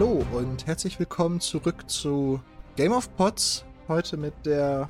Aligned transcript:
Hallo 0.00 0.24
und 0.30 0.64
herzlich 0.68 0.96
willkommen 1.00 1.40
zurück 1.40 1.90
zu 1.90 2.40
Game 2.76 2.92
of 2.92 3.12
Pots. 3.16 3.64
Heute 3.88 4.16
mit 4.16 4.32
der 4.46 4.88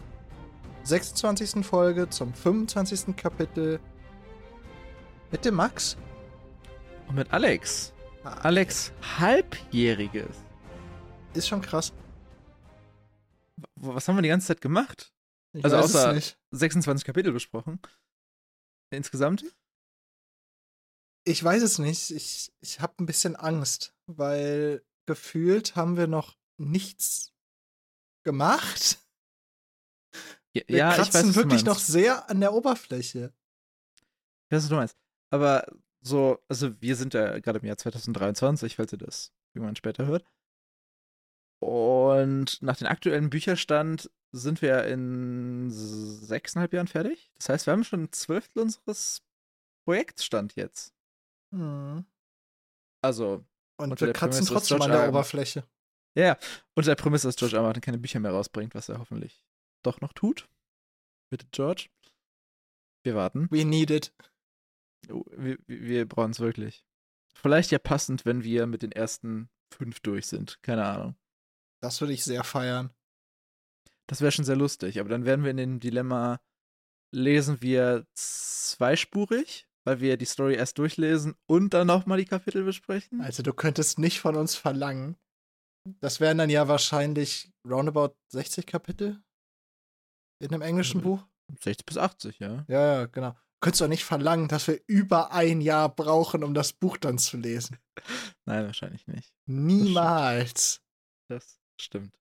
26. 0.84 1.64
Folge 1.64 2.10
zum 2.10 2.34
25. 2.34 3.16
Kapitel 3.16 3.80
mit 5.30 5.46
dem 5.46 5.54
Max. 5.54 5.96
Und 7.06 7.14
mit 7.14 7.32
Alex. 7.32 7.94
Alex 8.22 8.92
Halbjähriges. 9.18 10.44
Ist 11.32 11.48
schon 11.48 11.62
krass. 11.62 11.94
Was 13.76 14.08
haben 14.08 14.16
wir 14.16 14.22
die 14.22 14.28
ganze 14.28 14.48
Zeit 14.48 14.60
gemacht? 14.60 15.14
Ich 15.54 15.64
Also 15.64 15.78
weiß 15.78 15.84
es 15.86 15.96
außer- 15.96 16.12
nicht. 16.12 16.38
26 16.50 17.06
Kapitel 17.06 17.32
besprochen. 17.32 17.80
Insgesamt? 18.90 19.42
Ich 21.24 21.42
weiß 21.42 21.62
es 21.62 21.78
nicht. 21.78 22.10
Ich, 22.10 22.52
ich 22.60 22.80
habe 22.80 22.92
ein 23.02 23.06
bisschen 23.06 23.36
Angst, 23.36 23.94
weil 24.06 24.82
gefühlt 25.08 25.74
haben 25.74 25.96
wir 25.96 26.06
noch 26.06 26.36
nichts 26.58 27.32
gemacht. 28.24 28.98
Ja, 30.52 30.62
Wir 30.68 30.76
ja 30.76 30.92
ich 30.92 30.98
weiß, 30.98 31.10
kratzen 31.10 31.28
was 31.28 31.34
du 31.34 31.40
wirklich 31.40 31.64
noch 31.64 31.78
sehr 31.78 32.28
an 32.30 32.40
der 32.40 32.52
Oberfläche. 32.52 33.32
Ich 34.46 34.52
weiß, 34.52 34.64
was 34.64 34.68
du 34.68 34.74
meinst. 34.76 34.96
Aber 35.30 35.66
so, 36.00 36.38
also 36.48 36.80
wir 36.80 36.94
sind 36.94 37.14
ja 37.14 37.38
gerade 37.38 37.58
im 37.58 37.64
Jahr 37.64 37.78
2023, 37.78 38.76
falls 38.76 38.92
ihr 38.92 38.98
das 38.98 39.32
irgendwann 39.54 39.76
später 39.76 40.06
hört. 40.06 40.24
Und 41.60 42.62
nach 42.62 42.76
dem 42.76 42.86
aktuellen 42.86 43.30
Bücherstand 43.30 44.10
sind 44.30 44.60
wir 44.60 44.84
in 44.84 45.70
sechseinhalb 45.70 46.72
Jahren 46.72 46.86
fertig. 46.86 47.30
Das 47.38 47.48
heißt, 47.48 47.66
wir 47.66 47.72
haben 47.72 47.84
schon 47.84 48.04
ein 48.04 48.12
Zwölftel 48.12 48.62
unseres 48.62 49.22
Projektstand 49.84 50.54
jetzt. 50.54 50.94
Hm. 51.52 52.04
Also, 53.02 53.44
Und 53.78 53.92
Unter 53.92 54.00
wir 54.00 54.12
der 54.12 54.14
kratzen 54.14 54.44
Prämisse, 54.44 54.54
dass 54.54 54.68
trotzdem 54.68 54.82
an 54.82 54.90
der. 54.90 55.08
Oberfläche. 55.08 55.64
Ja, 56.16 56.36
unter 56.74 56.90
der 56.90 57.00
Prämisse, 57.00 57.28
dass 57.28 57.36
George 57.36 57.56
R. 57.56 57.62
Martin 57.62 57.80
keine 57.80 57.98
Bücher 57.98 58.18
mehr 58.18 58.32
rausbringt, 58.32 58.74
was 58.74 58.88
er 58.88 58.98
hoffentlich 58.98 59.44
doch 59.84 60.00
noch 60.00 60.12
tut. 60.12 60.48
Bitte, 61.30 61.46
George. 61.52 61.88
Wir 63.04 63.14
warten. 63.14 63.48
We 63.50 63.64
need 63.64 63.90
it. 63.90 64.12
Oh, 65.10 65.24
Wir, 65.30 65.58
wir 65.66 66.08
brauchen 66.08 66.32
es 66.32 66.40
wirklich. 66.40 66.84
Vielleicht 67.34 67.70
ja 67.70 67.78
passend, 67.78 68.24
wenn 68.24 68.42
wir 68.42 68.66
mit 68.66 68.82
den 68.82 68.90
ersten 68.90 69.48
fünf 69.72 70.00
durch 70.00 70.26
sind. 70.26 70.60
Keine 70.62 70.84
Ahnung. 70.84 71.16
Das 71.80 72.00
würde 72.00 72.12
ich 72.12 72.24
sehr 72.24 72.42
feiern. 72.42 72.90
Das 74.08 74.20
wäre 74.20 74.32
schon 74.32 74.44
sehr 74.44 74.56
lustig. 74.56 74.98
Aber 74.98 75.08
dann 75.08 75.24
wären 75.24 75.44
wir 75.44 75.52
in 75.52 75.56
dem 75.58 75.80
Dilemma, 75.80 76.40
lesen 77.14 77.62
wir 77.62 78.06
zweispurig, 78.14 79.67
weil 79.88 80.00
wir 80.00 80.18
die 80.18 80.26
Story 80.26 80.54
erst 80.54 80.76
durchlesen 80.76 81.34
und 81.46 81.72
dann 81.72 81.86
nochmal 81.86 82.18
die 82.18 82.26
Kapitel 82.26 82.62
besprechen? 82.62 83.22
Also 83.22 83.42
du 83.42 83.54
könntest 83.54 83.98
nicht 83.98 84.20
von 84.20 84.36
uns 84.36 84.54
verlangen. 84.54 85.16
Das 86.00 86.20
wären 86.20 86.36
dann 86.36 86.50
ja 86.50 86.68
wahrscheinlich 86.68 87.50
roundabout 87.66 88.14
60 88.30 88.66
Kapitel 88.66 89.22
in 90.40 90.52
einem 90.52 90.60
englischen 90.60 90.98
Mhm. 90.98 91.04
Buch. 91.04 91.26
60 91.62 91.86
bis 91.86 91.96
80, 91.96 92.38
ja. 92.38 92.66
Ja, 92.68 92.94
ja, 93.00 93.06
genau. 93.06 93.34
Könntest 93.60 93.80
doch 93.80 93.88
nicht 93.88 94.04
verlangen, 94.04 94.48
dass 94.48 94.68
wir 94.68 94.78
über 94.86 95.32
ein 95.32 95.62
Jahr 95.62 95.88
brauchen, 95.88 96.44
um 96.44 96.52
das 96.52 96.74
Buch 96.74 96.98
dann 96.98 97.16
zu 97.16 97.38
lesen. 97.38 97.78
Nein, 98.44 98.66
wahrscheinlich 98.66 99.06
nicht. 99.06 99.32
Niemals. 99.46 100.82
Das 101.28 101.58
stimmt. 101.80 102.14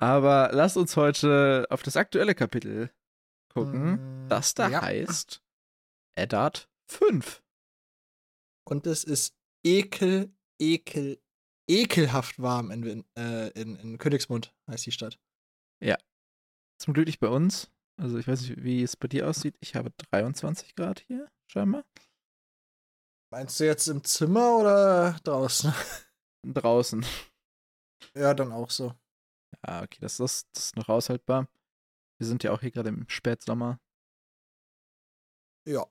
Aber 0.00 0.50
lass 0.52 0.76
uns 0.76 0.96
heute 0.96 1.66
auf 1.70 1.82
das 1.82 1.96
aktuelle 1.96 2.34
Kapitel 2.34 2.90
gucken, 3.48 4.26
Mm, 4.26 4.28
das 4.28 4.52
da 4.52 4.68
ja. 4.68 4.82
heißt 4.82 5.42
Eddard 6.18 6.70
5. 6.88 7.42
Und 8.64 8.86
es 8.86 9.04
ist 9.04 9.34
ekel, 9.64 10.32
ekel, 10.58 11.20
ekelhaft 11.66 12.40
warm 12.40 12.70
in, 12.70 13.04
äh, 13.16 13.48
in, 13.50 13.76
in 13.76 13.98
Königsmund, 13.98 14.54
heißt 14.66 14.86
die 14.86 14.92
Stadt. 14.92 15.18
Zum 16.78 16.94
Glück 16.94 17.06
nicht 17.06 17.20
bei 17.20 17.28
uns. 17.28 17.70
Also 18.00 18.18
ich 18.18 18.28
weiß 18.28 18.42
nicht, 18.42 18.62
wie 18.62 18.82
es 18.82 18.96
bei 18.96 19.08
dir 19.08 19.28
aussieht. 19.28 19.56
Ich 19.60 19.74
habe 19.74 19.90
23 20.10 20.76
Grad 20.76 21.00
hier, 21.00 21.28
scheinbar. 21.46 21.84
Meinst 23.30 23.58
du 23.58 23.64
jetzt 23.64 23.88
im 23.88 24.04
Zimmer 24.04 24.58
oder 24.58 25.18
draußen? 25.24 25.72
Draußen. 26.46 27.04
ja, 28.14 28.32
dann 28.32 28.52
auch 28.52 28.70
so. 28.70 28.94
Ja, 29.66 29.82
okay, 29.82 29.98
das, 30.00 30.18
das, 30.18 30.48
das 30.52 30.66
ist 30.66 30.76
noch 30.76 30.88
aushaltbar. 30.88 31.48
Wir 32.18 32.26
sind 32.26 32.44
ja 32.44 32.52
auch 32.52 32.60
hier 32.60 32.70
gerade 32.70 32.90
im 32.90 33.08
Spätsommer. 33.08 33.80
Ja. 35.66 35.84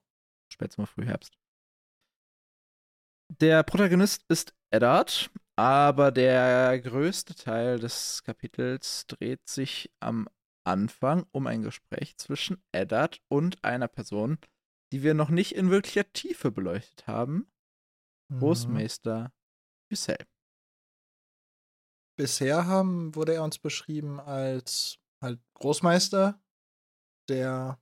Spätsommer, 0.58 0.88
Frühherbst. 0.88 1.38
Der 3.40 3.62
Protagonist 3.64 4.24
ist 4.28 4.56
Eddard, 4.72 5.30
aber 5.56 6.12
der 6.12 6.80
größte 6.80 7.36
Teil 7.36 7.78
des 7.80 8.24
Kapitels 8.24 9.06
dreht 9.08 9.48
sich 9.48 9.92
am 10.00 10.28
Anfang 10.66 11.28
um 11.32 11.46
ein 11.46 11.62
Gespräch 11.62 12.18
zwischen 12.18 12.62
Eddard 12.72 13.22
und 13.30 13.64
einer 13.64 13.88
Person, 13.88 14.40
die 14.92 15.04
wir 15.04 15.14
noch 15.14 15.30
nicht 15.30 15.54
in 15.54 15.70
wirklicher 15.70 16.12
Tiefe 16.12 16.52
beleuchtet 16.52 17.08
haben, 17.08 17.52
Mhm. 18.30 18.40
Großmeister 18.40 19.32
Hüssel. 19.90 20.18
Bisher 22.20 22.66
haben, 22.66 23.16
wurde 23.16 23.36
er 23.36 23.44
uns 23.44 23.60
beschrieben 23.60 24.20
als 24.20 25.00
halt 25.22 25.40
Großmeister, 25.54 26.42
der 27.30 27.80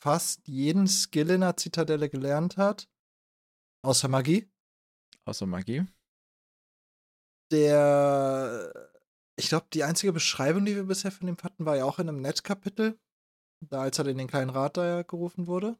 fast 0.00 0.46
jeden 0.48 0.86
Skill 0.86 1.30
in 1.30 1.42
der 1.42 1.56
Zitadelle 1.56 2.08
gelernt 2.08 2.56
hat, 2.56 2.88
außer 3.82 4.08
Magie. 4.08 4.50
Außer 5.24 5.46
Magie. 5.46 5.84
Der, 7.52 8.90
ich 9.36 9.48
glaube, 9.48 9.66
die 9.72 9.84
einzige 9.84 10.12
Beschreibung, 10.12 10.64
die 10.64 10.76
wir 10.76 10.84
bisher 10.84 11.12
von 11.12 11.28
ihm 11.28 11.36
hatten, 11.42 11.66
war 11.66 11.76
ja 11.76 11.84
auch 11.84 11.98
in 11.98 12.08
einem 12.08 12.20
Netzkapitel, 12.20 12.98
da 13.68 13.82
als 13.82 13.98
er 13.98 14.06
in 14.06 14.18
den 14.18 14.28
kleinen 14.28 14.50
Rat 14.50 14.76
da 14.76 15.02
gerufen 15.02 15.46
wurde. 15.46 15.76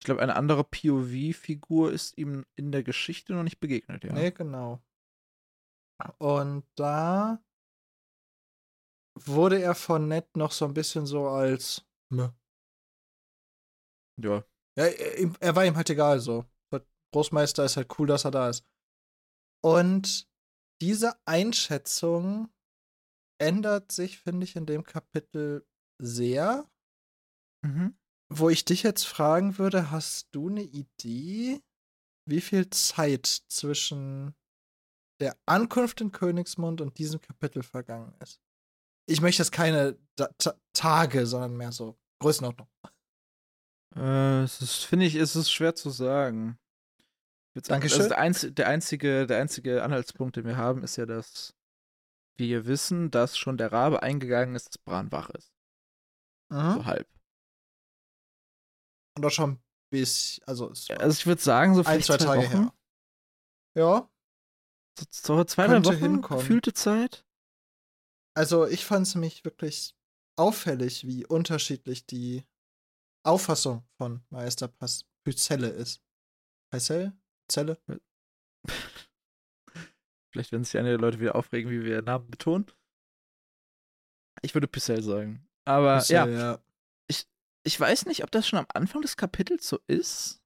Ich 0.00 0.04
glaube, 0.04 0.22
eine 0.22 0.36
andere 0.36 0.64
POV-Figur 0.64 1.92
ist 1.92 2.16
ihm 2.18 2.44
in 2.56 2.70
der 2.70 2.82
Geschichte 2.82 3.32
noch 3.32 3.42
nicht 3.42 3.58
begegnet, 3.58 4.04
ja. 4.04 4.12
Nee, 4.12 4.30
genau. 4.30 4.80
Und 6.18 6.64
da 6.76 7.42
wurde 9.14 9.60
er 9.60 9.74
von 9.74 10.06
Ned 10.06 10.36
noch 10.36 10.52
so 10.52 10.64
ein 10.64 10.74
bisschen 10.74 11.06
so 11.06 11.28
als. 11.28 11.84
Ja, 14.22 14.44
Ja, 14.76 14.84
er, 14.86 15.18
ihm- 15.18 15.36
er 15.40 15.56
war 15.56 15.64
ihm 15.64 15.76
halt 15.76 15.90
egal 15.90 16.20
so. 16.20 16.44
Großmeister 17.14 17.64
ist 17.64 17.78
halt 17.78 17.98
cool, 17.98 18.06
dass 18.06 18.26
er 18.26 18.30
da 18.30 18.50
ist. 18.50 18.66
Und 19.64 20.28
diese 20.82 21.18
Einschätzung 21.26 22.50
ändert 23.40 23.92
sich, 23.92 24.18
finde 24.18 24.44
ich, 24.44 24.56
in 24.56 24.66
dem 24.66 24.84
Kapitel 24.84 25.66
sehr. 25.98 26.70
Mhm. 27.64 27.96
Wo 28.30 28.50
ich 28.50 28.66
dich 28.66 28.82
jetzt 28.82 29.04
fragen 29.04 29.56
würde, 29.56 29.90
hast 29.90 30.28
du 30.32 30.48
eine 30.50 30.62
Idee, 30.62 31.62
wie 32.28 32.42
viel 32.42 32.68
Zeit 32.68 33.24
zwischen 33.26 34.34
der 35.20 35.34
Ankunft 35.46 36.02
in 36.02 36.12
Königsmund 36.12 36.82
und 36.82 36.98
diesem 36.98 37.22
Kapitel 37.22 37.62
vergangen 37.62 38.14
ist? 38.20 38.38
Ich 39.08 39.22
möchte 39.22 39.42
jetzt 39.42 39.50
keine 39.52 39.98
Ta 40.16 40.28
Tage, 40.74 41.26
sondern 41.26 41.56
mehr 41.56 41.72
so 41.72 41.98
Größenordnung. 42.20 42.68
Äh, 43.98 44.46
finde 44.46 45.06
ich, 45.06 45.14
es 45.16 45.34
ist 45.36 45.50
schwer 45.50 45.74
zu 45.74 45.90
sagen. 45.90 46.58
Sagen, 47.54 47.66
Dankeschön. 47.66 47.98
Also 48.02 48.08
der, 48.10 48.18
einz 48.18 48.46
der, 48.50 48.68
einzige, 48.68 49.26
der 49.26 49.40
einzige 49.40 49.82
Anhaltspunkt, 49.82 50.36
den 50.36 50.44
wir 50.44 50.56
haben, 50.56 50.82
ist 50.84 50.96
ja, 50.96 51.06
dass 51.06 51.54
wir 52.36 52.66
wissen, 52.66 53.10
dass 53.10 53.36
schon 53.36 53.56
der 53.58 53.72
Rabe 53.72 54.02
eingegangen 54.02 54.54
ist, 54.54 54.68
dass 54.68 54.78
Bran 54.78 55.10
wach 55.10 55.30
ist. 55.30 55.52
Mhm. 56.50 56.74
So 56.74 56.84
halb. 56.84 57.08
Und 59.16 59.26
auch 59.26 59.30
schon 59.30 59.58
bis, 59.90 60.40
also 60.46 60.68
Also 60.68 61.08
ich 61.10 61.26
würde 61.26 61.42
sagen, 61.42 61.74
so 61.74 61.80
ein, 61.80 62.00
vielleicht 62.00 62.06
zwei 62.06 62.16
Tage 62.18 62.42
Wochen. 62.42 62.50
her. 62.50 62.74
Ja, 63.74 64.10
So, 64.98 65.06
so 65.10 65.44
zwei, 65.44 65.66
drei 65.66 65.84
Wochen 65.84 65.96
hinkommen. 65.96 66.40
gefühlte 66.40 66.72
Zeit. 66.72 67.24
also 68.36 68.66
ich 68.66 68.84
fand 68.84 69.06
es 69.08 69.14
nämlich 69.16 69.44
wirklich 69.44 69.96
auffällig, 70.36 71.06
wie 71.08 71.26
unterschiedlich 71.26 72.06
die 72.06 72.44
Auffassung 73.24 73.86
von 73.96 74.22
Meister 74.30 74.68
Pyzelle 75.24 75.68
ist. 75.68 76.02
Pyzelle? 76.70 77.16
Zelle? 77.50 77.78
Vielleicht 80.30 80.52
werden 80.52 80.64
sich 80.64 80.76
einige 80.78 80.96
Leute 80.96 81.20
wieder 81.20 81.34
aufregen, 81.34 81.70
wie 81.70 81.84
wir 81.84 82.02
Namen 82.02 82.30
betonen. 82.30 82.66
Ich 84.42 84.54
würde 84.54 84.68
Picel 84.68 85.02
sagen. 85.02 85.48
Aber 85.64 85.98
ja, 86.04 86.24
Pyzelle, 86.24 86.38
ja. 86.38 86.58
ich 87.64 87.78
weiß 87.78 88.06
nicht, 88.06 88.24
ob 88.24 88.30
das 88.30 88.46
schon 88.48 88.58
am 88.58 88.66
Anfang 88.72 89.02
des 89.02 89.16
Kapitels 89.16 89.68
so 89.68 89.78
ist 89.86 90.42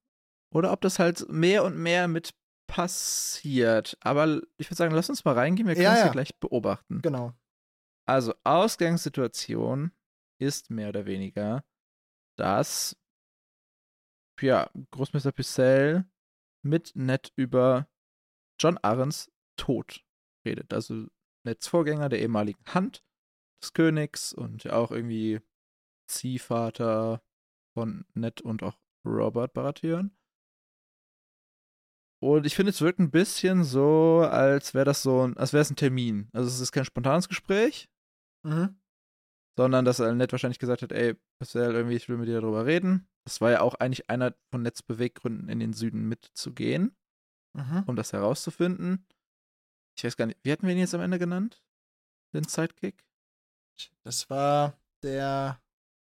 oder 0.52 0.72
ob 0.72 0.80
das 0.80 0.98
halt 0.98 1.28
mehr 1.28 1.64
und 1.64 1.76
mehr 1.76 2.08
mit 2.08 2.34
passiert. 2.66 3.96
Aber 4.00 4.40
ich 4.56 4.68
würde 4.68 4.76
sagen, 4.76 4.94
lass 4.94 5.10
uns 5.10 5.24
mal 5.24 5.34
reingehen, 5.34 5.68
wir 5.68 5.74
können 5.74 5.84
Ja, 5.84 5.92
es 5.92 6.00
ja 6.00 6.06
ja. 6.06 6.12
gleich 6.12 6.34
beobachten. 6.38 7.02
Genau. 7.02 7.34
Also, 8.06 8.34
Ausgangssituation 8.44 9.92
ist 10.40 10.70
mehr 10.70 10.88
oder 10.88 11.06
weniger, 11.06 11.64
dass 12.36 12.96
ja, 14.40 14.70
Großmeister 14.90 15.32
Picel 15.32 16.04
mit 16.64 16.92
Ned 16.96 17.32
über 17.36 17.88
John 18.58 18.78
Arrens 18.78 19.30
Tod 19.56 20.04
redet. 20.44 20.72
Also 20.72 21.06
Neds 21.44 21.68
Vorgänger, 21.68 22.08
der 22.08 22.20
ehemaligen 22.20 22.64
Hand 22.66 23.04
des 23.62 23.72
Königs 23.72 24.32
und 24.32 24.64
ja 24.64 24.72
auch 24.72 24.90
irgendwie 24.90 25.40
Ziehvater 26.08 27.22
von 27.74 28.04
Ned 28.14 28.40
und 28.40 28.62
auch 28.62 28.78
Robert 29.06 29.52
Baratheon. 29.52 30.16
Und 32.20 32.46
ich 32.46 32.54
finde, 32.54 32.70
es 32.70 32.80
wirkt 32.80 33.00
ein 33.00 33.10
bisschen 33.10 33.64
so, 33.64 34.20
als 34.20 34.74
wäre 34.74 34.84
das 34.84 35.02
so 35.02 35.26
ein, 35.26 35.36
als 35.36 35.52
wäre 35.52 35.62
es 35.62 35.70
ein 35.70 35.76
Termin. 35.76 36.28
Also 36.32 36.48
es 36.48 36.60
ist 36.60 36.72
kein 36.72 36.84
spontanes 36.84 37.28
Gespräch, 37.28 37.88
Mhm. 38.44 38.76
Sondern 39.56 39.84
dass 39.84 39.98
er 39.98 40.14
Ned 40.14 40.32
wahrscheinlich 40.32 40.58
gesagt 40.58 40.82
hat, 40.82 40.92
ey, 40.92 41.14
das 41.38 41.54
wäre 41.54 41.72
irgendwie, 41.72 41.96
ich 41.96 42.08
will 42.08 42.16
mit 42.16 42.28
dir 42.28 42.40
darüber 42.40 42.64
reden. 42.66 43.08
Das 43.24 43.40
war 43.40 43.50
ja 43.50 43.60
auch 43.60 43.74
eigentlich 43.74 44.08
einer 44.10 44.34
von 44.50 44.62
Neds 44.62 44.82
Beweggründen, 44.82 45.48
in 45.48 45.60
den 45.60 45.72
Süden 45.72 46.08
mitzugehen, 46.08 46.96
Mhm. 47.54 47.84
um 47.86 47.96
das 47.96 48.12
herauszufinden. 48.14 49.06
Ich 49.96 50.04
weiß 50.04 50.16
gar 50.16 50.24
nicht, 50.26 50.38
wie 50.42 50.50
hatten 50.52 50.66
wir 50.66 50.72
ihn 50.72 50.80
jetzt 50.80 50.94
am 50.94 51.02
Ende 51.02 51.18
genannt? 51.18 51.62
Den 52.34 52.44
Sidekick? 52.44 53.04
Das 54.04 54.30
war 54.30 54.78
der, 55.02 55.60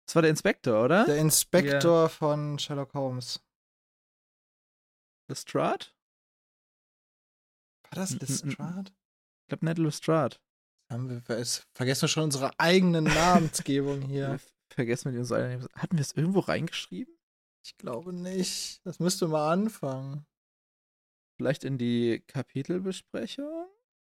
Das 0.06 0.14
war 0.16 0.22
der 0.22 0.30
Inspektor, 0.30 0.84
oder? 0.84 1.06
der 1.06 1.16
Inspektor 1.16 2.08
von 2.10 2.58
Sherlock 2.58 2.92
Holmes. 2.92 3.40
Lestrade? 5.28 5.86
War 7.84 7.90
das 7.92 8.12
Lestrade? 8.18 8.90
Ich 9.42 9.48
glaube, 9.48 9.64
Ned 9.64 9.78
Lestrade. 9.78 10.36
Haben 10.90 11.08
wir 11.08 11.22
ver- 11.22 11.44
vergessen 11.74 12.02
wir 12.02 12.08
schon 12.08 12.24
unsere 12.24 12.58
eigenen 12.58 13.04
Namensgebung 13.04 14.02
hier. 14.02 14.40
Vergessen 14.72 15.06
wir 15.06 15.12
die 15.12 15.18
uns 15.18 15.32
alle. 15.32 15.68
Hatten 15.74 15.96
wir 15.96 16.02
es 16.02 16.12
irgendwo 16.12 16.40
reingeschrieben? 16.40 17.14
Ich 17.64 17.76
glaube 17.76 18.12
nicht. 18.12 18.80
Das 18.84 18.98
müsste 18.98 19.28
mal 19.28 19.52
anfangen. 19.52 20.26
Vielleicht 21.36 21.64
in 21.64 21.78
die 21.78 22.22
Kapitelbesprechung? 22.26 23.68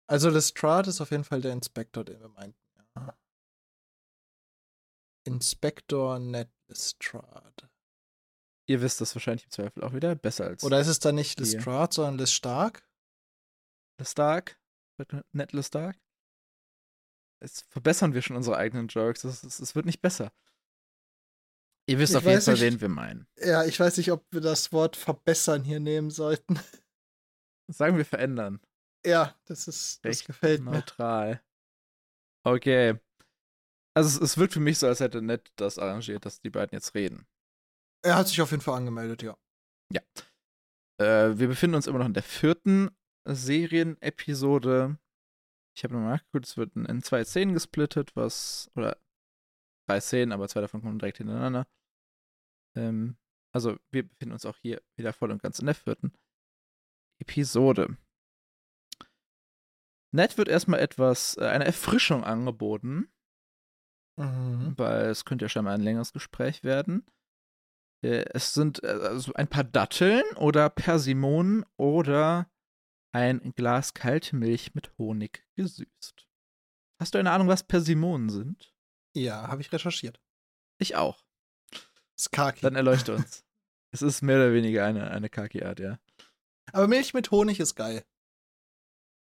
Also 0.07 0.29
Lestrade 0.29 0.89
ist 0.89 1.01
auf 1.01 1.11
jeden 1.11 1.23
Fall 1.23 1.41
der 1.41 1.53
Inspektor, 1.53 2.03
den 2.03 2.19
wir 2.19 2.29
meinten. 2.29 2.57
Ja. 2.95 3.17
Inspektor 5.25 6.19
Ned 6.19 6.49
Lestrade. 6.67 7.69
Ihr 8.67 8.81
wisst 8.81 9.01
das 9.01 9.15
wahrscheinlich 9.15 9.45
im 9.45 9.51
Zweifel 9.51 9.83
auch 9.83 9.93
wieder. 9.93 10.15
Besser 10.15 10.45
als 10.45 10.63
Oder 10.63 10.79
ist 10.79 10.87
es 10.87 10.99
dann 10.99 11.15
nicht. 11.15 11.39
Lestrade, 11.39 11.93
sondern 11.93 12.17
Lestark? 12.19 12.87
Lestark. 13.99 14.59
Ned 15.31 15.53
Lestark. 15.53 15.97
Jetzt 17.41 17.65
verbessern 17.69 18.13
wir 18.13 18.21
schon 18.21 18.35
unsere 18.35 18.57
eigenen 18.57 18.87
Jokes. 18.87 19.23
Es, 19.23 19.75
wird 19.75 19.85
nicht 19.85 20.01
besser. 20.01 20.31
Ihr 21.87 21.97
wisst 21.99 22.11
Ich 22.11 22.17
auf 22.17 22.25
jeden 22.25 22.41
Fall, 22.41 22.53
nicht. 22.53 22.63
wen 22.63 22.81
wir 22.81 22.89
meinen. 22.89 23.27
Ja, 23.37 23.65
ich 23.65 23.79
weiß 23.79 23.97
nicht, 23.97 24.11
ob 24.11 24.25
wir 24.31 24.41
das 24.41 24.71
Wort 24.71 24.95
verbessern 24.95 25.63
hier 25.63 25.79
nehmen 25.79 26.11
sollten. 26.11 26.59
Sagen 27.67 27.97
wir 27.97 28.05
verändern. 28.05 28.59
Ja, 29.05 29.35
das 29.45 29.67
ist, 29.67 30.03
das 30.03 30.09
Recht 30.09 30.27
gefällt 30.27 30.61
mir. 30.61 30.71
Neutral. 30.71 31.41
Okay. 32.43 32.99
Also 33.95 34.09
es, 34.09 34.31
es 34.31 34.37
wirkt 34.37 34.53
für 34.53 34.59
mich 34.59 34.77
so, 34.77 34.87
als 34.87 34.99
hätte 34.99 35.21
Ned 35.21 35.51
das 35.55 35.79
arrangiert, 35.79 36.25
dass 36.25 36.41
die 36.41 36.49
beiden 36.49 36.75
jetzt 36.75 36.93
reden. 36.93 37.25
Er 38.03 38.15
hat 38.15 38.27
sich 38.27 38.41
auf 38.41 38.51
jeden 38.51 38.61
Fall 38.61 38.77
angemeldet, 38.77 39.23
ja. 39.23 39.37
Äh, 40.99 41.39
wir 41.39 41.47
befinden 41.47 41.75
uns 41.75 41.87
immer 41.87 41.99
noch 41.99 42.05
in 42.05 42.13
der 42.13 42.23
vierten 42.23 42.89
Serienepisode. 43.25 44.97
Ich 45.79 45.83
habe 45.85 45.93
nochmal 45.93 46.15
nachgeguckt, 46.17 46.45
es 46.45 46.57
wird 46.57 46.75
in, 46.75 47.01
zwei 47.01 47.23
Szenen 47.23 47.53
gesplittet, 47.53 48.13
was, 48.13 48.69
oder 48.75 48.97
drei 49.87 50.01
Szenen, 50.01 50.33
aber 50.33 50.49
zwei 50.49 50.59
davon 50.59 50.81
kommen 50.81 50.99
direkt 50.99 51.19
hintereinander. 51.19 51.67
Ähm, 52.75 53.15
also 53.55 53.77
wir 53.89 54.05
befinden 54.05 54.33
uns 54.33 54.45
auch 54.45 54.57
hier 54.57 54.81
wieder 54.97 55.13
voll 55.13 55.31
und 55.31 55.41
ganz 55.41 55.59
in 55.59 55.67
der 55.67 55.75
vierten 55.75 56.11
Episode. 57.21 57.95
Ned 60.13 60.37
wird 60.37 60.49
erstmal 60.49 60.81
etwas, 60.81 61.37
äh, 61.37 61.45
eine 61.45 61.63
Erfrischung 61.63 62.25
angeboten, 62.25 63.09
Mhm. 64.19 64.73
weil 64.77 65.05
es 65.05 65.23
könnte 65.23 65.45
ja 65.45 65.49
scheinbar 65.49 65.75
ein 65.75 65.81
längeres 65.81 66.11
Gespräch 66.11 66.65
werden. 66.65 67.05
Äh, 68.03 68.25
Es 68.33 68.53
sind 68.53 68.83
äh, 68.83 68.87
also 68.87 69.31
ein 69.35 69.47
paar 69.47 69.63
Datteln 69.63 70.25
oder 70.35 70.69
Persimonen 70.69 71.63
oder 71.77 72.51
ein 73.11 73.53
Glas 73.55 73.93
kalte 73.93 74.35
Milch 74.35 74.75
mit 74.75 74.97
Honig 74.97 75.45
gesüßt. 75.55 76.27
Hast 76.99 77.13
du 77.13 77.17
eine 77.17 77.31
Ahnung, 77.31 77.47
was 77.47 77.63
Persimonen 77.63 78.29
sind? 78.29 78.73
Ja, 79.15 79.47
habe 79.47 79.61
ich 79.61 79.71
recherchiert. 79.71 80.19
Ich 80.79 80.95
auch. 80.95 81.23
Skaki. 82.17 82.61
Dann 82.61 82.75
erleuchte 82.75 83.15
uns. 83.15 83.45
es 83.91 84.01
ist 84.01 84.21
mehr 84.21 84.35
oder 84.37 84.53
weniger 84.53 84.85
eine, 84.85 85.09
eine 85.11 85.29
Kaki-Art, 85.29 85.79
ja. 85.79 85.99
Aber 86.73 86.87
Milch 86.87 87.13
mit 87.13 87.31
Honig 87.31 87.59
ist 87.59 87.75
geil. 87.75 88.05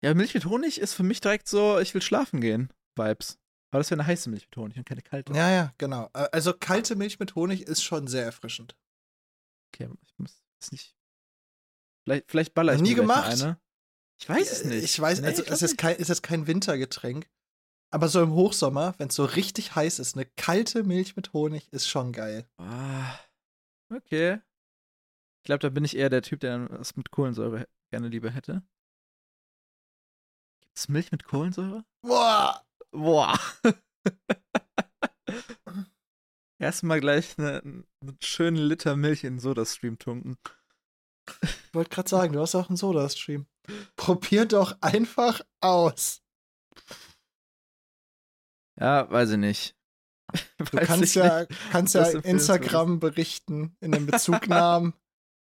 Ja, 0.02 0.14
Milch 0.14 0.35
mit 0.35 0.44
Honig 0.44 0.81
ist 0.81 0.94
für 0.94 1.02
mich 1.02 1.20
direkt 1.20 1.49
so, 1.49 1.79
ich 1.79 1.94
will 1.94 2.02
schlafen 2.02 2.40
gehen, 2.40 2.73
Vibes. 2.96 3.38
Aber 3.70 3.81
das 3.81 3.90
wäre 3.90 4.00
eine 4.00 4.06
heiße 4.06 4.31
Milch 4.31 4.46
mit 4.46 4.56
Honig 4.56 4.76
und 4.79 4.85
keine 4.87 5.02
kalte. 5.02 5.32
Ja, 5.35 5.50
ja, 5.50 5.75
genau. 5.79 6.11
Äh, 6.14 6.29
Also 6.32 6.52
kalte 6.52 6.96
Milch 6.96 7.19
mit 7.19 7.35
Honig 7.35 7.62
ist 7.62 7.82
schon 7.82 8.06
sehr 8.06 8.25
erfrischend. 8.25 8.76
Okay, 9.73 9.88
ich 10.06 10.19
muss 10.19 10.43
es 10.61 10.73
nicht. 10.73 10.96
Vielleicht, 12.05 12.31
vielleicht 12.31 12.55
baller 12.55 12.75
ich 12.75 12.81
Nie 12.81 12.94
gemacht? 12.94 13.43
eine. 13.43 13.61
Ich 14.19 14.29
weiß 14.29 14.50
es 14.50 14.65
nicht. 14.65 14.82
Ich 14.82 15.00
weiß, 15.00 15.20
Nee, 15.20 15.29
also 15.29 15.44
ich 15.44 15.50
es 15.50 15.62
ist, 15.62 15.79
kein, 15.79 15.97
ist 15.97 16.09
jetzt 16.09 16.23
kein 16.23 16.47
Wintergetränk. 16.47 17.29
Aber 17.91 18.09
so 18.09 18.23
im 18.23 18.32
Hochsommer, 18.32 18.94
wenn 18.99 19.09
es 19.09 19.15
so 19.15 19.25
richtig 19.25 19.75
heiß 19.75 19.99
ist, 19.99 20.17
eine 20.17 20.26
kalte 20.26 20.82
Milch 20.85 21.17
mit 21.17 21.32
Honig 21.32 21.73
ist 21.73 21.88
schon 21.88 22.12
geil. 22.12 22.47
Ah, 22.59 23.19
okay. 23.94 24.41
Ich 25.38 25.44
glaube, 25.44 25.61
da 25.61 25.70
bin 25.70 25.85
ich 25.85 25.97
eher 25.97 26.11
der 26.11 26.23
Typ, 26.23 26.41
der 26.41 26.69
was 26.70 26.97
mit 26.97 27.11
Kohlensäure 27.11 27.67
gerne 27.91 28.09
lieber 28.09 28.31
hätte. 28.31 28.62
Gibt 30.61 30.76
es 30.76 30.88
Milch 30.88 31.11
mit 31.12 31.25
Kohlensäure? 31.25 31.85
Boah! 32.03 32.62
Boah. 32.91 33.38
Erstmal 36.59 37.00
gleich 37.00 37.38
eine, 37.38 37.62
einen 37.62 37.87
schönen 38.21 38.56
Liter 38.56 38.97
Milch 38.97 39.25
in 39.25 39.35
den 39.35 39.41
Sodastream 39.41 39.99
tunken. 39.99 40.37
Ich 41.43 41.73
wollte 41.73 41.91
gerade 41.91 42.09
sagen, 42.09 42.32
du 42.32 42.41
hast 42.41 42.55
auch 42.55 42.69
einen 42.69 42.76
Soda-Stream. 42.76 43.47
Probier 43.97 44.47
doch 44.47 44.76
einfach 44.81 45.41
aus. 45.61 46.23
Ja, 48.79 49.11
weiß 49.11 49.31
ich 49.32 49.38
nicht. 49.38 49.75
Du 50.59 50.76
Weiß 50.76 50.87
kannst 50.87 51.05
ich 51.05 51.15
ja, 51.15 51.41
nicht. 51.41 51.53
kannst 51.70 51.94
ja 51.94 52.06
Instagram 52.06 53.00
berichten 53.00 53.75
in 53.81 53.92
den 53.92 54.04
Bezugnahmen. 54.04 54.92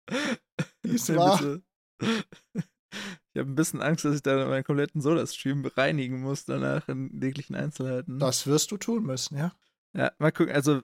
wie 0.84 0.96
es 0.96 1.14
war. 1.14 1.60
Ich 2.02 3.40
habe 3.40 3.52
ein 3.52 3.56
bisschen 3.56 3.82
Angst, 3.82 4.06
dass 4.06 4.16
ich 4.16 4.22
da 4.24 4.48
meinen 4.48 4.64
kompletten 4.64 5.02
Soda-Stream 5.02 5.62
bereinigen 5.62 6.22
muss 6.22 6.46
danach 6.46 6.88
in 6.88 7.22
jeglichen 7.22 7.56
Einzelheiten. 7.56 8.20
Das 8.20 8.48
wirst 8.48 8.72
du 8.72 8.78
tun 8.78 9.06
müssen, 9.06 9.38
ja. 9.38 9.52
Ja, 9.94 10.12
mal 10.18 10.32
gucken. 10.32 10.54
Also, 10.54 10.82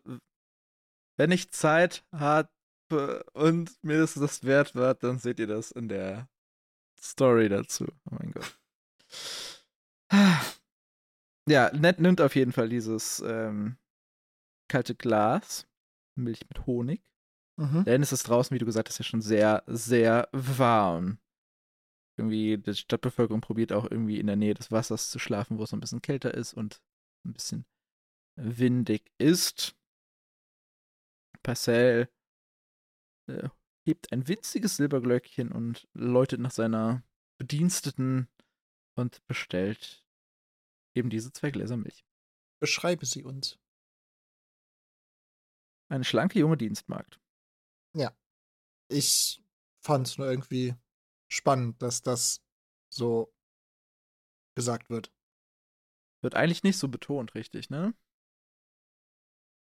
wenn 1.17 1.31
ich 1.31 1.51
Zeit 1.51 2.05
habe 2.11 2.49
und 3.33 3.71
mir 3.83 3.99
das 3.99 4.13
das 4.15 4.43
wert 4.43 4.75
wird, 4.75 5.03
dann 5.03 5.19
seht 5.19 5.39
ihr 5.39 5.47
das 5.47 5.71
in 5.71 5.87
der 5.87 6.27
Story 7.05 7.49
dazu. 7.49 7.85
Oh 8.09 8.15
mein 8.19 8.31
Gott. 8.31 8.59
Ja, 11.47 11.71
Ned 11.73 11.99
nimmt 11.99 12.21
auf 12.21 12.35
jeden 12.35 12.51
Fall 12.51 12.69
dieses 12.69 13.19
ähm, 13.25 13.77
kalte 14.67 14.95
Glas, 14.95 15.67
Milch 16.15 16.41
mit 16.49 16.65
Honig. 16.65 17.01
Mhm. 17.57 17.85
Denn 17.85 18.01
es 18.01 18.11
ist 18.11 18.27
draußen, 18.27 18.53
wie 18.53 18.59
du 18.59 18.65
gesagt 18.65 18.89
hast, 18.89 18.97
ja 18.97 19.05
schon 19.05 19.21
sehr, 19.21 19.63
sehr 19.67 20.27
warm. 20.31 21.19
Irgendwie, 22.17 22.57
die 22.57 22.73
Stadtbevölkerung 22.73 23.41
probiert 23.41 23.73
auch 23.73 23.89
irgendwie 23.89 24.19
in 24.19 24.27
der 24.27 24.35
Nähe 24.35 24.53
des 24.53 24.71
Wassers 24.71 25.09
zu 25.09 25.19
schlafen, 25.19 25.57
wo 25.57 25.63
es 25.63 25.73
ein 25.73 25.79
bisschen 25.79 26.01
kälter 26.01 26.33
ist 26.33 26.53
und 26.53 26.81
ein 27.25 27.33
bisschen 27.33 27.65
windig 28.37 29.11
ist. 29.17 29.75
Parcell 31.43 32.09
äh, 33.27 33.49
hebt 33.85 34.11
ein 34.11 34.27
winziges 34.27 34.77
Silberglöckchen 34.77 35.51
und 35.51 35.87
läutet 35.93 36.39
nach 36.39 36.51
seiner 36.51 37.03
Bediensteten 37.37 38.27
und 38.95 39.25
bestellt 39.27 40.05
eben 40.95 41.09
diese 41.09 41.31
zwei 41.31 41.51
Gläser 41.51 41.77
Milch. 41.77 42.05
Beschreibe 42.59 43.05
sie 43.05 43.23
uns. 43.23 43.59
Eine 45.89 46.03
schlanke 46.03 46.39
junge 46.39 46.57
Dienstmagd. 46.57 47.19
Ich 48.89 49.41
fand 49.83 50.07
es 50.07 50.17
nur 50.17 50.27
irgendwie 50.27 50.75
spannend, 51.27 51.81
dass 51.81 52.01
das 52.01 52.43
so 52.89 53.33
gesagt 54.55 54.89
wird. 54.89 55.13
Wird 56.21 56.35
eigentlich 56.35 56.63
nicht 56.63 56.77
so 56.77 56.87
betont, 56.87 57.35
richtig, 57.35 57.69
ne? 57.69 57.93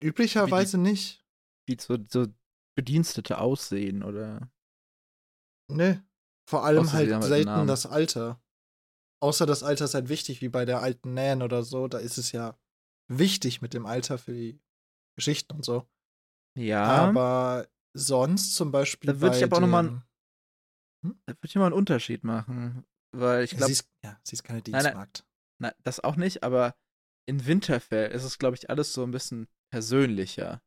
Üblicherweise 0.03 0.77
nicht. 0.77 1.23
Wie 1.65 1.77
so, 1.79 1.97
so 2.09 2.27
Bedienstete 2.81 3.37
aussehen 3.39 4.03
oder. 4.03 4.49
Ne. 5.69 6.03
Vor 6.49 6.65
allem 6.65 6.83
Außer 6.83 6.93
halt 6.93 7.11
halt 7.11 7.23
selten 7.23 7.67
das 7.67 7.85
Alter. 7.85 8.41
Außer 9.23 9.45
das 9.45 9.63
Alter 9.63 9.85
ist 9.85 9.93
halt 9.93 10.09
wichtig, 10.09 10.41
wie 10.41 10.49
bei 10.49 10.65
der 10.65 10.81
alten 10.81 11.13
Nan 11.13 11.41
oder 11.43 11.63
so. 11.63 11.87
Da 11.87 11.99
ist 11.99 12.17
es 12.17 12.31
ja 12.31 12.57
wichtig 13.07 13.61
mit 13.61 13.73
dem 13.73 13.85
Alter 13.85 14.17
für 14.17 14.33
die 14.33 14.59
Geschichten 15.15 15.53
und 15.53 15.63
so. 15.63 15.87
Ja, 16.57 16.83
Aber 16.83 17.67
sonst 17.95 18.55
zum 18.55 18.71
Beispiel. 18.71 19.13
Da 19.13 19.21
würd 19.21 19.35
ich 19.35 19.43
aber 19.43 19.57
auch 19.57 19.61
noch 19.61 19.67
mal 19.67 19.83
dem- 19.83 20.01
da 21.25 21.33
würde 21.33 21.39
ich 21.45 21.55
mal 21.55 21.65
einen 21.65 21.73
Unterschied 21.73 22.23
machen. 22.23 22.85
weil 23.15 23.43
ich 23.43 23.51
glaube. 23.51 23.65
sie, 23.65 23.73
ist, 23.73 23.89
ja, 24.03 24.19
sie 24.23 24.33
ist 24.33 24.43
keine 24.43 24.61
Nein, 24.69 24.83
nein. 24.83 25.07
Na, 25.59 25.73
das 25.83 25.99
auch 25.99 26.15
nicht, 26.15 26.43
aber 26.43 26.75
in 27.27 27.45
Winterfell 27.45 28.11
ist 28.11 28.23
es, 28.23 28.39
glaube 28.39 28.55
ich, 28.55 28.69
alles 28.69 28.93
so 28.93 29.03
ein 29.03 29.11
bisschen 29.11 29.47
persönlicher. 29.71 30.61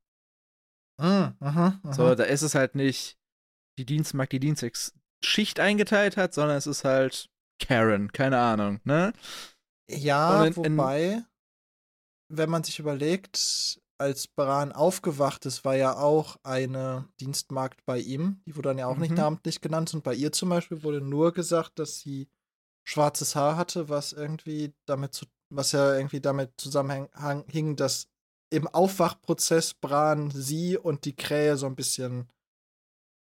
Mhm, 0.99 1.35
mhm, 1.41 1.81
mhm. 1.83 1.93
So, 1.93 2.15
da 2.15 2.25
ist 2.25 2.43
es 2.43 2.55
halt 2.55 2.75
nicht 2.75 3.19
die 3.79 3.85
Dienstmagd, 3.87 4.33
die 4.33 4.41
Dienstschicht 4.41 5.61
eingeteilt 5.61 6.17
hat, 6.17 6.35
sondern 6.35 6.57
es 6.57 6.67
ist 6.67 6.85
halt 6.85 7.29
Karen, 7.61 8.13
keine 8.13 8.39
Ahnung, 8.39 8.81
ne? 8.85 9.13
Ja, 9.89 10.45
in- 10.45 10.53
in- 10.53 10.57
wobei, 10.57 11.25
wenn 12.29 12.51
man 12.51 12.65
sich 12.65 12.79
überlegt, 12.79 13.81
als 13.99 14.27
Bran 14.27 14.73
aufgewacht 14.73 15.47
ist, 15.47 15.65
war 15.65 15.77
ja 15.77 15.97
auch 15.97 16.37
eine 16.43 17.09
Dienstmagd 17.21 17.85
bei 17.87 17.99
ihm. 18.01 18.41
Die 18.47 18.57
wurde 18.57 18.71
dann 18.71 18.79
ja 18.79 18.87
auch 18.87 18.97
nicht 18.97 19.11
Mhm. 19.11 19.17
namentlich 19.17 19.61
genannt. 19.61 19.95
Und 19.95 20.03
bei 20.03 20.15
ihr 20.15 20.33
zum 20.33 20.49
Beispiel 20.49 20.83
wurde 20.83 21.01
nur 21.01 21.33
gesagt, 21.33 21.79
dass 21.79 22.01
sie 22.01 22.29
schwarzes 22.85 23.37
Haar 23.37 23.57
hatte, 23.57 23.89
was 23.89 24.13
irgendwie 24.13 24.75
damit 24.87 25.15
zu, 25.15 25.27
was 25.51 25.73
ja 25.73 25.95
irgendwie 25.97 26.21
damit 26.21 26.53
zusammenhing, 26.61 27.77
dass 27.77 28.09
im 28.51 28.67
Aufwachprozess 28.69 29.75
Bran 29.75 30.31
sie 30.31 30.77
und 30.79 31.05
die 31.05 31.17
Krähe 31.17 31.57
so 31.57 31.67
ein 31.67 31.77
bisschen 31.77 32.31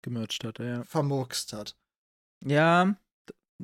Gemercht 0.03 0.43
hat, 0.43 0.57
ja. 0.59 0.83
vermurkst 0.83 1.53
hat. 1.53 1.77
Ja. 2.43 2.95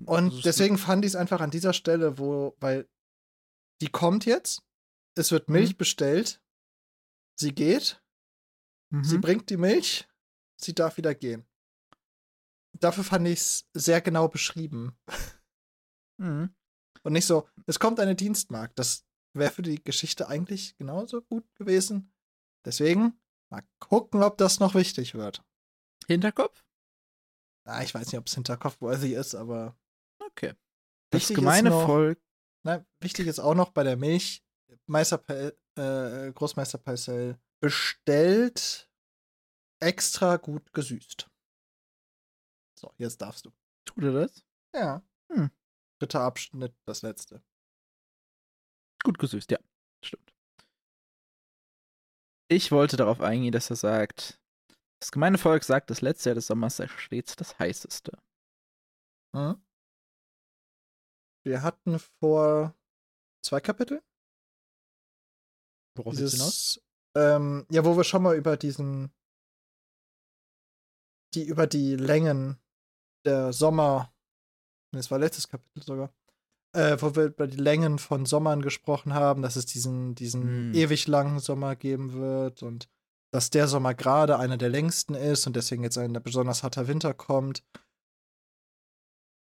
Und 0.06 0.34
ist- 0.34 0.46
deswegen 0.46 0.78
fand 0.78 1.04
ich 1.04 1.10
es 1.10 1.16
einfach 1.16 1.42
an 1.42 1.50
dieser 1.50 1.74
Stelle, 1.74 2.20
wo, 2.20 2.56
weil 2.60 2.88
die 3.82 3.90
kommt 3.90 4.26
jetzt, 4.26 4.62
es 5.16 5.32
wird 5.32 5.48
Mhm. 5.50 5.54
Milch 5.54 5.78
bestellt, 5.78 6.42
sie 7.40 7.54
geht, 7.56 8.04
sie 9.02 9.18
Mhm. 9.18 9.22
bringt 9.22 9.50
die 9.50 9.58
Milch, 9.58 10.08
sie 10.62 10.76
darf 10.76 10.98
wieder 10.98 11.16
gehen. 11.16 11.46
Dafür 12.80 13.04
fand 13.04 13.28
ich 13.28 13.40
es 13.40 13.68
sehr 13.74 14.02
genau 14.02 14.28
beschrieben. 14.28 14.96
Mhm. 16.20 16.54
Und 17.02 17.14
nicht 17.14 17.26
so, 17.26 17.48
es 17.66 17.80
kommt 17.80 18.00
eine 18.00 18.16
Dienstmagd. 18.16 18.78
Das 18.78 19.07
wäre 19.34 19.52
für 19.52 19.62
die 19.62 19.84
Geschichte 19.84 20.28
eigentlich 20.28 20.76
genauso 20.78 21.22
gut 21.22 21.46
gewesen. 21.56 22.14
Deswegen 22.66 23.20
mal 23.50 23.64
gucken, 23.80 24.24
ob 24.24 24.38
das 24.38 24.60
noch 24.60 24.76
wichtig 24.76 25.14
wird. 25.14 25.44
Hinterkopf? 26.08 26.64
Na, 27.66 27.84
ich 27.84 27.94
weiß 27.94 28.08
nicht, 28.08 28.18
ob 28.20 28.28
es 28.28 28.34
hinterkopfworthy 28.36 29.14
ist, 29.16 29.36
aber 29.36 29.78
Okay. 30.20 30.54
Das 31.10 31.22
Wichtig 31.22 31.38
ist 31.38 31.42
gemeine 31.42 31.70
noch- 31.70 31.86
Volk. 31.86 32.20
Na, 32.64 32.86
wichtig 33.00 33.28
ist 33.28 33.40
auch 33.40 33.56
noch 33.56 33.72
bei 33.72 33.84
der 33.84 33.96
Milch, 33.98 34.44
Meister 34.88 35.24
äh, 35.78 36.32
Großmeister 36.34 36.78
Parcell 36.80 37.40
bestellt 37.62 38.90
extra 39.80 40.38
gut 40.38 40.74
gesüßt. 40.74 41.30
So, 42.78 42.94
jetzt 42.98 43.22
darfst 43.22 43.46
du. 43.46 43.52
Tut 43.86 44.04
er 44.04 44.12
das? 44.14 44.44
Ja. 44.74 45.02
Hm. 45.32 45.50
Dritter 46.00 46.22
Abschnitt, 46.22 46.76
das 46.86 47.02
letzte. 47.04 47.42
Gut 49.04 49.20
gesüßt, 49.20 49.52
ja. 49.52 49.60
Stimmt. 50.04 50.34
Ich 52.50 52.72
wollte 52.72 52.98
darauf 52.98 53.22
eingehen, 53.22 53.52
dass 53.52 53.70
er 53.70 53.76
sagt, 53.76 54.40
das 55.00 55.12
gemeine 55.12 55.38
Volk 55.38 55.64
sagt, 55.64 55.90
das 55.90 56.02
letzte 56.02 56.30
Jahr 56.30 56.36
des 56.36 56.48
Sommers 56.48 56.78
sei 56.78 56.88
stets 56.88 57.36
das 57.36 57.60
heißeste. 57.60 58.18
Hm? 59.36 59.62
Wir 61.46 61.62
hatten 61.62 62.00
vor 62.00 62.76
zwei 63.44 63.60
Kapiteln 63.62 64.02
Worauf 65.98 66.16
du 66.16 66.28
hinaus? 66.28 66.82
ähm, 67.16 67.66
ja, 67.70 67.86
wo 67.86 67.98
wir 67.98 68.04
schon 68.04 68.24
mal 68.24 68.36
über 68.36 68.58
diesen, 68.58 69.12
die 71.34 71.44
über 71.46 71.68
die 71.68 71.96
Längen 71.96 72.60
der 73.26 73.54
Sommer, 73.54 74.14
das 74.92 75.12
war 75.12 75.20
letztes 75.20 75.48
Kapitel 75.48 75.84
sogar, 75.84 76.14
äh, 76.78 77.02
wo 77.02 77.16
wir 77.16 77.26
über 77.26 77.48
die 77.48 77.58
Längen 77.58 77.98
von 77.98 78.28
Sommern 78.28 78.62
gesprochen 78.62 79.16
haben, 79.16 79.42
dass 79.42 79.56
es 79.56 79.66
diesen, 79.66 80.14
diesen 80.14 80.44
Hm. 80.44 80.74
ewig 80.76 81.08
langen 81.08 81.40
Sommer 81.40 81.76
geben 81.76 82.14
wird 82.14 82.62
und 82.62 82.88
dass 83.34 83.50
der 83.50 83.68
Sommer 83.68 83.96
gerade 83.96 84.38
einer 84.38 84.58
der 84.58 84.70
längsten 84.70 85.16
ist 85.16 85.48
und 85.48 85.56
deswegen 85.56 85.84
jetzt 85.84 85.98
ein 85.98 86.14
besonders 86.22 86.62
harter 86.62 86.88
Winter 86.88 87.16
kommt. 87.16 87.64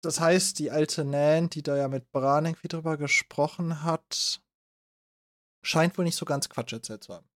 Das 0.02 0.18
heißt, 0.18 0.58
die 0.58 0.72
alte 0.72 1.04
Nan, 1.04 1.50
die 1.50 1.62
da 1.62 1.76
ja 1.76 1.86
mit 1.86 2.10
Bran 2.10 2.46
irgendwie 2.46 2.68
drüber 2.68 2.96
gesprochen 2.96 3.84
hat, 3.84 4.42
scheint 5.62 5.96
wohl 5.98 6.04
nicht 6.04 6.16
so 6.16 6.24
ganz 6.24 6.48
Quatsch 6.48 6.72
erzählt 6.72 7.04
zu 7.04 7.14
haben. 7.14 7.28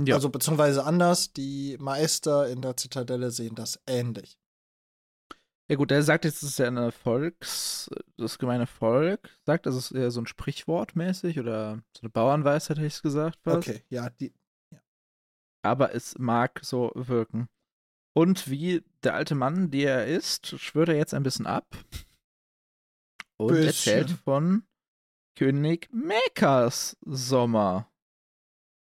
Ja, 0.00 0.16
Also 0.16 0.28
beziehungsweise 0.28 0.84
anders, 0.84 1.32
die 1.32 1.76
Meister 1.78 2.48
in 2.48 2.62
der 2.62 2.76
Zitadelle 2.76 3.30
sehen 3.30 3.54
das 3.54 3.80
ähnlich. 3.86 4.38
Ja 5.68 5.76
gut, 5.76 5.90
er 5.90 6.02
sagt 6.02 6.24
jetzt, 6.24 6.42
es 6.42 6.50
ist 6.50 6.58
ja 6.58 6.68
eine 6.68 6.92
Volks, 6.92 7.90
das 8.16 8.38
gemeine 8.38 8.66
Volk, 8.66 9.36
sagt, 9.44 9.66
das 9.66 9.74
ist 9.74 9.92
eher 9.92 10.10
so 10.10 10.20
ein 10.20 10.26
Sprichwort 10.26 10.96
mäßig 10.96 11.38
oder 11.40 11.82
so 11.96 12.02
eine 12.02 12.10
Bauernweisheit, 12.10 12.76
hätte 12.76 12.86
ich 12.86 12.94
es 12.94 13.02
gesagt. 13.02 13.38
fast. 13.42 13.68
Okay, 13.68 13.82
ja, 13.88 14.10
die, 14.10 14.32
aber 15.62 15.94
es 15.94 16.16
mag 16.18 16.60
so 16.62 16.92
wirken. 16.94 17.48
Und 18.14 18.48
wie 18.48 18.82
der 19.02 19.14
alte 19.14 19.34
Mann, 19.34 19.70
der 19.70 20.06
er 20.06 20.06
ist, 20.06 20.58
schwört 20.58 20.88
er 20.88 20.96
jetzt 20.96 21.12
ein 21.12 21.22
bisschen 21.22 21.46
ab 21.46 21.76
und 23.36 23.48
Bisschen. 23.48 23.66
erzählt 23.66 24.10
von 24.10 24.66
König 25.36 25.92
Mekas 25.92 26.96
Sommer, 27.04 27.92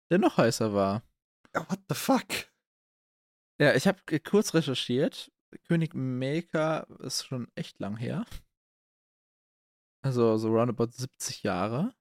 der 0.10 0.18
noch 0.18 0.38
heißer 0.38 0.74
war. 0.74 1.04
Ja, 1.54 1.70
what 1.70 1.80
the 1.90 1.96
fuck? 1.96 2.28
Ja, 3.62 3.76
ich 3.76 3.88
habe 3.88 4.00
kurz 4.22 4.54
recherchiert. 4.54 5.32
König 5.68 5.94
Meka 5.96 6.82
ist 7.00 7.26
schon 7.26 7.52
echt 7.56 7.80
lang 7.80 7.98
her. 7.98 8.26
Also 10.02 10.38
so 10.38 10.50
roundabout 10.50 10.92
70 10.92 11.44
Jahre. 11.44 11.94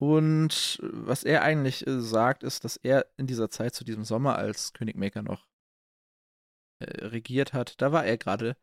Und 0.00 0.78
was 0.82 1.24
er 1.24 1.42
eigentlich 1.42 1.86
äh, 1.86 2.00
sagt, 2.00 2.42
ist, 2.42 2.64
dass 2.64 2.76
er 2.76 3.06
in 3.16 3.26
dieser 3.26 3.50
Zeit 3.50 3.74
zu 3.74 3.84
diesem 3.84 4.04
Sommer, 4.04 4.36
als 4.36 4.72
König 4.72 4.96
Meka 4.96 5.22
noch 5.22 5.46
äh, 6.80 7.06
regiert 7.06 7.52
hat, 7.52 7.80
da 7.82 7.92
war 7.92 8.04
er 8.04 8.16
gerade 8.16 8.56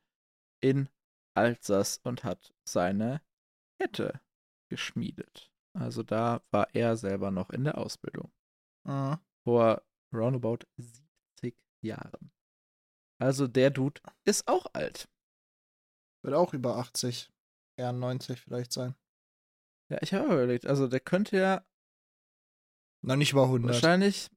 in 0.63 0.89
Alsace 1.35 1.99
und 2.03 2.23
hat 2.23 2.55
seine 2.67 3.21
Kette 3.79 4.19
geschmiedet. 4.71 5.51
Also 5.73 6.01
da 6.01 6.41
war 6.49 6.73
er 6.73 6.97
selber 6.97 7.29
noch 7.29 7.51
in 7.51 7.63
der 7.63 7.77
Ausbildung 7.77 8.31
Mhm. 8.85 9.17
vor 9.43 9.83
roundabout 10.13 10.59
70 10.77 11.55
Jahren. 11.83 12.31
Also 13.19 13.47
der 13.47 13.71
Dude 13.71 14.00
ist 14.25 14.47
auch 14.47 14.67
alt. 14.74 15.09
Wird 16.24 16.36
auch 16.36 16.53
über 16.53 16.77
80, 16.77 17.31
eher 17.77 17.91
90 17.91 18.41
vielleicht 18.41 18.71
sein. 18.71 18.95
Ja, 19.89 20.00
ich 20.01 20.13
habe 20.13 20.25
überlegt, 20.25 20.65
also 20.65 20.88
der 20.88 21.00
könnte 21.00 21.38
ja 21.38 21.65
Noch 23.01 23.15
nicht 23.15 23.31
über 23.31 23.43
100. 23.43 23.74
wahrscheinlich 23.74 24.29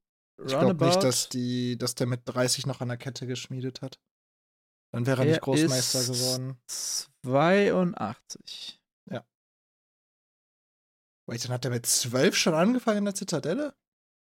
ich 0.42 0.58
glaube 0.58 0.86
nicht, 0.86 1.02
dass, 1.02 1.28
die, 1.28 1.76
dass 1.76 1.94
der 1.94 2.06
mit 2.06 2.22
30 2.24 2.66
noch 2.66 2.80
an 2.80 2.88
der 2.88 2.96
Kette 2.96 3.26
geschmiedet 3.26 3.82
hat. 3.82 4.00
Dann 4.92 5.06
wäre 5.06 5.22
er 5.22 5.26
Er 5.26 5.30
nicht 5.32 5.42
Großmeister 5.42 6.00
ist 6.00 6.12
geworden. 6.12 6.60
82. 6.66 8.80
Wait, 11.26 11.44
dann 11.44 11.52
hat 11.52 11.64
er 11.64 11.70
mit 11.70 11.86
12 11.86 12.34
schon 12.34 12.54
angefangen 12.54 12.98
in 12.98 13.04
der 13.04 13.14
Zitadelle? 13.14 13.76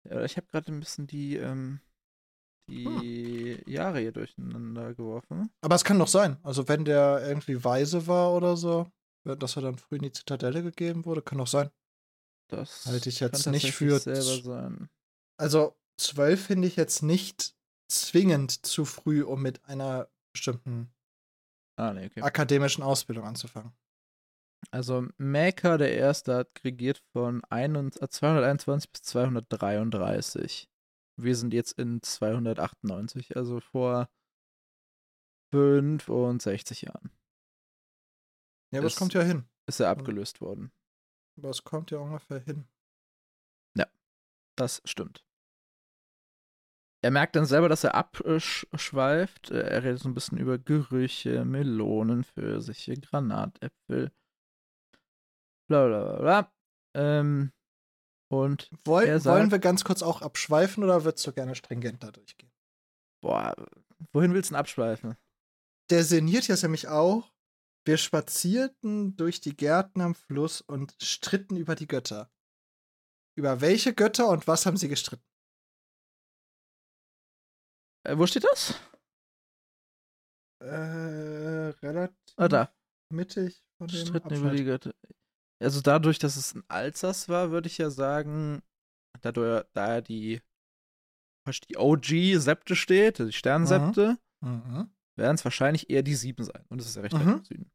Ja, 0.09 0.23
ich 0.23 0.37
habe 0.37 0.47
gerade 0.47 0.71
ein 0.71 0.79
bisschen 0.79 1.05
die, 1.05 1.35
ähm, 1.35 1.81
die 2.69 3.57
Hm. 3.65 3.71
Jahre 3.71 3.99
hier 3.99 4.11
durcheinander 4.11 4.93
geworfen. 4.93 5.49
Aber 5.61 5.75
es 5.75 5.83
kann 5.83 5.99
doch 5.99 6.07
sein. 6.07 6.37
Also, 6.43 6.67
wenn 6.67 6.85
der 6.85 7.25
irgendwie 7.27 7.63
weise 7.63 8.07
war 8.07 8.33
oder 8.33 8.55
so, 8.57 8.87
dass 9.25 9.55
er 9.55 9.61
dann 9.63 9.77
früh 9.77 9.97
in 9.97 10.03
die 10.03 10.11
Zitadelle 10.11 10.63
gegeben 10.63 11.05
wurde, 11.05 11.21
kann 11.21 11.37
doch 11.37 11.47
sein. 11.47 11.69
Das 12.49 12.85
Halte 12.85 13.09
ich 13.09 13.19
jetzt 13.19 13.47
nicht 13.47 13.71
für 13.73 13.99
selber 13.99 14.19
z- 14.21 14.43
sein. 14.43 14.89
Also, 15.39 15.75
12 15.99 16.45
finde 16.47 16.67
ich 16.67 16.75
jetzt 16.75 17.03
nicht 17.03 17.55
zwingend 17.91 18.65
zu 18.65 18.85
früh, 18.85 19.23
um 19.23 19.41
mit 19.41 19.63
einer 19.65 20.09
bestimmten 20.33 20.91
Ah, 21.77 21.93
nee, 21.93 22.05
okay. 22.05 22.21
akademischen 22.21 22.83
Ausbildung 22.83 23.25
anzufangen. 23.25 23.73
Also 24.71 25.07
Maker, 25.17 25.77
der 25.77 25.93
Erste, 25.93 26.35
hat 26.35 26.63
regiert 26.63 27.03
von 27.11 27.43
21 27.45 28.01
äh, 28.01 28.09
221 28.09 28.91
bis 28.91 29.01
233. 29.03 30.69
Wir 31.15 31.35
sind 31.35 31.53
jetzt 31.53 31.73
in 31.79 32.01
298, 32.01 33.35
also 33.35 33.59
vor 33.59 34.09
65 35.51 36.81
Jahren 36.83 37.11
Ja, 38.71 38.79
aber 38.79 38.87
es 38.87 38.95
kommt 38.95 39.13
ja 39.13 39.21
hin. 39.21 39.45
ist 39.67 39.79
er 39.79 39.89
abgelöst 39.89 40.41
worden. 40.41 40.71
Aber 41.37 41.49
es 41.49 41.63
kommt 41.63 41.91
ja 41.91 41.99
ungefähr 41.99 42.39
hin. 42.39 42.67
Das 44.55 44.83
stimmt. 44.85 45.25
Er 47.03 47.09
merkt 47.11 47.35
dann 47.35 47.45
selber, 47.45 47.69
dass 47.69 47.83
er 47.83 47.95
abschweift. 47.95 49.49
Er 49.49 49.83
redet 49.83 49.99
so 49.99 50.07
ein 50.07 50.13
bisschen 50.13 50.37
über 50.37 50.59
Gerüche, 50.59 51.43
Melonen, 51.43 52.23
Pfirsiche, 52.23 52.93
Granatäpfel. 52.93 54.11
Bla 55.67 55.87
bla 55.87 56.03
bla 56.03 56.19
bla. 56.19 56.53
Ähm, 56.95 57.51
und 58.33 58.69
Woll, 58.85 59.05
sagt- 59.19 59.25
wollen 59.25 59.51
wir 59.51 59.59
ganz 59.59 59.83
kurz 59.83 60.01
auch 60.01 60.21
abschweifen 60.21 60.83
oder 60.83 61.03
würdest 61.05 61.25
du 61.27 61.31
gerne 61.33 61.55
stringenter 61.55 62.11
durchgehen? 62.11 62.51
boah, 63.21 63.53
wohin 64.11 64.33
willst 64.33 64.49
du 64.49 64.53
denn 64.53 64.59
abschweifen? 64.59 65.15
Der 65.89 66.03
sinniert 66.03 66.47
jetzt 66.47 66.63
nämlich 66.63 66.87
auch, 66.87 67.31
Wir 67.85 67.97
spazierten 67.97 69.15
durch 69.17 69.41
die 69.41 69.55
Gärten 69.57 69.99
am 70.01 70.15
Fluss 70.15 70.61
und 70.61 70.95
stritten 71.01 71.57
über 71.57 71.75
die 71.75 71.87
Götter. 71.87 72.31
Über 73.35 73.59
welche 73.59 73.93
Götter 73.93 74.29
und 74.29 74.47
was 74.47 74.65
haben 74.65 74.77
sie 74.77 74.87
gestritten? 74.87 75.25
Äh, 78.05 78.17
wo 78.17 78.25
steht 78.25 78.45
das? 78.45 78.75
Äh, 80.61 80.65
relativ 81.81 82.15
Ah, 82.37 82.47
da. 82.47 82.73
mittig 83.09 83.63
von 83.77 83.87
dem 83.87 83.97
Stritten 83.99 84.17
Abschnitt. 84.27 84.39
über 84.39 84.51
die 84.51 84.63
Götter. 84.63 84.93
Also 85.63 85.81
dadurch, 85.81 86.19
dass 86.19 86.35
es 86.35 86.53
ein 86.55 86.63
Alsace 86.67 87.29
war, 87.29 87.51
würde 87.51 87.67
ich 87.67 87.77
ja 87.77 87.89
sagen, 87.89 88.61
dadurch, 89.21 89.65
da 89.73 90.01
die, 90.01 90.41
die 91.69 91.77
OG-Septe 91.77 92.75
steht, 92.75 93.19
also 93.19 93.29
die 93.29 93.37
Sternensepte, 93.37 94.17
Mhm. 94.41 94.91
werden 95.15 95.35
es 95.35 95.45
wahrscheinlich 95.45 95.89
eher 95.89 96.03
die 96.03 96.15
sieben 96.15 96.43
sein. 96.43 96.65
Und 96.69 96.79
das 96.81 96.87
ist 96.87 96.95
ja 96.95 97.01
recht 97.01 97.13
weit 97.15 97.25
Mhm. 97.25 97.33
im 97.33 97.43
Süden. 97.45 97.71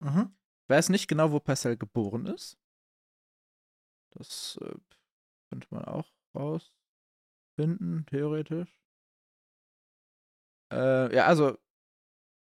Mhm. 0.00 0.36
Ich 0.64 0.68
weiß 0.70 0.88
nicht 0.88 1.06
genau, 1.08 1.30
wo 1.30 1.38
Parcell 1.40 1.76
geboren 1.76 2.26
ist. 2.26 2.58
Das 4.12 4.58
äh, 4.62 4.74
könnte 5.50 5.68
man 5.70 5.84
auch 5.84 6.08
rausfinden, 6.34 8.06
theoretisch. 8.06 8.76
Äh, 10.72 11.14
ja, 11.14 11.26
also, 11.26 11.58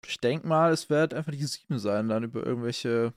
ich 0.05 0.17
denke 0.17 0.47
mal, 0.47 0.71
es 0.71 0.89
wird 0.89 1.13
einfach 1.13 1.31
die 1.31 1.43
sieben 1.45 1.77
sein, 1.79 2.07
dann 2.07 2.23
über 2.23 2.45
irgendwelche, 2.45 3.13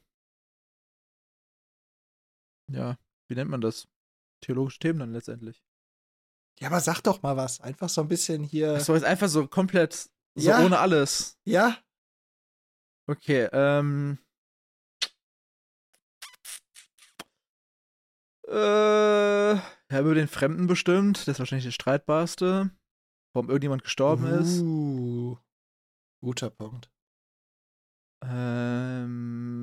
ja, 2.70 2.98
wie 3.28 3.34
nennt 3.34 3.50
man 3.50 3.60
das? 3.60 3.88
Theologische 4.42 4.78
Themen 4.78 4.98
dann 4.98 5.12
letztendlich. 5.12 5.62
Ja, 6.58 6.68
aber 6.68 6.80
sag 6.80 7.00
doch 7.02 7.22
mal 7.22 7.36
was. 7.36 7.60
Einfach 7.60 7.88
so 7.88 8.00
ein 8.00 8.08
bisschen 8.08 8.42
hier. 8.42 8.72
Das 8.74 8.88
war 8.88 8.96
jetzt 8.96 9.04
einfach 9.04 9.28
so 9.28 9.46
komplett, 9.46 9.94
so 10.34 10.48
Ja. 10.48 10.64
ohne 10.64 10.78
alles. 10.78 11.38
Ja? 11.44 11.78
Okay, 13.08 13.48
ähm. 13.52 14.18
Äh, 18.48 19.54
ja, 19.54 20.00
über 20.00 20.14
den 20.14 20.28
Fremden 20.28 20.66
bestimmt. 20.66 21.18
Das 21.18 21.28
ist 21.28 21.38
wahrscheinlich 21.38 21.64
der 21.64 21.72
streitbarste. 21.72 22.70
Warum 23.34 23.48
irgendjemand 23.48 23.82
gestorben 23.82 24.26
ist. 24.26 24.60
Uh, 24.60 25.36
guter 26.22 26.50
Punkt. 26.50 26.90
Ähm, 28.24 29.55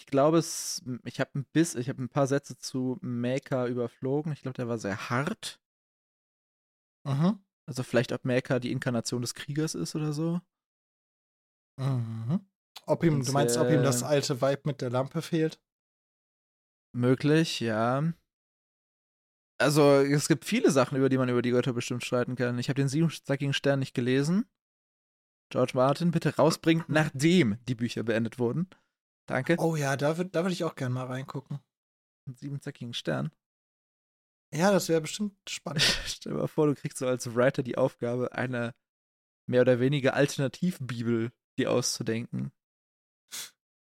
ich 0.00 0.06
glaube, 0.06 0.38
es, 0.38 0.82
ich 1.04 1.20
habe 1.20 1.38
ein 1.38 1.44
Biss, 1.52 1.74
ich 1.74 1.90
habe 1.90 2.02
ein 2.02 2.08
paar 2.08 2.26
Sätze 2.26 2.56
zu 2.56 2.98
Maker 3.02 3.66
überflogen. 3.66 4.32
Ich 4.32 4.40
glaube, 4.40 4.56
der 4.56 4.66
war 4.66 4.78
sehr 4.78 5.10
hart. 5.10 5.60
Mhm. 7.06 7.38
Also 7.66 7.82
vielleicht, 7.82 8.10
ob 8.12 8.24
Maker 8.24 8.60
die 8.60 8.72
Inkarnation 8.72 9.20
des 9.20 9.34
Kriegers 9.34 9.74
ist 9.74 9.94
oder 9.94 10.14
so. 10.14 10.40
Mhm. 11.78 12.40
Ob 12.86 13.04
ihm, 13.04 13.16
Und 13.16 13.28
du 13.28 13.32
meinst, 13.32 13.58
ob 13.58 13.68
ihm 13.68 13.82
das 13.82 13.98
sehr- 14.00 14.08
alte 14.08 14.40
Vibe 14.40 14.62
mit 14.64 14.80
der 14.80 14.88
Lampe 14.88 15.20
fehlt? 15.20 15.60
Möglich, 16.96 17.60
ja. 17.60 18.12
Also, 19.60 19.96
es 20.00 20.28
gibt 20.28 20.46
viele 20.46 20.70
Sachen, 20.70 20.96
über 20.96 21.10
die 21.10 21.18
man 21.18 21.28
über 21.28 21.42
die 21.42 21.50
Götter 21.50 21.74
bestimmt 21.74 22.04
streiten 22.04 22.36
kann. 22.36 22.58
Ich 22.58 22.70
habe 22.70 22.80
den 22.80 22.88
siebenzackigen 22.88 23.52
Stern 23.52 23.80
nicht 23.80 23.94
gelesen. 23.94 24.46
George 25.50 25.72
Martin, 25.74 26.10
bitte 26.10 26.34
rausbringen, 26.36 26.84
nachdem 26.88 27.62
die 27.66 27.74
Bücher 27.74 28.02
beendet 28.02 28.38
wurden. 28.38 28.70
Danke. 29.30 29.56
Oh 29.58 29.76
ja, 29.76 29.96
da 29.96 30.16
würde 30.16 30.30
da 30.30 30.42
würd 30.44 30.52
ich 30.52 30.64
auch 30.64 30.74
gerne 30.74 30.94
mal 30.94 31.06
reingucken. 31.06 31.60
Den 32.26 32.34
siebenzackigen 32.34 32.94
Stern. 32.94 33.30
Ja, 34.52 34.72
das 34.72 34.88
wäre 34.88 35.00
bestimmt 35.00 35.36
spannend. 35.48 35.82
Stell 36.06 36.32
dir 36.32 36.38
mal 36.38 36.48
vor, 36.48 36.66
du 36.66 36.74
kriegst 36.74 36.98
so 36.98 37.06
als 37.06 37.34
Writer 37.34 37.62
die 37.62 37.78
Aufgabe, 37.78 38.32
eine 38.32 38.74
mehr 39.48 39.60
oder 39.62 39.78
weniger 39.80 40.14
Alternativbibel 40.14 41.32
dir 41.58 41.70
auszudenken. 41.70 42.52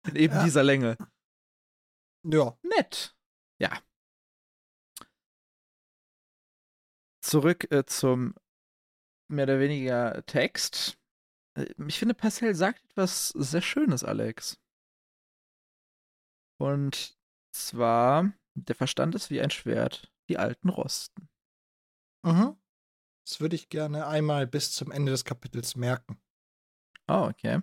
In 0.08 0.16
eben 0.16 0.34
Ja. 0.34 0.44
dieser 0.44 0.64
Länge. 0.64 0.98
ja. 2.24 2.58
Nett. 2.64 3.16
Ja. 3.60 3.72
Zurück 7.22 7.70
äh, 7.72 7.86
zum 7.86 8.36
mehr 9.30 9.44
oder 9.44 9.60
weniger 9.60 10.26
Text. 10.26 10.98
Äh, 11.56 11.66
Ich 11.88 12.00
finde, 12.00 12.14
Parcell 12.14 12.56
sagt 12.56 12.84
etwas 12.86 13.30
sehr 13.30 13.62
Schönes, 13.62 14.04
Alex. 14.04 14.60
Und 16.58 17.18
zwar, 17.54 18.34
der 18.56 18.76
Verstand 18.76 19.16
ist 19.16 19.30
wie 19.30 19.42
ein 19.42 19.52
Schwert, 19.52 20.12
die 20.30 20.38
Alten 20.38 20.70
rosten. 20.70 21.30
Mhm. 22.24 22.58
Das 23.26 23.40
würde 23.40 23.56
ich 23.56 23.70
gerne 23.70 24.08
einmal 24.08 24.48
bis 24.48 24.72
zum 24.72 24.92
Ende 24.92 25.12
des 25.12 25.26
Kapitels 25.26 25.76
merken. 25.76 26.20
Oh, 27.08 27.28
okay. 27.30 27.62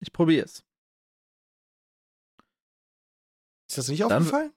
Ich 0.00 0.12
probiere 0.12 0.44
es. 0.44 0.64
Ist 3.68 3.78
das 3.78 3.88
nicht 3.88 4.00
Dann- 4.00 4.12
aufgefallen? 4.12 4.52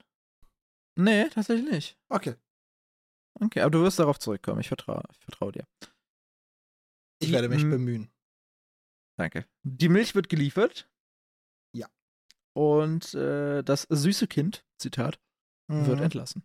Nee, 0.99 1.29
tatsächlich 1.29 1.69
nicht. 1.71 1.99
Okay. 2.09 2.35
Okay, 3.39 3.61
aber 3.61 3.69
du 3.71 3.83
wirst 3.83 3.99
darauf 3.99 4.17
zurückkommen. 4.19 4.61
Ich 4.61 4.67
vertraue 4.67 5.03
ich 5.11 5.17
vertrau 5.19 5.51
dir. 5.51 5.67
Ich 7.19 7.31
werde 7.31 7.49
mich 7.49 7.61
bemühen. 7.63 8.11
Danke. 9.17 9.47
Die 9.63 9.89
Milch 9.89 10.15
wird 10.15 10.29
geliefert. 10.29 10.89
Und 12.57 13.13
äh, 13.13 13.61
das 13.61 13.83
süße 13.83 14.27
Kind, 14.27 14.65
Zitat, 14.81 15.19
wird 15.67 15.97
Mhm. 15.99 16.03
entlassen. 16.05 16.43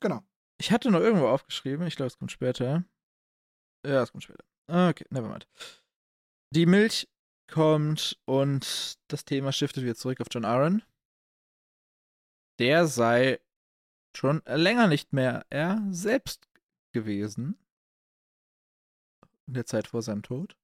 Genau. 0.00 0.22
Ich 0.60 0.72
hatte 0.72 0.90
noch 0.90 1.00
irgendwo 1.00 1.28
aufgeschrieben, 1.28 1.86
ich 1.86 1.96
glaube, 1.96 2.08
es 2.08 2.18
kommt 2.18 2.30
später. 2.30 2.84
Ja, 3.86 4.02
es 4.02 4.12
kommt 4.12 4.24
später. 4.24 4.44
Okay, 4.68 5.06
nevermind. 5.08 5.48
Die 6.54 6.66
Milch 6.66 7.08
kommt 7.50 8.20
und 8.26 8.98
das 9.10 9.24
Thema 9.24 9.52
shiftet 9.52 9.84
wieder 9.84 9.94
zurück 9.94 10.20
auf 10.20 10.26
John 10.30 10.44
Aaron. 10.44 10.82
Der 12.58 12.86
sei 12.86 13.40
schon 14.14 14.42
länger 14.44 14.86
nicht 14.88 15.14
mehr 15.14 15.46
er 15.48 15.80
selbst 15.92 16.46
gewesen. 16.92 17.56
In 19.46 19.54
der 19.54 19.64
Zeit 19.64 19.86
vor 19.86 20.02
seinem 20.02 20.22
Tod. 20.22 20.57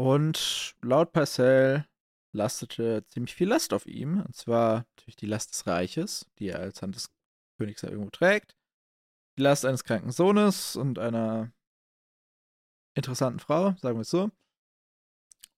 Und 0.00 0.76
laut 0.80 1.12
Parcell 1.12 1.86
lastete 2.32 3.04
ziemlich 3.10 3.34
viel 3.34 3.48
Last 3.48 3.74
auf 3.74 3.84
ihm. 3.84 4.22
Und 4.22 4.34
zwar 4.34 4.86
natürlich 4.96 5.16
die 5.16 5.26
Last 5.26 5.52
des 5.52 5.66
Reiches, 5.66 6.26
die 6.38 6.48
er 6.48 6.60
als 6.60 6.80
Hand 6.80 6.94
des 6.94 7.10
Königs 7.58 7.82
ja 7.82 7.90
irgendwo 7.90 8.08
trägt. 8.08 8.56
Die 9.36 9.42
Last 9.42 9.66
eines 9.66 9.84
kranken 9.84 10.10
Sohnes 10.10 10.74
und 10.74 10.98
einer 10.98 11.52
interessanten 12.94 13.40
Frau, 13.40 13.74
sagen 13.82 13.98
wir 13.98 14.00
es 14.00 14.08
so. 14.08 14.30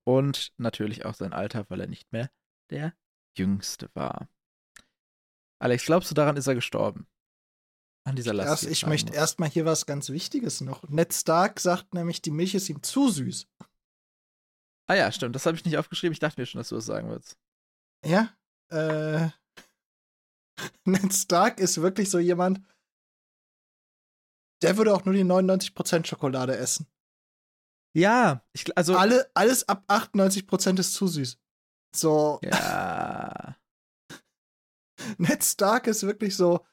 Und 0.02 0.52
natürlich 0.56 1.04
auch 1.04 1.14
sein 1.14 1.32
Alter, 1.32 1.64
weil 1.68 1.78
er 1.78 1.86
nicht 1.86 2.10
mehr 2.10 2.28
der 2.70 2.94
Jüngste 3.38 3.90
war. 3.94 4.28
Alex, 5.60 5.84
glaubst 5.84 6.10
du, 6.10 6.16
daran 6.16 6.36
ist 6.36 6.48
er 6.48 6.56
gestorben? 6.56 7.06
An 8.02 8.16
dieser 8.16 8.34
Last. 8.34 8.48
Erst, 8.48 8.64
er 8.64 8.70
ich 8.72 8.86
möchte 8.86 9.14
erstmal 9.14 9.50
hier 9.50 9.66
was 9.66 9.86
ganz 9.86 10.10
Wichtiges 10.10 10.62
noch. 10.62 10.82
Ned 10.88 11.14
Stark 11.14 11.60
sagt 11.60 11.94
nämlich, 11.94 12.22
die 12.22 12.32
Milch 12.32 12.56
ist 12.56 12.68
ihm 12.68 12.82
zu 12.82 13.08
süß. 13.08 13.46
Ah 14.92 14.94
ja, 14.94 15.10
stimmt. 15.10 15.34
Das 15.34 15.46
habe 15.46 15.56
ich 15.56 15.64
nicht 15.64 15.78
aufgeschrieben. 15.78 16.12
Ich 16.12 16.18
dachte 16.18 16.38
mir 16.38 16.44
schon, 16.44 16.58
dass 16.58 16.68
du 16.68 16.74
das 16.74 16.84
sagen 16.84 17.08
würdest. 17.08 17.38
Ja, 18.04 18.36
äh. 18.68 19.30
Ned 20.84 21.14
Stark 21.14 21.58
ist 21.60 21.80
wirklich 21.80 22.10
so 22.10 22.18
jemand, 22.18 22.60
der 24.62 24.76
würde 24.76 24.94
auch 24.94 25.06
nur 25.06 25.14
die 25.14 25.24
99% 25.24 26.04
Schokolade 26.04 26.58
essen. 26.58 26.86
Ja, 27.96 28.44
ich, 28.52 28.76
also. 28.76 28.94
Alle, 28.98 29.30
alles 29.32 29.66
ab 29.66 29.82
98% 29.88 30.78
ist 30.78 30.92
zu 30.92 31.06
süß. 31.06 31.38
So, 31.96 32.38
Ja. 32.42 33.56
Ned 35.16 35.42
Stark 35.42 35.86
ist 35.86 36.02
wirklich 36.02 36.36
so, 36.36 36.66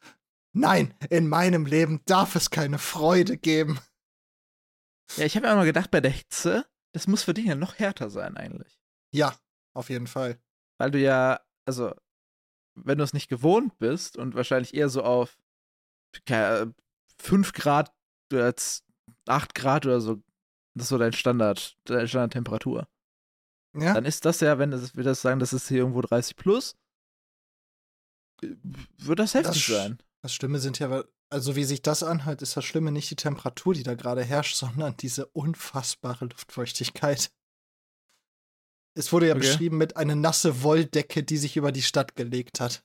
nein, 0.51 0.93
in 1.09 1.29
meinem 1.29 1.65
Leben 1.65 2.01
darf 2.03 2.35
es 2.35 2.49
keine 2.49 2.79
Freude 2.79 3.37
geben. 3.37 3.79
Ja, 5.15 5.23
ich 5.23 5.37
habe 5.37 5.47
mir 5.47 5.53
auch 5.53 5.57
mal 5.57 5.63
gedacht, 5.63 5.89
bei 5.89 6.01
der 6.01 6.11
Hitze, 6.11 6.65
das 6.93 7.07
muss 7.07 7.23
für 7.23 7.33
dich 7.33 7.45
ja 7.45 7.55
noch 7.55 7.77
härter 7.79 8.09
sein, 8.09 8.37
eigentlich. 8.37 8.79
Ja, 9.11 9.35
auf 9.73 9.89
jeden 9.89 10.07
Fall. 10.07 10.39
Weil 10.77 10.91
du 10.91 10.99
ja, 10.99 11.39
also, 11.65 11.93
wenn 12.75 12.97
du 12.97 13.03
es 13.03 13.13
nicht 13.13 13.27
gewohnt 13.29 13.77
bist 13.79 14.17
und 14.17 14.35
wahrscheinlich 14.35 14.73
eher 14.73 14.89
so 14.89 15.03
auf 15.03 15.37
5 17.17 17.53
Grad 17.53 17.93
oder 18.31 18.53
8 19.27 19.55
Grad 19.55 19.85
oder 19.85 20.01
so, 20.01 20.15
das 20.75 20.83
ist 20.85 20.89
so 20.89 20.97
dein 20.97 21.13
Standard, 21.13 21.77
deine 21.85 22.07
Standardtemperatur. 22.07 22.87
Ja, 23.75 23.93
Dann 23.93 24.05
ist 24.05 24.25
das 24.25 24.39
ja, 24.39 24.57
wenn 24.57 24.71
das, 24.71 24.95
wir 24.95 25.03
das 25.03 25.21
sagen, 25.21 25.39
das 25.39 25.53
ist 25.53 25.67
hier 25.67 25.79
irgendwo 25.79 26.01
30 26.01 26.35
plus, 26.35 26.75
äh, 28.41 28.55
wird 28.97 29.19
das 29.19 29.33
heftig 29.33 29.63
sch- 29.63 29.71
sein. 29.73 29.99
das 30.21 30.33
Schlimme 30.33 30.59
sind 30.59 30.79
ja, 30.79 31.03
also 31.29 31.55
wie 31.55 31.63
sich 31.63 31.81
das 31.81 32.03
anhört, 32.03 32.41
ist 32.41 32.57
das 32.57 32.65
Schlimme 32.65 32.91
nicht 32.91 33.09
die 33.11 33.15
Temperatur, 33.15 33.73
die 33.73 33.83
da 33.83 33.95
gerade 33.95 34.23
herrscht, 34.23 34.55
sondern 34.55 34.97
diese 34.97 35.27
unfassbare 35.27 36.25
Luftfeuchtigkeit. 36.25 37.31
Es 38.97 39.13
wurde 39.13 39.27
ja 39.27 39.35
Okay. 39.35 39.41
beschrieben 39.41 39.77
mit 39.77 39.95
einer 39.97 40.15
nasse 40.15 40.63
Wolldecke, 40.63 41.23
die 41.23 41.37
sich 41.37 41.55
über 41.57 41.71
die 41.71 41.83
Stadt 41.83 42.15
gelegt 42.15 42.59
hat. 42.59 42.83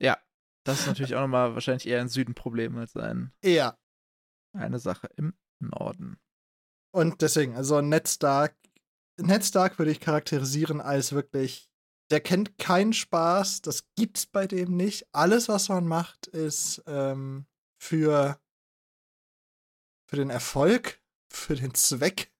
Ja, 0.00 0.18
das 0.64 0.80
ist 0.80 0.86
natürlich 0.86 1.14
auch 1.14 1.22
nochmal 1.22 1.54
wahrscheinlich 1.54 1.86
eher 1.86 2.00
ein 2.00 2.08
Südenproblem 2.08 2.76
als 2.76 2.94
ein, 2.96 3.32
Ja, 3.42 3.76
eine 4.56 4.78
Sache 4.78 5.08
im 5.16 5.36
Norden. 5.60 6.20
Und 6.94 7.22
deswegen, 7.22 7.56
also 7.56 7.80
Ned 7.80 8.08
Stark, 8.08 8.56
Ned 9.20 9.44
Stark 9.44 9.78
würde 9.78 9.90
ich 9.90 10.00
charakterisieren 10.00 10.80
als 10.80 11.12
wirklich, 11.12 11.67
der 12.10 12.20
kennt 12.20 12.58
keinen 12.58 12.92
Spaß, 12.92 13.62
das 13.62 13.86
gibt's 13.94 14.26
bei 14.26 14.46
dem 14.46 14.76
nicht. 14.76 15.06
Alles, 15.12 15.48
was 15.48 15.68
man 15.68 15.86
macht, 15.86 16.26
ist 16.26 16.82
ähm, 16.86 17.46
für, 17.78 18.40
für 20.08 20.16
den 20.16 20.30
Erfolg, 20.30 21.02
für 21.30 21.54
den 21.54 21.74
Zweck. 21.74 22.32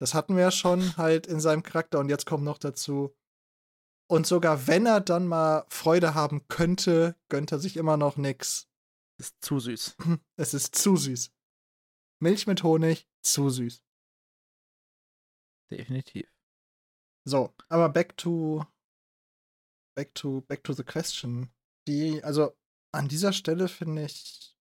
Das 0.00 0.14
hatten 0.14 0.36
wir 0.36 0.42
ja 0.42 0.50
schon 0.50 0.96
halt 0.96 1.26
in 1.26 1.40
seinem 1.40 1.62
Charakter 1.62 1.98
und 1.98 2.08
jetzt 2.08 2.26
kommt 2.26 2.44
noch 2.44 2.58
dazu. 2.58 3.14
Und 4.08 4.26
sogar 4.26 4.66
wenn 4.66 4.86
er 4.86 5.00
dann 5.00 5.26
mal 5.26 5.64
Freude 5.68 6.14
haben 6.14 6.46
könnte, 6.48 7.16
gönnt 7.28 7.52
er 7.52 7.58
sich 7.58 7.76
immer 7.76 7.96
noch 7.96 8.16
nix. 8.16 8.68
Ist 9.18 9.36
zu 9.44 9.58
süß. 9.58 9.96
Es 10.36 10.54
ist 10.54 10.74
zu 10.74 10.96
süß. 10.96 11.32
Milch 12.20 12.46
mit 12.46 12.62
Honig, 12.62 13.08
zu 13.22 13.50
süß. 13.50 13.82
Definitiv. 15.70 16.31
So, 17.24 17.54
aber 17.68 17.88
back 17.88 18.16
to 18.18 18.64
back 19.94 20.14
to 20.14 20.40
back 20.42 20.64
to 20.64 20.72
the 20.72 20.84
question. 20.84 21.50
Die, 21.86 22.22
also 22.22 22.56
an 22.92 23.08
dieser 23.08 23.32
Stelle 23.32 23.68
finde 23.68 24.04
ich, 24.04 24.56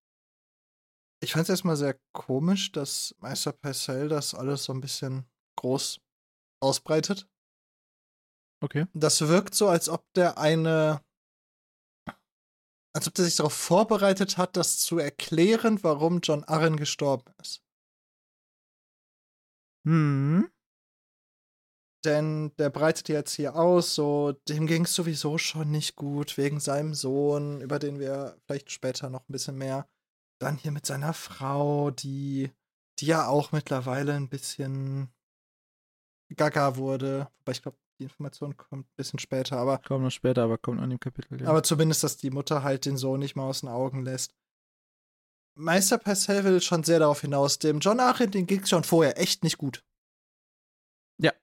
ich 1.24 1.34
fand 1.34 1.44
es 1.44 1.50
erstmal 1.50 1.76
sehr 1.76 2.00
komisch, 2.14 2.72
dass 2.72 3.16
Meister 3.20 3.52
Parcell 3.52 4.10
das 4.10 4.34
alles 4.34 4.64
so 4.64 4.74
ein 4.74 4.82
bisschen 4.82 5.26
groß 5.58 6.02
ausbreitet. 6.62 7.28
Okay. 8.64 8.86
Das 8.94 9.22
wirkt 9.22 9.56
so, 9.56 9.68
als 9.68 9.90
ob 9.90 10.06
der 10.14 10.38
eine, 10.38 11.04
als 12.96 13.08
ob 13.08 13.14
der 13.16 13.26
sich 13.26 13.36
darauf 13.36 13.54
vorbereitet 13.54 14.38
hat, 14.38 14.56
das 14.56 14.80
zu 14.80 15.00
erklären, 15.00 15.84
warum 15.84 16.20
John 16.22 16.44
Arryn 16.44 16.78
gestorben 16.78 17.34
ist. 17.40 17.64
Hm. 19.86 20.52
Denn 22.04 22.52
der 22.58 22.70
breitet 22.70 23.10
jetzt 23.10 23.34
hier 23.36 23.56
aus, 23.56 23.94
so, 23.94 24.32
dem 24.50 24.66
ging 24.66 24.86
es 24.86 24.96
sowieso 24.96 25.38
schon 25.38 25.70
nicht 25.70 25.96
gut, 25.96 26.38
wegen 26.38 26.60
seinem 26.60 26.94
Sohn, 26.96 27.62
über 27.62 27.78
den 27.78 28.00
wir 28.00 28.38
vielleicht 28.46 28.72
später 28.72 29.10
noch 29.10 29.22
ein 29.22 29.32
bisschen 29.32 29.58
mehr. 29.58 29.88
Dann 30.40 30.58
hier 30.58 30.72
mit 30.72 30.86
seiner 30.86 31.14
Frau, 31.14 31.92
die, 31.92 32.52
die 33.00 33.06
ja 33.06 33.28
auch 33.28 33.52
mittlerweile 33.52 34.14
ein 34.14 34.30
bisschen 34.30 35.14
gaga 36.36 36.76
wurde. 36.76 37.30
Wobei 37.40 37.52
ich 37.52 37.62
glaube, 37.62 37.78
die 38.00 38.06
Information 38.06 38.58
kommt 38.58 38.88
ein 38.88 38.96
bisschen 38.96 39.20
später, 39.20 39.58
aber. 39.58 39.78
Kommt 39.78 40.04
noch 40.04 40.10
später, 40.10 40.44
aber 40.44 40.58
kommt 40.58 40.82
in 40.82 40.90
dem 40.90 41.00
Kapitel. 41.00 41.40
Ja. 41.40 41.50
Aber 41.50 41.62
zumindest, 41.62 42.04
dass 42.04 42.18
die 42.18 42.32
Mutter 42.32 42.64
halt 42.64 42.86
den 42.86 42.98
Sohn 42.98 43.20
nicht 43.20 43.36
mal 43.36 43.44
aus 43.44 43.60
den 43.60 43.70
Augen 43.70 44.04
lässt. 44.04 44.34
Meister 45.56 46.00
Purcell 46.00 46.44
will 46.44 46.62
schon 46.62 46.84
sehr 46.84 47.00
darauf 47.00 47.22
hinaus. 47.22 47.60
Dem 47.60 47.80
John 47.80 48.00
Arryn, 48.00 48.32
den 48.32 48.48
ging 48.48 48.62
es 48.62 48.70
schon 48.70 48.84
vorher 48.84 49.20
echt 49.20 49.44
nicht 49.44 49.58
gut. 49.58 49.84
Ja. 51.22 51.34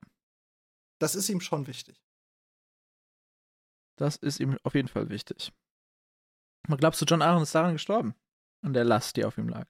Das 0.99 1.15
ist 1.15 1.29
ihm 1.29 1.41
schon 1.41 1.67
wichtig. 1.67 2.03
Das 3.97 4.17
ist 4.17 4.41
ihm 4.41 4.59
auf 4.63 4.75
jeden 4.75 4.89
Fall 4.89 5.09
wichtig. 5.09 5.53
Aber 6.67 6.77
glaubst 6.77 7.01
du, 7.01 7.05
John 7.05 7.23
Arryn 7.23 7.43
ist 7.43 7.55
daran 7.55 7.73
gestorben? 7.73 8.15
An 8.63 8.73
der 8.73 8.85
Last, 8.85 9.17
die 9.17 9.25
auf 9.25 9.39
ihm 9.39 9.49
lag? 9.49 9.67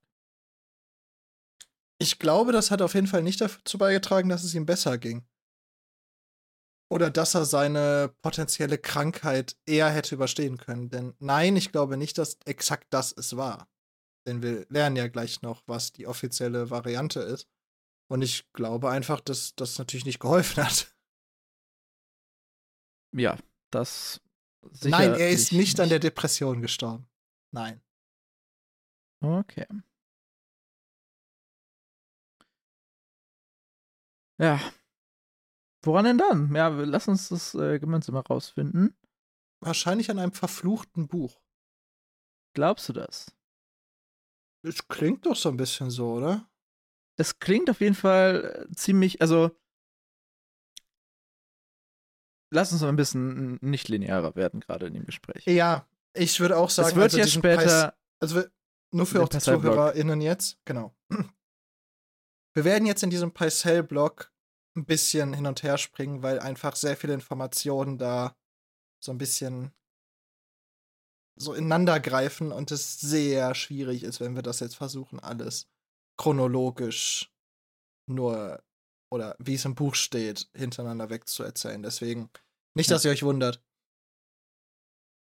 Ich 2.00 2.18
glaube, 2.18 2.52
das 2.52 2.70
hat 2.70 2.80
auf 2.82 2.94
jeden 2.94 3.06
Fall 3.06 3.22
nicht 3.22 3.40
dazu 3.40 3.78
beigetragen, 3.78 4.28
dass 4.28 4.44
es 4.44 4.54
ihm 4.54 4.66
besser 4.66 4.98
ging. 4.98 5.26
Oder 6.90 7.10
dass 7.10 7.34
er 7.34 7.44
seine 7.44 8.14
potenzielle 8.22 8.78
Krankheit 8.78 9.56
eher 9.66 9.90
hätte 9.90 10.14
überstehen 10.14 10.56
können. 10.56 10.88
Denn 10.88 11.14
nein, 11.18 11.56
ich 11.56 11.72
glaube 11.72 11.96
nicht, 11.96 12.16
dass 12.16 12.38
exakt 12.44 12.86
das 12.90 13.12
es 13.12 13.36
war. 13.36 13.68
Denn 14.26 14.42
wir 14.42 14.66
lernen 14.68 14.96
ja 14.96 15.08
gleich 15.08 15.42
noch, 15.42 15.62
was 15.66 15.92
die 15.92 16.06
offizielle 16.06 16.70
Variante 16.70 17.20
ist. 17.20 17.48
Und 18.10 18.22
ich 18.22 18.50
glaube 18.52 18.90
einfach, 18.90 19.20
dass 19.20 19.54
das 19.54 19.78
natürlich 19.78 20.06
nicht 20.06 20.20
geholfen 20.20 20.64
hat. 20.64 20.94
Ja, 23.12 23.38
das. 23.70 24.20
Nein, 24.82 25.14
er 25.14 25.30
ist 25.30 25.52
nicht, 25.52 25.60
nicht 25.60 25.80
an 25.80 25.88
der 25.88 25.98
Depression 25.98 26.60
gestorben. 26.60 27.08
Nein. 27.52 27.80
Okay. 29.20 29.66
Ja. 34.38 34.60
Woran 35.84 36.04
denn 36.04 36.18
dann? 36.18 36.54
Ja, 36.54 36.68
lass 36.68 37.08
uns 37.08 37.28
das 37.28 37.54
äh, 37.54 37.78
gemeinsam 37.78 38.14
mal 38.14 38.20
rausfinden. 38.20 38.96
Wahrscheinlich 39.60 40.10
an 40.10 40.18
einem 40.18 40.32
verfluchten 40.32 41.08
Buch. 41.08 41.40
Glaubst 42.54 42.88
du 42.88 42.92
das? 42.92 43.34
Es 44.62 44.86
klingt 44.88 45.26
doch 45.26 45.36
so 45.36 45.48
ein 45.48 45.56
bisschen 45.56 45.90
so, 45.90 46.14
oder? 46.14 46.48
Es 47.16 47.38
klingt 47.38 47.70
auf 47.70 47.80
jeden 47.80 47.94
Fall 47.94 48.66
äh, 48.68 48.74
ziemlich, 48.74 49.20
also 49.20 49.50
lass 52.50 52.72
uns 52.72 52.82
mal 52.82 52.88
ein 52.88 52.96
bisschen 52.96 53.58
nicht 53.60 53.88
linearer 53.88 54.34
werden, 54.36 54.60
gerade 54.60 54.86
in 54.86 54.94
dem 54.94 55.06
Gespräch. 55.06 55.44
Ja, 55.46 55.86
ich 56.14 56.40
würde 56.40 56.56
auch 56.56 56.70
sagen, 56.70 56.88
es 56.88 56.94
wird 56.94 57.04
also 57.04 57.18
ja 57.18 57.26
später. 57.26 57.56
Preis, 57.56 57.92
also 58.20 58.42
nur 58.92 59.06
für 59.06 59.22
auch 59.22 59.28
die 59.28 59.38
ZuhörerInnen 59.38 60.20
jetzt, 60.20 60.58
genau. 60.64 60.94
Wir 62.54 62.64
werden 62.64 62.86
jetzt 62.86 63.02
in 63.02 63.10
diesem 63.10 63.32
Paisel-Block 63.32 64.32
ein 64.76 64.86
bisschen 64.86 65.34
hin 65.34 65.46
und 65.46 65.62
her 65.62 65.78
springen, 65.78 66.22
weil 66.22 66.40
einfach 66.40 66.76
sehr 66.76 66.96
viele 66.96 67.14
Informationen 67.14 67.98
da 67.98 68.36
so 69.00 69.12
ein 69.12 69.18
bisschen 69.18 69.72
so 71.36 71.54
ineinander 71.54 72.00
greifen 72.00 72.50
und 72.50 72.72
es 72.72 72.98
sehr 72.98 73.54
schwierig 73.54 74.02
ist, 74.02 74.20
wenn 74.20 74.34
wir 74.34 74.42
das 74.42 74.60
jetzt 74.60 74.76
versuchen, 74.76 75.20
alles 75.20 75.68
chronologisch 76.16 77.32
nur 78.08 78.60
oder 79.10 79.36
wie 79.38 79.54
es 79.54 79.64
im 79.64 79.74
Buch 79.74 79.94
steht, 79.94 80.48
hintereinander 80.54 81.10
wegzuerzählen. 81.10 81.82
Deswegen 81.82 82.30
nicht, 82.74 82.90
dass 82.90 83.04
ihr 83.04 83.10
euch 83.10 83.22
wundert. 83.22 83.62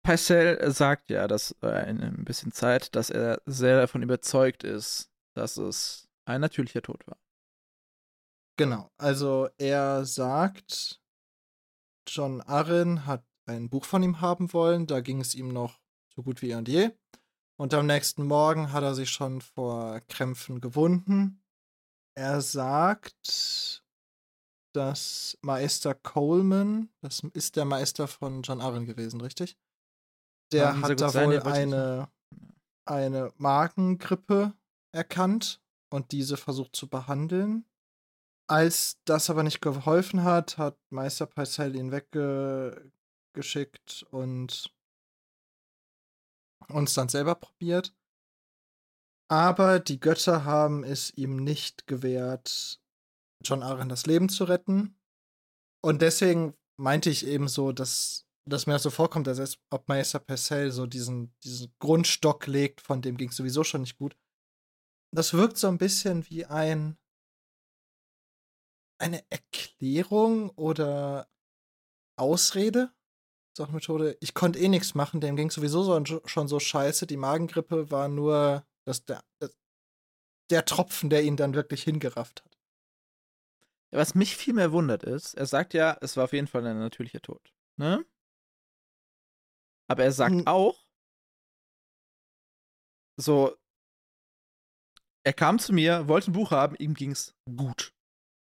Parcell 0.03 0.71
sagt 0.71 1.11
ja, 1.11 1.27
dass 1.27 1.57
äh, 1.63 1.91
in 1.91 2.01
ein 2.01 2.25
bisschen 2.25 2.53
Zeit, 2.53 2.95
dass 2.95 3.11
er 3.11 3.43
sehr 3.45 3.81
davon 3.81 4.03
überzeugt 4.03 4.63
ist, 4.63 5.11
dass 5.35 5.57
es 5.57 6.09
ein 6.25 6.41
natürlicher 6.41 6.83
Tod 6.83 7.07
war. 7.07 7.19
Genau, 8.57 8.91
also 8.97 9.49
er 9.59 10.05
sagt, 10.07 11.03
John 12.09 12.41
Arryn 12.41 13.05
hat 13.05 13.25
ein 13.47 13.69
Buch 13.69 13.85
von 13.85 14.03
ihm 14.03 14.21
haben 14.21 14.53
wollen, 14.53 14.87
da 14.87 15.01
ging 15.01 15.21
es 15.21 15.35
ihm 15.35 15.49
noch 15.49 15.81
so 16.15 16.23
gut 16.23 16.41
wie 16.41 16.51
eh 16.51 16.55
und 16.55 16.69
je. 16.69 16.91
Und 17.59 17.75
am 17.75 17.87
nächsten 17.87 18.25
Morgen 18.25 18.73
hat 18.73 18.83
er 18.83 18.95
sich 18.95 19.11
schon 19.11 19.41
vor 19.41 20.01
Krämpfen 20.09 20.61
gewunden. 20.61 21.43
Er 22.19 22.41
sagt, 22.41 23.85
dass 24.75 25.39
Meister 25.43 25.95
Coleman, 25.95 26.89
das 27.03 27.23
ist 27.35 27.57
der 27.57 27.67
Meister 27.67 28.09
von 28.09 28.43
John 28.43 28.61
Arryn 28.61 28.87
gewesen, 28.87 29.21
richtig? 29.21 29.57
Der 30.53 30.65
ja, 30.65 30.81
hat 30.81 31.01
da 31.01 31.15
wohl 31.15 31.41
eine, 31.41 32.09
eine 32.87 33.33
Magengrippe 33.37 34.55
erkannt 34.93 35.61
und 35.91 36.13
diese 36.13 36.37
versucht 36.37 36.75
zu 36.75 36.89
behandeln. 36.89 37.67
Als 38.49 38.99
das 39.05 39.29
aber 39.29 39.43
nicht 39.43 39.61
geholfen 39.61 40.23
hat, 40.23 40.57
hat 40.57 40.79
Meister 40.91 41.27
Parcell 41.27 41.75
ihn 41.75 41.91
weggeschickt 41.91 44.07
und 44.11 44.73
uns 46.69 46.95
dann 46.95 47.09
selber 47.09 47.35
probiert. 47.35 47.93
Aber 49.29 49.81
die 49.81 49.99
Götter 49.99 50.45
haben 50.45 50.85
es 50.85 51.13
ihm 51.17 51.37
nicht 51.37 51.87
gewährt, 51.87 52.81
John 53.45 53.63
Arryn 53.63 53.89
das 53.89 54.07
Leben 54.07 54.29
zu 54.29 54.45
retten. 54.45 54.97
Und 55.85 56.03
deswegen 56.03 56.55
meinte 56.79 57.11
ich 57.11 57.27
eben 57.27 57.49
so, 57.49 57.73
dass, 57.73 58.27
dass 58.49 58.67
mir 58.67 58.75
das 58.75 58.85
so 58.85 58.91
vorkommt, 58.91 59.27
dass 59.27 59.39
es, 59.39 59.59
ob 59.71 59.89
Meister 59.89 60.21
Percel 60.21 60.71
so 60.71 60.87
diesen, 60.87 61.35
diesen 61.43 61.73
Grundstock 61.81 62.47
legt, 62.47 62.81
von 62.81 63.03
dem 63.03 63.17
ging 63.17 63.31
es 63.31 63.37
sowieso 63.37 63.65
schon 63.65 63.83
nicht 63.83 63.99
gut. 63.99 64.17
Das 65.15 65.33
wirkt 65.35 65.59
so 65.59 65.69
ein 65.69 65.79
bisschen 65.79 66.29
wie 66.29 66.45
ein 66.45 66.97
eine 68.99 69.23
Erklärung 69.31 70.51
oder 70.51 71.29
Ausrede 72.19 72.91
Methode. 73.71 74.19
Ich 74.21 74.35
konnte 74.35 74.59
eh 74.59 74.69
nichts 74.69 74.95
machen, 74.95 75.23
dem 75.23 75.35
ging 75.35 75.51
sowieso 75.51 75.83
so, 75.83 76.21
schon 76.27 76.47
so 76.47 76.61
scheiße. 76.61 77.07
Die 77.07 77.17
Magengrippe 77.17 77.91
war 77.91 78.07
nur 78.07 78.67
das, 78.87 79.05
der, 79.05 79.23
der 80.51 80.65
Tropfen, 80.65 81.11
der 81.11 81.23
ihn 81.23 81.37
dann 81.37 81.55
wirklich 81.55 81.83
hingerafft 81.83 82.45
hat. 82.45 82.59
Was 83.93 84.15
mich 84.15 84.37
viel 84.37 84.55
mehr 84.55 84.73
wundert 84.73 85.05
ist, 85.05 85.35
er 85.35 85.47
sagt 85.47 85.75
ja, 85.75 85.97
es 86.01 86.17
war 86.17 86.25
auf 86.25 86.33
jeden 86.33 86.47
Fall 86.47 86.67
ein 86.67 86.79
natürlicher 86.79 87.21
Tod. 87.21 87.55
Ne? 87.79 88.05
Aber 89.89 90.05
er 90.05 90.13
sagt 90.13 90.35
hm. 90.35 90.47
auch, 90.47 90.87
so, 93.19 93.57
er 95.25 95.33
kam 95.33 95.59
zu 95.59 95.73
mir, 95.73 96.09
wollte 96.09 96.31
ein 96.31 96.35
Buch 96.35 96.51
haben, 96.51 96.77
ihm 96.77 96.95
ging's 96.95 97.35
gut. 97.57 97.95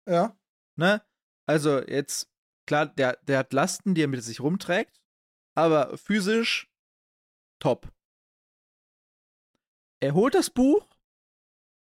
Ja. 0.08 0.38
Ne? 0.78 1.06
Also 1.48 1.80
jetzt, 1.80 2.30
klar, 2.68 2.88
der, 2.88 3.18
der 3.24 3.40
hat 3.40 3.54
Lasten, 3.54 3.96
die 3.96 4.04
er 4.04 4.08
mit 4.08 4.24
sich 4.24 4.42
rumträgt 4.42 5.06
aber 5.56 5.98
physisch 5.98 6.70
top. 7.60 7.92
Er 10.02 10.14
holt 10.14 10.36
das 10.36 10.50
Buch 10.50 10.88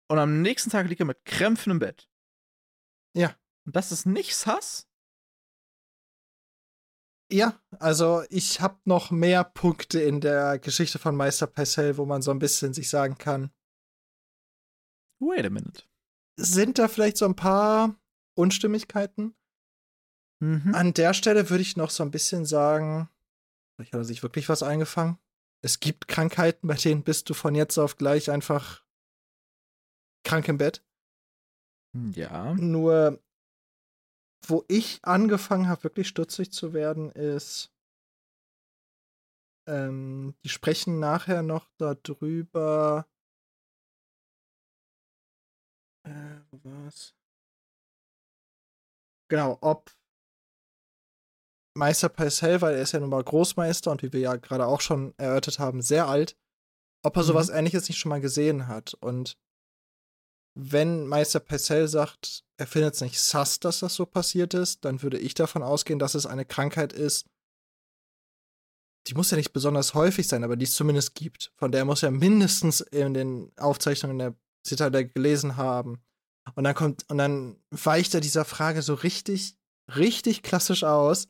und 0.10 0.20
am 0.20 0.42
nächsten 0.42 0.70
Tag 0.70 0.88
liegt 0.88 1.02
er 1.02 1.06
mit 1.06 1.24
Krämpfen 1.26 1.72
im 1.72 1.80
Bett. 1.80 2.10
Ja. 3.14 3.36
Und 3.66 3.76
das 3.76 3.92
ist 3.92 4.06
nicht 4.06 4.36
Sass? 4.36 4.88
Ja, 7.32 7.62
also 7.78 8.24
ich 8.30 8.60
habe 8.60 8.80
noch 8.86 9.12
mehr 9.12 9.44
Punkte 9.44 10.02
in 10.02 10.20
der 10.20 10.58
Geschichte 10.58 10.98
von 10.98 11.16
Meister 11.16 11.46
Purcell, 11.46 11.98
wo 11.98 12.06
man 12.06 12.24
so 12.24 12.32
ein 12.32 12.40
bisschen 12.40 12.74
sich 12.74 12.90
sagen 12.90 13.20
kann. 13.20 13.52
Wait 15.20 15.46
a 15.46 15.50
minute. 15.50 15.84
Sind 16.38 16.80
da 16.80 16.88
vielleicht 16.88 17.18
so 17.18 17.26
ein 17.26 17.36
paar 17.36 17.96
Unstimmigkeiten? 18.36 19.36
Mhm. 20.40 20.74
An 20.74 20.94
der 20.94 21.14
Stelle 21.14 21.50
würde 21.50 21.62
ich 21.62 21.78
noch 21.78 21.92
so 21.92 22.02
ein 22.02 22.12
bisschen 22.12 22.46
sagen, 22.46 23.10
vielleicht 23.76 23.94
hat 23.94 24.00
er 24.00 24.06
sich 24.06 24.24
wirklich 24.24 24.50
was 24.50 24.64
eingefangen. 24.64 25.20
Es 25.62 25.80
gibt 25.80 26.08
Krankheiten, 26.08 26.68
bei 26.68 26.76
denen 26.76 27.04
bist 27.04 27.30
du 27.30 27.34
von 27.34 27.54
jetzt 27.56 27.78
auf 27.78 27.98
gleich 27.98 28.32
einfach 28.32 28.84
krank 30.24 30.48
im 30.48 30.58
Bett. 30.58 30.84
Ja. 32.14 32.54
Nur, 32.54 33.22
wo 34.48 34.64
ich 34.68 35.00
angefangen 35.04 35.68
habe, 35.68 35.84
wirklich 35.84 36.08
stutzig 36.08 36.52
zu 36.52 36.74
werden, 36.74 37.12
ist, 37.12 37.74
ähm, 39.68 40.36
die 40.44 40.50
sprechen 40.50 41.00
nachher 41.00 41.42
noch 41.42 41.68
darüber. 41.78 43.08
Äh, 46.06 46.40
wo 46.52 46.64
war's? 46.64 47.16
Genau, 49.30 49.58
ob 49.62 49.92
Meister 51.80 52.10
Purcell, 52.10 52.62
weil 52.62 52.76
er 52.76 52.82
ist 52.82 52.92
ja 52.92 53.00
nun 53.00 53.10
mal 53.10 53.24
Großmeister 53.24 53.90
und 53.90 54.04
wie 54.04 54.14
wir 54.14 54.20
ja 54.20 54.36
gerade 54.36 54.66
auch 54.68 54.82
schon 54.82 55.14
erörtert 55.18 55.58
haben, 55.60 55.82
sehr 55.82 56.08
alt, 56.08 56.38
ob 57.04 57.16
er 57.16 57.24
Mhm. 57.24 57.28
sowas 57.28 57.50
ähnliches 57.50 57.88
nicht 57.88 57.98
schon 57.98 58.10
mal 58.10 58.22
gesehen 58.22 58.68
hat. 58.68 58.94
Und 58.96 59.38
wenn 60.56 61.08
Meister 61.08 61.40
Purcell 61.40 61.88
sagt, 61.88 62.44
er 62.58 62.68
findet 62.68 62.96
es 62.96 63.02
nicht 63.02 63.20
sass, 63.20 63.60
dass 63.60 63.80
das 63.80 63.96
so 63.96 64.06
passiert 64.06 64.54
ist, 64.54 64.84
dann 64.84 65.02
würde 65.02 65.18
ich 65.18 65.34
davon 65.34 65.64
ausgehen, 65.64 66.00
dass 66.00 66.16
es 66.16 66.26
eine 66.26 66.46
Krankheit 66.46 66.92
ist, 66.94 67.26
die 69.08 69.14
muss 69.16 69.32
ja 69.32 69.38
nicht 69.38 69.54
besonders 69.54 69.94
häufig 69.94 70.28
sein, 70.28 70.44
aber 70.44 70.58
die 70.58 70.66
es 70.66 70.76
zumindest 70.76 71.16
gibt. 71.16 71.52
Von 71.56 71.72
der 71.72 71.86
muss 71.86 72.04
er 72.04 72.12
mindestens 72.12 72.82
in 72.82 73.14
den 73.14 73.52
Aufzeichnungen 73.58 74.20
der 74.20 74.36
Zitadelle 74.64 75.08
gelesen 75.08 75.56
haben. 75.56 76.04
Und 76.56 76.64
dann 76.66 76.76
kommt, 76.76 77.10
und 77.10 77.18
dann 77.18 77.56
weicht 77.72 78.14
er 78.14 78.22
dieser 78.22 78.44
Frage 78.44 78.82
so 78.82 78.94
richtig, 78.94 79.56
richtig 79.96 80.44
klassisch 80.44 80.84
aus. 80.84 81.28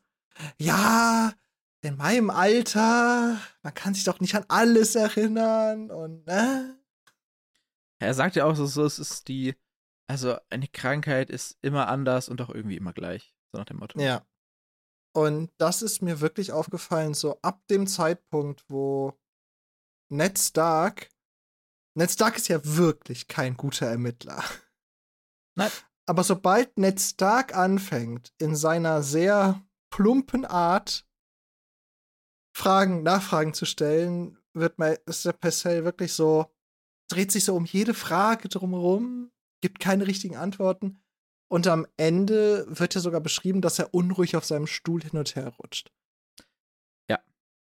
Ja, 0.58 1.34
in 1.82 1.98
meinem 1.98 2.30
Alter, 2.30 3.40
man 3.62 3.74
kann 3.74 3.94
sich 3.94 4.04
doch 4.04 4.20
nicht 4.20 4.36
an 4.36 4.46
alles 4.48 4.96
erinnern 4.96 5.92
und, 5.92 6.26
ne? 6.26 6.78
Er 8.02 8.14
sagt 8.14 8.36
ja 8.36 8.46
auch 8.46 8.56
so, 8.56 8.66
so, 8.66 8.86
es 8.86 9.00
ist 9.00 9.28
die, 9.28 9.56
also 10.08 10.38
eine 10.50 10.68
Krankheit 10.68 11.30
ist 11.30 11.58
immer 11.62 11.88
anders 11.88 12.30
und 12.30 12.42
auch 12.42 12.50
irgendwie 12.50 12.78
immer 12.78 12.94
gleich. 12.94 13.36
So 13.52 13.60
nach 13.60 13.66
dem 13.66 13.78
Motto. 13.78 14.00
Ja. 14.00 14.26
Und 15.16 15.52
das 15.58 15.82
ist 15.82 16.02
mir 16.02 16.22
wirklich 16.22 16.52
aufgefallen, 16.52 17.14
so 17.14 17.40
ab 17.42 17.62
dem 17.68 17.88
Zeitpunkt, 17.88 18.64
wo 18.70 19.18
Ned 20.12 20.38
Stark, 20.38 21.10
Ned 21.98 22.12
Stark 22.12 22.38
ist 22.38 22.48
ja 22.48 22.60
wirklich 22.64 23.28
kein 23.28 23.58
guter 23.58 23.88
Ermittler. 23.88 24.44
Nein. 25.56 25.72
Aber 26.06 26.24
sobald 26.24 26.78
Ned 26.78 27.00
Stark 27.00 27.56
anfängt, 27.56 28.34
in 28.38 28.56
seiner 28.56 29.04
sehr 29.04 29.62
plumpen 29.90 30.46
Art 30.46 31.06
Fragen, 32.56 33.04
Nachfragen 33.04 33.54
zu 33.54 33.66
stellen, 33.66 34.38
wird 34.54 34.80
Meister 34.80 35.34
Purcell 35.34 35.86
wirklich 35.86 36.14
so, 36.14 36.48
dreht 37.10 37.32
sich 37.32 37.46
so 37.46 37.56
um 37.56 37.66
jede 37.66 37.94
Frage 37.94 38.50
drumherum, 38.50 39.32
gibt 39.62 39.80
keine 39.80 40.08
richtigen 40.08 40.36
Antworten. 40.36 41.02
Und 41.52 41.68
am 41.68 41.88
Ende 41.98 42.66
wird 42.68 42.96
ja 42.96 43.02
sogar 43.02 43.22
beschrieben, 43.22 43.62
dass 43.62 43.80
er 43.80 43.94
unruhig 43.94 44.36
auf 44.36 44.46
seinem 44.46 44.68
Stuhl 44.68 45.02
hin 45.02 45.18
und 45.18 45.36
her 45.36 45.54
rutscht. 45.60 45.92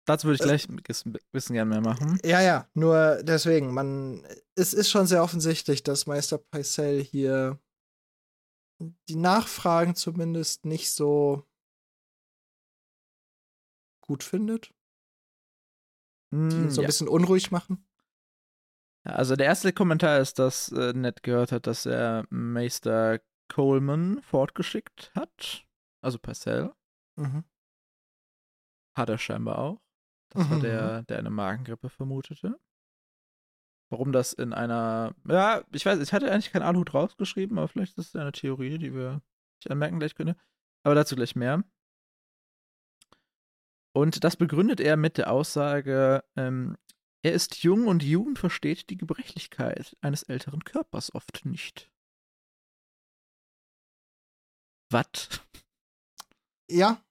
Dazu 0.05 0.27
würde 0.27 0.35
ich 0.37 0.41
Äh, 0.41 0.45
gleich 0.45 0.69
ein 0.69 1.19
bisschen 1.31 1.55
gerne 1.55 1.69
mehr 1.69 1.81
machen. 1.81 2.19
Ja, 2.25 2.41
ja, 2.41 2.69
nur 2.75 3.23
deswegen, 3.23 3.73
man, 3.73 4.27
es 4.57 4.75
ist 4.75 4.91
schon 4.91 5.07
sehr 5.07 5.23
offensichtlich, 5.23 5.83
dass 5.83 6.07
Meister 6.07 6.39
Purcell 6.39 7.03
hier 7.03 7.61
die 9.09 9.17
Nachfragen 9.17 9.95
zumindest 9.95 10.65
nicht 10.65 10.91
so 10.91 11.45
gut 14.03 14.23
findet, 14.23 14.75
die 16.53 16.61
ihn 16.63 16.69
Mm, 16.69 16.71
so 16.71 16.81
ein 16.81 16.83
ja. 16.83 16.87
bisschen 16.87 17.09
unruhig 17.09 17.51
machen. 17.51 17.87
Also 19.05 19.35
der 19.37 19.47
erste 19.47 19.73
Kommentar 19.73 20.19
ist, 20.21 20.39
dass 20.39 20.71
äh, 20.71 20.93
Ned 20.93 21.23
gehört 21.23 21.51
hat, 21.53 21.67
dass 21.67 21.87
er 21.87 22.25
Meister 22.31 23.21
Coleman 23.49 24.23
fortgeschickt 24.23 25.13
hat. 25.15 25.67
Also 26.03 26.19
Parcell. 26.19 26.73
Mhm. 27.17 27.45
Hat 28.97 29.09
er 29.09 29.19
scheinbar 29.19 29.59
auch. 29.59 29.83
Das 30.31 30.49
war 30.49 30.57
Mhm, 30.57 30.63
der, 30.63 31.03
der 31.03 31.19
eine 31.19 31.31
Magengrippe 31.31 31.89
vermutete. 31.91 32.59
Warum 33.91 34.13
das 34.13 34.33
in 34.33 34.53
einer. 34.55 35.15
Ja, 35.29 35.65
ich 35.73 35.85
weiß, 35.85 35.99
ich 35.99 36.13
hatte 36.15 36.31
eigentlich 36.31 36.51
keinen 36.53 36.63
Aluhut 36.63 36.95
rausgeschrieben, 36.95 37.59
aber 37.59 37.69
vielleicht 37.69 37.99
ist 37.99 38.09
es 38.09 38.17
eine 38.17 38.33
Theorie, 38.33 38.79
die 38.79 38.95
wir 38.95 39.21
sich 39.63 39.71
anmerken 39.71 39.99
gleich 39.99 40.15
können. 40.15 40.35
Aber 40.83 40.95
dazu 40.95 41.15
gleich 41.15 41.37
mehr. 41.37 41.63
Und 43.95 44.25
das 44.25 44.37
begründet 44.37 44.81
er 44.81 44.97
mit 44.97 45.19
der 45.19 45.31
Aussage, 45.31 46.25
ähm, 46.37 46.77
er 47.25 47.33
ist 47.33 47.63
jung 47.63 47.87
und 47.87 48.01
die 48.03 48.11
Jugend 48.11 48.39
versteht 48.39 48.91
die 48.91 48.97
Gebrechlichkeit 48.97 49.97
eines 50.01 50.25
älteren 50.25 50.65
Körpers 50.65 51.15
oft 51.15 51.45
nicht. 51.45 51.91
Was? 54.91 55.41
Ja. 56.71 57.03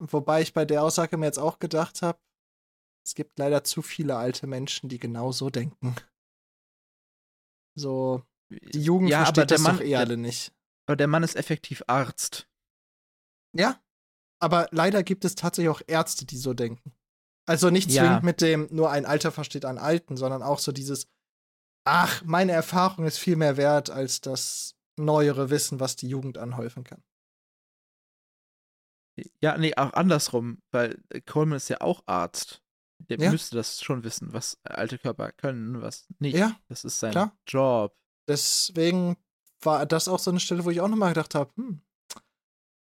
Wobei 0.00 0.42
ich 0.42 0.52
bei 0.54 0.64
der 0.64 0.82
Aussage 0.82 1.16
mir 1.16 1.26
jetzt 1.26 1.38
auch 1.38 1.58
gedacht 1.58 2.02
habe, 2.02 2.18
es 3.04 3.14
gibt 3.14 3.38
leider 3.38 3.64
zu 3.64 3.82
viele 3.82 4.16
alte 4.16 4.46
Menschen, 4.46 4.88
die 4.88 4.98
genau 4.98 5.30
so 5.30 5.50
denken. 5.50 5.94
So, 7.76 8.22
die 8.50 8.80
Jugend 8.80 9.10
ja, 9.10 9.18
aber 9.18 9.26
versteht 9.26 9.50
der 9.50 9.56
das 9.56 9.62
Mann, 9.62 9.76
doch 9.76 9.84
eh 9.84 9.96
alle 9.96 10.16
nicht. 10.16 10.54
aber 10.86 10.96
der 10.96 11.08
Mann 11.08 11.22
ist 11.22 11.36
effektiv 11.36 11.82
Arzt. 11.86 12.48
Ja, 13.52 13.83
aber 14.44 14.68
leider 14.70 15.02
gibt 15.02 15.24
es 15.24 15.34
tatsächlich 15.34 15.70
auch 15.70 15.82
Ärzte, 15.86 16.24
die 16.26 16.36
so 16.36 16.54
denken. 16.54 16.92
Also 17.46 17.70
nicht 17.70 17.90
Ja. 17.90 18.02
zwingend 18.02 18.22
mit 18.22 18.40
dem, 18.40 18.68
nur 18.70 18.90
ein 18.90 19.06
Alter 19.06 19.32
versteht 19.32 19.64
einen 19.64 19.78
Alten, 19.78 20.16
sondern 20.16 20.42
auch 20.42 20.58
so 20.58 20.72
dieses, 20.72 21.08
ach, 21.84 22.22
meine 22.24 22.52
Erfahrung 22.52 23.04
ist 23.06 23.18
viel 23.18 23.36
mehr 23.36 23.56
wert 23.56 23.90
als 23.90 24.20
das 24.20 24.76
neuere 24.96 25.50
Wissen, 25.50 25.80
was 25.80 25.96
die 25.96 26.08
Jugend 26.08 26.38
anhäufen 26.38 26.84
kann. 26.84 27.02
Ja, 29.40 29.56
nee, 29.58 29.74
auch 29.76 29.92
andersrum, 29.92 30.60
weil 30.72 31.00
Coleman 31.26 31.56
ist 31.56 31.68
ja 31.68 31.80
auch 31.80 32.02
Arzt. 32.06 32.62
Der 33.10 33.20
Ja. 33.20 33.30
müsste 33.30 33.56
das 33.56 33.82
schon 33.82 34.02
wissen, 34.02 34.32
was 34.32 34.58
alte 34.64 34.98
Körper 34.98 35.30
können, 35.32 35.82
was 35.82 36.06
nicht. 36.18 36.36
Ja, 36.36 36.56
Das 36.68 36.84
ist 36.84 36.98
sein 37.00 37.12
klar. 37.12 37.36
Job. 37.46 37.94
deswegen 38.26 39.16
war 39.60 39.84
das 39.86 40.08
auch 40.08 40.18
so 40.18 40.30
eine 40.30 40.40
Stelle, 40.40 40.64
wo 40.64 40.70
ich 40.70 40.80
auch 40.80 40.88
nochmal 40.88 41.10
gedacht 41.10 41.34
habe, 41.34 41.52
hm, 41.56 41.80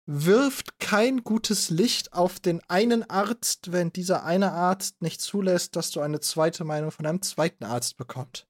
wirft 0.06 0.78
kein 0.78 1.24
gutes 1.24 1.70
Licht 1.70 2.12
auf 2.12 2.38
den 2.40 2.60
einen 2.68 3.08
Arzt, 3.08 3.72
wenn 3.72 3.92
dieser 3.92 4.24
eine 4.24 4.52
Arzt 4.52 5.00
nicht 5.00 5.20
zulässt, 5.20 5.76
dass 5.76 5.90
du 5.90 6.00
eine 6.00 6.20
zweite 6.20 6.64
Meinung 6.64 6.90
von 6.90 7.06
einem 7.06 7.22
zweiten 7.22 7.64
Arzt 7.64 7.96
bekommst. 7.96 8.46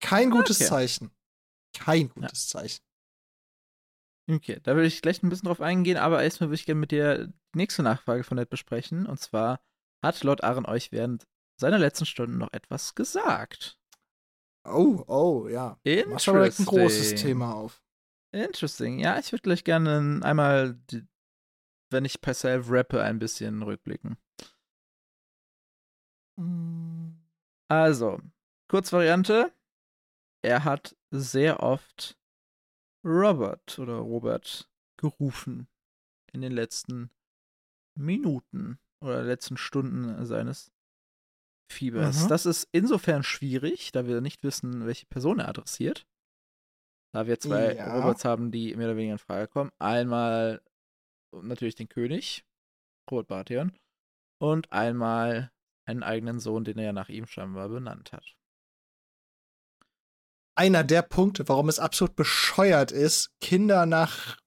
Kein 0.00 0.30
gutes 0.30 0.60
Okay. 0.60 0.68
Zeichen. 0.68 1.10
Kein 1.74 2.08
gutes 2.08 2.48
Zeichen. 2.48 2.80
Okay, 4.30 4.60
da 4.62 4.74
würde 4.74 4.86
ich 4.86 5.00
gleich 5.00 5.22
ein 5.22 5.30
bisschen 5.30 5.46
drauf 5.46 5.60
eingehen, 5.60 5.96
aber 5.96 6.22
erstmal 6.22 6.50
würde 6.50 6.56
ich 6.56 6.66
gerne 6.66 6.80
mit 6.80 6.90
dir 6.90 7.28
die 7.28 7.58
nächste 7.58 7.82
Nachfrage 7.82 8.24
von 8.24 8.36
Ned 8.36 8.50
besprechen. 8.50 9.06
Und 9.06 9.18
zwar, 9.18 9.60
hat 10.02 10.22
Lord 10.22 10.44
Aaron 10.44 10.66
euch 10.66 10.92
während 10.92 11.26
seiner 11.56 11.78
letzten 11.78 12.04
Stunden 12.04 12.38
noch 12.38 12.52
etwas 12.52 12.94
gesagt? 12.94 13.78
Oh, 14.64 15.02
oh, 15.06 15.48
ja. 15.48 15.78
Machst 16.08 16.28
aber 16.28 16.40
direkt 16.40 16.58
ein 16.58 16.66
großes. 16.66 17.14
Thema 17.14 17.54
auf. 17.54 17.82
Interesting. 18.32 18.98
Ja, 18.98 19.18
ich 19.18 19.32
würde 19.32 19.42
gleich 19.42 19.64
gerne 19.64 20.20
einmal, 20.22 20.74
die, 20.90 21.06
wenn 21.90 22.04
ich 22.04 22.20
per 22.20 22.34
se 22.34 22.60
rappe, 22.68 23.02
ein 23.02 23.18
bisschen 23.18 23.62
rückblicken. 23.62 24.16
Mm, 26.38 27.12
Also, 27.68 28.20
Kurzvariante. 28.68 29.52
Er 30.42 30.64
hat 30.64 30.96
sehr 31.10 31.62
oft 31.62 32.16
Robert 33.04 33.78
oder 33.78 33.96
Robert 33.96 34.70
gerufen 34.96 35.68
in 36.32 36.42
den 36.42 36.52
letzten 36.52 37.10
Minuten 37.96 38.78
oder 39.02 39.22
letzten 39.22 39.56
Stunden 39.56 40.24
seines 40.26 40.70
Fiebers. 41.70 42.24
Mhm. 42.24 42.28
Das 42.28 42.46
ist 42.46 42.68
insofern 42.72 43.22
schwierig, 43.22 43.92
da 43.92 44.06
wir 44.06 44.20
nicht 44.20 44.42
wissen, 44.42 44.86
welche 44.86 45.06
Person 45.06 45.38
er 45.38 45.48
adressiert. 45.48 46.06
Da 47.12 47.26
wir 47.26 47.40
zwei 47.40 47.74
Ja. 47.74 47.94
Roberts 47.98 48.24
haben, 48.24 48.50
die 48.50 48.76
mehr 48.76 48.88
oder 48.88 48.96
weniger 48.96 49.14
in 49.14 49.18
Frage 49.18 49.48
kommen. 49.48 49.70
Einmal 49.78 50.62
natürlich 51.32 51.74
den 51.74 51.88
König, 51.88 52.44
Robert 53.10 53.28
Baratheon, 53.28 53.72
und 54.40 54.72
einmal 54.72 55.50
einen 55.86 56.02
eigenen 56.02 56.38
Sohn, 56.38 56.64
den 56.64 56.78
er 56.78 56.84
ja 56.86 56.92
nach 56.92 57.08
ihm 57.08 57.26
scheinbar 57.26 57.68
benannt 57.68 58.12
hat. 58.12 58.36
einer 60.58 60.82
der 60.82 61.02
Punkte, 61.02 61.48
warum 61.48 61.68
es 61.68 61.78
absolut 61.78 62.16
bescheuert 62.16 62.90
ist, 62.90 63.30
Kinder 63.40 63.86
nach 63.86 64.38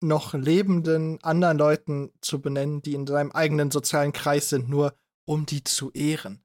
noch 0.00 0.32
lebenden 0.32 1.20
anderen 1.24 1.58
Leuten 1.58 2.12
zu 2.20 2.40
benennen, 2.40 2.82
die 2.82 2.94
in 2.94 3.06
seinem 3.06 3.32
eigenen 3.32 3.72
sozialen 3.72 4.12
Kreis 4.12 4.48
sind, 4.48 4.68
nur 4.68 4.96
um 5.26 5.44
die 5.44 5.64
zu 5.64 5.90
ehren. 5.90 6.44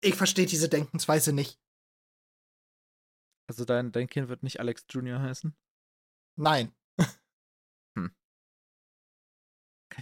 Ich 0.00 0.14
verstehe 0.14 0.46
diese 0.46 0.68
Denkensweise 0.68 1.32
nicht. 1.32 1.58
Also 3.48 3.64
dein, 3.64 3.92
dein 3.92 4.08
Kind 4.08 4.28
wird 4.28 4.42
nicht 4.42 4.60
Alex 4.60 4.84
Jr. 4.90 5.20
heißen? 5.20 5.54
Nein. 6.38 6.72
Kann 7.94 8.12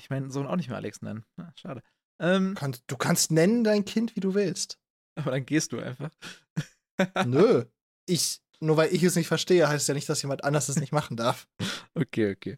ich 0.02 0.10
meinen 0.10 0.30
Sohn 0.30 0.46
auch 0.46 0.54
nicht 0.56 0.68
mehr 0.68 0.76
Alex 0.76 1.02
nennen. 1.02 1.24
Ah, 1.36 1.50
schade. 1.56 1.82
Ähm, 2.20 2.54
Kannst- 2.54 2.84
Du 2.86 2.96
kannst 2.96 3.32
nennen 3.32 3.64
dein 3.64 3.84
Kind, 3.84 4.14
wie 4.14 4.20
du 4.20 4.34
willst. 4.34 4.78
aber 5.16 5.32
dann 5.32 5.44
gehst 5.44 5.72
du 5.72 5.80
einfach. 5.80 6.10
Nö. 7.26 7.64
Ich, 8.06 8.40
nur 8.60 8.76
weil 8.76 8.94
ich 8.94 9.02
es 9.02 9.16
nicht 9.16 9.26
verstehe, 9.26 9.68
heißt 9.68 9.88
ja 9.88 9.94
nicht, 9.94 10.08
dass 10.08 10.22
jemand 10.22 10.44
anders 10.44 10.68
es 10.68 10.78
nicht 10.78 10.92
machen 10.92 11.16
darf. 11.16 11.48
Okay, 11.94 12.30
okay. 12.32 12.56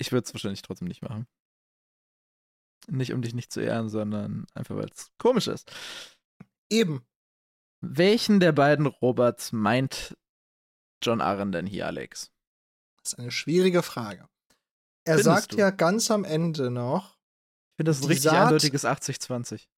Ich 0.00 0.12
würde 0.12 0.24
es 0.24 0.32
wahrscheinlich 0.32 0.62
trotzdem 0.62 0.88
nicht 0.88 1.02
machen. 1.02 1.26
Nicht 2.88 3.12
um 3.12 3.20
dich 3.20 3.34
nicht 3.34 3.52
zu 3.52 3.60
ehren, 3.60 3.90
sondern 3.90 4.46
einfach 4.54 4.76
weil 4.76 4.88
es 4.88 5.12
komisch 5.18 5.46
ist. 5.46 5.70
Eben. 6.70 7.04
Welchen 7.90 8.40
der 8.40 8.52
beiden 8.52 8.86
Roberts 8.86 9.52
meint 9.52 10.16
John 11.02 11.20
Arryn 11.20 11.52
denn 11.52 11.66
hier, 11.66 11.86
Alex? 11.86 12.32
Das 13.02 13.12
ist 13.12 13.18
eine 13.18 13.30
schwierige 13.30 13.82
Frage. 13.82 14.28
Er 15.06 15.16
Findest 15.18 15.24
sagt 15.24 15.52
du? 15.52 15.56
ja 15.58 15.70
ganz 15.70 16.10
am 16.10 16.24
Ende 16.24 16.70
noch, 16.70 17.18
Ich 17.72 17.76
finde 17.76 17.90
das 17.90 18.00
ein 18.00 18.06
richtig 18.06 18.22
Saat- 18.30 18.46
eindeutiges 18.46 18.84
80-20. 18.84 19.68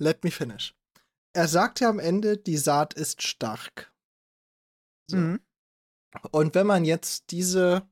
let 0.00 0.24
me 0.24 0.30
finish. 0.30 0.74
Er 1.36 1.48
sagt 1.48 1.80
ja 1.80 1.88
am 1.88 1.98
Ende, 1.98 2.36
die 2.36 2.56
Saat 2.56 2.94
ist 2.94 3.22
stark. 3.22 3.92
So. 5.10 5.16
Mhm. 5.16 5.40
Und 6.30 6.54
wenn 6.54 6.66
man 6.66 6.84
jetzt 6.84 7.30
diese 7.30 7.88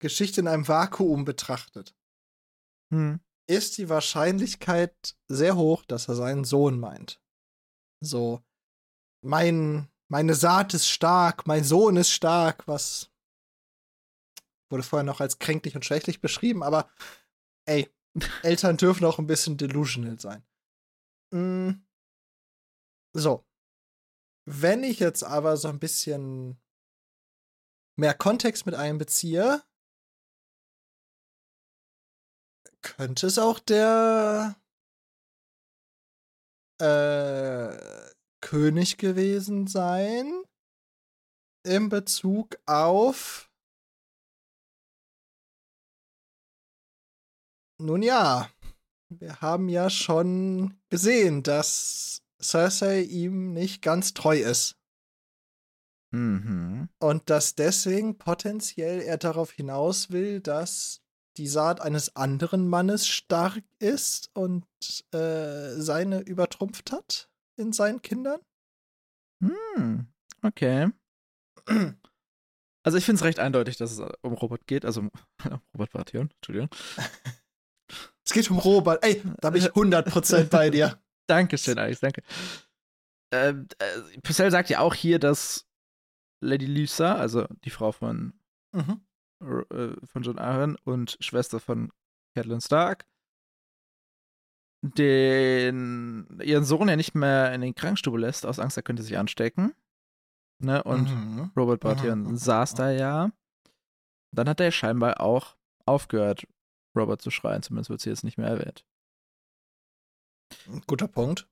Geschichte 0.00 0.40
in 0.40 0.48
einem 0.48 0.66
Vakuum 0.68 1.24
betrachtet, 1.24 1.94
Mhm. 2.92 3.20
Ist 3.46 3.78
die 3.78 3.88
Wahrscheinlichkeit 3.88 5.16
sehr 5.28 5.56
hoch, 5.56 5.84
dass 5.84 6.08
er 6.08 6.16
seinen 6.16 6.44
Sohn 6.44 6.78
meint. 6.78 7.20
So, 8.00 8.42
mein, 9.22 9.88
meine 10.08 10.34
Saat 10.34 10.74
ist 10.74 10.88
stark, 10.88 11.46
mein 11.46 11.64
Sohn 11.64 11.96
ist 11.96 12.10
stark, 12.10 12.66
was 12.66 13.10
wurde 14.70 14.82
vorher 14.82 15.04
noch 15.04 15.20
als 15.20 15.38
kränklich 15.38 15.74
und 15.76 15.84
schwächlich 15.84 16.20
beschrieben, 16.20 16.62
aber 16.62 16.90
ey, 17.66 17.88
Eltern 18.42 18.76
dürfen 18.76 19.04
auch 19.04 19.18
ein 19.18 19.26
bisschen 19.26 19.56
delusional 19.56 20.18
sein. 20.18 20.44
Mm. 21.32 21.82
So. 23.14 23.44
Wenn 24.48 24.84
ich 24.84 25.00
jetzt 25.00 25.24
aber 25.24 25.56
so 25.56 25.68
ein 25.68 25.80
bisschen 25.80 26.60
mehr 27.98 28.14
Kontext 28.14 28.66
mit 28.66 28.74
einbeziehe, 28.74 29.62
könnte 32.86 33.26
es 33.26 33.38
auch 33.38 33.58
der 33.58 34.56
äh, 36.80 38.12
König 38.40 38.96
gewesen 38.96 39.66
sein 39.66 40.42
in 41.64 41.88
Bezug 41.88 42.56
auf 42.66 43.50
nun 47.78 48.02
ja, 48.02 48.48
wir 49.08 49.40
haben 49.40 49.68
ja 49.68 49.90
schon 49.90 50.80
gesehen, 50.88 51.42
dass 51.42 52.22
Cersei 52.40 53.00
ihm 53.02 53.52
nicht 53.52 53.82
ganz 53.82 54.14
treu 54.14 54.38
ist. 54.38 54.76
Mhm. 56.12 56.88
Und 57.00 57.28
dass 57.30 57.56
deswegen 57.56 58.16
potenziell 58.16 59.00
er 59.02 59.18
darauf 59.18 59.50
hinaus 59.50 60.10
will, 60.10 60.40
dass 60.40 61.02
die 61.36 61.48
Saat 61.48 61.80
eines 61.80 62.16
anderen 62.16 62.68
Mannes 62.68 63.06
stark 63.06 63.62
ist 63.78 64.30
und 64.34 64.66
äh, 65.12 65.72
seine 65.80 66.20
übertrumpft 66.20 66.92
hat 66.92 67.30
in 67.56 67.72
seinen 67.72 68.02
Kindern. 68.02 68.40
Hm. 69.42 70.06
Okay. 70.42 70.90
Also 72.84 72.98
ich 72.98 73.04
finde 73.04 73.18
es 73.18 73.24
recht 73.24 73.38
eindeutig, 73.38 73.76
dass 73.76 73.92
es 73.92 74.00
um 74.22 74.32
Robert 74.34 74.66
geht, 74.66 74.84
also 74.84 75.00
um 75.00 75.10
Robert 75.74 75.92
Baratheon, 75.92 76.30
Entschuldigung. 76.30 76.70
Es 78.28 78.32
geht 78.32 78.50
um 78.50 78.58
Robert. 78.58 79.04
Ey, 79.04 79.22
da 79.40 79.50
bin 79.50 79.62
ich 79.62 79.70
100% 79.70 80.48
bei 80.48 80.68
dir. 80.68 81.00
Dankeschön, 81.28 81.78
Alex, 81.78 82.00
danke. 82.00 82.24
Ähm, 83.32 83.68
äh, 83.78 84.18
Purcell 84.20 84.50
sagt 84.50 84.68
ja 84.68 84.80
auch 84.80 84.94
hier, 84.94 85.20
dass 85.20 85.68
Lady 86.42 86.66
Lysa, 86.66 87.14
also 87.14 87.46
die 87.64 87.70
Frau 87.70 87.92
von, 87.92 88.32
Mhm. 88.76 89.05
Äh, 89.40 89.94
von 90.06 90.22
John 90.22 90.38
Arryn 90.38 90.76
und 90.84 91.18
Schwester 91.20 91.60
von 91.60 91.92
Catelyn 92.34 92.60
Stark, 92.60 93.06
den 94.82 96.40
ihren 96.42 96.64
Sohn 96.64 96.88
ja 96.88 96.96
nicht 96.96 97.14
mehr 97.14 97.52
in 97.52 97.60
den 97.60 97.74
Krankenstube 97.74 98.18
lässt, 98.18 98.46
aus 98.46 98.58
Angst, 98.58 98.76
er 98.76 98.82
könnte 98.82 99.02
sich 99.02 99.18
anstecken. 99.18 99.74
Ne? 100.62 100.82
Und 100.84 101.10
Mhm. 101.10 101.52
Robert 101.56 101.80
Baratheon 101.80 102.22
Mhm, 102.22 102.30
mhm, 102.30 102.36
saß 102.36 102.72
mhm. 102.72 102.76
da 102.76 102.90
ja. 102.90 103.32
Dann 104.34 104.48
hat 104.48 104.60
er 104.60 104.70
scheinbar 104.72 105.20
auch 105.20 105.56
aufgehört, 105.86 106.46
Robert 106.96 107.20
zu 107.20 107.30
schreien, 107.30 107.62
zumindest 107.62 107.90
wird 107.90 108.00
sie 108.00 108.10
jetzt 108.10 108.24
nicht 108.24 108.38
mehr 108.38 108.48
erwähnt. 108.48 108.84
Guter 110.86 111.08
Punkt. 111.08 111.48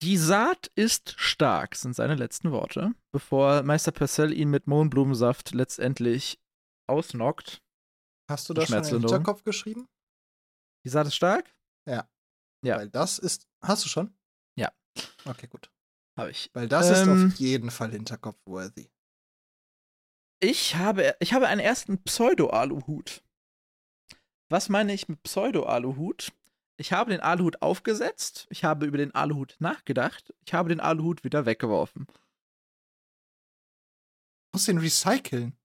Die 0.00 0.16
Saat 0.16 0.70
ist 0.76 1.14
stark, 1.18 1.74
sind 1.74 1.92
seine 1.92 2.14
letzten 2.14 2.52
Worte, 2.52 2.94
bevor 3.12 3.64
Meister 3.64 3.90
Purcell 3.90 4.32
ihn 4.32 4.48
mit 4.48 4.68
Mohnblumensaft 4.68 5.52
letztendlich 5.52 6.38
ausnockt. 6.88 7.62
Hast 8.28 8.48
du 8.48 8.54
das 8.54 8.68
schon 8.68 8.84
im. 8.84 9.00
Hinterkopf 9.00 9.42
geschrieben? 9.44 9.88
Die 10.84 10.90
Saat 10.90 11.06
ist 11.06 11.14
stark? 11.16 11.54
Ja. 11.86 12.08
Weil 12.62 12.88
das 12.88 13.18
ist. 13.18 13.48
Hast 13.62 13.84
du 13.84 13.88
schon? 13.88 14.16
Ja. 14.56 14.72
Okay, 15.24 15.46
gut. 15.46 15.70
Habe 16.16 16.30
ich. 16.30 16.50
Weil 16.52 16.68
das 16.68 16.86
Ähm, 17.06 17.26
ist 17.26 17.34
auf 17.34 17.38
jeden 17.40 17.70
Fall 17.70 17.90
Hinterkopf-worthy. 17.92 18.90
Ich 20.40 20.76
habe, 20.76 21.16
ich 21.20 21.32
habe 21.32 21.48
einen 21.48 21.60
ersten 21.60 22.02
Pseudo-Aluhut. 22.02 23.22
Was 24.48 24.68
meine 24.68 24.92
ich 24.94 25.08
mit 25.08 25.22
Pseudo-Aluhut? 25.22 26.32
Ich 26.80 26.92
habe 26.92 27.10
den 27.10 27.20
Aluhut 27.20 27.60
aufgesetzt, 27.60 28.46
ich 28.50 28.62
habe 28.62 28.86
über 28.86 28.98
den 28.98 29.12
Aluhut 29.12 29.56
nachgedacht, 29.58 30.32
ich 30.46 30.54
habe 30.54 30.68
den 30.68 30.78
Aluhut 30.78 31.24
wieder 31.24 31.44
weggeworfen. 31.44 32.06
Muss 34.52 34.66
den 34.66 34.78
recyceln. 34.78 35.57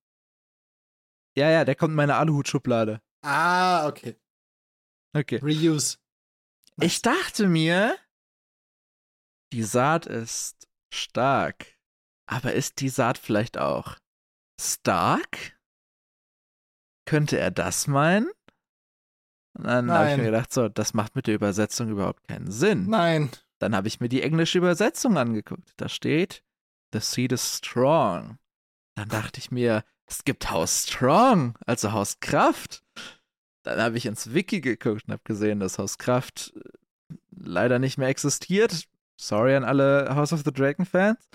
Ja, 1.36 1.50
ja, 1.50 1.66
der 1.66 1.76
kommt 1.76 1.92
in 1.92 1.96
meine 1.98 2.16
Aluhutschublade. 2.16 3.02
Ah, 3.24 3.88
okay. 3.88 4.16
Okay. 5.16 5.40
Reuse. 5.42 5.98
Ich 6.82 7.02
dachte 7.02 7.48
mir, 7.48 7.96
die 9.52 9.64
Saat 9.64 10.06
ist 10.06 10.68
stark. 10.94 11.68
Aber 12.26 12.54
ist 12.54 12.80
die 12.80 12.90
Saat 12.90 13.18
vielleicht 13.18 13.58
auch 13.58 13.98
stark? 14.60 15.60
Könnte 17.06 17.38
er 17.38 17.52
das 17.52 17.88
meinen? 17.88 18.32
Und 19.56 19.66
dann 19.66 19.92
habe 19.92 20.12
ich 20.12 20.18
mir 20.18 20.24
gedacht, 20.24 20.52
so, 20.52 20.68
das 20.68 20.94
macht 20.94 21.16
mit 21.16 21.28
der 21.28 21.36
Übersetzung 21.36 21.90
überhaupt 21.90 22.28
keinen 22.28 22.52
Sinn. 22.52 22.88
Nein. 22.88 23.30
Dann 23.60 23.76
habe 23.76 23.88
ich 23.88 24.00
mir 24.00 24.10
die 24.10 24.24
englische 24.24 24.58
Übersetzung 24.58 25.18
angeguckt. 25.18 25.74
Da 25.78 25.90
steht, 25.90 26.44
The 26.92 27.00
seed 27.00 27.32
is 27.32 27.58
strong. 27.58 28.40
Dann 28.96 29.10
dachte 29.10 29.40
ich 29.40 29.52
mir, 29.52 29.84
es 30.06 30.24
gibt 30.24 30.52
Haus 30.52 30.84
Strong, 30.84 31.58
also 31.66 31.92
Haus 31.92 32.20
Kraft. 32.20 32.84
Dann 33.64 33.80
habe 33.80 33.98
ich 33.98 34.06
ins 34.06 34.34
Wiki 34.34 34.62
geguckt 34.62 35.06
und 35.08 35.14
habe 35.14 35.24
gesehen, 35.24 35.60
dass 35.60 35.80
Haus 35.80 35.98
Kraft 35.98 36.54
äh, 36.56 37.16
leider 37.32 37.80
nicht 37.80 37.98
mehr 37.98 38.10
existiert. 38.10 38.88
Sorry 39.20 39.56
an 39.56 39.64
alle 39.64 40.16
House 40.16 40.34
of 40.34 40.44
the 40.44 40.52
Dragon 40.52 40.86
Fans. 40.86 41.30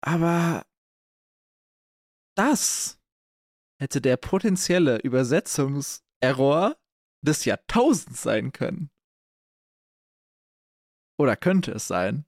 Aber 0.00 0.64
das 2.36 3.00
hätte 3.80 4.00
der 4.00 4.16
potenzielle 4.16 4.98
Übersetzungserror 4.98 6.76
des 7.22 7.44
Jahrtausends 7.44 8.22
sein 8.22 8.52
können. 8.52 8.90
Oder 11.18 11.36
könnte 11.36 11.72
es 11.72 11.88
sein? 11.88 12.24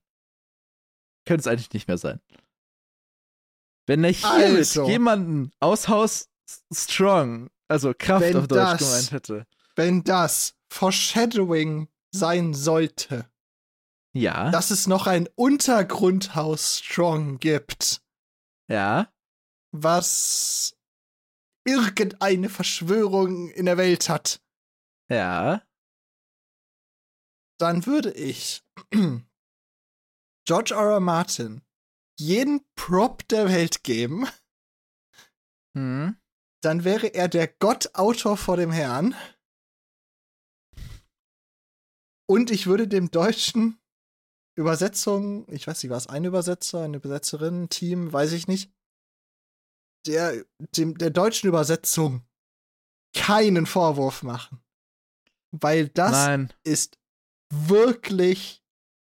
Könnte 1.27 1.43
es 1.43 1.47
eigentlich 1.47 1.73
nicht 1.73 1.87
mehr 1.87 1.99
sein. 1.99 2.21
Wenn 3.87 4.05
er 4.05 4.13
hiermit 4.13 4.59
Also. 4.59 4.89
jemanden 4.89 5.51
aus 5.61 5.89
Haus 5.89 6.29
Strong, 6.73 7.51
also 7.69 7.93
Kraft 7.97 8.35
auf 8.35 8.47
Deutsch 8.49 8.59
das- 8.59 8.79
gemeint 8.81 9.13
hätte. 9.13 9.47
Wenn 9.77 10.03
das 10.05 10.55
Foreshadowing 10.73 11.89
sein 12.13 12.55
sollte, 12.55 13.31
Ja, 14.13 14.51
dass 14.51 14.71
es 14.71 14.87
noch 14.87 15.07
ein 15.07 15.29
Untergrundhaus 15.37 16.79
Strong 16.79 17.39
gibt, 17.39 18.03
ja, 18.69 19.13
was 19.73 20.77
irgendeine 21.65 22.49
Verschwörung 22.49 23.51
in 23.51 23.67
der 23.67 23.77
Welt 23.77 24.09
hat, 24.09 24.41
ja. 25.09 25.63
dann 27.59 27.87
würde 27.87 28.13
ich 28.13 28.63
George 30.47 30.75
R. 30.75 30.95
R. 30.95 31.01
Martin 31.01 31.63
jeden 32.21 32.65
Prop 32.77 33.27
der 33.29 33.49
Welt 33.49 33.83
geben, 33.83 34.27
Hm. 35.77 36.17
dann 36.63 36.85
wäre 36.85 37.09
er 37.09 37.29
der 37.29 37.49
Gottautor 37.49 38.37
vor 38.37 38.57
dem 38.57 38.71
Herrn. 38.73 39.15
Und 42.29 42.51
ich 42.51 42.67
würde 42.67 42.87
dem 42.87 43.11
deutschen 43.11 43.81
Übersetzung, 44.57 45.49
ich 45.49 45.67
weiß 45.67 45.83
nicht, 45.83 45.91
war 45.91 45.97
es 45.97 46.07
ein 46.07 46.25
Übersetzer, 46.25 46.83
eine 46.83 46.99
Übersetzerin, 46.99 47.69
Team, 47.69 48.13
weiß 48.13 48.33
ich 48.33 48.47
nicht, 48.47 48.73
der, 50.07 50.45
dem, 50.77 50.97
der 50.99 51.11
deutschen 51.11 51.49
Übersetzung 51.49 52.25
keinen 53.17 53.67
Vorwurf 53.67 54.23
machen. 54.23 54.63
Weil 55.53 55.89
das 55.89 56.13
Nein. 56.13 56.53
ist 56.63 56.99
wirklich 57.53 58.63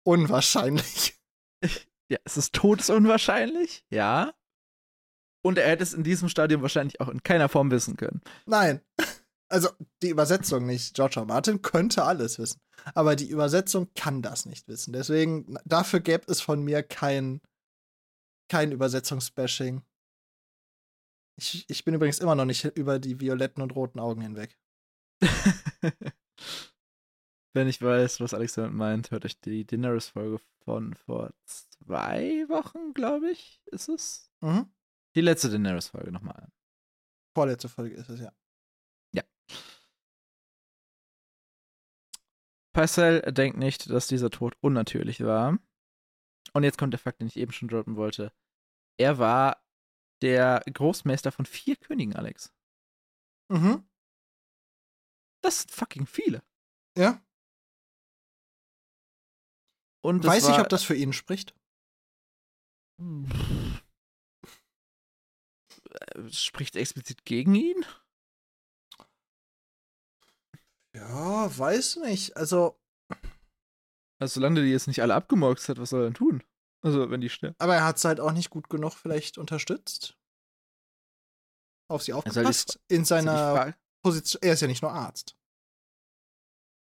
unwahrscheinlich. 0.05 1.19
Ja, 2.09 2.17
es 2.23 2.37
ist 2.37 2.53
todesunwahrscheinlich. 2.53 3.85
Ja. 3.89 4.33
Und 5.43 5.57
er 5.57 5.69
hätte 5.69 5.83
es 5.83 5.93
in 5.93 6.03
diesem 6.03 6.29
Stadium 6.29 6.61
wahrscheinlich 6.61 6.99
auch 7.01 7.09
in 7.09 7.23
keiner 7.23 7.49
Form 7.49 7.71
wissen 7.71 7.97
können. 7.97 8.21
Nein. 8.45 8.81
Also 9.47 9.69
die 10.01 10.09
Übersetzung 10.09 10.65
nicht. 10.65 10.95
George 10.95 11.19
R. 11.19 11.25
Martin 11.25 11.61
könnte 11.61 12.03
alles 12.03 12.39
wissen. 12.39 12.59
Aber 12.95 13.15
die 13.15 13.29
Übersetzung 13.29 13.93
kann 13.93 14.23
das 14.23 14.47
nicht 14.47 14.67
wissen. 14.67 14.91
Deswegen, 14.91 15.59
dafür 15.65 15.99
gäbe 15.99 16.23
es 16.31 16.41
von 16.41 16.63
mir 16.63 16.81
kein, 16.81 17.41
kein 18.49 18.71
Übersetzungsbashing. 18.71 19.83
Ich, 21.37 21.69
ich 21.69 21.85
bin 21.85 21.93
übrigens 21.93 22.17
immer 22.17 22.33
noch 22.33 22.45
nicht 22.45 22.63
über 22.63 22.97
die 22.97 23.19
violetten 23.19 23.61
und 23.61 23.75
roten 23.75 23.99
Augen 23.99 24.21
hinweg. 24.21 24.57
Wenn 27.55 27.67
ich 27.67 27.81
weiß, 27.81 28.19
was 28.19 28.33
Alex 28.33 28.53
damit 28.53 28.73
meint, 28.73 29.11
hört 29.11 29.25
euch 29.25 29.39
die 29.39 29.65
Daenerys-Folge 29.65 30.39
von 30.65 30.93
vor 30.93 31.33
zwei 31.45 32.45
Wochen, 32.49 32.93
glaube 32.93 33.31
ich, 33.31 33.61
ist 33.67 33.87
es. 33.87 34.31
Mhm. 34.41 34.69
Die 35.15 35.21
letzte 35.21 35.49
Daenerys-Folge 35.49 36.11
nochmal 36.11 36.35
an. 36.35 36.51
Vorletzte 37.33 37.69
Folge 37.69 37.95
ist 37.95 38.09
es 38.09 38.19
ja. 38.19 38.33
Parcell 42.75 43.21
denkt 43.31 43.57
nicht, 43.57 43.89
dass 43.89 44.07
dieser 44.07 44.29
Tod 44.29 44.57
unnatürlich 44.59 45.23
war. 45.23 45.57
Und 46.51 46.63
jetzt 46.63 46.77
kommt 46.77 46.91
der 46.91 46.99
Fakt, 46.99 47.21
den 47.21 47.27
ich 47.27 47.37
eben 47.37 47.53
schon 47.53 47.69
droppen 47.69 47.95
wollte. 47.95 48.33
Er 48.97 49.17
war 49.17 49.65
der 50.21 50.61
Großmeister 50.71 51.31
von 51.31 51.45
vier 51.45 51.77
Königen, 51.77 52.17
Alex. 52.17 52.53
Mhm. 53.47 53.87
Das 55.41 55.61
sind 55.61 55.71
fucking 55.71 56.05
viele. 56.05 56.43
Ja. 56.97 57.21
Und 60.05 60.23
Weiß 60.23 60.43
war, 60.43 60.51
ich, 60.51 60.59
ob 60.59 60.69
das 60.69 60.83
für 60.83 60.95
ihn 60.95 61.13
spricht. 61.13 61.55
Es 66.27 66.43
spricht 66.43 66.75
explizit 66.75 67.25
gegen 67.25 67.55
ihn? 67.55 67.85
Ja, 70.95 71.57
weiß 71.57 71.97
nicht. 71.97 72.37
Also, 72.37 72.79
Also, 74.21 74.35
solange 74.35 74.61
die 74.61 74.69
jetzt 74.69 74.87
nicht 74.87 75.01
alle 75.01 75.15
abgemorxt 75.15 75.67
hat, 75.69 75.79
was 75.79 75.89
soll 75.89 76.01
er 76.01 76.05
denn 76.05 76.13
tun? 76.13 76.43
Also, 76.83 77.09
wenn 77.09 77.19
die 77.19 77.29
sterben. 77.29 77.55
aber 77.57 77.75
er 77.75 77.85
hat 77.85 77.97
es 77.97 78.05
halt 78.05 78.19
auch 78.19 78.31
nicht 78.31 78.51
gut 78.51 78.69
genug 78.69 78.93
vielleicht 78.93 79.39
unterstützt. 79.39 80.15
Auf 81.89 82.03
sie 82.03 82.13
aufgepasst. 82.13 82.79
In 82.89 83.05
seiner 83.05 83.75
Position. 84.03 84.41
Er 84.43 84.53
ist 84.53 84.61
ja 84.61 84.67
nicht 84.67 84.83
nur 84.83 84.91
Arzt. 84.91 85.35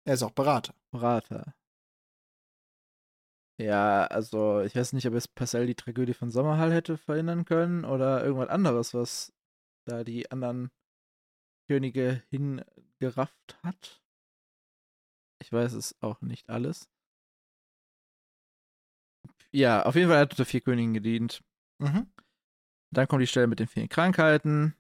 Er 0.06 0.16
ist 0.16 0.24
auch 0.24 0.32
Berater. 0.32 0.76
Berater. 0.92 1.56
Ja, 3.60 4.06
also 4.08 4.62
ich 4.62 4.76
weiß 4.76 4.94
nicht, 4.94 5.08
ob 5.08 5.14
jetzt 5.14 5.36
Parcell 5.36 5.68
die 5.68 5.76
Tragödie 5.76 6.14
von 6.14 6.32
Sommerhall 6.32 6.74
hätte 6.74 6.98
verhindern 6.98 7.46
können 7.46 7.86
oder 7.86 8.24
irgendwas 8.24 8.50
anderes, 8.50 8.94
was 8.94 9.34
da 9.86 10.04
die 10.04 10.32
anderen 10.32 10.72
Könige 11.68 12.24
hingerafft 12.30 13.58
hat. 13.64 14.02
Ich 15.42 15.52
weiß 15.52 15.74
es 15.74 16.02
auch 16.02 16.22
nicht 16.22 16.50
alles. 16.50 16.90
Ja, 19.52 19.84
auf 19.84 19.96
jeden 19.96 20.10
Fall 20.10 20.20
hat 20.20 20.32
er 20.32 20.34
unter 20.34 20.46
vier 20.46 20.62
Königen 20.62 20.94
gedient. 20.94 21.44
Mhm. 21.80 22.12
Dann 22.92 23.08
kommt 23.08 23.22
die 23.22 23.28
Stelle 23.28 23.48
mit 23.48 23.60
den 23.60 23.68
vielen 23.68 23.90
Krankheiten. 23.90 24.76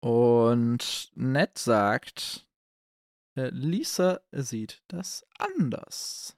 Und 0.00 1.10
Ned 1.14 1.58
sagt, 1.58 2.46
Lisa 3.36 4.20
sieht 4.32 4.82
das 4.88 5.26
anders. 5.38 6.36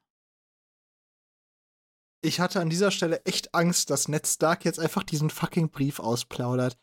Ich 2.24 2.38
hatte 2.38 2.60
an 2.60 2.70
dieser 2.70 2.90
Stelle 2.90 3.24
echt 3.24 3.54
Angst, 3.54 3.90
dass 3.90 4.06
Ned 4.08 4.26
Stark 4.26 4.64
jetzt 4.64 4.78
einfach 4.78 5.02
diesen 5.02 5.30
fucking 5.30 5.70
Brief 5.70 5.98
ausplaudert. 5.98 6.78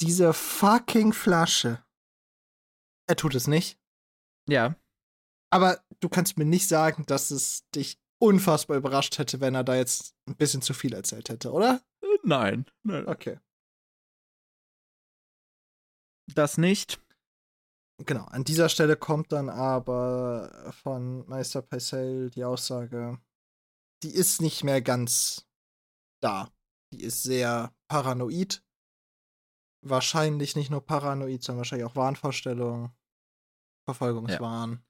Diese 0.00 0.32
fucking 0.32 1.12
Flasche. 1.12 1.84
Er 3.06 3.16
tut 3.16 3.34
es 3.34 3.46
nicht. 3.46 3.78
Ja, 4.48 4.74
Aber 5.50 5.84
du 6.00 6.08
kannst 6.08 6.38
mir 6.38 6.44
nicht 6.46 6.68
sagen, 6.68 7.04
dass 7.06 7.30
es 7.30 7.68
dich 7.70 8.00
unfassbar 8.18 8.76
überrascht 8.76 9.18
hätte, 9.18 9.40
wenn 9.40 9.54
er 9.54 9.64
da 9.64 9.74
jetzt 9.74 10.14
ein 10.26 10.36
bisschen 10.36 10.62
zu 10.62 10.72
viel 10.72 10.94
erzählt 10.94 11.28
hätte, 11.28 11.52
oder? 11.52 11.82
äh, 12.02 12.06
nein, 12.22 12.66
nein. 12.82 13.06
Okay. 13.06 13.38
Das 16.34 16.56
nicht. 16.56 17.00
Genau, 18.06 18.24
an 18.24 18.44
dieser 18.44 18.68
Stelle 18.68 18.96
kommt 18.96 19.32
dann 19.32 19.48
aber 19.50 20.72
von 20.82 21.28
Meister 21.28 21.60
Paisel 21.60 22.30
die 22.30 22.44
Aussage, 22.44 23.20
die 24.02 24.14
ist 24.14 24.40
nicht 24.40 24.64
mehr 24.64 24.80
ganz 24.80 25.46
da. 26.22 26.50
Die 26.92 27.02
ist 27.02 27.22
sehr 27.22 27.74
paranoid. 27.88 28.64
Wahrscheinlich 29.82 30.56
nicht 30.56 30.70
nur 30.70 30.84
paranoid, 30.84 31.42
sondern 31.42 31.58
wahrscheinlich 31.58 31.86
auch 31.86 31.96
Wahnvorstellung, 31.96 32.92
Verfolgungswahn. 33.86 34.82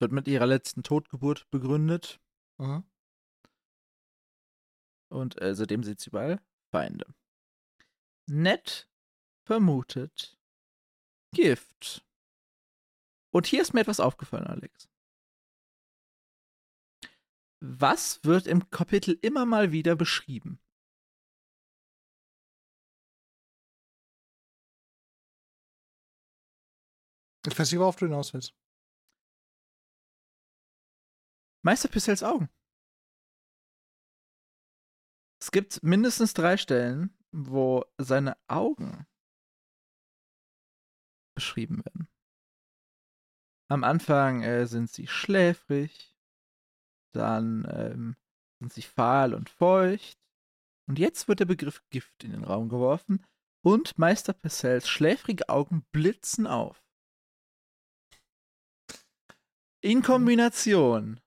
Wird 0.00 0.12
mit 0.12 0.28
ihrer 0.28 0.46
letzten 0.46 0.82
Totgeburt 0.82 1.48
begründet. 1.50 2.20
Mhm. 2.58 2.84
Und 5.10 5.40
äh, 5.40 5.54
seitdem 5.54 5.82
sieht 5.82 6.00
sie 6.00 6.10
überall 6.10 6.40
Feinde. 6.72 7.06
Ned 8.26 8.88
vermutet 9.46 10.38
Gift. 11.32 12.04
Und 13.34 13.46
hier 13.48 13.62
ist 13.62 13.74
mir 13.74 13.80
etwas 13.80 13.98
aufgefallen, 13.98 14.46
Alex. 14.46 14.88
Was 17.60 18.22
wird 18.22 18.46
im 18.46 18.70
Kapitel 18.70 19.18
immer 19.22 19.44
mal 19.44 19.72
wieder 19.72 19.96
beschrieben? 19.96 20.60
Ich 27.46 27.58
weiß 27.58 27.72
nicht, 27.72 27.80
worauf 27.80 27.96
du 27.96 28.06
hinaus 28.06 28.32
willst. 28.32 28.54
Meister 31.62 31.88
Pissels 31.88 32.22
Augen. 32.22 32.48
Es 35.40 35.50
gibt 35.50 35.82
mindestens 35.82 36.34
drei 36.34 36.56
Stellen, 36.56 37.18
wo 37.32 37.84
seine 37.98 38.36
Augen 38.46 39.08
beschrieben 41.34 41.84
werden. 41.84 42.13
Am 43.68 43.84
Anfang 43.84 44.42
äh, 44.42 44.66
sind 44.66 44.90
sie 44.90 45.06
schläfrig, 45.06 46.14
dann 47.12 47.66
ähm, 47.70 48.16
sind 48.60 48.72
sie 48.72 48.82
fahl 48.82 49.34
und 49.34 49.48
feucht, 49.48 50.18
und 50.86 50.98
jetzt 50.98 51.28
wird 51.28 51.40
der 51.40 51.46
Begriff 51.46 51.82
Gift 51.90 52.24
in 52.24 52.32
den 52.32 52.44
Raum 52.44 52.68
geworfen 52.68 53.24
und 53.64 53.98
Meister 53.98 54.32
Purcells 54.32 54.88
schläfrige 54.88 55.48
Augen 55.48 55.86
blitzen 55.92 56.46
auf. 56.46 56.84
In 59.80 60.02
Kombination 60.02 61.20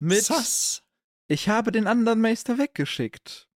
mit 0.00 0.22
Sass. 0.24 0.84
Ich 1.28 1.48
habe 1.48 1.72
den 1.72 1.86
anderen 1.86 2.20
Meister 2.20 2.58
weggeschickt. 2.58 3.48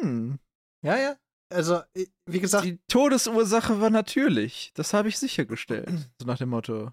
Hm. 0.00 0.38
Ja, 0.82 0.96
ja. 0.96 1.16
Also, 1.50 1.82
wie 2.26 2.40
gesagt, 2.40 2.66
Die 2.66 2.78
Todesursache 2.88 3.80
war 3.80 3.88
natürlich. 3.88 4.72
Das 4.74 4.92
habe 4.92 5.08
ich 5.08 5.18
sichergestellt. 5.18 6.10
So 6.20 6.26
nach 6.26 6.36
dem 6.36 6.50
Motto. 6.50 6.92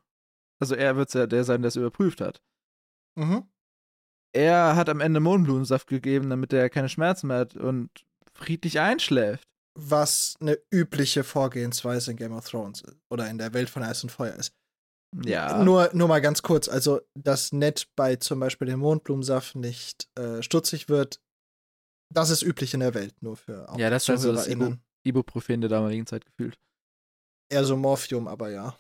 Also 0.61 0.75
er 0.75 0.95
wird 0.95 1.13
ja 1.13 1.27
der 1.27 1.43
sein, 1.43 1.61
der 1.61 1.69
es 1.69 1.75
überprüft 1.75 2.21
hat. 2.21 2.41
mhm. 3.15 3.49
Er 4.33 4.75
hat 4.75 4.89
am 4.89 4.99
Ende 4.99 5.21
Mohnblumensaft 5.21 5.87
gegeben, 5.87 6.29
damit 6.29 6.51
er 6.51 6.69
keine 6.69 6.89
Schmerzen 6.89 7.27
mehr 7.27 7.39
hat 7.39 7.55
und 7.55 7.89
friedlich 8.33 8.81
einschläft. 8.81 9.47
was 9.77 10.35
eine 10.41 10.57
übliche 10.71 11.23
Vorgehensweise 11.23 12.11
in 12.11 12.17
Game 12.17 12.33
of 12.33 12.47
Thrones 12.49 12.83
oder 13.09 13.29
in 13.29 13.37
der 13.37 13.53
Welt 13.53 13.69
von 13.69 13.83
Eis 13.83 14.03
und 14.03 14.09
Feuer 14.09 14.35
ist. 14.35 14.53
Ja. 15.23 15.63
Nur, 15.63 15.89
nur 15.93 16.09
mal 16.09 16.19
ganz 16.19 16.41
kurz, 16.41 16.67
also 16.67 16.99
dass 17.13 17.53
Ned 17.53 17.87
bei 17.95 18.17
zum 18.17 18.39
Beispiel 18.41 18.67
dem 18.67 18.79
Mondblumensaft 18.81 19.55
nicht 19.55 20.09
äh, 20.17 20.41
stutzig 20.43 20.89
wird, 20.89 21.21
das 22.13 22.29
ist 22.29 22.41
üblich 22.43 22.73
in 22.73 22.81
der 22.81 22.93
Welt, 22.93 23.15
nur 23.21 23.37
für 23.37 23.69
auch 23.69 23.77
Ja, 23.77 23.89
das 23.89 24.03
ist 24.03 24.09
also 24.09 24.33
das 24.33 24.45
ZuhörerInnen. 24.45 24.81
Ibuprofen 25.05 25.61
der 25.61 25.69
damaligen 25.69 26.05
Zeit 26.05 26.25
gefühlt. 26.25 26.59
Eher 27.49 27.63
so 27.63 27.77
Morphium, 27.77 28.27
aber 28.27 28.49
ja. 28.49 28.77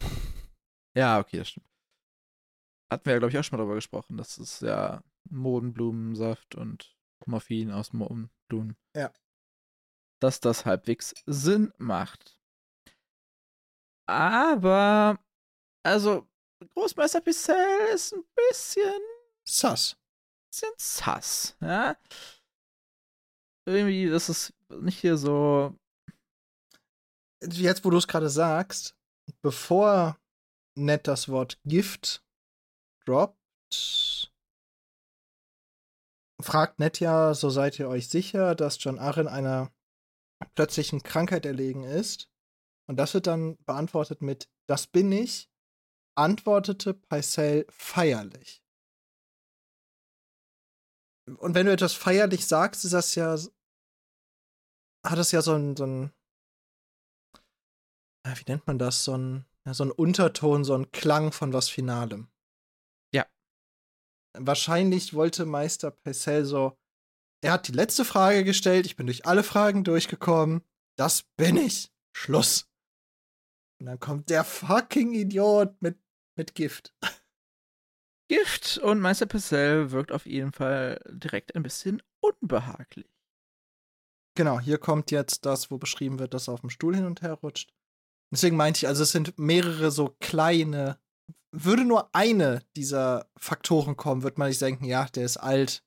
Ja, 0.95 1.19
okay, 1.19 1.37
das 1.37 1.49
stimmt. 1.49 1.67
Hatten 2.91 3.05
wir 3.05 3.13
ja, 3.13 3.19
glaube 3.19 3.31
ich, 3.31 3.37
auch 3.37 3.43
schon 3.43 3.57
mal 3.57 3.63
darüber 3.63 3.75
gesprochen, 3.75 4.17
dass 4.17 4.37
es 4.37 4.59
ja 4.61 5.03
Modenblumensaft 5.29 6.55
und 6.55 6.95
Morphin 7.25 7.71
aus 7.71 7.93
Modenblumen. 7.93 8.77
Ja. 8.95 9.11
Dass 10.21 10.39
das 10.39 10.65
halbwegs 10.65 11.13
Sinn 11.25 11.73
macht. 11.77 12.39
Aber, 14.07 15.19
also, 15.83 16.27
Großmeister 16.73 17.21
Picel 17.21 17.55
ist 17.93 18.13
ein 18.13 18.23
bisschen, 18.35 19.01
Sass. 19.43 19.97
bisschen 20.51 20.73
sass, 20.77 21.57
ja. 21.59 21.97
Irgendwie, 23.67 24.07
das 24.07 24.29
ist 24.29 24.53
nicht 24.69 24.99
hier 24.99 25.17
so, 25.17 25.75
Jetzt, 27.41 27.83
wo 27.85 27.89
du 27.89 27.97
es 27.97 28.07
gerade 28.07 28.29
sagst, 28.29 28.95
bevor 29.41 30.17
Ned 30.77 31.07
das 31.07 31.29
Wort 31.29 31.59
Gift 31.63 32.23
droppt, 33.05 34.31
fragt 36.41 36.79
Ned 36.79 36.99
ja, 36.99 37.33
so 37.33 37.49
seid 37.49 37.79
ihr 37.79 37.87
euch 37.87 38.09
sicher, 38.09 38.55
dass 38.55 38.83
John 38.83 38.99
Arryn 38.99 39.27
einer 39.27 39.73
plötzlichen 40.55 41.01
Krankheit 41.01 41.45
erlegen 41.45 41.83
ist. 41.83 42.29
Und 42.87 42.97
das 42.97 43.13
wird 43.13 43.27
dann 43.27 43.57
beantwortet 43.65 44.21
mit 44.21 44.49
Das 44.67 44.87
bin 44.87 45.11
ich, 45.11 45.49
antwortete 46.15 46.93
Pycelle 46.93 47.65
feierlich. 47.69 48.61
Und 51.39 51.55
wenn 51.55 51.65
du 51.65 51.71
etwas 51.71 51.93
feierlich 51.93 52.45
sagst, 52.45 52.85
ist 52.85 52.93
das 52.93 53.15
ja, 53.15 53.35
hat 55.05 55.17
das 55.17 55.31
ja 55.31 55.41
so 55.41 55.53
ein, 55.55 55.75
so 55.75 55.85
ein 55.85 56.13
wie 58.23 58.51
nennt 58.51 58.65
man 58.67 58.79
das, 58.79 59.03
so 59.03 59.17
ein, 59.17 59.45
ja, 59.65 59.73
so 59.73 59.83
ein 59.83 59.91
Unterton, 59.91 60.63
so 60.63 60.75
ein 60.75 60.91
Klang 60.91 61.31
von 61.31 61.53
was 61.53 61.69
Finalem. 61.69 62.27
Ja. 63.13 63.25
Wahrscheinlich 64.37 65.13
wollte 65.13 65.45
Meister 65.45 65.91
Pessel 65.91 66.45
so, 66.45 66.77
er 67.43 67.53
hat 67.53 67.67
die 67.67 67.73
letzte 67.73 68.05
Frage 68.05 68.43
gestellt, 68.43 68.85
ich 68.85 68.95
bin 68.95 69.07
durch 69.07 69.25
alle 69.25 69.43
Fragen 69.43 69.83
durchgekommen, 69.83 70.63
das 70.97 71.23
bin 71.37 71.57
ich. 71.57 71.91
Schluss. 72.15 72.69
Und 73.79 73.87
dann 73.87 73.99
kommt 73.99 74.29
der 74.29 74.43
fucking 74.43 75.13
Idiot 75.13 75.81
mit, 75.81 75.99
mit 76.37 76.55
Gift. 76.55 76.95
Gift 78.29 78.77
und 78.79 78.99
Meister 78.99 79.25
Purcell 79.25 79.91
wirkt 79.91 80.11
auf 80.11 80.25
jeden 80.25 80.51
Fall 80.51 80.99
direkt 81.09 81.55
ein 81.55 81.63
bisschen 81.63 82.01
unbehaglich. 82.21 83.11
Genau, 84.35 84.59
hier 84.59 84.77
kommt 84.77 85.11
jetzt 85.11 85.45
das, 85.45 85.69
wo 85.69 85.77
beschrieben 85.77 86.19
wird, 86.19 86.33
dass 86.33 86.47
er 86.47 86.55
auf 86.55 86.61
dem 86.61 86.69
Stuhl 86.69 86.95
hin 86.95 87.05
und 87.05 87.21
her 87.21 87.33
rutscht. 87.33 87.73
Deswegen 88.33 88.57
meinte 88.57 88.79
ich, 88.79 88.87
also 88.87 89.03
es 89.03 89.11
sind 89.11 89.37
mehrere 89.37 89.91
so 89.91 90.15
kleine. 90.19 90.99
Würde 91.51 91.85
nur 91.85 92.13
eine 92.13 92.63
dieser 92.75 93.29
Faktoren 93.37 93.95
kommen, 93.95 94.23
würde 94.23 94.39
man 94.39 94.49
nicht 94.49 94.61
denken, 94.61 94.85
ja, 94.85 95.05
der 95.05 95.25
ist 95.25 95.37
alt. 95.37 95.83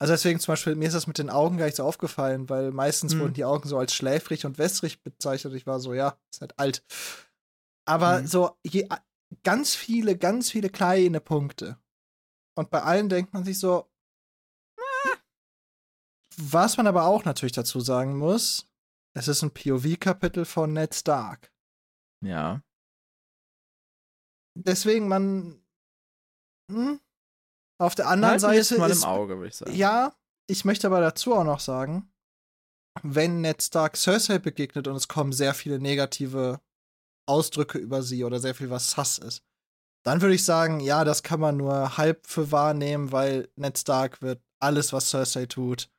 Also 0.00 0.12
deswegen 0.12 0.38
zum 0.40 0.52
Beispiel, 0.52 0.74
mir 0.76 0.86
ist 0.86 0.94
das 0.94 1.06
mit 1.06 1.18
den 1.18 1.30
Augen 1.30 1.56
gar 1.56 1.66
nicht 1.66 1.76
so 1.76 1.84
aufgefallen, 1.84 2.48
weil 2.48 2.70
meistens 2.72 3.12
Hm. 3.14 3.20
wurden 3.20 3.34
die 3.34 3.44
Augen 3.44 3.68
so 3.68 3.78
als 3.78 3.94
schläfrig 3.94 4.44
und 4.46 4.58
wässrig 4.58 5.02
bezeichnet. 5.02 5.54
Ich 5.54 5.66
war 5.66 5.80
so, 5.80 5.92
ja, 5.94 6.18
ist 6.32 6.40
halt 6.40 6.58
alt. 6.58 6.84
Aber 7.84 8.18
Hm. 8.18 8.26
so 8.26 8.56
je, 8.64 8.88
ganz 9.44 9.74
viele, 9.74 10.16
ganz 10.16 10.50
viele 10.50 10.70
kleine 10.70 11.20
Punkte. 11.20 11.78
Und 12.56 12.70
bei 12.70 12.82
allen 12.82 13.08
denkt 13.08 13.32
man 13.34 13.44
sich 13.44 13.58
so, 13.58 13.88
was 16.36 16.76
man 16.76 16.86
aber 16.86 17.04
auch 17.04 17.24
natürlich 17.24 17.52
dazu 17.52 17.80
sagen 17.80 18.16
muss, 18.16 18.66
es 19.14 19.26
ist 19.28 19.42
ein 19.42 19.52
POV-Kapitel 19.52 20.44
von 20.44 20.72
Ned 20.72 20.94
Stark. 20.94 21.52
Ja. 22.24 22.62
Deswegen 24.56 25.08
man 25.08 25.62
hm, 26.70 27.00
auf 27.80 27.94
der 27.94 28.08
anderen 28.08 28.42
Halten 28.42 28.64
Seite 28.64 28.78
mal 28.78 28.90
ist 28.90 29.04
im 29.04 29.08
Auge, 29.08 29.36
würde 29.36 29.48
ich 29.48 29.56
sagen. 29.56 29.74
ja, 29.74 30.12
ich 30.48 30.64
möchte 30.64 30.86
aber 30.86 31.00
dazu 31.00 31.34
auch 31.34 31.44
noch 31.44 31.60
sagen, 31.60 32.10
wenn 33.02 33.40
Ned 33.40 33.62
Stark 33.62 33.96
Cersei 33.96 34.38
begegnet 34.38 34.88
und 34.88 34.96
es 34.96 35.08
kommen 35.08 35.32
sehr 35.32 35.54
viele 35.54 35.78
negative 35.78 36.60
Ausdrücke 37.28 37.78
über 37.78 38.02
sie 38.02 38.24
oder 38.24 38.40
sehr 38.40 38.54
viel, 38.54 38.70
was 38.70 38.90
Sass 38.90 39.18
ist, 39.18 39.44
dann 40.04 40.20
würde 40.22 40.34
ich 40.34 40.44
sagen, 40.44 40.80
ja, 40.80 41.04
das 41.04 41.22
kann 41.22 41.40
man 41.40 41.56
nur 41.56 41.96
halb 41.96 42.26
für 42.26 42.50
wahrnehmen, 42.50 43.12
weil 43.12 43.50
Ned 43.56 43.78
Stark 43.78 44.22
wird 44.22 44.42
alles, 44.60 44.92
was 44.92 45.10
Cersei 45.10 45.46
tut, 45.46 45.90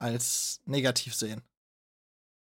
als 0.00 0.60
negativ 0.64 1.14
sehen. 1.14 1.42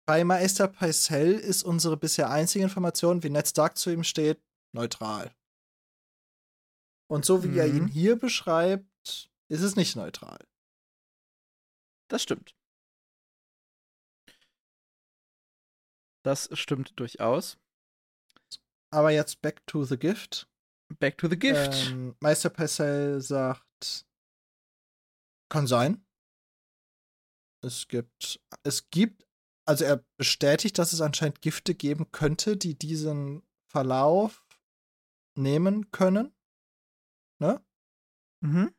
Bei 0.06 0.22
Meister 0.22 0.68
Pycelle 0.68 1.34
ist 1.40 1.64
unsere 1.64 1.96
bisher 1.96 2.30
einzige 2.30 2.64
Information, 2.64 3.22
wie 3.24 3.30
Ned 3.30 3.48
Stark 3.48 3.76
zu 3.76 3.90
ihm 3.90 4.04
steht, 4.04 4.40
neutral. 4.72 5.34
Und 7.10 7.24
so 7.24 7.42
wie 7.42 7.58
er 7.58 7.66
Mhm. 7.66 7.76
ihn 7.76 7.88
hier 7.88 8.16
beschreibt, 8.16 9.30
ist 9.48 9.62
es 9.62 9.74
nicht 9.76 9.96
neutral. 9.96 10.38
Das 12.08 12.22
stimmt. 12.22 12.54
Das 16.24 16.48
stimmt 16.58 16.98
durchaus. 16.98 17.58
Aber 18.92 19.10
jetzt 19.10 19.42
back 19.42 19.64
to 19.66 19.84
the 19.84 19.96
gift. 19.96 20.48
Back 21.00 21.18
to 21.18 21.28
the 21.28 21.38
gift. 21.38 21.90
Ähm, 21.90 22.16
Meister 22.20 22.50
Pycelle 22.50 23.20
sagt, 23.20 24.06
kann 25.48 25.66
sein. 25.66 26.04
Es 27.64 27.88
gibt, 27.88 28.40
es 28.62 28.88
gibt, 28.90 29.25
also 29.66 29.84
er 29.84 30.04
bestätigt, 30.16 30.78
dass 30.78 30.92
es 30.92 31.00
anscheinend 31.00 31.42
Gifte 31.42 31.74
geben 31.74 32.10
könnte, 32.12 32.56
die 32.56 32.78
diesen 32.78 33.42
Verlauf 33.66 34.46
nehmen 35.36 35.90
können. 35.90 36.34
Ne? 37.38 37.62
mhm. 38.40 38.72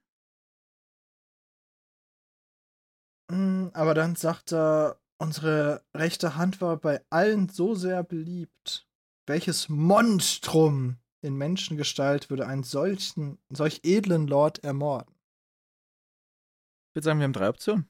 Mm, 3.30 3.70
Aber 3.74 3.94
dann 3.94 4.16
sagt 4.16 4.54
er, 4.54 5.00
unsere 5.20 5.86
rechte 5.94 6.36
Hand 6.36 6.62
war 6.62 6.78
bei 6.78 7.06
allen 7.10 7.50
so 7.50 7.76
sehr 7.76 8.04
beliebt. 8.04 8.88
Welches 9.28 9.68
Monstrum 9.68 10.98
in 11.22 11.36
Menschengestalt 11.36 12.30
würde 12.30 12.48
einen 12.48 12.64
solchen, 12.64 13.38
solch 13.50 13.82
edlen 13.84 14.28
Lord 14.28 14.64
ermorden? 14.64 15.14
Ich 16.90 16.96
würde 16.96 17.06
sagen, 17.06 17.20
wir 17.20 17.26
haben 17.26 17.34
drei 17.34 17.50
Optionen. 17.50 17.90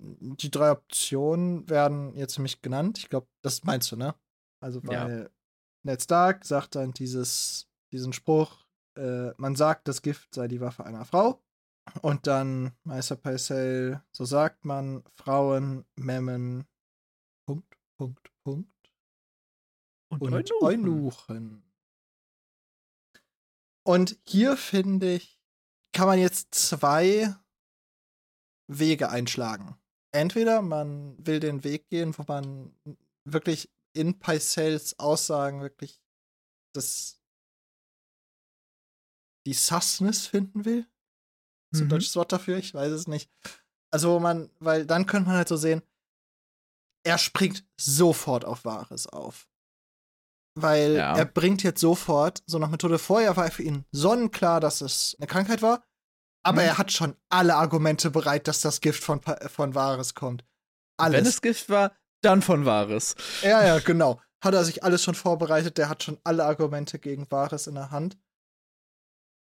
Die 0.00 0.50
drei 0.50 0.70
Optionen 0.70 1.68
werden 1.68 2.14
jetzt 2.14 2.38
nämlich 2.38 2.62
genannt. 2.62 2.98
Ich 2.98 3.08
glaube, 3.08 3.26
das 3.42 3.64
meinst 3.64 3.90
du, 3.90 3.96
ne? 3.96 4.14
Also, 4.60 4.80
Ja. 4.80 5.06
weil 5.06 5.30
Ned 5.82 6.02
Stark 6.02 6.44
sagt 6.44 6.76
dann 6.76 6.92
dieses, 6.92 7.68
diesen 7.92 8.12
Spruch, 8.12 8.64
äh, 8.96 9.30
man 9.36 9.56
sagt, 9.56 9.88
das 9.88 10.02
Gift 10.02 10.34
sei 10.34 10.48
die 10.48 10.60
Waffe 10.60 10.84
einer 10.84 11.04
Frau. 11.04 11.42
Und 12.02 12.26
dann 12.26 12.76
Meister 12.84 13.16
Pycelle, 13.16 14.04
so 14.12 14.24
sagt 14.24 14.64
man, 14.64 15.02
Frauen, 15.14 15.86
Memmen, 15.96 16.66
Punkt, 17.46 17.78
Punkt, 17.96 18.30
Punkt. 18.44 18.70
Und 20.10 20.22
Eunuchen. 20.22 20.54
Eunuchen. 20.62 21.62
Und 23.84 24.18
hier 24.26 24.56
finde 24.56 25.14
ich, 25.14 25.40
kann 25.92 26.06
man 26.06 26.18
jetzt 26.18 26.54
zwei 26.54 27.34
Wege 28.66 29.08
einschlagen. 29.08 29.78
Entweder 30.12 30.62
man 30.62 31.16
will 31.24 31.40
den 31.40 31.64
Weg 31.64 31.88
gehen, 31.88 32.16
wo 32.16 32.24
man 32.26 32.74
wirklich 33.24 33.70
in 33.92 34.18
Pycelles 34.18 34.98
Aussagen 34.98 35.60
wirklich 35.60 36.00
das 36.74 37.20
die 39.46 39.54
Sassness 39.54 40.26
finden 40.26 40.64
will. 40.64 40.86
Ist 41.72 41.80
ein 41.80 41.84
Mhm. 41.86 41.90
deutsches 41.90 42.16
Wort 42.16 42.32
dafür? 42.32 42.58
Ich 42.58 42.74
weiß 42.74 42.92
es 42.92 43.06
nicht. 43.06 43.30
Also, 43.90 44.14
wo 44.14 44.20
man, 44.20 44.50
weil 44.58 44.86
dann 44.86 45.06
könnte 45.06 45.28
man 45.28 45.36
halt 45.38 45.48
so 45.48 45.56
sehen, 45.56 45.82
er 47.04 47.18
springt 47.18 47.64
sofort 47.78 48.44
auf 48.44 48.64
Wahres 48.64 49.06
auf. 49.06 49.48
Weil 50.54 50.96
Ja. 50.96 51.16
er 51.16 51.24
bringt 51.24 51.62
jetzt 51.62 51.80
sofort, 51.80 52.42
so 52.46 52.58
nach 52.58 52.68
Methode 52.68 52.98
vorher 52.98 53.36
war 53.36 53.50
für 53.50 53.62
ihn 53.62 53.84
sonnenklar, 53.92 54.60
dass 54.60 54.80
es 54.80 55.16
eine 55.18 55.26
Krankheit 55.26 55.62
war, 55.62 55.86
aber 56.48 56.62
Mhm. 56.62 56.68
er 56.68 56.78
hat 56.78 56.92
schon 56.92 57.16
alle 57.28 57.54
Argumente 57.56 58.10
bereit, 58.10 58.48
dass 58.48 58.60
das 58.60 58.80
Gift 58.80 59.02
von, 59.04 59.20
von 59.22 59.74
Wahres 59.74 60.14
kommt. 60.14 60.44
Alles. 60.98 61.18
Wenn 61.18 61.26
es 61.26 61.42
Gift 61.42 61.68
war, 61.68 61.96
dann 62.22 62.42
von 62.42 62.64
Wahres. 62.64 63.14
Ja, 63.42 63.64
ja, 63.64 63.78
genau. 63.84 64.20
Hat 64.42 64.54
er 64.54 64.64
sich 64.64 64.82
alles 64.84 65.02
schon 65.04 65.14
vorbereitet, 65.14 65.78
der 65.78 65.88
hat 65.88 66.02
schon 66.02 66.18
alle 66.24 66.44
Argumente 66.44 66.98
gegen 66.98 67.30
Wahres 67.30 67.66
in 67.66 67.74
der 67.74 67.90
Hand. 67.90 68.18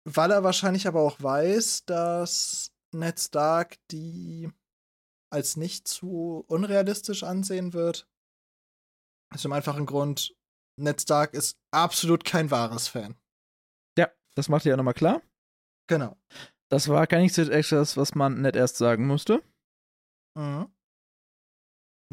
Weil 0.05 0.31
er 0.31 0.43
wahrscheinlich 0.43 0.87
aber 0.87 1.01
auch 1.01 1.21
weiß, 1.21 1.85
dass 1.85 2.71
Ned 2.93 3.19
Stark 3.19 3.77
die 3.91 4.51
als 5.31 5.55
nicht 5.57 5.87
zu 5.87 6.43
unrealistisch 6.47 7.23
ansehen 7.23 7.73
wird. 7.73 8.07
Aus 9.33 9.41
dem 9.41 9.51
einfachen 9.53 9.85
Grund, 9.87 10.35
Ned 10.79 11.01
Stark 11.01 11.33
ist 11.33 11.57
absolut 11.71 12.23
kein 12.23 12.51
Wahres-Fan. 12.51 13.15
Ja, 13.97 14.11
das 14.35 14.47
macht 14.49 14.65
ja 14.65 14.77
nochmal 14.77 14.93
klar. 14.93 15.21
Genau. 15.89 16.15
Das 16.71 16.87
war 16.89 17.05
gar 17.07 17.19
nicht 17.19 17.35
so 17.35 17.43
extras, 17.43 17.97
was 17.97 18.15
man 18.15 18.41
nicht 18.41 18.55
erst 18.55 18.77
sagen 18.77 19.05
musste. 19.07 19.43
Mhm. 20.35 20.71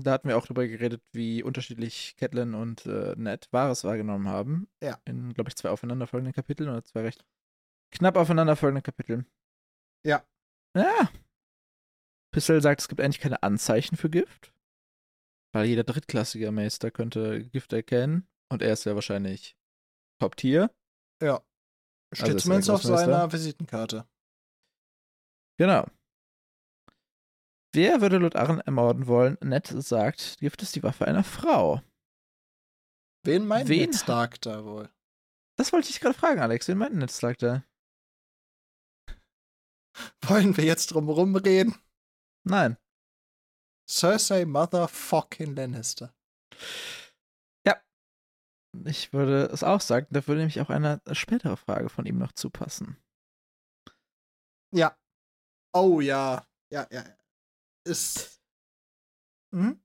Da 0.03 0.13
hatten 0.13 0.29
wir 0.29 0.39
auch 0.39 0.47
drüber 0.47 0.67
geredet, 0.67 1.03
wie 1.13 1.43
unterschiedlich 1.43 2.17
Catelyn 2.17 2.55
und 2.55 2.87
äh, 2.87 3.15
Ned 3.17 3.49
Wahres 3.53 3.85
wahrgenommen 3.85 4.29
haben. 4.29 4.69
Ja. 4.83 5.01
In, 5.05 5.35
glaube 5.35 5.51
ich, 5.51 5.57
zwei 5.57 5.71
aufeinanderfolgenden 5.71 6.33
Kapiteln 6.33 6.71
oder 6.71 6.85
zwei 6.85 7.03
recht 7.03 7.25
knapp 7.93 8.17
aufeinanderfolgenden 8.17 8.83
Kapiteln. 8.83 9.27
Ja. 10.07 10.25
Ja. 10.77 11.11
Pistol 12.33 12.63
sagt, 12.63 12.81
es 12.81 12.89
gibt 12.89 13.01
eigentlich 13.01 13.21
keine 13.21 13.43
Anzeichen 13.43 13.97
für 13.97 14.09
Gift. 14.09 14.55
Weil 15.53 15.67
jeder 15.67 15.85
drittklassige 15.85 16.53
Meister 16.53 16.91
könnte 16.91 17.45
Gift 17.45 17.73
erkennen. 17.73 18.29
Und 18.53 18.63
er 18.63 18.73
ist 18.73 18.85
ja 18.85 18.95
wahrscheinlich 18.95 19.57
Top-Tier. 20.21 20.71
Ja. 21.23 21.45
Steht 22.13 22.29
Also 22.29 22.39
zumindest 22.39 22.71
auf 22.71 22.83
seiner 22.83 23.33
Visitenkarte. 23.33 24.09
Genau. 25.61 25.87
Wer 27.75 28.01
würde 28.01 28.17
Lord 28.17 28.35
Arren 28.35 28.61
ermorden 28.61 29.07
wollen? 29.07 29.37
Ned 29.43 29.67
sagt, 29.67 30.39
Gift 30.41 30.63
ist 30.63 30.75
die 30.75 30.83
Waffe 30.83 31.05
einer 31.07 31.23
Frau. 31.23 31.83
Wen 33.27 33.47
meint 33.47 33.69
Wen- 33.69 33.91
Ned 33.91 33.95
Stark 33.95 34.41
da 34.41 34.65
wohl? 34.65 34.89
Das 35.59 35.75
wollte 35.75 35.91
ich 35.91 36.01
gerade 36.01 36.19
fragen, 36.19 36.41
Alex. 36.41 36.67
Wen 36.67 36.79
meint 36.79 36.95
Ned 36.95 37.13
Stark 37.13 37.37
da? 37.37 37.63
Wollen 40.23 40.57
wir 40.57 40.65
jetzt 40.65 40.93
drum 40.95 41.11
rumreden? 41.11 41.75
Nein. 42.49 42.79
Cersei 43.87 44.47
Motherfucking 44.47 45.55
Lannister. 45.55 46.15
Ich 48.87 49.13
würde 49.13 49.47
es 49.53 49.65
auch 49.65 49.81
sagen. 49.81 50.07
Da 50.11 50.25
würde 50.29 50.39
nämlich 50.39 50.61
auch 50.61 50.71
eine 50.71 51.03
spätere 51.13 51.57
Frage 51.57 51.89
von 51.89 52.07
ihm 52.07 52.19
noch 52.19 52.31
zupassen. 52.33 52.97
Ja. 54.73 54.97
Oh 55.73 56.01
ja. 56.01 56.47
Ja, 56.71 56.87
ja. 56.91 57.05
Ist. 57.85 58.41
Hm? 59.55 59.81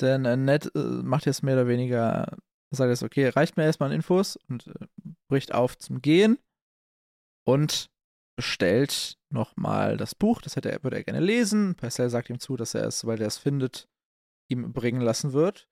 Denn 0.00 0.24
äh, 0.24 0.36
Ned 0.36 0.74
äh, 0.74 0.78
macht 0.78 1.26
jetzt 1.26 1.42
mehr 1.42 1.54
oder 1.54 1.68
weniger, 1.68 2.36
sagt 2.70 2.90
jetzt, 2.90 3.02
okay, 3.02 3.28
reicht 3.28 3.56
mir 3.56 3.64
erstmal 3.64 3.90
an 3.90 3.96
Infos 3.96 4.36
und 4.48 4.66
äh, 4.66 4.86
bricht 5.28 5.54
auf 5.54 5.78
zum 5.78 6.02
Gehen 6.02 6.38
und 7.46 7.90
bestellt 8.36 9.18
nochmal 9.30 9.96
das 9.96 10.14
Buch. 10.14 10.40
Das 10.40 10.56
hätte 10.56 10.70
er, 10.70 10.82
würde 10.82 10.96
er 10.96 11.04
gerne 11.04 11.20
lesen. 11.20 11.76
Parcell 11.76 12.10
sagt 12.10 12.30
ihm 12.30 12.40
zu, 12.40 12.56
dass 12.56 12.74
er 12.74 12.86
es, 12.86 13.06
weil 13.06 13.20
er 13.20 13.28
es 13.28 13.38
findet, 13.38 13.88
ihm 14.48 14.72
bringen 14.72 15.00
lassen 15.00 15.32
wird. 15.32 15.68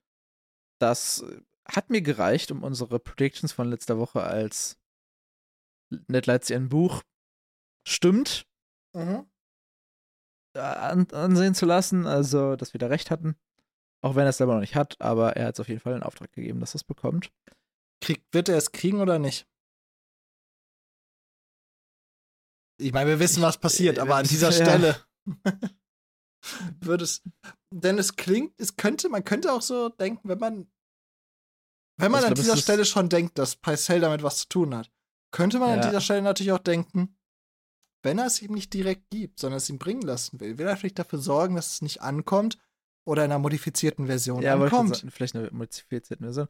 Das 0.79 1.21
äh, 1.21 1.41
hat 1.65 1.89
mir 1.89 2.01
gereicht, 2.01 2.51
um 2.51 2.63
unsere 2.63 2.99
Predictions 2.99 3.51
von 3.51 3.69
letzter 3.69 3.97
Woche 3.97 4.23
als 4.23 4.79
Ned 6.07 6.25
Leipzig 6.25 6.55
ein 6.55 6.69
Buch 6.69 7.03
stimmt 7.87 8.47
Mhm. 8.93 9.25
äh, 10.55 10.59
an, 10.59 11.07
ansehen 11.11 11.55
zu 11.55 11.65
lassen, 11.65 12.05
also 12.05 12.55
dass 12.55 12.73
wir 12.73 12.79
da 12.79 12.87
recht 12.87 13.09
hatten. 13.11 13.35
Auch 14.03 14.15
wenn 14.15 14.23
er 14.23 14.29
es 14.29 14.37
selber 14.37 14.53
noch 14.55 14.61
nicht 14.61 14.75
hat, 14.75 14.99
aber 14.99 15.35
er 15.37 15.47
hat 15.47 15.55
es 15.55 15.59
auf 15.61 15.69
jeden 15.69 15.79
Fall 15.79 15.95
in 15.95 16.03
Auftrag 16.03 16.31
gegeben, 16.33 16.59
dass 16.59 16.73
er 16.73 16.77
es 16.77 16.83
bekommt. 16.83 17.31
Krieg, 18.01 18.21
wird 18.33 18.49
er 18.49 18.57
es 18.57 18.71
kriegen 18.73 18.99
oder 19.01 19.17
nicht? 19.17 19.47
Ich 22.81 22.91
meine, 22.91 23.09
wir 23.11 23.19
wissen, 23.19 23.41
was 23.41 23.57
passiert, 23.57 23.97
äh, 23.97 24.01
aber 24.01 24.15
an 24.15 24.25
dieser 24.25 24.49
ja. 24.51 24.53
Stelle 24.53 24.95
würde 26.81 27.03
es. 27.03 27.21
Denn 27.71 27.97
es 27.97 28.15
klingt, 28.15 28.59
es 28.59 28.75
könnte, 28.75 29.09
man 29.09 29.23
könnte 29.23 29.51
auch 29.53 29.61
so 29.61 29.89
denken, 29.89 30.27
wenn 30.29 30.39
man. 30.39 30.67
Wenn 31.97 32.11
man 32.11 32.21
Ich 32.21 32.27
an 32.27 32.33
glaub, 32.33 32.39
es 32.39 32.45
dieser 32.45 32.57
Stelle 32.57 32.85
schon 32.85 33.07
denkt, 33.09 33.37
dass 33.37 33.55
Pycelle 33.55 34.01
damit 34.01 34.23
was 34.23 34.39
zu 34.39 34.49
tun 34.49 34.75
hat, 34.75 34.91
könnte 35.31 35.59
man 35.59 35.69
an 35.69 35.79
Ja. 35.79 35.85
dieser 35.85 36.01
Stelle 36.01 36.23
natürlich 36.23 36.51
auch 36.51 36.59
denken, 36.59 37.15
wenn 38.03 38.19
er 38.19 38.27
es 38.27 38.41
ihm 38.41 38.53
nicht 38.53 38.73
direkt 38.73 39.09
gibt, 39.09 39.39
sondern 39.39 39.57
es 39.57 39.69
ihm 39.69 39.79
bringen 39.79 40.01
lassen 40.01 40.39
will, 40.39 40.57
will 40.57 40.67
er 40.67 40.77
vielleicht 40.77 40.99
dafür 40.99 41.19
sorgen, 41.19 41.55
dass 41.55 41.73
es 41.73 41.81
nicht 41.81 42.01
ankommt 42.01 42.57
oder 43.05 43.25
in 43.25 43.31
einer 43.31 43.39
modifizierten 43.39 44.05
Version 44.07 44.41
Ja, 44.41 44.53
ankommt. 44.53 44.97
sagen, 44.97 45.11
vielleicht 45.11 45.35
eine 45.35 45.49
modifizierte 45.51 46.17
Version. 46.17 46.47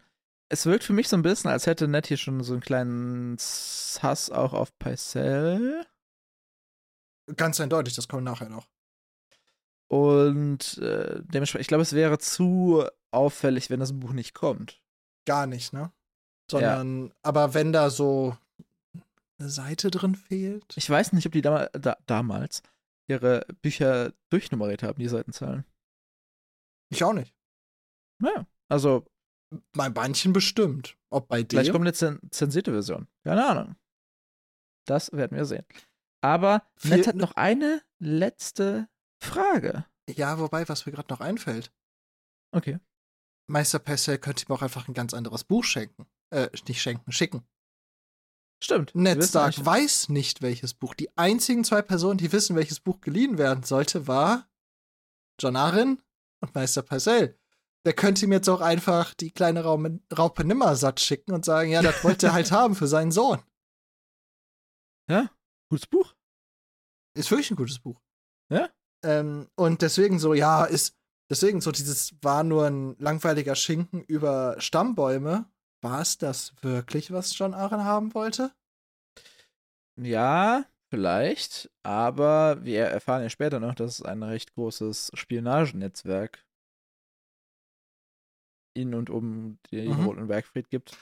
Es 0.50 0.66
wirkt 0.66 0.84
für 0.84 0.94
mich 0.94 1.08
so 1.10 1.16
ein 1.16 1.22
bisschen, 1.24 1.50
als 1.50 1.66
hätte 1.66 1.88
Ned 1.88 2.08
hier 2.08 2.18
schon 2.18 2.44
so 2.44 2.54
einen 2.54 2.62
kleinen 2.62 3.38
Hass 3.38 4.30
auch 4.30 4.54
auf 4.54 4.78
Pycelle. 4.78 5.86
Ganz 7.38 7.60
eindeutig, 7.60 7.96
das 7.96 8.08
kommt 8.08 8.24
nachher 8.24 8.50
noch. 8.50 8.68
Und 9.88 10.78
äh, 10.80 11.22
dementsprechend, 11.24 11.62
ich 11.62 11.68
glaube, 11.68 11.84
es 11.84 11.94
wäre 11.94 12.18
zu 12.18 12.84
auffällig, 13.12 13.70
wenn 13.70 13.80
das 13.80 13.98
Buch 13.98 14.12
nicht 14.12 14.34
kommt. 14.34 14.82
Gar 15.26 15.48
nicht, 15.48 15.72
ne? 15.72 15.92
Sondern, 16.52 17.14
aber 17.22 17.54
wenn 17.54 17.72
da 17.72 17.90
so 17.90 18.36
eine 19.40 19.50
Seite 19.50 19.92
drin 19.92 20.16
fehlt. 20.16 20.76
Ich 20.78 20.90
weiß 20.90 21.14
nicht, 21.14 21.26
ob 21.26 21.32
die 21.34 21.42
dam 21.42 21.68
da 21.74 21.98
damals 22.06 22.62
ihre 23.10 23.46
Bücher 23.62 24.14
durchnummeriert 24.30 24.84
haben, 24.84 25.00
die 25.00 25.08
Seitenzahlen. 25.08 25.66
Ich 26.90 27.04
auch 27.04 27.14
nicht. 27.14 27.34
Naja, 28.22 28.46
also 28.70 29.06
Bei 29.74 29.90
manchen 29.90 30.34
bestimmt. 30.34 30.98
Ob 31.10 31.28
bei 31.28 31.46
Vielleicht 31.48 31.68
dem. 31.70 31.74
kommt 31.74 31.86
eine 31.86 31.94
zen 31.94 32.20
zensierte 32.32 32.72
Version. 32.72 33.08
Keine 33.24 33.46
Ahnung. 33.46 33.76
Das 34.88 35.12
werden 35.12 35.38
wir 35.38 35.46
sehen. 35.46 35.66
Aber 36.22 36.66
Viel- 36.78 36.98
Ned 36.98 37.08
hat 37.08 37.16
noch 37.16 37.34
eine 37.36 37.82
letzte 38.00 38.88
Frage. 39.22 39.86
Ja, 40.10 40.40
wobei, 40.40 40.68
was 40.70 40.86
mir 40.86 40.92
gerade 40.92 41.12
noch 41.14 41.20
einfällt. 41.22 41.72
Okay. 42.52 42.80
Meister 43.48 43.80
Pessel 43.80 44.18
könnte 44.18 44.46
ihm 44.46 44.52
auch 44.54 44.62
einfach 44.62 44.88
ein 44.88 44.94
ganz 44.94 45.14
anderes 45.14 45.44
Buch 45.44 45.64
schenken. 45.64 46.06
Äh, 46.32 46.50
nicht 46.68 46.82
schenken, 46.82 47.12
schicken. 47.12 47.44
Stimmt. 48.64 48.96
Ned 48.96 49.22
Stark 49.22 49.66
weiß 49.66 50.08
nicht, 50.08 50.42
welches 50.42 50.74
Buch. 50.74 50.94
Die 50.94 51.16
einzigen 51.18 51.66
zwei 51.66 51.82
Personen, 51.82 52.18
die 52.18 52.32
wissen, 52.32 52.56
welches 52.56 52.80
Buch 52.80 53.02
geliehen 53.02 53.38
werden 53.38 53.64
sollte, 53.64 54.08
war 54.08 54.48
John 55.38 55.58
Arryn 55.58 56.02
und 56.40 56.56
Meister 56.56 56.82
Pessel. 56.82 57.38
Der 57.86 57.92
könnte 57.92 58.24
ihm 58.24 58.32
jetzt 58.32 58.48
auch 58.48 58.62
einfach 58.62 59.14
die 59.16 59.32
kleine 59.32 59.66
Raupe, 59.66 60.00
Raupe 60.18 60.46
Nimmersatt 60.46 61.02
schicken 61.02 61.34
und 61.34 61.44
sagen, 61.44 61.72
ja, 61.72 61.82
das 61.82 62.06
wollte 62.06 62.28
er 62.28 62.34
halt 62.34 62.52
haben 62.54 62.76
für 62.76 62.88
seinen 62.88 63.12
Sohn. 63.12 63.44
Ja, 65.10 65.30
gutes 65.70 65.88
Buch. 65.88 66.16
Ist 67.18 67.30
wirklich 67.32 67.52
ein 67.52 67.58
gutes 67.58 67.80
Buch. 67.80 68.00
Ja. 68.50 68.70
Ähm, 69.04 69.50
und 69.56 69.82
deswegen 69.82 70.20
so, 70.20 70.34
ja, 70.34 70.64
ist, 70.64 70.96
deswegen 71.30 71.60
so 71.60 71.72
dieses 71.74 72.16
war 72.22 72.46
nur 72.46 72.68
ein 72.68 72.96
langweiliger 72.98 73.56
Schinken 73.56 74.04
über 74.04 74.56
Stammbäume. 74.60 75.52
War 75.84 76.02
es 76.02 76.18
das 76.18 76.54
wirklich, 76.62 77.12
was 77.12 77.38
John 77.38 77.54
Arryn 77.54 77.84
haben 77.84 78.14
wollte? 78.14 78.52
Ja, 80.02 80.66
vielleicht. 80.90 81.70
Aber 81.84 82.64
wir 82.64 82.86
erfahren 82.86 83.22
ja 83.22 83.30
später 83.30 83.60
noch, 83.60 83.76
dass 83.76 84.00
es 84.00 84.02
ein 84.02 84.24
recht 84.24 84.54
großes 84.54 85.12
Spionagenetzwerk 85.14 86.46
in 88.76 88.96
und 88.96 89.10
um 89.10 89.60
den 89.72 89.92
Mhm. 89.92 90.06
Roten 90.06 90.28
Bergfried 90.28 90.70
gibt. 90.70 90.98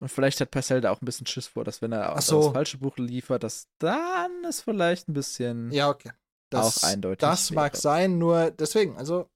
Und 0.00 0.08
vielleicht 0.08 0.40
hat 0.40 0.50
Parcell 0.50 0.80
da 0.80 0.90
auch 0.90 1.00
ein 1.00 1.04
bisschen 1.04 1.26
Schiss 1.26 1.46
vor, 1.46 1.62
dass 1.62 1.80
wenn 1.82 1.92
er 1.92 2.08
Ach 2.10 2.14
das 2.16 2.26
so. 2.26 2.52
falsche 2.52 2.78
Buch 2.78 2.96
liefert, 2.96 3.44
dass 3.44 3.68
dann 3.78 4.44
es 4.44 4.60
vielleicht 4.62 5.08
ein 5.08 5.12
bisschen 5.12 5.70
Ja, 5.70 5.90
okay. 5.90 6.10
Das, 6.50 6.78
Auch 6.78 6.88
eindeutig 6.88 7.20
Das 7.20 7.50
mag 7.52 7.74
wäre. 7.74 7.80
sein, 7.80 8.18
nur 8.18 8.50
deswegen, 8.50 8.96
also 8.96 9.30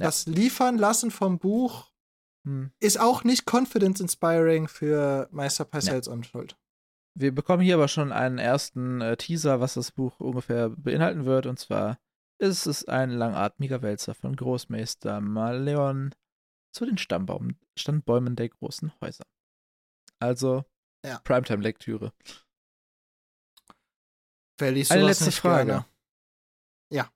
Ja. 0.00 0.06
das 0.06 0.26
Liefern 0.26 0.76
lassen 0.76 1.10
vom 1.12 1.38
Buch 1.38 1.90
hm. 2.44 2.70
ist 2.80 3.00
auch 3.00 3.24
nicht 3.24 3.50
confidence 3.50 4.00
inspiring 4.00 4.68
für 4.68 5.28
Meister 5.30 5.64
Parcells 5.64 6.08
Unschuld. 6.08 6.56
Wir 7.16 7.32
bekommen 7.32 7.62
hier 7.62 7.74
aber 7.74 7.88
schon 7.88 8.12
einen 8.12 8.38
ersten 8.38 9.00
äh, 9.00 9.16
Teaser, 9.16 9.60
was 9.60 9.74
das 9.74 9.92
Buch 9.92 10.18
ungefähr 10.18 10.70
beinhalten 10.70 11.24
wird. 11.24 11.46
Und 11.46 11.58
zwar 11.58 11.98
ist 12.38 12.66
es 12.66 12.86
ein 12.86 13.10
langatmiger 13.10 13.82
Wälzer 13.82 14.14
von 14.14 14.34
Großmeister 14.34 15.20
Maleon 15.20 16.14
zu 16.72 16.84
den 16.84 16.98
Stammbaum 16.98 17.56
Standbäumen 17.78 18.34
der 18.34 18.48
großen 18.48 18.92
Häuser. 19.00 19.24
Also 20.18 20.64
Ja. 21.04 21.20
Primetime-Lektüre. 21.20 22.12
Eine 24.60 25.06
letzte 25.06 25.32
Frage. 25.32 25.66
Gerne? 25.66 25.86
Ja. 26.90 27.10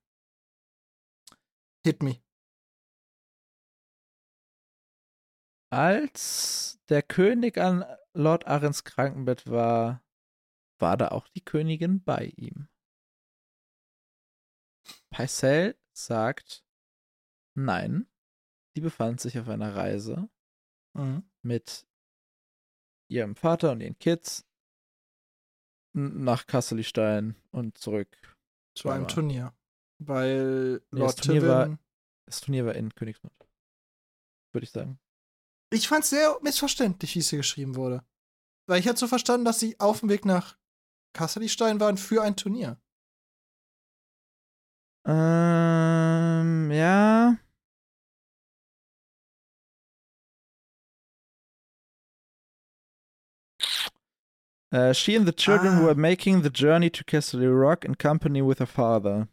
Hit 1.85 2.03
me. 2.03 2.21
Als 5.71 6.81
der 6.89 7.03
König 7.03 7.59
an 7.59 7.85
Lord 8.15 8.47
Arrens 8.47 8.85
Krankenbett 8.85 9.47
war, 9.47 10.03
war 10.81 10.97
da 10.97 11.09
auch 11.09 11.29
die 11.29 11.45
Königin 11.45 12.03
bei 12.03 12.33
ihm. 12.37 12.69
Pycelle 15.11 15.77
sagt, 15.93 16.65
nein, 17.55 18.09
sie 18.75 18.81
befand 18.81 19.21
sich 19.21 19.39
auf 19.39 19.49
einer 19.49 19.75
Reise 19.75 20.29
Mhm. 20.95 21.29
mit 21.43 21.87
ihrem 23.11 23.37
Vater 23.37 23.73
und 23.73 23.81
ihren 23.81 23.99
Kids 23.99 24.47
nach 25.95 26.47
Kasselstein 26.47 27.37
und 27.51 27.77
zurück. 27.79 28.37
Zu 28.75 28.89
einem 28.91 29.09
Turnier. 29.09 29.55
Weil 29.99 30.81
Nee, 30.91 31.01
Lord 31.01 31.19
das 31.19 31.27
Turnier 31.27 31.43
war-. 31.49 31.79
Das 32.27 32.41
Turnier 32.41 32.67
war 32.67 32.75
in 32.75 32.95
Königsmund. 32.95 33.35
Würde 34.53 34.65
ich 34.65 34.71
sagen. 34.71 34.99
Ich 35.71 35.89
fand 35.89 36.05
es 36.05 36.11
sehr 36.11 36.39
missverständlich, 36.43 37.15
wie 37.15 37.19
es 37.21 37.31
hier 37.31 37.39
geschrieben 37.39 37.77
wurde. 37.77 38.03
Weil 38.67 38.81
ich 38.81 38.87
hätte 38.87 38.99
so 39.01 39.07
verstanden, 39.09 39.45
dass 39.45 39.61
sie 39.61 39.79
auf 39.81 40.01
dem 40.01 40.09
Weg 40.09 40.25
nach 40.25 40.57
Kasselstein 41.15 41.81
waren 41.81 41.97
für 41.99 42.23
ein 42.23 42.37
Turnier. 42.37 42.81
Ähm, 45.07 46.71
ja. 46.71 47.37
Uh, 54.71 54.93
she 54.93 55.15
and 55.15 55.27
the 55.27 55.33
children 55.33 55.79
Ah. 55.79 55.85
were 55.87 55.95
making 55.95 56.43
the 56.43 56.51
journey 56.51 56.91
to 56.91 57.03
Casterly 57.05 57.49
Rock 57.49 57.85
in 57.85 57.95
company 57.95 58.43
with 58.43 58.59
her 58.59 58.67
father. 58.67 59.29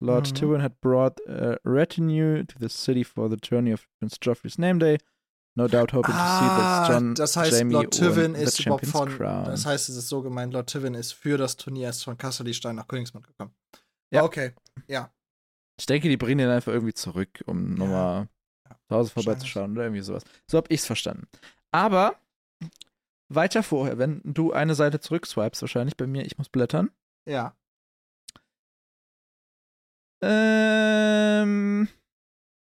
Lord 0.00 0.26
Mhm. 0.26 0.34
Tywin 0.34 0.60
had 0.60 0.80
brought 0.80 1.18
a 1.26 1.58
retinue 1.64 2.44
to 2.44 2.58
the 2.58 2.68
city 2.68 3.02
for 3.02 3.28
the 3.28 3.36
journey 3.36 3.72
of 3.72 3.88
Prince 3.98 4.16
Joffrey's 4.18 4.56
name 4.56 4.78
day, 4.78 4.98
no 5.58 5.68
doubt 5.68 5.92
hoping 5.92 6.12
to 6.14 6.18
see 6.18 6.18
Ah, 6.18 6.86
that 6.86 6.90
John 6.90 7.14
das 7.14 7.36
heißt, 7.36 7.52
Jamie 7.58 7.74
Lord 7.74 7.92
the 7.94 8.04
ist 8.42 8.60
überhaupt 8.60 8.86
von. 8.86 9.08
Crown. 9.10 9.44
Das 9.44 9.66
heißt, 9.66 9.88
es 9.88 9.96
ist 9.96 10.08
so 10.08 10.22
gemeint, 10.22 10.52
Lord 10.54 10.70
Tywin 10.70 10.94
ist 10.94 11.12
für 11.12 11.36
das 11.36 11.56
Turnier 11.56 11.86
erst 11.86 12.04
von 12.04 12.16
Casterly-Stein 12.16 12.76
nach 12.76 12.86
Königsmund 12.88 13.26
gekommen. 13.26 13.52
Ja. 14.10 14.22
Okay. 14.22 14.54
Ja. 14.86 15.12
Ich 15.78 15.86
denke, 15.86 16.08
die 16.08 16.16
bringen 16.16 16.40
ihn 16.46 16.48
einfach 16.52 16.72
irgendwie 16.72 16.94
zurück, 16.94 17.42
um 17.46 17.72
Ja. 17.72 17.78
nochmal 17.78 18.28
Ja, 18.68 18.76
zu 18.88 18.96
Hause 18.96 19.10
vorbeizuschauen 19.10 19.72
oder 19.72 19.82
irgendwie 19.82 20.02
sowas. 20.02 20.24
So 20.50 20.56
habe 20.58 20.66
ich 20.72 20.80
es 20.80 20.86
verstanden. 20.86 21.26
Aber 21.72 22.16
weiter 23.28 23.62
vorher, 23.62 23.98
wenn 23.98 24.22
du 24.24 24.52
eine 24.52 24.74
Seite 24.74 25.00
zurückswipest, 25.00 25.60
wahrscheinlich 25.62 25.96
bei 25.96 26.06
mir, 26.06 26.24
ich 26.24 26.38
muss 26.38 26.48
blättern. 26.48 26.90
Ja. 27.28 27.54
Ähm, 30.22 31.88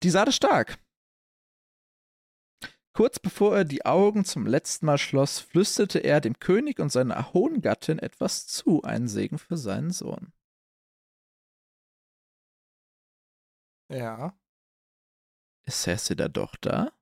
die 0.02 0.10
Saat 0.10 0.28
ist 0.28 0.36
stark. 0.36 0.78
Kurz 2.92 3.18
bevor 3.20 3.56
er 3.56 3.64
die 3.64 3.86
Augen 3.86 4.24
zum 4.24 4.46
letzten 4.46 4.86
Mal 4.86 4.98
schloss, 4.98 5.38
flüsterte 5.38 6.00
er 6.00 6.20
dem 6.20 6.38
König 6.38 6.80
und 6.80 6.90
seiner 6.90 7.32
hohen 7.32 7.60
Gattin 7.62 7.98
etwas 7.98 8.46
zu, 8.46 8.82
einen 8.82 9.08
Segen 9.08 9.38
für 9.38 9.56
seinen 9.56 9.90
Sohn. 9.90 10.32
Ja. 13.88 14.36
Ist 15.66 15.82
Cersei 15.82 16.14
da 16.14 16.28
doch 16.28 16.56
da? 16.56 16.92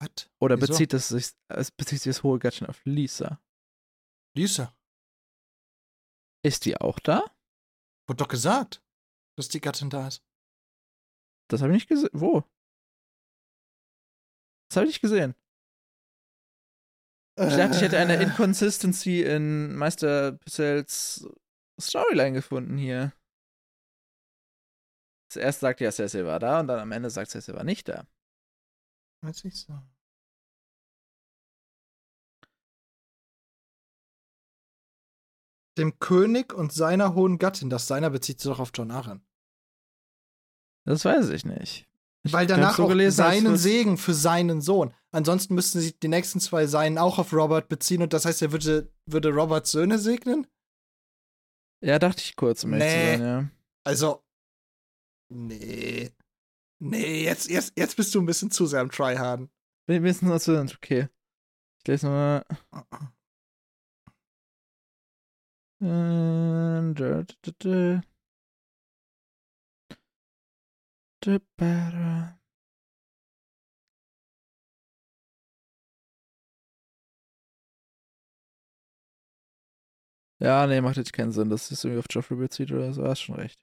Was? 0.00 0.30
Oder 0.38 0.56
Wieso? 0.56 0.72
bezieht 0.72 0.94
es 0.94 1.08
sich, 1.08 1.30
es 1.48 1.70
bezieht 1.70 2.00
sich 2.00 2.14
das 2.14 2.22
hohe 2.22 2.38
Gattin 2.38 2.66
auf 2.66 2.80
Lisa? 2.84 3.40
Lisa. 4.34 4.74
Ist 6.42 6.64
die 6.64 6.76
auch 6.76 6.98
da? 7.00 7.24
Wurde 8.08 8.18
doch 8.18 8.28
gesagt, 8.28 8.82
dass 9.36 9.48
die 9.48 9.60
Gattin 9.60 9.90
da 9.90 10.08
ist. 10.08 10.24
Das 11.48 11.60
habe 11.62 11.72
ich 11.72 11.82
nicht 11.82 11.88
gesehen. 11.88 12.10
Wo? 12.12 12.44
Das 14.70 14.76
habe 14.76 14.86
ich 14.86 14.90
nicht 14.90 15.02
gesehen. 15.02 15.34
Ich 17.36 17.56
dachte, 17.56 17.74
ich 17.74 17.82
hätte 17.82 17.98
eine 17.98 18.18
Äh, 18.18 18.22
Inconsistency 18.22 19.22
in 19.22 19.74
Meister 19.74 20.32
Purcells 20.32 21.26
Storyline 21.80 22.32
gefunden 22.32 22.76
hier. 22.76 23.12
Zuerst 25.28 25.60
sagt 25.60 25.80
ja, 25.80 25.90
Cersei 25.90 26.24
war 26.24 26.38
da 26.38 26.60
und 26.60 26.68
dann 26.68 26.78
am 26.78 26.92
Ende 26.92 27.10
sagt 27.10 27.30
Cersei 27.30 27.54
war 27.54 27.64
nicht 27.64 27.88
da. 27.88 28.06
Weiß 29.22 29.44
ich 29.44 29.60
so. 29.60 29.72
Dem 35.78 35.98
König 35.98 36.52
und 36.52 36.72
seiner 36.72 37.14
hohen 37.14 37.38
Gattin. 37.38 37.70
Das 37.70 37.88
seiner 37.88 38.10
bezieht 38.10 38.40
sich 38.40 38.50
doch 38.50 38.60
auf 38.60 38.70
John 38.74 38.90
Arryn. 38.90 39.24
Das 40.84 41.04
weiß 41.04 41.30
ich 41.30 41.44
nicht. 41.44 41.89
Weil 42.24 42.46
danach 42.46 42.76
so 42.76 42.84
auch 42.84 42.88
gelesen, 42.88 43.16
seinen 43.16 43.56
Segen 43.56 43.96
für 43.96 44.12
seinen 44.14 44.60
Sohn. 44.60 44.92
Ansonsten 45.10 45.54
müssten 45.54 45.80
sich 45.80 45.98
die 45.98 46.08
nächsten 46.08 46.38
zwei 46.38 46.66
Seinen 46.66 46.98
auch 46.98 47.18
auf 47.18 47.32
Robert 47.32 47.68
beziehen 47.68 48.02
und 48.02 48.12
das 48.12 48.24
heißt, 48.24 48.42
er 48.42 48.52
würde, 48.52 48.92
würde 49.06 49.30
Roberts 49.30 49.72
Söhne 49.72 49.98
segnen? 49.98 50.46
Ja, 51.82 51.98
dachte 51.98 52.22
ich 52.22 52.36
kurz, 52.36 52.62
um 52.64 52.70
Nee. 52.70 52.78
sein, 53.16 53.22
ja. 53.22 53.50
Also. 53.84 54.22
Nee. 55.32 56.10
Nee, 56.78 57.24
jetzt, 57.24 57.48
jetzt, 57.48 57.72
jetzt 57.76 57.96
bist 57.96 58.14
du 58.14 58.20
ein 58.20 58.26
bisschen 58.26 58.50
zu 58.50 58.66
sehr 58.66 58.80
am 58.80 58.90
Tryharden. 58.90 59.50
Wir 59.86 60.02
wissen 60.02 60.28
nur 60.28 60.40
zu 60.40 60.60
okay. 60.60 61.08
Ich 61.78 61.88
lese 61.88 62.06
nochmal. 62.06 62.44
Ähm, 65.82 66.94
ba, 71.56 71.90
da. 71.90 72.40
Ja, 80.42 80.66
nee, 80.66 80.80
macht 80.80 80.96
jetzt 80.96 81.12
keinen 81.12 81.32
Sinn, 81.32 81.50
dass 81.50 81.70
es 81.70 81.84
irgendwie 81.84 81.98
auf 81.98 82.06
Joffrey 82.08 82.36
bezieht 82.36 82.72
oder 82.72 82.92
so. 82.94 83.02
Du 83.02 83.08
hast 83.08 83.20
schon 83.20 83.34
recht. 83.36 83.60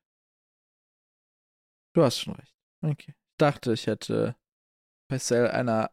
Du 1.95 2.03
hast 2.03 2.19
schon 2.19 2.35
recht. 2.35 2.55
Okay. 2.83 3.15
Ich 3.17 3.37
dachte, 3.37 3.73
ich 3.73 3.87
hätte 3.87 4.35
bei 5.09 5.17
Cell 5.17 5.47
einer 5.47 5.91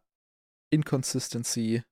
Inconsistency 0.71 1.83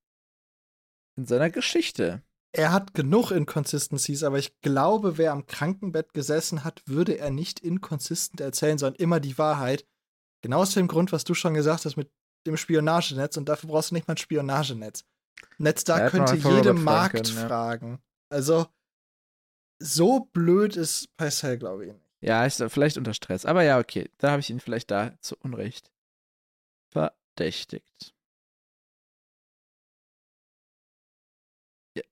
in 1.17 1.25
seiner 1.25 1.49
Geschichte. 1.51 2.23
Er 2.53 2.71
hat 2.71 2.93
genug 2.93 3.31
Inconsistencies, 3.31 4.23
aber 4.23 4.39
ich 4.39 4.61
glaube, 4.61 5.17
wer 5.17 5.33
am 5.33 5.47
Krankenbett 5.47 6.13
gesessen 6.13 6.65
hat, 6.65 6.83
würde 6.87 7.19
er 7.19 7.31
nicht 7.31 7.61
inkonsistent 7.61 8.41
erzählen, 8.41 8.77
sondern 8.77 9.01
immer 9.01 9.21
die 9.21 9.39
Wahrheit. 9.39 9.87
Genau 10.43 10.61
aus 10.61 10.75
dem 10.75 10.89
Grund, 10.89 11.13
was 11.13 11.25
du 11.25 11.35
schon 11.35 11.55
gesagt 11.55 11.87
hast 11.87 11.97
mit 11.97 12.11
dem 12.47 12.57
Spionagenetz 12.57 13.37
und 13.37 13.49
dafür 13.49 13.71
brauchst 13.71 13.91
du 13.91 13.95
nicht 13.95 14.07
mal 14.07 14.15
ein 14.15 14.19
Spionagenetz. 14.19 15.05
Netz 15.59 15.85
da 15.85 16.11
könnte 16.11 16.35
jede 16.37 16.75
Markt 16.75 17.25
können, 17.25 17.37
ja. 17.37 17.47
fragen. 17.47 18.03
Also, 18.29 18.67
so 19.79 20.29
blöd 20.33 20.77
ist 20.77 21.17
Paisel, 21.17 21.59
glaube 21.59 21.87
ich 21.87 21.93
nicht. 21.93 22.05
Ja, 22.21 22.45
ist 22.45 22.63
vielleicht 22.69 22.99
unter 22.99 23.15
Stress. 23.15 23.45
Aber 23.47 23.63
ja, 23.63 23.79
okay. 23.79 24.09
Da 24.19 24.31
habe 24.31 24.41
ich 24.41 24.51
ihn 24.51 24.61
vielleicht 24.61 24.91
da 24.91 25.13
zu 25.21 25.37
Unrecht 25.37 25.91
verdächtigt. 26.91 28.15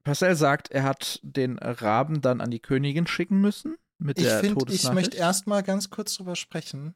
Parcell 0.05 0.37
sagt, 0.37 0.71
er 0.71 0.83
hat 0.83 1.21
den 1.23 1.59
Raben 1.59 2.21
dann 2.21 2.41
an 2.41 2.51
die 2.51 2.61
Königin 2.61 3.07
schicken 3.07 3.41
müssen. 3.41 3.77
Mit 3.99 4.19
Ich 4.19 4.25
der 4.25 4.41
finde, 4.41 4.73
ich 4.73 4.91
möchte 4.93 5.17
erstmal 5.17 5.63
ganz 5.63 5.91
kurz 5.91 6.15
drüber 6.15 6.37
sprechen. 6.37 6.95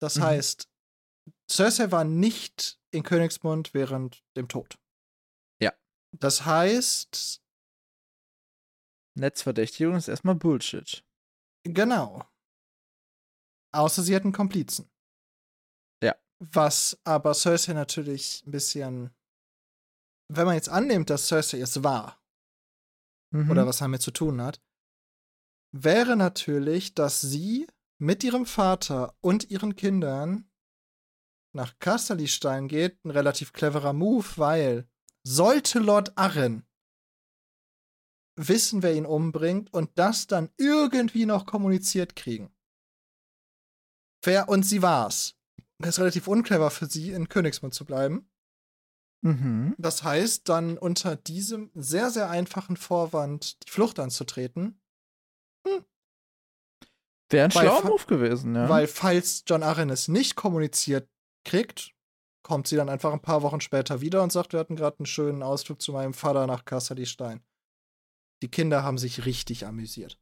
Das 0.00 0.16
Mhm. 0.16 0.22
heißt, 0.22 0.68
Cersei 1.50 1.90
war 1.90 2.04
nicht 2.04 2.78
in 2.90 3.02
Königsmund 3.02 3.74
während 3.74 4.22
dem 4.36 4.48
Tod. 4.48 4.78
Ja. 5.62 5.72
Das 6.12 6.44
heißt, 6.46 7.42
Netzverdächtigung 9.14 9.96
ist 9.96 10.08
erstmal 10.08 10.34
Bullshit. 10.34 11.04
genau. 11.64 12.24
Außer 13.74 14.02
sie 14.02 14.14
hätten 14.14 14.32
Komplizen. 14.32 14.90
Ja. 16.02 16.14
Was 16.38 16.98
aber 17.04 17.34
Cersei 17.34 17.74
natürlich 17.74 18.42
ein 18.46 18.50
bisschen. 18.50 19.14
Wenn 20.30 20.46
man 20.46 20.54
jetzt 20.54 20.68
annimmt, 20.70 21.10
dass 21.10 21.26
Cersei 21.28 21.60
es 21.60 21.82
war, 21.84 22.17
Mhm. 23.30 23.50
oder 23.50 23.66
was 23.66 23.78
damit 23.78 24.02
zu 24.02 24.10
tun 24.10 24.40
hat, 24.40 24.62
wäre 25.72 26.16
natürlich, 26.16 26.94
dass 26.94 27.20
sie 27.20 27.66
mit 27.98 28.24
ihrem 28.24 28.46
Vater 28.46 29.16
und 29.20 29.50
ihren 29.50 29.76
Kindern 29.76 30.50
nach 31.52 31.78
Casterlystein 31.78 32.68
geht, 32.68 33.04
ein 33.04 33.10
relativ 33.10 33.52
cleverer 33.52 33.92
Move, 33.92 34.26
weil 34.36 34.88
sollte 35.24 35.78
Lord 35.80 36.16
Arryn 36.16 36.64
wissen, 38.36 38.82
wer 38.82 38.94
ihn 38.94 39.06
umbringt 39.06 39.72
und 39.72 39.98
das 39.98 40.26
dann 40.26 40.50
irgendwie 40.56 41.26
noch 41.26 41.44
kommuniziert 41.44 42.14
kriegen. 42.14 42.54
Wer 44.22 44.48
und 44.48 44.62
sie 44.62 44.82
war's. 44.82 45.36
Das 45.78 45.90
ist 45.90 46.00
relativ 46.00 46.28
unclever 46.28 46.70
für 46.70 46.86
sie, 46.86 47.10
in 47.10 47.28
Königsmund 47.28 47.74
zu 47.74 47.84
bleiben. 47.84 48.27
Mhm. 49.22 49.74
Das 49.78 50.04
heißt, 50.04 50.48
dann 50.48 50.78
unter 50.78 51.16
diesem 51.16 51.70
sehr, 51.74 52.10
sehr 52.10 52.30
einfachen 52.30 52.76
Vorwand 52.76 53.66
die 53.66 53.70
Flucht 53.70 53.98
anzutreten, 53.98 54.80
Wäre 57.30 57.44
ein 57.44 57.50
schlauer 57.50 57.84
Move 57.84 58.06
gewesen, 58.06 58.54
ja. 58.54 58.70
weil 58.70 58.86
falls 58.86 59.44
John 59.46 59.62
Arryn 59.62 59.90
es 59.90 60.08
nicht 60.08 60.34
kommuniziert 60.34 61.10
kriegt, 61.44 61.92
kommt 62.42 62.66
sie 62.68 62.76
dann 62.76 62.88
einfach 62.88 63.12
ein 63.12 63.20
paar 63.20 63.42
Wochen 63.42 63.60
später 63.60 64.00
wieder 64.00 64.22
und 64.22 64.32
sagt, 64.32 64.54
wir 64.54 64.60
hatten 64.60 64.76
gerade 64.76 64.98
einen 65.00 65.06
schönen 65.06 65.42
Ausflug 65.42 65.82
zu 65.82 65.92
meinem 65.92 66.14
Vater 66.14 66.46
nach 66.46 66.64
Casterly 66.64 67.04
Stein. 67.04 67.44
Die 68.42 68.50
Kinder 68.50 68.82
haben 68.82 68.96
sich 68.96 69.26
richtig 69.26 69.66
amüsiert. 69.66 70.18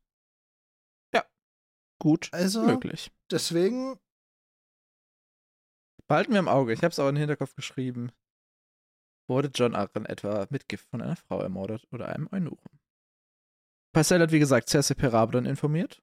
Gut 1.98 2.28
Also, 2.32 2.62
möglich. 2.62 3.10
deswegen, 3.30 3.98
Behalten 6.08 6.32
wir 6.32 6.38
im 6.38 6.48
Auge. 6.48 6.72
Ich 6.72 6.80
habe 6.82 6.92
es 6.92 6.98
auch 6.98 7.08
in 7.08 7.14
den 7.14 7.20
Hinterkopf 7.20 7.54
geschrieben. 7.54 8.12
Wurde 9.28 9.50
John 9.52 9.74
Arryn 9.74 10.06
etwa 10.06 10.46
mit 10.50 10.68
Gift 10.68 10.88
von 10.88 11.02
einer 11.02 11.16
Frau 11.16 11.40
ermordet 11.40 11.86
oder 11.90 12.08
einem 12.08 12.28
Eunuchen? 12.32 12.80
Parcell 13.92 14.20
hat, 14.20 14.30
wie 14.30 14.38
gesagt, 14.38 14.68
Cersei 14.68 14.94
Perabdon 14.94 15.46
informiert. 15.46 16.02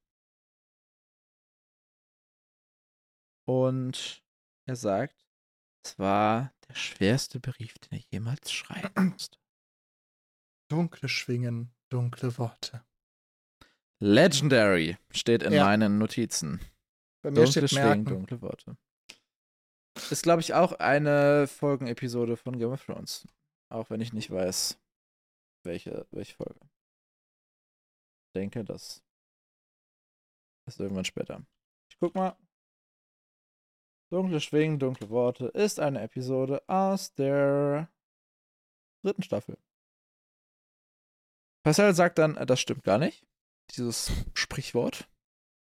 Und 3.45 4.23
er 4.65 4.75
sagt, 4.75 5.25
es 5.85 5.99
war 5.99 6.53
der 6.67 6.75
schwerste 6.75 7.39
Brief, 7.39 7.73
den 7.79 7.99
er 7.99 8.03
jemals 8.09 8.51
schreiben 8.51 9.09
musste. 9.11 9.37
dunkle 10.69 11.09
Schwingen, 11.09 11.73
dunkle 11.89 12.37
Worte. 12.37 12.85
Legendary 13.99 14.97
steht 15.11 15.43
in 15.43 15.53
Ja. 15.53 15.65
meinen 15.65 15.97
Notizen. 15.97 16.59
Bei 17.21 17.31
mir 17.31 17.35
Dunkle 17.43 17.51
steht 17.51 17.69
Schwingen, 17.69 17.85
Merken. 17.87 18.05
dunkle 18.05 18.41
Worte. 18.41 18.77
Ist, 20.13 20.21
glaube 20.21 20.41
ich, 20.41 20.53
auch 20.53 20.73
eine 20.73 21.47
Folgenepisode 21.47 22.37
von 22.37 22.59
Game 22.59 22.71
of 22.71 22.85
Thrones. 22.85 23.27
Auch 23.69 23.89
wenn 23.89 23.99
ich 23.99 24.13
nicht 24.13 24.29
weiß, 24.29 24.79
welche, 25.65 26.05
welche 26.11 26.35
Folge. 26.35 26.59
Ich 28.27 28.33
denke, 28.35 28.63
das 28.63 29.03
ist 30.67 30.79
irgendwann 30.79 31.05
später. 31.05 31.43
Ich 31.89 31.97
guck 31.97 32.13
mal. 32.13 32.37
Dunkle 34.11 34.39
Schwingen, 34.39 34.77
dunkle 34.77 35.09
Worte 35.09 35.47
ist 35.47 35.79
eine 35.79 36.03
Episode 36.03 36.61
aus 36.69 37.15
der 37.15 37.91
dritten 39.03 39.23
Staffel. 39.23 39.57
Marcel 41.65 41.95
sagt 41.95 42.19
dann, 42.19 42.35
das 42.35 42.59
stimmt 42.59 42.83
gar 42.83 42.99
nicht, 42.99 43.25
dieses 43.71 44.11
Sprichwort. 44.35 45.09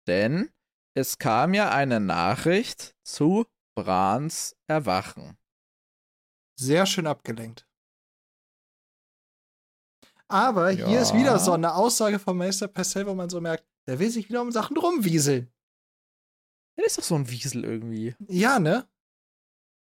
Denn 0.07 0.51
es 0.95 1.19
kam 1.19 1.53
ja 1.53 1.71
eine 1.71 2.01
Nachricht 2.01 2.97
zu 3.03 3.45
Brans 3.83 4.57
Erwachen. 4.67 5.39
Sehr 6.59 6.85
schön 6.87 7.07
abgelenkt. 7.07 7.65
Aber 10.27 10.71
Ja. 10.71 10.87
hier 10.89 11.01
ist 11.01 11.15
wieder 11.15 11.39
so 11.39 11.53
eine 11.53 11.75
Aussage 11.75 12.19
von 12.19 12.37
Meister 12.37 12.67
Purcell, 12.69 13.07
wo 13.07 13.15
man 13.15 13.31
so 13.31 13.41
merkt, 13.41 13.65
der 13.87 13.99
will 14.01 14.11
sich 14.11 14.29
wieder 14.29 14.43
um 14.43 14.51
Sachen 14.51 14.77
rumwieseln. 14.77 15.53
Er 16.77 16.85
ist 16.87 16.99
doch 16.99 17.05
so 17.05 17.15
ein 17.15 17.29
Wiesel 17.31 17.65
irgendwie. 17.65 18.15
Ja, 18.29 18.59
ne? 18.59 18.89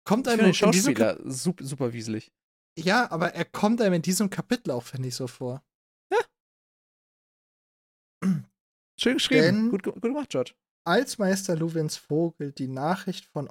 Kommt 0.08 0.28
Ich 0.28 0.34
einem 0.34 0.52
den 0.52 0.64
in 0.66 0.72
diesem 0.72 0.94
Kap- 0.94 1.20
super, 1.26 1.64
super 1.64 1.94
wieselig. 1.94 2.32
Ja, 2.78 3.10
aber 3.12 3.34
er 3.34 3.46
kommt 3.46 3.82
einem 3.82 3.94
in 3.96 4.02
diesem 4.02 4.30
Kapitel 4.30 4.72
auch, 4.72 4.84
finde 4.84 5.08
ich, 5.08 5.16
so 5.16 5.28
vor. 5.28 5.64
Schön 8.98 9.14
geschrieben. 9.16 9.42
Denn- 9.42 9.70
Gut, 9.72 9.84
gut 9.84 10.02
gemacht, 10.02 10.30
George. 10.30 10.54
Als 10.88 11.18
Meister 11.18 11.56
Luwins 11.56 11.98
Vogel 11.98 12.52
die 12.52 12.68
Nachricht 12.68 13.26
von 13.26 13.50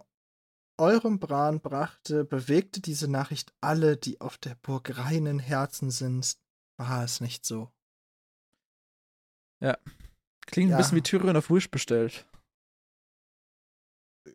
eurem 0.78 1.18
Bran 1.20 1.60
brachte, 1.60 2.24
bewegte 2.24 2.80
diese 2.80 3.08
Nachricht 3.08 3.52
alle, 3.60 3.96
die 3.96 4.20
auf 4.20 4.38
der 4.38 4.54
Burg 4.56 4.96
reinen 4.98 5.38
Herzen 5.38 5.90
sind. 5.90 6.36
War 6.76 7.04
es 7.04 7.20
nicht 7.20 7.44
so? 7.44 7.70
Klingt 10.46 10.70
Ja. 10.70 10.76
ein 10.76 10.78
bisschen 10.78 10.96
wie 10.96 11.02
Tyrion 11.02 11.36
auf 11.36 11.48
Wish 11.50 11.70
bestellt. 11.70 12.26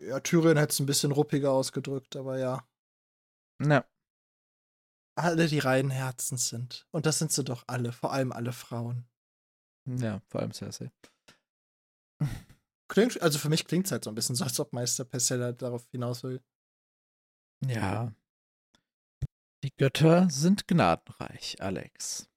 Ja, 0.01 0.19
Tyrion 0.19 0.57
hätte 0.57 0.71
es 0.73 0.79
ein 0.79 0.85
bisschen 0.85 1.11
ruppiger 1.11 1.51
ausgedrückt, 1.51 2.15
aber 2.15 2.39
ja. 2.39 2.67
Na, 3.59 3.85
Alle, 5.15 5.47
die 5.47 5.59
reinen 5.59 5.91
Herzens 5.91 6.47
sind. 6.49 6.87
Und 6.91 7.05
das 7.05 7.19
sind 7.19 7.31
sie 7.31 7.43
doch 7.43 7.63
alle, 7.67 7.91
vor 7.91 8.13
allem 8.13 8.31
alle 8.31 8.53
Frauen. 8.53 9.05
ja, 9.85 10.21
vor 10.29 10.39
allem 10.41 10.53
Cersei. 10.53 10.91
Klingt, 12.89 13.21
also 13.21 13.37
für 13.37 13.49
mich 13.49 13.65
klingt 13.65 13.85
es 13.85 13.91
halt 13.91 14.03
so 14.03 14.09
ein 14.09 14.15
bisschen 14.15 14.35
so, 14.35 14.43
als 14.43 14.59
ob 14.59 14.73
Meister 14.73 15.05
Pessella 15.05 15.51
darauf 15.51 15.87
hinaus 15.91 16.23
will. 16.23 16.41
Ja. 17.65 18.11
Die 19.63 19.75
Götter 19.75 20.29
sind 20.29 20.67
gnadenreich, 20.67 21.61
Alex. 21.61 22.29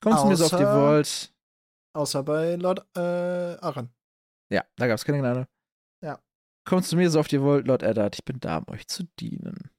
Kommst 0.00 0.22
du 0.22 0.28
mir 0.28 0.36
so 0.36 0.46
auf 0.46 0.50
die 0.52 0.64
Volt? 0.64 1.34
Außer 1.94 2.22
bei 2.22 2.56
Lord 2.56 2.86
äh, 2.96 3.56
Aaron. 3.60 3.92
Ja, 4.50 4.64
da 4.76 4.86
gab 4.86 4.96
es 4.96 5.04
keine 5.04 5.18
Gnade. 5.18 5.48
Ja. 6.02 6.22
Kommst 6.66 6.92
du 6.92 6.96
mir 6.96 7.10
so 7.10 7.20
auf 7.20 7.28
die 7.28 7.40
Volt, 7.40 7.66
Lord 7.66 7.82
Eddard? 7.82 8.14
Ich 8.14 8.24
bin 8.24 8.40
da, 8.40 8.58
um 8.58 8.68
euch 8.68 8.86
zu 8.86 9.04
dienen. 9.20 9.70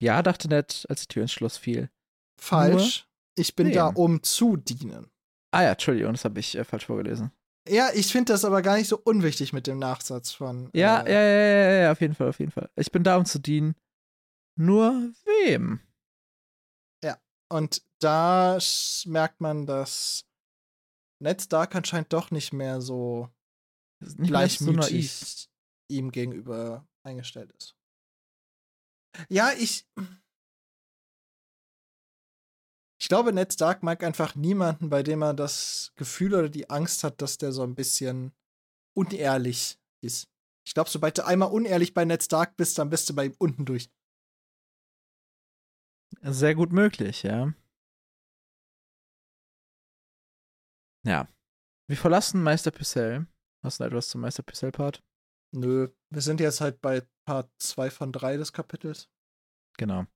Ja, 0.00 0.22
dachte 0.22 0.48
Ned, 0.48 0.86
als 0.88 1.02
die 1.02 1.08
Tür 1.08 1.22
ins 1.22 1.32
Schloss 1.32 1.56
fiel. 1.56 1.90
Falsch. 2.40 3.08
Ich 3.36 3.56
bin 3.56 3.72
da, 3.72 3.88
wem? 3.88 3.96
um 3.96 4.22
zu 4.22 4.56
dienen. 4.56 5.10
Ah 5.52 5.62
ja, 5.62 5.72
Entschuldigung, 5.72 6.12
das 6.12 6.24
habe 6.24 6.40
ich 6.40 6.56
äh, 6.56 6.64
falsch 6.64 6.86
vorgelesen. 6.86 7.32
Ja, 7.66 7.90
ich 7.94 8.12
finde 8.12 8.32
das 8.32 8.44
aber 8.44 8.60
gar 8.62 8.76
nicht 8.76 8.88
so 8.88 8.98
unwichtig 8.98 9.52
mit 9.52 9.66
dem 9.66 9.78
Nachsatz 9.78 10.32
von. 10.32 10.70
Ja, 10.74 11.00
äh, 11.00 11.12
ja, 11.12 11.22
ja, 11.22 11.70
ja, 11.70 11.82
ja, 11.82 11.92
auf 11.92 12.00
jeden 12.00 12.14
Fall, 12.14 12.28
auf 12.28 12.38
jeden 12.38 12.52
Fall. 12.52 12.70
Ich 12.76 12.92
bin 12.92 13.04
da, 13.04 13.16
um 13.16 13.24
zu 13.24 13.38
dienen. 13.38 13.74
Nur 14.56 15.12
wem? 15.24 15.80
Und 17.54 17.82
da 18.00 18.58
merkt 19.06 19.40
man, 19.40 19.64
dass 19.64 20.26
Ned 21.22 21.40
Stark 21.40 21.74
anscheinend 21.74 22.12
doch 22.12 22.32
nicht 22.32 22.52
mehr 22.52 22.80
so 22.80 23.28
nicht 24.00 24.18
mehr 24.18 24.26
so 24.26 24.26
gleichmütig 24.26 25.48
ihm 25.88 26.10
gegenüber 26.10 26.84
eingestellt 27.04 27.52
ist. 27.52 27.76
Ja, 29.28 29.52
ich. 29.52 29.86
Ich 33.04 33.08
glaube, 33.08 33.34
Ned 33.34 33.52
Stark 33.52 33.82
mag 33.82 34.02
einfach 34.02 34.34
niemanden, 34.34 34.88
bei 34.88 35.02
dem 35.02 35.20
er 35.20 35.34
das 35.34 35.92
Gefühl 35.94 36.32
oder 36.32 36.48
die 36.48 36.70
Angst 36.70 37.04
hat, 37.04 37.20
dass 37.20 37.36
der 37.36 37.52
so 37.52 37.62
ein 37.62 37.74
bisschen 37.74 38.32
unehrlich 38.96 39.78
ist. 40.02 40.30
Ich 40.66 40.72
glaube, 40.72 40.88
sobald 40.88 41.18
du 41.18 41.26
einmal 41.26 41.52
unehrlich 41.52 41.92
bei 41.92 42.06
Ned 42.06 42.22
Stark 42.22 42.56
bist, 42.56 42.78
dann 42.78 42.88
bist 42.88 43.10
du 43.10 43.14
bei 43.14 43.26
ihm 43.26 43.34
unten 43.36 43.66
durch. 43.66 43.90
Sehr 46.22 46.54
gut 46.54 46.72
möglich, 46.72 47.24
ja. 47.24 47.52
Ja. 51.04 51.28
Wir 51.86 51.98
verlassen 51.98 52.42
Meister 52.42 52.70
Picel. 52.70 53.26
Hast 53.62 53.80
du 53.80 53.84
etwas 53.84 54.08
zum 54.08 54.22
Meister 54.22 54.42
Picel-Part? 54.42 55.04
Nö, 55.52 55.90
wir 56.08 56.22
sind 56.22 56.40
jetzt 56.40 56.62
halt 56.62 56.80
bei 56.80 57.06
Part 57.26 57.50
2 57.58 57.90
von 57.90 58.12
3 58.12 58.38
des 58.38 58.54
Kapitels. 58.54 59.10
Genau. 59.76 60.06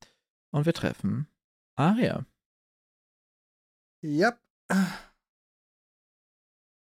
Und 0.53 0.65
wir 0.65 0.73
treffen 0.73 1.29
Aria. 1.77 2.25
Ja. 4.03 4.39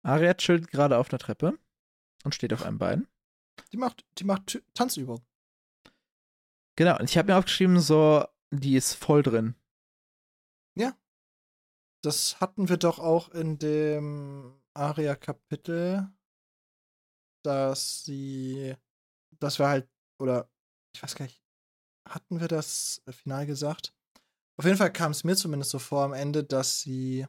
Aria 0.03 0.33
chillt 0.35 0.69
gerade 0.69 0.97
auf 0.97 1.09
einer 1.09 1.19
Treppe 1.19 1.57
und 2.23 2.35
steht 2.35 2.53
auf 2.53 2.63
einem 2.63 2.77
Bein. 2.77 3.07
Die 3.71 3.77
macht, 3.77 4.05
die 4.17 4.23
macht 4.23 4.61
Tanzübung. 4.73 5.25
Genau, 6.77 6.97
und 6.99 7.09
ich 7.09 7.17
habe 7.17 7.31
mir 7.31 7.37
aufgeschrieben, 7.37 7.79
so, 7.79 8.25
die 8.51 8.75
ist 8.75 8.93
voll 8.93 9.23
drin. 9.23 9.55
Das 12.05 12.39
hatten 12.39 12.69
wir 12.69 12.77
doch 12.77 12.99
auch 12.99 13.29
in 13.29 13.57
dem 13.57 14.61
Aria-Kapitel, 14.75 16.07
dass 17.43 18.03
sie, 18.03 18.75
dass 19.39 19.57
wir 19.57 19.67
halt, 19.67 19.89
oder 20.21 20.47
ich 20.95 21.01
weiß 21.01 21.15
gar 21.15 21.25
nicht, 21.25 21.41
hatten 22.07 22.39
wir 22.39 22.47
das 22.47 23.01
final 23.09 23.47
gesagt? 23.47 23.94
Auf 24.57 24.65
jeden 24.65 24.77
Fall 24.77 24.91
kam 24.93 25.11
es 25.11 25.23
mir 25.23 25.35
zumindest 25.35 25.71
so 25.71 25.79
vor 25.79 26.03
am 26.03 26.13
Ende, 26.13 26.43
dass 26.43 26.81
sie 26.81 27.27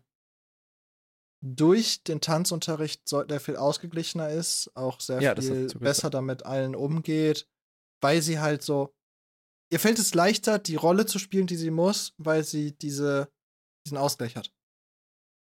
durch 1.45 2.03
den 2.03 2.21
Tanzunterricht 2.21 3.09
so- 3.09 3.27
sehr 3.27 3.41
viel 3.41 3.57
ausgeglichener 3.57 4.31
ist, 4.31 4.71
auch 4.75 5.01
sehr 5.01 5.21
Ja, 5.21 5.35
viel 5.37 5.69
besser 5.79 6.11
damit 6.11 6.45
allen 6.47 6.75
umgeht, 6.75 7.49
weil 8.03 8.23
sie 8.23 8.41
halt 8.41 8.63
so, 8.63 8.95
ihr 9.73 9.79
fällt 9.81 9.99
es 9.99 10.15
leichter, 10.15 10.59
die 10.59 10.77
Rolle 10.77 11.07
zu 11.07 11.19
spielen, 11.19 11.47
die 11.47 11.57
sie 11.57 11.71
muss, 11.71 12.15
weil 12.17 12.43
sie 12.45 12.73
diese, 12.79 13.31
diesen 13.87 13.99
Ausgleich 13.99 14.37
hat. 14.37 14.53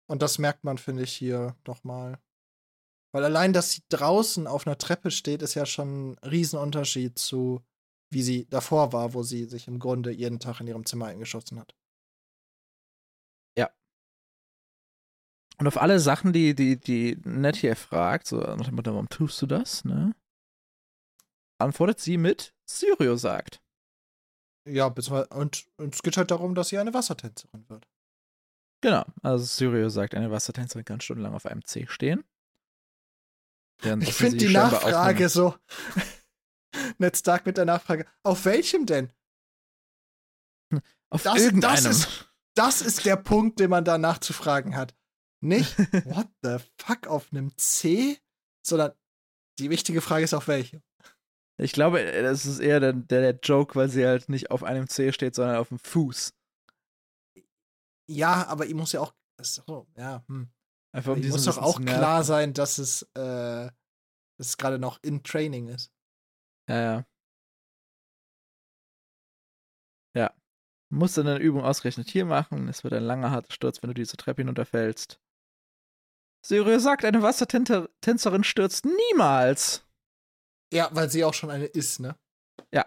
Und 0.10 0.22
das 0.22 0.40
merkt 0.40 0.64
man, 0.64 0.78
finde 0.78 1.04
ich, 1.04 1.14
hier 1.14 1.56
nochmal. 1.68 2.20
Weil 3.14 3.26
allein, 3.26 3.54
dass 3.54 3.72
sie 3.72 3.84
draußen 3.90 4.48
auf 4.48 4.68
einer 4.68 4.78
Treppe 4.78 5.12
steht, 5.12 5.42
ist 5.42 5.54
ja 5.54 5.66
schon 5.66 6.12
ein 6.12 6.18
Riesenunterschied 6.20 7.18
zu, 7.18 7.62
wie 8.10 8.24
sie 8.24 8.48
davor 8.50 8.94
war, 8.94 9.14
wo 9.14 9.24
sie 9.24 9.46
sich 9.46 9.68
im 9.68 9.80
Grunde 9.80 10.12
jeden 10.12 10.40
Tag 10.40 10.62
in 10.62 10.68
ihrem 10.68 10.86
Zimmer 10.86 11.08
eingeschossen 11.08 11.60
hat. 11.60 11.76
Und 15.60 15.68
auf 15.68 15.78
alle 15.78 16.00
Sachen, 16.00 16.34
die, 16.34 16.54
die, 16.54 16.80
die 16.80 17.18
Ned 17.24 17.56
hier 17.56 17.76
fragt, 17.76 18.28
so 18.28 18.38
nach 18.38 18.68
dem 18.68 18.76
Motto, 18.76 18.92
warum 18.92 19.10
tust 19.10 19.42
du 19.42 19.48
das, 19.48 19.84
ne? 19.86 20.16
Antwortet 21.60 22.00
sie 22.00 22.18
mit, 22.18 22.54
Syrio 22.70 23.16
sagt. 23.16 23.60
Ja, 24.68 24.86
und, 24.86 25.66
und 25.78 25.96
es 25.96 26.04
geht 26.04 26.18
halt 26.18 26.30
darum, 26.30 26.54
dass 26.54 26.70
sie 26.70 26.78
eine 26.78 26.94
Wassertänzerin 26.94 27.68
wird. 27.70 27.88
Genau, 28.82 29.06
also 29.24 29.44
Syrio 29.44 29.90
sagt, 29.90 30.14
eine 30.14 30.30
Wassertänzerin 30.30 30.86
kann 30.86 31.02
stundenlang 31.02 31.34
auf 31.34 31.48
einem 31.48 31.66
C 31.66 31.88
stehen. 31.88 32.24
Ich 34.02 34.14
finde 34.14 34.38
die 34.38 34.54
Nachfrage 34.54 35.30
so. 35.30 35.56
Ned 36.98 37.16
Stark 37.18 37.46
mit 37.46 37.58
der 37.58 37.66
Nachfrage. 37.66 38.06
Auf 38.24 38.46
welchem 38.46 38.86
denn? 38.86 39.12
Auf 41.10 41.24
das- 41.24 41.34
das 41.36 41.42
irgendeinem. 41.44 41.92
ist- 41.92 42.24
Das 42.56 42.82
ist 42.82 43.06
der 43.06 43.16
Punkt, 43.18 43.60
den 43.60 43.70
man 43.70 43.86
da 43.86 43.98
nachzufragen 44.00 44.76
hat. 44.76 44.96
Nicht, 45.44 45.78
what 46.06 46.28
the 46.42 46.58
fuck, 46.82 47.06
auf 47.08 47.32
einem 47.32 47.56
C? 47.58 48.18
Sondern 48.66 48.92
die 49.60 49.70
wichtige 49.70 50.02
Frage 50.02 50.24
ist, 50.24 50.34
auf 50.34 50.48
welchem. 50.48 50.82
Ich 51.60 51.72
glaube, 51.72 52.04
das 52.22 52.46
ist 52.48 52.60
eher 52.60 52.80
der, 52.80 52.94
der, 52.94 53.22
der 53.34 53.40
Joke, 53.44 53.76
weil 53.76 53.90
sie 53.90 54.06
halt 54.06 54.30
nicht 54.30 54.50
auf 54.52 54.64
einem 54.64 54.88
C 54.88 55.12
steht, 55.12 55.36
sondern 55.36 55.58
auf 55.58 55.70
dem 55.70 55.80
Fuß. 55.80 56.34
Ja, 58.10 58.48
aber 58.48 58.66
ihm 58.66 58.78
muss 58.78 58.92
ja 58.92 59.02
auch. 59.02 59.14
So, 59.42 59.88
ja, 59.96 60.24
hm. 60.28 60.50
Einfach 60.96 61.14
um 61.14 61.28
muss 61.28 61.46
doch 61.46 61.58
auch 61.60 61.80
klar 61.82 62.24
sein, 62.24 62.54
dass 62.54 62.78
es, 62.80 63.04
äh, 63.14 63.70
dass 64.38 64.48
es 64.48 64.58
gerade 64.58 64.80
noch 64.80 64.98
in 65.04 65.22
Training 65.24 65.68
ist. 65.68 65.92
Ja, 66.68 66.82
ja. 66.82 67.06
Ja. 70.14 70.34
Musst 70.90 71.18
dann 71.18 71.28
eine 71.28 71.40
Übung 71.40 71.64
ausgerechnet 71.64 72.10
hier 72.10 72.26
machen. 72.26 72.68
Es 72.68 72.84
wird 72.84 72.94
ein 72.94 73.04
langer, 73.04 73.32
harter 73.32 73.52
Sturz, 73.52 73.82
wenn 73.82 73.90
du 73.90 73.94
diese 73.94 74.18
Treppe 74.18 74.42
hinunterfällst. 74.42 75.20
Syrio 76.46 76.80
sagt, 76.80 77.04
eine 77.04 77.22
Wassertänzerin 77.22 78.44
stürzt 78.44 78.86
niemals. 78.86 79.86
Ja, 80.72 80.90
weil 80.94 81.10
sie 81.10 81.24
auch 81.24 81.34
schon 81.34 81.50
eine 81.50 81.66
ist, 81.66 82.00
ne? 82.00 82.18
Ja. 82.72 82.86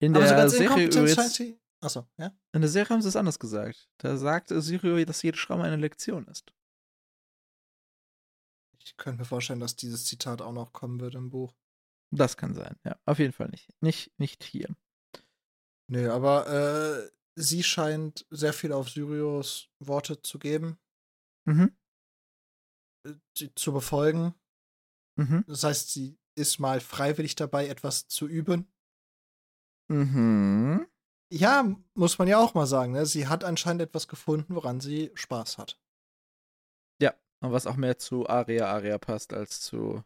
In 0.00 0.14
Aber 0.14 0.24
der 0.24 0.48
Serie 0.48 0.86
übrigens, 0.86 1.34
sie. 1.34 1.60
Achso, 1.80 2.08
ja. 2.16 2.32
in 2.52 2.60
der 2.60 2.70
Serie 2.70 2.90
haben 2.90 3.02
sie 3.02 3.08
es 3.08 3.16
anders 3.16 3.38
gesagt. 3.38 3.88
Da 3.98 4.16
sagt 4.16 4.48
Sirio, 4.48 5.04
dass 5.04 5.22
jede 5.22 5.38
Schramme 5.38 5.64
eine 5.64 5.76
Lektion 5.76 6.26
ist. 6.26 6.52
Ich 8.78 8.96
könnte 8.96 9.20
mir 9.20 9.24
vorstellen, 9.24 9.60
dass 9.60 9.76
dieses 9.76 10.04
Zitat 10.04 10.40
auch 10.40 10.52
noch 10.52 10.72
kommen 10.72 10.98
wird 11.00 11.14
im 11.14 11.30
Buch. 11.30 11.54
Das 12.10 12.36
kann 12.36 12.54
sein, 12.54 12.76
ja. 12.84 12.98
Auf 13.04 13.18
jeden 13.18 13.32
Fall 13.32 13.48
nicht. 13.48 13.70
Nicht, 13.82 14.18
nicht 14.18 14.44
hier. 14.44 14.74
Nö, 15.90 16.10
aber 16.10 16.46
äh, 16.48 17.10
sie 17.34 17.62
scheint 17.62 18.26
sehr 18.30 18.52
viel 18.52 18.72
auf 18.72 18.88
Syrios 18.88 19.70
Worte 19.78 20.20
zu 20.22 20.38
geben, 20.38 20.78
Mhm. 21.46 21.76
äh, 23.06 23.14
sie 23.36 23.54
zu 23.54 23.72
befolgen. 23.72 24.34
Mhm. 25.18 25.44
Das 25.46 25.64
heißt, 25.64 25.92
sie 25.92 26.18
ist 26.36 26.58
mal 26.58 26.80
freiwillig 26.80 27.34
dabei, 27.36 27.68
etwas 27.68 28.06
zu 28.06 28.26
üben. 28.26 28.70
Mhm. 29.90 30.86
Ja, 31.32 31.76
muss 31.94 32.18
man 32.18 32.28
ja 32.28 32.38
auch 32.38 32.54
mal 32.54 32.66
sagen. 32.66 32.92
Ne? 32.92 33.06
Sie 33.06 33.26
hat 33.28 33.44
anscheinend 33.44 33.82
etwas 33.82 34.08
gefunden, 34.08 34.54
woran 34.54 34.80
sie 34.80 35.10
Spaß 35.14 35.58
hat. 35.58 35.80
Und 37.40 37.52
was 37.52 37.68
auch 37.68 37.76
mehr 37.76 37.98
zu 37.98 38.28
Aria 38.28 38.66
Aria 38.66 38.98
passt, 38.98 39.32
als 39.32 39.60
zu 39.60 40.02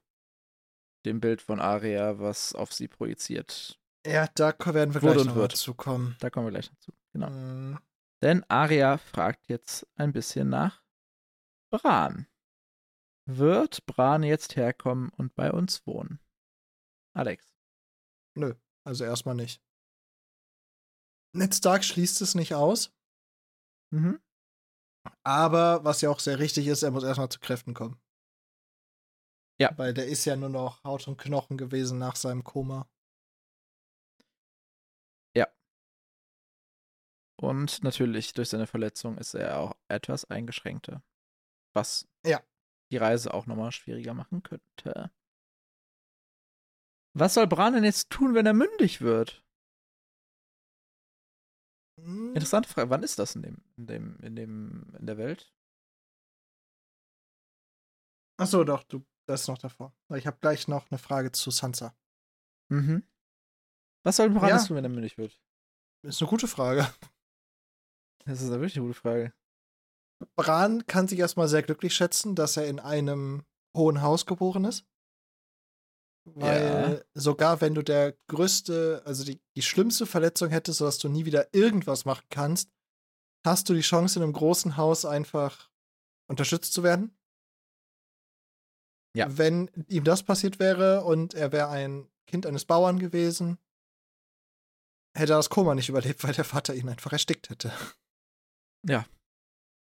dem 1.04 1.20
Bild 1.20 1.42
von 1.42 1.60
Aria, 1.60 2.18
was 2.18 2.54
auf 2.54 2.72
sie 2.72 2.88
projiziert. 2.88 3.78
Ja, 4.06 4.26
da 4.34 4.54
werden 4.74 4.94
wir 4.94 5.00
gleich 5.00 5.24
noch 5.24 5.34
wird. 5.36 5.56
zukommen. 5.56 6.16
Da 6.20 6.30
kommen 6.30 6.46
wir 6.46 6.50
gleich 6.50 6.68
dazu. 6.70 6.92
Genau. 7.12 7.30
Mm, 7.30 7.78
Denn 8.22 8.44
Aria 8.48 8.98
fragt 8.98 9.48
jetzt 9.48 9.86
ein 9.96 10.12
bisschen 10.12 10.48
nach 10.48 10.82
Bran. 11.72 12.26
Wird 13.26 13.86
Bran 13.86 14.22
jetzt 14.24 14.56
herkommen 14.56 15.10
und 15.10 15.34
bei 15.36 15.52
uns 15.52 15.86
wohnen? 15.86 16.18
Alex. 17.14 17.54
Nö, 18.36 18.54
also 18.84 19.04
erstmal 19.04 19.34
nicht. 19.36 19.62
Ned 21.34 21.54
Stark 21.54 21.84
schließt 21.84 22.20
es 22.22 22.34
nicht 22.34 22.54
aus, 22.54 22.92
Mhm. 23.92 24.20
aber 25.22 25.84
was 25.84 26.00
ja 26.00 26.10
auch 26.10 26.18
sehr 26.20 26.38
richtig 26.38 26.66
ist, 26.66 26.82
er 26.82 26.90
muss 26.90 27.04
erstmal 27.04 27.28
zu 27.28 27.38
Kräften 27.40 27.74
kommen. 27.74 28.00
Ja. 29.62 29.72
Weil 29.78 29.94
der 29.94 30.06
ist 30.06 30.24
ja 30.24 30.36
nur 30.36 30.48
noch 30.48 30.82
Haut 30.84 31.06
und 31.08 31.16
Knochen 31.18 31.56
gewesen 31.56 31.98
nach 31.98 32.16
seinem 32.16 32.44
Koma. 32.44 32.88
Und 37.42 37.82
natürlich 37.82 38.34
durch 38.34 38.50
seine 38.50 38.68
Verletzung 38.68 39.18
ist 39.18 39.34
er 39.34 39.58
auch 39.58 39.74
etwas 39.88 40.24
eingeschränkter. 40.24 41.02
Was 41.74 42.08
Ja. 42.24 42.40
die 42.92 42.98
Reise 42.98 43.34
auch 43.34 43.46
nochmal 43.46 43.72
schwieriger 43.72 44.14
machen 44.14 44.44
könnte. 44.44 45.10
Was 47.14 47.34
soll 47.34 47.48
Bran 47.48 47.74
denn 47.74 47.82
jetzt 47.84 48.10
tun, 48.10 48.34
wenn 48.34 48.46
er 48.46 48.54
mündig 48.54 49.00
wird? 49.00 49.44
Hm, 51.98 52.28
Interessante 52.28 52.68
Frage. 52.68 52.90
Wann 52.90 53.02
ist 53.02 53.18
das 53.18 53.34
in 53.34 53.42
dem, 53.42 53.64
in 53.76 53.86
dem, 53.86 54.20
in 54.20 54.36
dem, 54.36 54.94
in 54.98 55.06
der 55.06 55.18
Welt? 55.18 55.52
Achso, 58.38 58.62
doch, 58.64 58.84
du, 58.84 59.04
das 59.26 59.42
ist 59.42 59.48
noch 59.48 59.58
davor. 59.58 59.94
Ich 60.14 60.26
habe 60.26 60.38
gleich 60.40 60.68
noch 60.68 60.90
eine 60.90 60.98
Frage 60.98 61.32
zu 61.32 61.50
Sansa. 61.50 61.94
Mhm. 62.70 63.02
Was 64.04 64.16
soll 64.16 64.30
Bran 64.30 64.48
Ja. 64.50 64.64
tun, 64.64 64.76
wenn 64.76 64.84
er 64.84 64.90
mündig 64.90 65.16
wird? 65.18 65.40
Ist 66.02 66.20
eine 66.20 66.28
gute 66.30 66.48
Frage. 66.48 66.86
Das 68.24 68.40
ist 68.40 68.50
eine 68.50 68.60
wirklich 68.60 68.78
gute 68.78 68.94
Frage. 68.94 69.34
Bran 70.36 70.86
kann 70.86 71.08
sich 71.08 71.18
erstmal 71.18 71.48
sehr 71.48 71.64
glücklich 71.64 71.92
schätzen, 71.92 72.36
dass 72.36 72.56
er 72.56 72.68
in 72.68 72.78
einem 72.78 73.44
hohen 73.76 74.00
Haus 74.00 74.26
geboren 74.26 74.64
ist. 74.64 74.86
Weil 76.24 77.04
sogar 77.14 77.60
wenn 77.60 77.74
du 77.74 77.82
der 77.82 78.12
größte, 78.28 79.02
also 79.04 79.24
die, 79.24 79.42
die 79.56 79.62
schlimmste 79.62 80.06
Verletzung 80.06 80.50
hättest, 80.50 80.78
sodass 80.78 80.98
du 80.98 81.08
nie 81.08 81.24
wieder 81.24 81.52
irgendwas 81.52 82.04
machen 82.04 82.24
kannst, 82.30 82.70
hast 83.44 83.68
du 83.68 83.74
die 83.74 83.80
Chance, 83.80 84.20
in 84.20 84.22
einem 84.22 84.32
großen 84.32 84.76
Haus 84.76 85.04
einfach 85.04 85.68
unterstützt 86.30 86.74
zu 86.74 86.84
werden. 86.84 87.18
Ja. 89.16 89.26
Wenn 89.36 89.70
ihm 89.88 90.04
das 90.04 90.22
passiert 90.22 90.58
wäre 90.58 91.04
und 91.04 91.34
er 91.34 91.52
wäre 91.52 91.68
ein 91.68 92.08
Kind 92.26 92.46
eines 92.46 92.64
Bauern 92.64 92.98
gewesen, 92.98 93.58
hätte 95.16 95.34
er 95.34 95.36
das 95.36 95.50
Koma 95.50 95.74
nicht 95.74 95.88
überlebt, 95.90 96.24
weil 96.24 96.34
der 96.34 96.44
Vater 96.44 96.74
ihn 96.74 96.88
einfach 96.88 97.12
erstickt 97.12 97.50
hätte. 97.50 97.72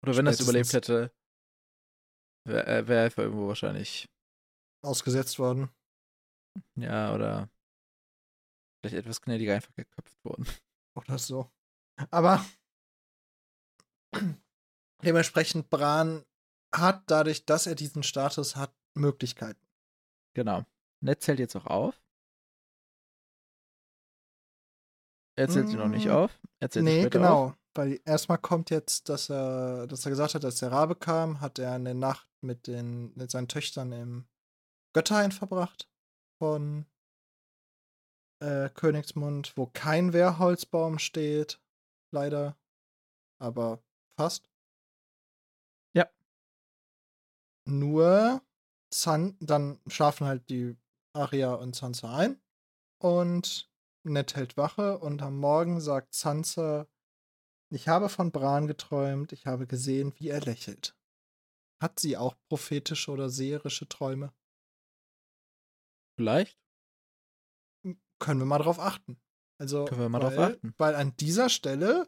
Oder 0.04 0.18
wenn 0.18 0.26
er 0.26 0.34
es 0.34 0.40
überlebt 0.40 0.74
hätte, 0.74 1.14
wäre 2.48 2.66
äh, 2.66 2.88
wär 2.88 3.04
er 3.04 3.18
irgendwo 3.18 3.48
wahrscheinlich. 3.48 4.10
Ausgesetzt 4.84 5.38
worden. 5.38 5.70
Ja, 6.76 7.14
oder 7.14 7.50
vielleicht 8.82 8.98
etwas 8.98 9.22
gnädiger 9.22 9.54
einfach 9.54 9.74
geköpft 9.76 10.26
worden. 10.26 10.46
Oder 10.98 11.18
so. 11.20 11.52
Aber 12.10 12.44
dementsprechend 15.04 15.70
Bran 15.70 16.26
hat 16.76 17.04
dadurch, 17.08 17.46
dass 17.46 17.68
er 17.68 17.76
diesen 17.76 18.04
Status 18.04 18.56
hat, 18.56 18.76
Möglichkeiten. 18.94 19.60
Genau. 20.34 20.66
Ned 21.02 21.22
zählt 21.22 21.40
jetzt 21.40 21.56
auch 21.56 21.66
auf. 21.66 22.02
Er 25.36 25.50
zählt 25.50 25.70
sie 25.70 25.78
noch 25.78 25.88
nicht 25.88 26.08
Mm, 26.08 26.12
auf. 26.12 26.40
Er 26.60 26.70
zählt 26.70 26.86
sie 26.86 26.92
nee, 26.92 27.02
später 27.02 27.20
genau. 27.20 27.46
auf. 27.46 27.58
Weil 27.74 28.00
erstmal 28.06 28.38
kommt 28.38 28.70
jetzt, 28.70 29.10
dass 29.10 29.30
er, 29.30 29.88
dass 29.88 30.06
er 30.06 30.10
gesagt 30.12 30.36
hat, 30.36 30.44
als 30.44 30.60
der 30.60 30.72
Rabe 30.72 30.96
kam, 30.96 31.40
hat 31.40 31.58
er 31.58 31.72
eine 31.74 31.96
Nacht 31.96 32.28
mit, 32.42 32.68
den, 32.68 33.14
mit 33.16 33.32
seinen 33.32 33.48
Töchtern 33.48 33.92
im 33.94 34.28
Götterhain 34.94 35.32
verbracht 35.32 35.90
von 36.38 36.86
äh, 38.42 38.70
Königsmund, 38.70 39.54
wo 39.56 39.68
kein 39.68 40.12
Wehrholzbaum 40.14 41.00
steht. 41.00 41.62
Leider. 42.12 42.58
Aber 43.40 43.82
fast. 44.18 44.52
Ja. 45.94 46.10
Nur 47.66 48.42
San, 48.94 49.38
dann 49.40 49.80
schlafen 49.88 50.28
halt 50.28 50.50
die 50.50 50.78
Arya 51.14 51.54
und 51.54 51.76
Sansa 51.76 52.16
ein. 52.16 52.42
Und 53.02 53.72
Ned 54.04 54.36
hält 54.36 54.58
Wache 54.58 54.98
und 55.00 55.22
am 55.22 55.38
Morgen 55.38 55.80
sagt 55.80 56.14
Sansa, 56.14 56.88
ich 57.70 57.88
habe 57.88 58.10
von 58.10 58.32
Bran 58.32 58.68
geträumt, 58.68 59.32
ich 59.32 59.46
habe 59.46 59.66
gesehen, 59.66 60.14
wie 60.18 60.30
er 60.30 60.42
lächelt. 60.42 60.96
Hat 61.82 62.00
sie 62.00 62.18
auch 62.18 62.36
prophetische 62.50 63.12
oder 63.12 63.30
seherische 63.30 63.88
Träume? 63.88 64.34
Vielleicht. 66.16 66.60
Können 68.20 68.40
wir 68.40 68.46
mal 68.46 68.60
drauf 68.60 68.80
achten. 68.80 69.20
Also, 69.60 69.86
Können 69.86 70.02
wir 70.02 70.10
mal 70.10 70.22
weil, 70.22 70.30
drauf 70.30 70.56
achten. 70.56 70.74
Weil 70.78 70.96
an 70.96 71.16
dieser 71.18 71.50
Stelle 71.50 72.08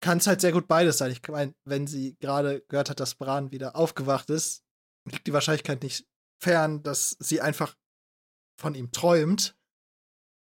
kann 0.00 0.18
es 0.18 0.26
halt 0.26 0.40
sehr 0.40 0.52
gut 0.52 0.66
beides 0.66 0.98
sein. 0.98 1.12
Ich 1.12 1.26
meine, 1.28 1.54
wenn 1.64 1.86
sie 1.86 2.16
gerade 2.16 2.62
gehört 2.62 2.90
hat, 2.90 2.98
dass 2.98 3.14
Bran 3.14 3.52
wieder 3.52 3.76
aufgewacht 3.76 4.30
ist, 4.30 4.64
liegt 5.04 5.26
die 5.26 5.32
Wahrscheinlichkeit 5.32 5.82
nicht 5.82 6.06
fern, 6.42 6.82
dass 6.82 7.16
sie 7.18 7.40
einfach 7.40 7.76
von 8.58 8.74
ihm 8.74 8.92
träumt. 8.92 9.56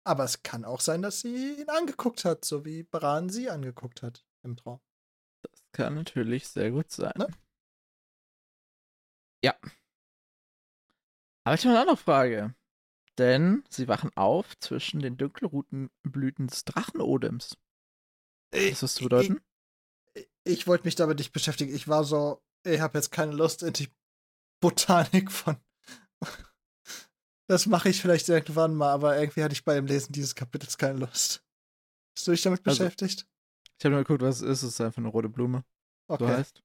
Aber 0.03 0.23
es 0.23 0.41
kann 0.41 0.65
auch 0.65 0.81
sein, 0.81 1.01
dass 1.01 1.21
sie 1.21 1.61
ihn 1.61 1.69
angeguckt 1.69 2.25
hat, 2.25 2.43
so 2.43 2.65
wie 2.65 2.83
Bran 2.83 3.29
sie 3.29 3.49
angeguckt 3.49 4.01
hat 4.01 4.25
im 4.43 4.57
Traum. 4.57 4.81
Das 5.43 5.63
kann 5.71 5.95
natürlich 5.95 6.47
sehr 6.47 6.71
gut 6.71 6.91
sein. 6.91 7.13
Ne? 7.17 7.27
Ja. 9.43 9.55
Aber 11.43 11.55
ich 11.55 11.61
habe 11.61 11.69
eine 11.69 11.81
andere 11.81 11.97
Frage. 11.97 12.55
Denn 13.17 13.63
sie 13.69 13.87
wachen 13.87 14.11
auf 14.15 14.57
zwischen 14.59 15.01
den 15.01 15.17
dunkelroten 15.17 15.91
Blüten 16.03 16.47
des 16.47 16.63
Drachenodems. 16.65 17.57
Was 18.51 18.61
ist 18.61 18.83
das 18.83 18.93
zu 18.95 19.03
bedeuten? 19.03 19.41
Ich, 20.13 20.29
ich 20.43 20.67
wollte 20.67 20.85
mich 20.85 20.95
damit 20.95 21.19
nicht 21.19 21.33
beschäftigen. 21.33 21.73
Ich 21.73 21.87
war 21.87 22.03
so, 22.03 22.41
ich 22.65 22.79
habe 22.79 22.97
jetzt 22.97 23.11
keine 23.11 23.33
Lust 23.33 23.63
in 23.63 23.73
die 23.73 23.89
Botanik 24.61 25.29
von. 25.31 25.57
Das 27.47 27.65
mache 27.65 27.89
ich 27.89 28.01
vielleicht 28.01 28.29
irgendwann 28.29 28.73
mal, 28.75 28.91
aber 28.91 29.19
irgendwie 29.19 29.43
hatte 29.43 29.51
ich 29.51 29.65
bei 29.65 29.75
dem 29.75 29.85
Lesen 29.85 30.13
dieses 30.13 30.35
Kapitels 30.35 30.77
keine 30.77 30.99
Lust. 30.99 31.43
Bist 32.15 32.25
du 32.25 32.31
dich 32.31 32.41
damit 32.43 32.65
Also, 32.65 32.79
beschäftigt? 32.85 33.27
Ich 33.77 33.83
habe 33.83 33.95
nur 33.95 34.03
geguckt, 34.05 34.21
was 34.21 34.37
es 34.37 34.41
ist. 34.43 34.63
Es 34.63 34.69
ist 34.75 34.79
einfach 34.81 34.99
eine 34.99 35.09
rote 35.09 35.27
Blume. 35.27 35.65
So 36.07 36.13
Okay, 36.15 36.27
heißt. 36.27 36.63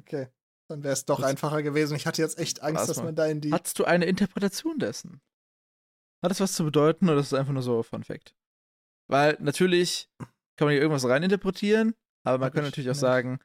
okay. 0.00 0.28
Dann 0.68 0.82
wäre 0.82 0.92
es 0.94 1.04
doch 1.04 1.20
Das- 1.20 1.28
einfacher 1.30 1.62
gewesen. 1.62 1.94
Ich 1.96 2.06
hatte 2.06 2.20
jetzt 2.20 2.38
echt 2.38 2.62
Angst, 2.62 2.88
dass 2.88 2.96
mal. 2.96 3.04
man 3.04 3.14
da 3.14 3.26
in 3.26 3.40
die. 3.40 3.52
Hattest 3.52 3.78
du 3.78 3.84
eine 3.84 4.06
Interpretation 4.06 4.80
dessen? 4.80 5.20
Hat 6.20 6.32
das 6.32 6.40
was 6.40 6.54
zu 6.54 6.64
bedeuten 6.64 7.08
oder 7.08 7.20
ist 7.20 7.26
es 7.26 7.34
einfach 7.34 7.52
nur 7.52 7.62
so 7.62 7.82
Fun 7.84 8.02
Fact? 8.02 8.34
Weil 9.08 9.36
natürlich 9.40 10.08
kann 10.18 10.66
man 10.66 10.70
hier 10.70 10.80
irgendwas 10.80 11.04
reininterpretieren, 11.08 11.94
aber 12.24 12.38
man 12.38 12.46
Hab 12.46 12.54
kann 12.54 12.64
ich 12.64 12.70
natürlich 12.72 12.90
auch 12.90 12.94
nicht. 12.94 13.00
sagen, 13.00 13.38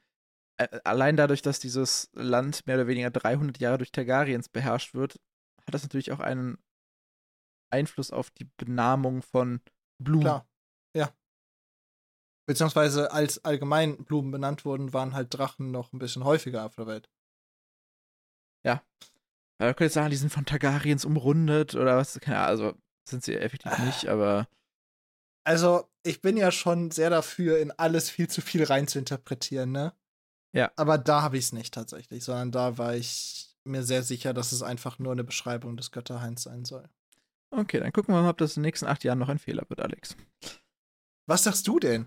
allein 0.84 1.16
dadurch, 1.16 1.42
dass 1.42 1.60
dieses 1.60 2.10
Land 2.12 2.66
mehr 2.66 2.76
oder 2.76 2.86
weniger 2.86 3.10
300 3.10 3.58
Jahre 3.58 3.78
durch 3.78 3.92
Targaryens 3.92 4.48
beherrscht 4.48 4.94
wird, 4.94 5.20
hat 5.66 5.74
das 5.74 5.82
natürlich 5.82 6.12
auch 6.12 6.20
einen 6.20 6.58
Einfluss 7.70 8.10
auf 8.10 8.30
die 8.30 8.44
Benamung 8.56 9.22
von 9.22 9.60
Blumen. 10.02 10.22
Klar. 10.22 10.48
Ja. 10.96 11.14
Beziehungsweise 12.46 13.12
als 13.12 13.44
allgemein 13.44 14.04
Blumen 14.04 14.30
benannt 14.30 14.64
wurden, 14.64 14.92
waren 14.92 15.14
halt 15.14 15.34
Drachen 15.34 15.70
noch 15.70 15.92
ein 15.92 15.98
bisschen 15.98 16.24
häufiger 16.24 16.64
auf 16.64 16.74
der 16.76 16.86
Welt. 16.86 17.10
Ja, 18.64 18.82
Man 19.60 19.68
könnte 19.70 19.84
jetzt 19.84 19.94
sagen, 19.94 20.10
die 20.10 20.16
sind 20.16 20.32
von 20.32 20.46
Targaryens 20.46 21.04
umrundet 21.04 21.74
oder 21.74 21.96
was, 21.96 22.18
keine 22.20 22.38
Ahnung, 22.38 22.48
also 22.48 22.78
sind 23.08 23.24
sie 23.24 23.34
effektiv 23.36 23.72
Ah. 23.72 23.84
nicht, 23.84 24.08
aber 24.08 24.48
Also, 25.44 25.88
ich 26.04 26.20
bin 26.20 26.36
ja 26.36 26.50
schon 26.52 26.90
sehr 26.90 27.10
dafür, 27.10 27.58
in 27.58 27.70
alles 27.72 28.10
viel 28.10 28.28
zu 28.28 28.40
viel 28.40 28.64
rein 28.64 28.86
zu 28.88 28.98
interpretieren, 28.98 29.72
ne? 29.72 29.94
Ja. 30.54 30.72
Aber 30.76 30.98
da 30.98 31.22
habe 31.22 31.36
ich 31.36 31.46
es 31.46 31.52
nicht 31.52 31.74
tatsächlich, 31.74 32.24
sondern 32.24 32.52
da 32.52 32.78
war 32.78 32.94
ich 32.96 33.54
mir 33.64 33.82
sehr 33.82 34.02
sicher, 34.02 34.32
dass 34.32 34.52
es 34.52 34.62
einfach 34.62 34.98
nur 34.98 35.12
eine 35.12 35.24
Beschreibung 35.24 35.76
des 35.76 35.90
Götterhains 35.90 36.42
sein 36.42 36.64
soll. 36.64 36.88
Okay, 37.50 37.80
dann 37.80 37.92
gucken 37.92 38.14
wir 38.14 38.22
mal, 38.22 38.30
ob 38.30 38.38
das 38.38 38.56
in 38.56 38.62
den 38.62 38.68
nächsten 38.68 38.86
acht 38.86 39.04
Jahren 39.04 39.18
noch 39.18 39.28
ein 39.28 39.38
Fehler 39.38 39.68
wird, 39.68 39.80
Alex. 39.80 40.16
Was 41.26 41.44
sagst 41.44 41.66
du 41.66 41.78
denn? 41.78 42.06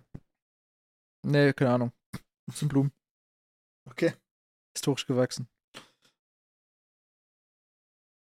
Nee, 1.24 1.54
keine 1.54 1.72
Ahnung. 1.72 1.92
Das 2.48 2.60
sind 2.60 2.70
Blumen. 2.70 2.92
Okay. 3.88 4.14
Historisch 4.76 5.06
gewachsen. 5.06 5.48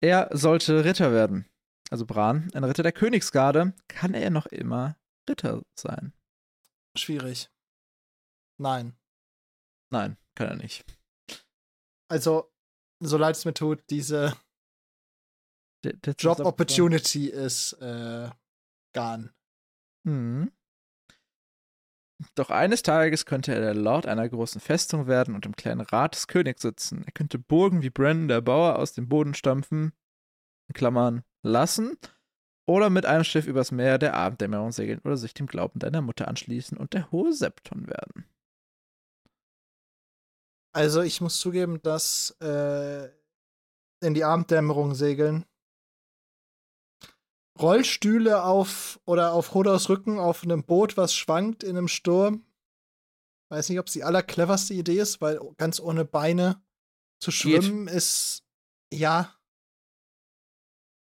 Er 0.01 0.29
sollte 0.33 0.85
Ritter 0.85 1.13
werden. 1.13 1.49
Also 1.91 2.07
Bran, 2.07 2.51
ein 2.55 2.65
Ritter 2.65 2.83
der 2.83 2.93
Königsgarde. 2.93 3.75
Kann 3.89 4.15
er 4.15 4.31
noch 4.31 4.47
immer 4.47 4.97
Ritter 5.29 5.63
sein? 5.79 6.13
Schwierig. 6.97 7.51
Nein. 8.59 8.97
Nein, 9.91 10.17
kann 10.35 10.49
er 10.49 10.57
nicht. 10.57 10.85
Also, 12.11 12.53
so 13.01 13.17
leid 13.17 13.37
es 13.37 13.45
mir 13.45 13.55
tut, 13.55 13.83
diese 13.91 14.37
Job- 16.19 16.41
Opportunity 16.41 17.29
ist 17.29 17.75
äh, 17.75 18.31
gone. 18.95 19.33
Mhm. 20.07 20.51
Doch 22.37 22.51
eines 22.51 22.83
Tages 22.83 23.27
könnte 23.27 23.53
er 23.55 23.61
der 23.61 23.75
Lord 23.75 24.07
einer 24.07 24.29
großen 24.29 24.61
Festung 24.61 25.07
werden 25.07 25.35
und 25.35 25.47
im 25.47 25.57
kleinen 25.57 25.81
Rat 25.81 26.15
des 26.15 26.27
Königs 26.27 26.63
sitzen. 26.63 27.03
Er 27.05 27.13
könnte 27.13 27.39
Burgen 27.39 27.83
wie 27.83 27.91
Brandon 27.91 28.29
der 28.29 28.41
Bauer 28.41 28.79
aus 28.79 28.93
dem 28.93 29.09
Boden 29.09 29.35
stampfen, 29.35 29.93
in 30.69 30.75
Klammern, 30.75 31.25
lassen, 31.43 31.99
oder 32.67 32.89
mit 32.89 33.05
einem 33.05 33.25
Schiff 33.25 33.47
übers 33.47 33.73
Meer 33.73 33.99
der 33.99 34.15
Abenddämmerung 34.15 34.73
segeln 34.73 35.01
oder 35.01 35.17
sich 35.19 35.35
dem 35.35 35.47
Glauben 35.47 35.81
deiner 35.81 36.01
Mutter 36.01 36.29
anschließen 36.29 36.79
und 36.79 36.95
der 36.95 37.11
hohe 37.11 37.33
Septon 37.33 37.89
werden. 37.89 38.25
Also, 40.75 41.03
ich 41.03 41.21
muss 41.21 41.39
zugeben, 41.39 41.81
dass 41.83 42.37
äh, 42.41 43.09
in 44.01 44.15
die 44.15 44.25
Abenddämmerung 44.25 44.95
segeln 44.95 45.47
Rollstühle 47.61 48.43
auf 48.43 49.01
oder 49.05 49.33
auf 49.33 49.55
Hodos 49.55 49.89
Rücken 49.89 50.19
auf 50.19 50.43
einem 50.43 50.65
Boot, 50.65 50.97
was 50.97 51.15
schwankt 51.15 51.63
in 51.63 51.77
einem 51.77 51.89
Sturm. 51.89 52.45
Weiß 53.51 53.69
nicht, 53.69 53.79
ob 53.79 53.87
es 53.87 53.93
die 53.93 54.03
allercleverste 54.03 54.75
Idee 54.75 54.99
ist, 54.99 55.21
weil 55.21 55.39
ganz 55.57 55.79
ohne 55.79 56.05
Beine 56.05 56.61
zu 57.21 57.31
schwimmen 57.31 57.87
ist, 57.87 58.43
ja. 58.93 59.33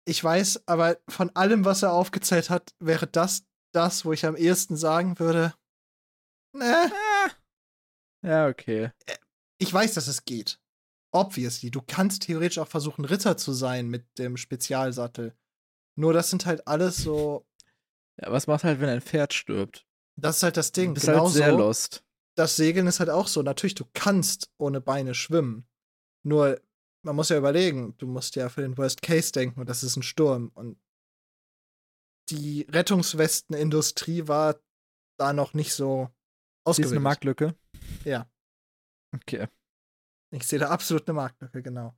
Ich 0.07 0.23
weiß, 0.23 0.67
aber 0.67 0.97
von 1.07 1.29
allem, 1.35 1.63
was 1.63 1.83
er 1.83 1.93
aufgezählt 1.93 2.49
hat, 2.49 2.73
wäre 2.79 3.05
das 3.05 3.45
das, 3.73 4.03
wo 4.03 4.11
ich 4.11 4.25
am 4.25 4.35
ehesten 4.35 4.75
sagen 4.75 5.19
würde, 5.19 5.53
ne, 6.53 6.91
Ah. 6.91 7.29
Ja, 8.23 8.47
okay. 8.47 8.91
Ich 9.61 9.71
weiß, 9.73 9.93
dass 9.93 10.07
es 10.07 10.25
geht. 10.25 10.59
Obviously, 11.13 11.71
du 11.71 11.81
kannst 11.85 12.23
theoretisch 12.23 12.57
auch 12.59 12.67
versuchen, 12.67 13.05
Ritter 13.05 13.37
zu 13.37 13.51
sein 13.53 13.87
mit 13.89 14.17
dem 14.17 14.37
Spezialsattel. 14.37 15.35
Nur 15.97 16.13
das 16.13 16.29
sind 16.29 16.45
halt 16.45 16.67
alles 16.67 16.97
so, 16.97 17.45
Ja, 18.21 18.31
was 18.31 18.47
macht 18.47 18.63
halt, 18.63 18.79
wenn 18.79 18.89
ein 18.89 19.01
Pferd 19.01 19.33
stirbt? 19.33 19.85
das 20.17 20.37
ist 20.37 20.43
halt 20.43 20.57
das 20.57 20.71
Du 20.71 20.81
Ding. 20.81 20.93
bist 20.93 21.07
halt 21.07 21.29
sehr 21.31 21.51
lost. 21.51 22.03
das 22.35 22.55
Segeln 22.55 22.87
ist 22.87 22.99
halt 22.99 23.09
auch 23.09 23.27
so. 23.27 23.41
Natürlich, 23.41 23.75
du 23.75 23.85
kannst 23.93 24.49
ohne 24.57 24.79
Beine 24.81 25.13
schwimmen. 25.13 25.67
Nur, 26.23 26.61
man 27.03 27.15
muss 27.15 27.29
ja 27.29 27.37
überlegen, 27.37 27.95
du 27.97 28.07
musst 28.07 28.35
ja 28.35 28.47
für 28.49 28.61
den 28.61 28.77
Worst 28.77 29.01
Case 29.01 29.31
denken 29.31 29.59
und 29.59 29.67
das 29.69 29.83
ist 29.83 29.95
ein 29.97 30.03
Sturm. 30.03 30.49
Und 30.53 30.79
die 32.29 32.65
Rettungswestenindustrie 32.69 34.27
war 34.27 34.59
da 35.19 35.33
noch 35.33 35.53
nicht 35.53 35.73
so 35.73 36.05
Sie 36.07 36.11
ist 36.11 36.65
ausgebildet. 36.65 36.93
eine 36.93 36.99
Marktlücke. 37.01 37.55
Ja. 38.05 38.30
Okay. 39.13 39.47
Ich 40.31 40.47
sehe 40.47 40.59
da 40.59 40.69
absolut 40.69 41.07
eine 41.07 41.15
Marktlücke, 41.15 41.61
genau. 41.61 41.93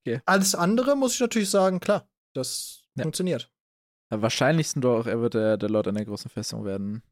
Okay. 0.00 0.20
Alles 0.26 0.54
andere 0.54 0.96
muss 0.96 1.14
ich 1.14 1.20
natürlich 1.20 1.50
sagen, 1.50 1.80
klar, 1.80 2.08
das 2.34 2.82
Ja. 2.96 3.02
funktioniert. 3.02 3.52
Am 4.10 4.22
wahrscheinlichsten 4.22 4.80
doch, 4.80 5.06
er 5.06 5.20
wird 5.20 5.34
der, 5.34 5.56
der 5.58 5.68
Lord 5.68 5.86
einer 5.88 6.04
großen 6.04 6.30
Festung 6.30 6.64
werden. 6.64 7.02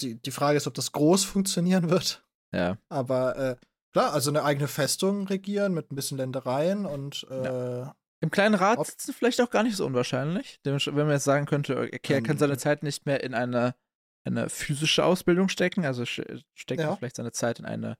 Die, 0.00 0.20
die 0.20 0.30
Frage 0.30 0.56
ist, 0.58 0.66
ob 0.66 0.74
das 0.74 0.92
groß 0.92 1.24
funktionieren 1.24 1.90
wird. 1.90 2.24
Ja. 2.52 2.76
Aber 2.88 3.36
äh, 3.36 3.56
klar, 3.92 4.12
also 4.12 4.30
eine 4.30 4.44
eigene 4.44 4.68
Festung 4.68 5.26
regieren 5.26 5.72
mit 5.74 5.90
ein 5.90 5.94
bisschen 5.94 6.18
Ländereien 6.18 6.86
und 6.86 7.26
äh, 7.30 7.86
Im 8.20 8.30
kleinen 8.30 8.54
Rat 8.54 8.78
Ob- 8.78 8.86
sitzen 8.86 9.12
vielleicht 9.14 9.40
auch 9.40 9.50
gar 9.50 9.62
nicht 9.62 9.76
so 9.76 9.84
unwahrscheinlich. 9.86 10.60
Wenn 10.62 10.78
man 10.94 11.10
jetzt 11.10 11.24
sagen 11.24 11.46
könnte, 11.46 11.76
okay, 11.78 12.14
er 12.14 12.22
kann 12.22 12.32
Ähm. 12.36 12.38
seine 12.38 12.58
Zeit 12.58 12.82
nicht 12.82 13.06
mehr 13.06 13.22
in 13.24 13.34
eine, 13.34 13.74
eine 14.24 14.48
physische 14.50 15.04
Ausbildung 15.04 15.48
stecken, 15.48 15.84
also 15.84 16.04
steckt 16.06 16.40
er 16.70 16.76
Ja. 16.90 16.96
vielleicht 16.96 17.16
seine 17.16 17.32
Zeit 17.32 17.58
in 17.58 17.64
eine 17.64 17.96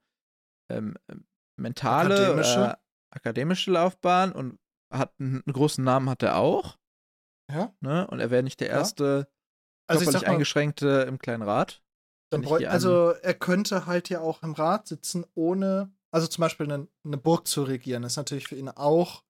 ähm, 0.71 0.97
ähm, 1.09 1.27
mentale, 1.57 2.15
Akademische. 2.17 2.61
Äh, 2.61 2.75
akademische 3.17 3.71
Laufbahn 3.71 4.33
und 4.33 4.59
hat 4.93 5.15
einen, 5.21 5.43
einen 5.47 5.53
großen 5.53 5.85
Namen 5.85 6.11
hat 6.11 6.23
er 6.23 6.37
auch, 6.37 6.79
ja. 7.51 7.73
ne? 7.81 8.07
Und 8.09 8.19
er 8.21 8.31
wäre 8.31 8.43
nicht 8.43 8.61
der 8.61 8.69
Ja. 8.69 8.75
erste 8.75 9.29
Also 9.87 10.03
ich 10.03 10.07
körperlich 10.07 10.23
mal, 10.27 10.33
eingeschränkte 10.33 11.05
im 11.09 11.19
kleinen 11.19 11.47
an- 12.67 12.73
also 12.73 13.11
er 13.11 13.35
könnte 13.35 13.87
halt 13.87 14.09
ja 14.09 14.21
auch 14.21 14.43
im 14.43 14.53
Rat 14.53 14.89
sitzen, 14.89 15.25
ohne, 15.35 15.93
also 16.13 16.27
zum 16.27 16.43
Beispiel 16.43 16.71
eine, 16.71 16.89
eine 17.05 17.17
Burg 17.17 17.47
zu 17.47 17.63
regieren. 17.63 18.03
Das 18.03 18.13
ist 18.15 18.17
natürlich 18.17 18.49
für 18.49 18.57
ihn 18.57 18.69
auch 18.69 19.23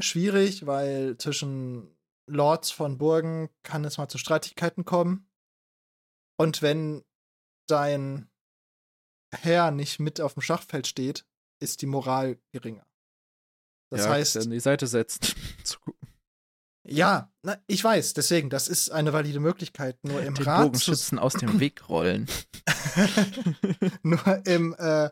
schwierig, 0.00 0.66
weil 0.66 1.16
zwischen 1.18 1.96
Lords 2.30 2.70
von 2.70 2.98
Burgen 2.98 3.50
kann 3.64 3.84
es 3.84 3.98
mal 3.98 4.08
zu 4.08 4.18
Streitigkeiten 4.18 4.84
kommen. 4.84 5.28
Und 6.36 6.62
wenn 6.62 7.04
dein 7.68 8.28
Herr 9.34 9.70
nicht 9.70 10.00
mit 10.00 10.20
auf 10.20 10.34
dem 10.34 10.42
Schachfeld 10.42 10.86
steht, 10.86 11.24
ist 11.60 11.82
die 11.82 11.86
Moral 11.86 12.38
geringer. 12.52 12.86
Das 13.90 14.04
ja, 14.04 14.10
heißt, 14.10 14.36
an 14.38 14.50
die 14.50 14.60
Seite 14.60 14.86
setzt. 14.86 15.34
Ja, 16.86 17.32
na, 17.42 17.56
ich 17.66 17.82
weiß, 17.82 18.12
deswegen, 18.12 18.50
das 18.50 18.68
ist 18.68 18.90
eine 18.90 19.14
valide 19.14 19.40
Möglichkeit. 19.40 19.96
Nur 20.04 20.20
im 20.22 20.34
Den 20.34 20.44
Rat 20.44 20.58
zu, 20.58 20.64
Bogenschützen 20.64 21.18
aus 21.18 21.32
dem 21.32 21.58
Weg 21.60 21.88
rollen. 21.88 22.28
nur 24.02 24.46
im 24.46 24.74
äh, 24.78 25.08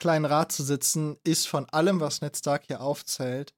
kleinen 0.00 0.24
Rat 0.24 0.50
zu 0.50 0.64
sitzen, 0.64 1.16
ist 1.22 1.46
von 1.46 1.66
allem, 1.66 2.00
was 2.00 2.20
Ned 2.20 2.36
Stark 2.36 2.64
hier 2.66 2.80
aufzählt, 2.80 3.54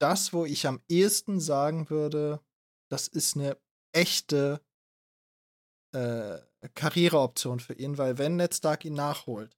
das, 0.00 0.32
wo 0.32 0.46
ich 0.46 0.66
am 0.66 0.80
ehesten 0.88 1.40
sagen 1.40 1.90
würde, 1.90 2.40
das 2.90 3.06
ist 3.06 3.36
eine 3.36 3.58
echte 3.92 4.62
äh, 5.94 6.38
Karriereoption 6.74 7.60
für 7.60 7.74
ihn, 7.74 7.98
weil 7.98 8.18
wenn 8.18 8.36
Ned 8.36 8.54
Stark 8.54 8.84
ihn 8.84 8.94
nachholt 8.94 9.56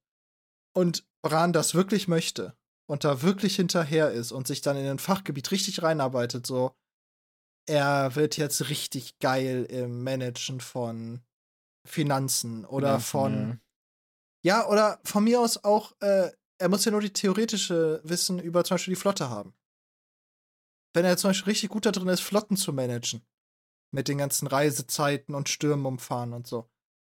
und 0.73 1.05
Bran 1.21 1.53
das 1.53 1.73
wirklich 1.73 2.07
möchte 2.07 2.55
und 2.87 3.03
da 3.03 3.21
wirklich 3.21 3.55
hinterher 3.55 4.11
ist 4.11 4.31
und 4.31 4.47
sich 4.47 4.61
dann 4.61 4.77
in 4.77 4.87
ein 4.87 4.99
Fachgebiet 4.99 5.51
richtig 5.51 5.81
reinarbeitet, 5.81 6.45
so 6.45 6.75
er 7.67 8.15
wird 8.15 8.37
jetzt 8.37 8.69
richtig 8.69 9.19
geil 9.19 9.65
im 9.69 10.03
Managen 10.03 10.59
von 10.59 11.21
Finanzen 11.87 12.65
oder 12.65 12.99
Finanzen, 12.99 13.07
von 13.09 13.61
ja. 14.43 14.59
ja, 14.59 14.67
oder 14.67 14.99
von 15.03 15.23
mir 15.23 15.39
aus 15.39 15.63
auch, 15.63 15.93
äh, 16.01 16.31
er 16.59 16.69
muss 16.69 16.85
ja 16.85 16.91
nur 16.91 17.01
die 17.01 17.13
theoretische 17.13 18.01
Wissen 18.03 18.39
über 18.39 18.63
zum 18.63 18.75
Beispiel 18.75 18.93
die 18.93 18.99
Flotte 18.99 19.29
haben. 19.29 19.53
Wenn 20.93 21.05
er 21.05 21.17
zum 21.17 21.29
Beispiel 21.29 21.51
richtig 21.51 21.69
gut 21.69 21.85
da 21.85 21.91
drin 21.91 22.07
ist, 22.07 22.21
Flotten 22.21 22.57
zu 22.57 22.73
managen, 22.73 23.25
mit 23.93 24.07
den 24.07 24.17
ganzen 24.17 24.47
Reisezeiten 24.47 25.35
und 25.35 25.49
Stürmen 25.49 25.85
umfahren 25.85 26.33
und 26.33 26.47
so, 26.47 26.69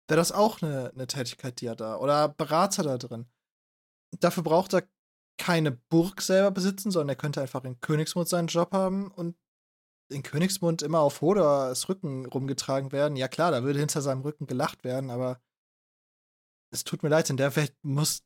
wäre 0.08 0.18
das 0.18 0.32
auch 0.32 0.62
eine, 0.62 0.92
eine 0.92 1.08
Tätigkeit, 1.08 1.60
die 1.62 1.68
er 1.68 1.76
da, 1.76 1.98
oder 1.98 2.30
Berater 2.30 2.84
da 2.84 2.98
drin. 2.98 3.28
Dafür 4.20 4.44
braucht 4.44 4.74
er 4.74 4.88
keine 5.38 5.72
Burg 5.72 6.22
selber 6.22 6.52
besitzen, 6.52 6.92
sondern 6.92 7.10
er 7.10 7.16
könnte 7.16 7.42
einfach 7.42 7.64
in 7.64 7.80
Königsmund 7.80 8.28
seinen 8.28 8.48
Job 8.48 8.72
haben 8.72 9.12
und 9.12 9.38
in 10.10 10.24
Königsmund 10.24 10.82
immer 10.82 11.00
auf 11.02 11.22
Hodors 11.22 11.90
Rücken 11.90 12.26
rumgetragen 12.26 12.92
werden. 12.92 13.18
Ja 13.18 13.28
klar, 13.28 13.52
da 13.52 13.64
würde 13.64 13.80
hinter 13.80 14.02
seinem 14.02 14.22
Rücken 14.22 14.48
gelacht 14.48 14.84
werden, 14.84 15.10
aber 15.10 15.42
es 16.72 16.84
tut 16.84 17.04
mir 17.04 17.10
leid, 17.10 17.30
in 17.30 17.38
der 17.38 17.56
Welt 17.56 17.76
muss 17.84 18.24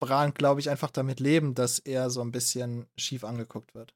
Bran, 0.00 0.32
glaube 0.32 0.60
ich, 0.60 0.70
einfach 0.70 0.90
damit 0.90 1.18
leben, 1.18 1.54
dass 1.54 1.78
er 1.80 2.10
so 2.10 2.20
ein 2.20 2.30
bisschen 2.30 2.86
schief 2.96 3.24
angeguckt 3.24 3.74
wird. 3.74 3.94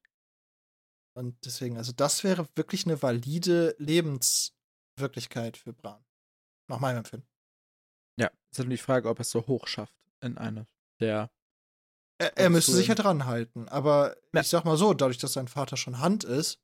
Und 1.14 1.36
deswegen, 1.44 1.76
also 1.76 1.92
das 1.92 2.24
wäre 2.24 2.48
wirklich 2.56 2.86
eine 2.86 3.02
valide 3.02 3.76
Lebenswirklichkeit 3.78 5.56
für 5.56 5.72
Bran. 5.72 6.01
Nach 6.72 6.80
meinem 6.80 6.98
Empfinden. 6.98 7.28
Ja, 8.18 8.28
ist 8.50 8.58
halt 8.58 8.68
nur 8.68 8.76
die 8.76 8.82
Frage, 8.82 9.10
ob 9.10 9.18
er 9.18 9.22
es 9.22 9.30
so 9.30 9.46
hoch 9.46 9.66
schafft 9.66 9.94
in 10.22 10.38
eine 10.38 10.66
der. 11.00 11.30
Er, 12.18 12.38
er 12.38 12.48
müsste 12.48 12.72
sich 12.72 12.86
ja 12.86 12.94
dran 12.94 13.26
halten. 13.26 13.68
Aber 13.68 14.16
Ja. 14.32 14.40
ich 14.40 14.48
sag 14.48 14.64
mal 14.64 14.78
so, 14.78 14.94
dadurch, 14.94 15.18
dass 15.18 15.34
sein 15.34 15.48
Vater 15.48 15.76
schon 15.76 15.98
Hand 15.98 16.24
ist, 16.24 16.62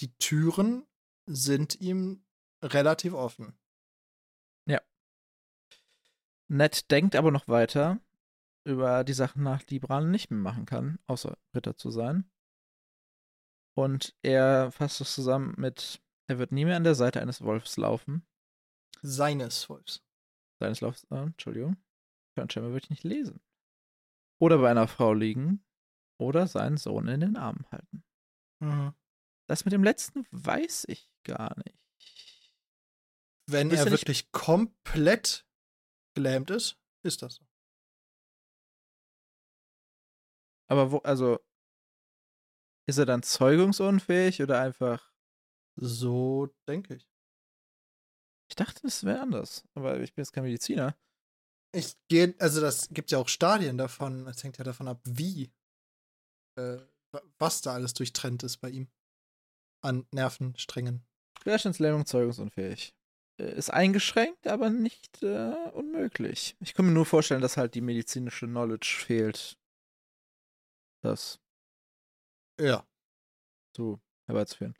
die 0.00 0.14
Türen 0.18 0.86
sind 1.26 1.80
ihm 1.80 2.24
relativ 2.62 3.12
offen. 3.12 3.58
Ned 6.50 6.90
denkt 6.90 7.14
aber 7.14 7.30
noch 7.30 7.46
weiter 7.48 8.00
über 8.64 9.04
die 9.04 9.12
Sachen 9.12 9.42
nach, 9.42 9.62
die 9.64 9.80
Bran 9.80 10.10
nicht 10.10 10.30
mehr 10.30 10.40
machen 10.40 10.64
kann, 10.64 10.98
außer 11.06 11.36
Ritter 11.54 11.76
zu 11.76 11.90
sein. 11.90 12.30
Und 13.76 14.16
er 14.22 14.72
fasst 14.72 15.02
es 15.02 15.12
zusammen 15.12 15.54
mit 15.58 16.00
Er 16.26 16.38
wird 16.38 16.52
nie 16.52 16.64
mehr 16.64 16.76
an 16.76 16.84
der 16.84 16.94
Seite 16.94 17.20
eines 17.20 17.42
Wolfs 17.42 17.76
laufen. 17.76 18.26
Seines 19.02 19.68
Wolfs. 19.68 20.02
Seines 20.60 20.80
Laufs, 20.80 21.04
äh, 21.10 21.16
Entschuldigung. 21.16 21.76
Scheinbar 22.36 22.72
würde 22.72 22.84
ich 22.84 22.90
nicht 22.90 23.04
lesen. 23.04 23.40
Oder 24.40 24.58
bei 24.58 24.70
einer 24.70 24.86
Frau 24.88 25.12
liegen. 25.12 25.64
Oder 26.20 26.46
seinen 26.46 26.76
Sohn 26.76 27.08
in 27.08 27.20
den 27.20 27.36
Armen 27.36 27.64
halten. 27.70 28.04
Mhm. 28.60 28.94
Das 29.48 29.64
mit 29.64 29.72
dem 29.72 29.84
letzten 29.84 30.26
weiß 30.30 30.84
ich 30.88 31.10
gar 31.24 31.56
nicht. 31.58 31.78
Wenn 33.48 33.70
Ist 33.70 33.78
er 33.80 33.86
er 33.86 33.90
nicht- 33.92 34.00
wirklich 34.02 34.30
komplett 34.32 35.46
gelähmt 36.14 36.50
ist, 36.50 36.76
ist 37.04 37.22
das 37.22 37.36
so. 37.36 37.44
Aber 40.70 40.92
wo, 40.92 40.98
also, 40.98 41.38
ist 42.86 42.98
er 42.98 43.06
dann 43.06 43.22
zeugungsunfähig 43.22 44.42
oder 44.42 44.60
einfach. 44.60 45.12
So 45.76 46.48
denke 46.66 46.96
ich. 46.96 47.07
Ich 48.48 48.56
dachte, 48.56 48.80
das 48.82 49.04
wäre 49.04 49.20
anders. 49.20 49.64
Aber 49.74 50.00
ich 50.00 50.14
bin 50.14 50.22
jetzt 50.22 50.32
kein 50.32 50.44
Mediziner. 50.44 50.96
Ich 51.74 51.96
gehe, 52.08 52.34
also 52.38 52.60
das 52.60 52.88
gibt 52.88 53.10
ja 53.10 53.18
auch 53.18 53.28
Stadien 53.28 53.76
davon. 53.76 54.26
Es 54.26 54.42
hängt 54.42 54.56
ja 54.58 54.64
davon 54.64 54.88
ab, 54.88 55.00
wie, 55.04 55.52
äh, 56.56 56.78
wa- 57.12 57.22
was 57.38 57.60
da 57.60 57.74
alles 57.74 57.92
durchtrennt 57.94 58.42
ist 58.42 58.56
bei 58.58 58.70
ihm. 58.70 58.88
An 59.82 60.06
Nervensträngen. 60.12 61.06
Querschnittslähmung 61.40 62.06
zeugungsunfähig. 62.06 62.94
Äh, 63.40 63.52
Ist 63.56 63.70
eingeschränkt, 63.70 64.46
aber 64.46 64.70
nicht 64.70 65.22
äh, 65.22 65.52
unmöglich. 65.72 66.56
Ich 66.60 66.74
kann 66.74 66.86
mir 66.86 66.92
nur 66.92 67.06
vorstellen, 67.06 67.42
dass 67.42 67.56
halt 67.56 67.74
die 67.74 67.80
medizinische 67.82 68.46
Knowledge 68.46 68.96
fehlt, 69.06 69.58
das 71.02 71.38
Ja. 72.60 72.84
zu 73.76 74.00
herbeizuführen. 74.26 74.74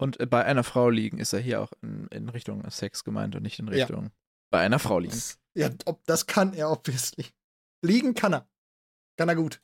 Und 0.00 0.20
äh, 0.20 0.26
bei 0.26 0.44
einer 0.44 0.64
Frau 0.64 0.90
liegen 0.90 1.18
ist 1.18 1.32
er 1.32 1.40
hier 1.40 1.60
auch 1.60 1.72
in, 1.82 2.06
in 2.08 2.28
Richtung 2.28 2.68
Sex 2.70 3.04
gemeint 3.04 3.34
und 3.36 3.42
nicht 3.42 3.58
in 3.58 3.66
Ja. 3.66 3.84
Richtung 3.84 4.10
bei 4.50 4.60
einer 4.60 4.78
Frau 4.78 4.98
liegen. 4.98 5.20
Ja, 5.54 5.70
ob, 5.84 6.04
das 6.06 6.26
kann 6.26 6.54
er 6.54 6.70
obviously. 6.70 7.26
Liegen 7.84 8.14
kann 8.14 8.32
er. 8.34 8.48
Kann 9.16 9.28
er 9.28 9.34
gut. 9.36 9.60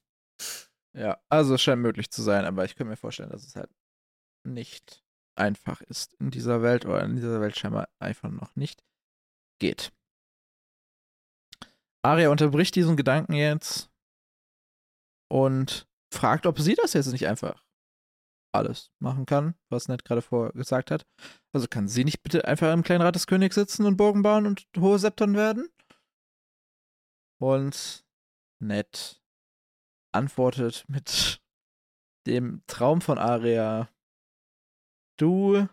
Ja, 0.97 1.21
also 1.29 1.55
es 1.55 1.63
scheint 1.63 1.83
möglich 1.83 2.11
zu 2.11 2.23
sein, 2.23 2.45
aber 2.45 2.65
ich 2.65 2.77
könnte 2.77 2.91
mir 2.91 2.97
vorstellen, 2.97 3.31
dass 3.31 3.45
es 3.47 3.57
halt 3.57 3.71
nicht 4.45 5.05
einfach 5.37 5.81
ist 5.83 6.15
in 6.15 6.31
dieser 6.31 6.63
Welt 6.63 6.85
oder 6.85 7.03
in 7.03 7.17
dieser 7.17 7.41
Welt 7.41 7.57
scheinbar 7.57 7.89
einfach 7.99 8.31
noch 8.31 8.55
nicht 8.57 8.85
geht. 9.59 9.93
Arya 12.03 12.29
unterbricht 12.31 12.75
diesen 12.77 12.97
Gedanken 12.97 13.33
jetzt 13.33 13.91
und 15.29 15.89
fragt, 16.13 16.47
ob 16.47 16.61
sie 16.61 16.75
das 16.75 16.93
jetzt 16.93 17.11
nicht 17.11 17.27
einfach 17.27 17.64
alles 18.55 18.91
machen 18.99 19.27
kann, 19.27 19.55
was 19.69 19.89
Ned 19.89 20.05
gerade 20.05 20.23
vorher 20.23 20.53
gesagt 20.53 20.91
hat. 20.91 21.07
Also 21.53 21.67
kann 21.69 21.89
sie 21.89 22.05
nicht 22.05 22.23
bitte 22.23 22.47
einfach 22.47 22.73
im 22.73 22.83
kleinen 22.83 23.03
Rat 23.03 23.15
des 23.15 23.27
Königs 23.27 23.55
sitzen 23.55 23.87
und 23.87 23.97
Burgen 23.97 24.23
bauen 24.23 24.47
und 24.47 24.67
hohe 24.79 24.99
Septon 24.99 25.35
werden? 25.35 25.69
Und 27.41 28.05
Ned 28.61 29.23
antwortet 30.13 30.85
mit 30.89 31.43
dem 32.27 32.63
Traum 32.67 33.01
von 33.01 33.19
Arya. 33.19 33.89
Du 35.19 35.69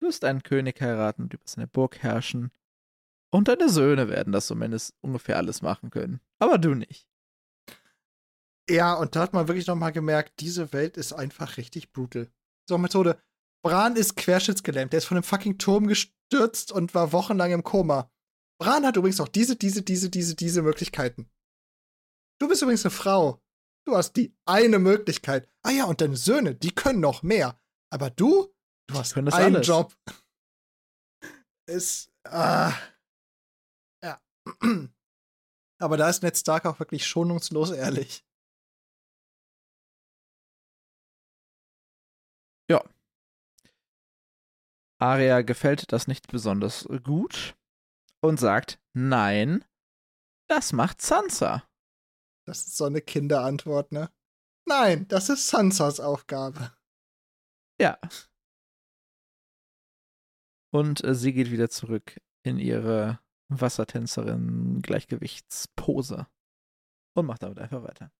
wirst 0.00 0.24
einen 0.24 0.42
König 0.42 0.80
heiraten 0.80 1.22
und 1.22 1.34
über 1.34 1.44
seine 1.46 1.66
Burg 1.66 1.98
herrschen. 1.98 2.50
Und 3.30 3.48
deine 3.48 3.68
Söhne 3.68 4.08
werden 4.08 4.32
das 4.32 4.46
zumindest 4.46 4.94
ungefähr 5.00 5.36
alles 5.36 5.60
machen 5.60 5.90
können. 5.90 6.20
Aber 6.38 6.56
du 6.58 6.74
nicht. 6.74 7.06
Ja, 8.68 8.94
und 8.94 9.16
da 9.16 9.20
hat 9.20 9.32
man 9.32 9.48
wirklich 9.48 9.66
nochmal 9.66 9.92
gemerkt, 9.92 10.40
diese 10.40 10.72
Welt 10.72 10.96
ist 10.96 11.12
einfach 11.12 11.56
richtig 11.56 11.92
brutal. 11.92 12.30
So, 12.68 12.76
Methode. 12.76 13.20
Bran 13.64 13.96
ist 13.96 14.16
querschnittsgelähmt. 14.16 14.92
Der 14.92 14.98
ist 14.98 15.06
von 15.06 15.16
einem 15.16 15.24
fucking 15.24 15.58
Turm 15.58 15.86
gestürzt 15.86 16.70
und 16.70 16.94
war 16.94 17.12
wochenlang 17.12 17.50
im 17.50 17.64
Koma. 17.64 18.10
Bran 18.60 18.86
hat 18.86 18.96
übrigens 18.96 19.20
auch 19.20 19.28
diese, 19.28 19.56
diese, 19.56 19.82
diese, 19.82 20.10
diese, 20.10 20.34
diese 20.34 20.62
Möglichkeiten. 20.62 21.30
Du 22.40 22.48
bist 22.48 22.62
übrigens 22.62 22.84
eine 22.84 22.90
Frau. 22.90 23.42
Du 23.86 23.96
hast 23.96 24.12
die 24.12 24.36
eine 24.44 24.78
Möglichkeit. 24.78 25.48
Ah 25.62 25.70
ja, 25.70 25.84
und 25.84 26.00
deine 26.00 26.16
Söhne, 26.16 26.54
die 26.54 26.74
können 26.74 27.00
noch 27.00 27.22
mehr. 27.22 27.58
Aber 27.90 28.10
du, 28.10 28.54
du 28.88 28.98
hast 28.98 29.16
einen 29.16 29.32
alles. 29.32 29.66
Job. 29.66 29.96
Ist, 31.66 32.12
ah, 32.24 32.74
ja. 34.04 34.20
Aber 35.80 35.96
da 35.96 36.08
ist 36.08 36.22
Ned 36.22 36.36
Stark 36.36 36.66
auch 36.66 36.78
wirklich 36.80 37.06
schonungslos 37.06 37.70
ehrlich. 37.70 38.24
Arya 45.00 45.42
gefällt 45.42 45.92
das 45.92 46.08
nicht 46.08 46.26
besonders 46.28 46.88
gut 47.04 47.54
und 48.20 48.40
sagt, 48.40 48.80
nein, 48.94 49.64
das 50.48 50.72
macht 50.72 51.00
Sansa. 51.00 51.62
Das 52.46 52.66
ist 52.66 52.76
so 52.76 52.86
eine 52.86 53.00
Kinderantwort, 53.00 53.92
ne? 53.92 54.10
Nein, 54.66 55.06
das 55.08 55.28
ist 55.28 55.46
Sansas 55.48 56.00
Aufgabe. 56.00 56.72
Ja. 57.80 57.96
Und 60.70 61.04
äh, 61.04 61.14
sie 61.14 61.32
geht 61.32 61.52
wieder 61.52 61.70
zurück 61.70 62.20
in 62.42 62.58
ihre 62.58 63.20
Wassertänzerin-Gleichgewichtspose 63.50 66.26
und 67.14 67.26
macht 67.26 67.42
damit 67.42 67.58
einfach 67.58 67.82
weiter. 67.82 68.12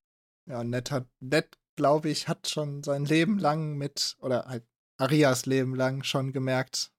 Ja, 0.48 0.64
Ned 0.64 0.90
hat, 0.90 1.06
Ned, 1.20 1.58
glaube 1.78 2.10
ich, 2.10 2.26
hat 2.28 2.48
schon 2.48 2.82
sein 2.82 3.04
Leben 3.04 3.38
lang 3.38 3.76
mit, 3.78 4.16
oder 4.20 4.44
halt 4.46 4.66
Arias 4.98 5.46
Leben 5.46 5.74
lang 5.76 6.02
schon 6.02 6.32
gemerkt, 6.32 6.92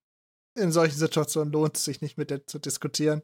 in 0.58 0.72
solchen 0.72 0.98
Situationen 0.98 1.52
lohnt 1.54 1.76
es 1.78 1.84
sich 1.86 2.02
nicht 2.02 2.18
mit 2.18 2.30
der 2.32 2.48
zu 2.48 2.58
diskutieren. 2.60 3.22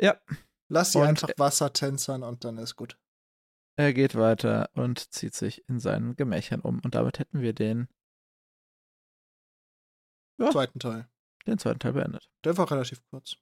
Ja. 0.00 0.20
Lass 0.68 0.92
sie 0.92 0.98
Und- 0.98 1.06
einfach 1.08 1.30
Wasser 1.38 1.72
tänzern 1.72 2.22
und 2.22 2.44
dann 2.44 2.58
ist 2.58 2.76
gut. 2.76 2.98
Er 3.78 3.92
geht 3.92 4.14
weiter 4.14 4.70
und 4.74 5.12
zieht 5.12 5.34
sich 5.34 5.66
in 5.68 5.78
seinen 5.80 6.14
Gemächern 6.16 6.60
um. 6.60 6.80
Und 6.80 6.94
damit 6.94 7.18
hätten 7.18 7.40
wir 7.40 7.52
den, 7.52 7.88
Ja. 10.38 10.50
Zweiten 10.50 10.78
Teil. 10.78 11.08
den 11.46 11.58
zweiten 11.58 11.78
Teil 11.78 11.92
beendet. 11.92 12.30
Der 12.44 12.56
war 12.58 12.70
relativ 12.70 13.02
kurz. 13.10 13.36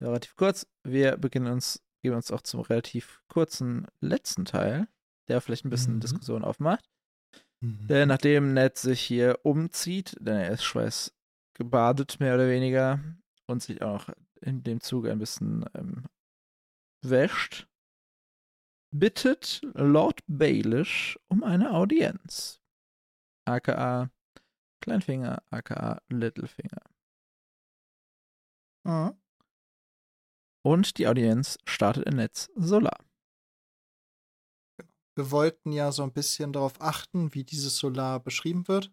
Relativ 0.00 0.36
kurz. 0.36 0.66
Wir 0.84 1.16
beginnen 1.16 1.50
uns, 1.52 1.82
gehen 2.02 2.14
uns 2.14 2.30
auch 2.30 2.42
zum 2.42 2.60
relativ 2.60 3.22
kurzen 3.28 3.86
letzten 4.00 4.44
Teil, 4.44 4.88
der 5.28 5.40
vielleicht 5.40 5.64
ein 5.64 5.70
bisschen 5.70 5.96
Mhm. 5.96 6.00
Diskussion 6.00 6.44
aufmacht. 6.44 6.88
Denn 7.62 8.08
nachdem 8.08 8.52
Ned 8.52 8.76
sich 8.76 9.00
hier 9.00 9.40
umzieht, 9.42 10.14
denn 10.20 10.36
er 10.36 10.50
ist 10.50 10.62
schweißgebadet, 10.64 12.20
mehr 12.20 12.34
oder 12.34 12.48
weniger, 12.48 13.00
und 13.46 13.62
sich 13.62 13.82
auch 13.82 14.08
in 14.40 14.62
dem 14.62 14.80
Zuge 14.80 15.10
ein 15.10 15.18
bisschen 15.18 15.64
ähm, 15.74 16.04
wäscht, 17.02 17.66
bittet 18.92 19.62
Lord 19.74 20.20
Baelish 20.26 21.18
um 21.28 21.42
eine 21.42 21.72
Audienz. 21.72 22.60
aka 23.46 24.10
Kleinfinger, 24.82 25.42
aka 25.50 26.02
Littlefinger. 26.08 26.82
Mhm. 28.84 29.16
Und 30.62 30.98
die 30.98 31.08
Audienz 31.08 31.58
startet 31.64 32.04
in 32.06 32.16
Neds 32.16 32.50
Solar. 32.54 32.98
Wir 35.16 35.30
wollten 35.30 35.72
ja 35.72 35.92
so 35.92 36.02
ein 36.02 36.12
bisschen 36.12 36.52
darauf 36.52 36.80
achten, 36.80 37.34
wie 37.34 37.44
dieses 37.44 37.76
Solar 37.78 38.20
beschrieben 38.20 38.68
wird. 38.68 38.92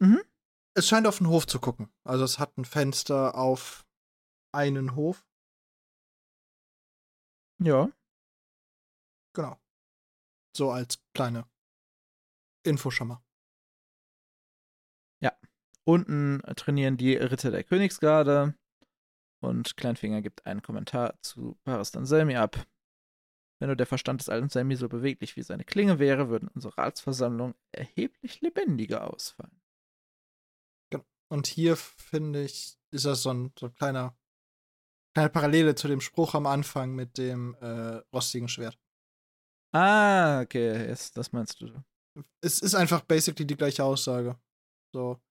Mhm. 0.00 0.22
Es 0.74 0.88
scheint 0.88 1.06
auf 1.06 1.18
den 1.18 1.28
Hof 1.28 1.46
zu 1.46 1.60
gucken. 1.60 1.92
Also 2.04 2.24
es 2.24 2.38
hat 2.38 2.56
ein 2.56 2.64
Fenster 2.64 3.34
auf 3.34 3.86
einen 4.52 4.94
Hof. 4.94 5.26
Ja, 7.58 7.90
Genau. 9.34 9.58
So 10.54 10.70
als 10.70 11.02
kleine 11.14 11.48
Info 12.64 12.90
schon 12.90 13.08
mal. 13.08 13.24
Unten 15.84 16.40
trainieren 16.54 16.96
die 16.96 17.16
Ritter 17.16 17.50
der 17.50 17.64
Königsgarde 17.64 18.54
und 19.40 19.76
Kleinfinger 19.76 20.22
gibt 20.22 20.46
einen 20.46 20.62
Kommentar 20.62 21.18
zu 21.22 21.58
Paris 21.64 21.96
Anselmi 21.96 22.36
ab. 22.36 22.56
Wenn 23.62 23.68
nur 23.68 23.76
der 23.76 23.86
Verstand 23.86 24.20
des 24.20 24.28
alten 24.28 24.48
Selmi 24.48 24.74
so 24.74 24.88
beweglich 24.88 25.36
wie 25.36 25.42
seine 25.44 25.62
Klinge 25.62 26.00
wäre, 26.00 26.28
würden 26.28 26.48
unsere 26.48 26.76
Ratsversammlungen 26.76 27.54
erheblich 27.70 28.40
lebendiger 28.40 29.08
ausfallen. 29.08 29.62
Und 31.28 31.46
hier 31.46 31.76
finde 31.76 32.42
ich, 32.42 32.76
ist 32.90 33.04
das 33.04 33.22
so 33.22 33.32
ein, 33.32 33.52
so 33.56 33.66
ein 33.66 33.74
kleiner, 33.74 34.18
kleine 35.14 35.30
Parallele 35.30 35.76
zu 35.76 35.86
dem 35.86 36.00
Spruch 36.00 36.34
am 36.34 36.46
Anfang 36.46 36.96
mit 36.96 37.18
dem 37.18 37.54
äh, 37.60 38.02
rostigen 38.12 38.48
Schwert. 38.48 38.76
Ah, 39.72 40.40
okay, 40.40 40.88
jetzt, 40.88 41.16
das 41.16 41.30
meinst 41.30 41.60
du. 41.60 41.72
Es 42.40 42.58
ist 42.58 42.74
einfach 42.74 43.02
basically 43.02 43.46
die 43.46 43.56
gleiche 43.56 43.84
Aussage. 43.84 44.40
So, 44.92 45.22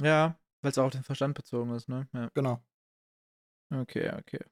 Ja, 0.00 0.38
weil 0.62 0.70
es 0.70 0.78
auch 0.78 0.84
auf 0.84 0.92
den 0.92 1.02
Verstand 1.02 1.34
bezogen 1.34 1.74
ist, 1.74 1.88
ne? 1.88 2.08
Ja. 2.12 2.30
genau. 2.32 2.64
Okay, 3.72 4.08
okay. 4.16 4.44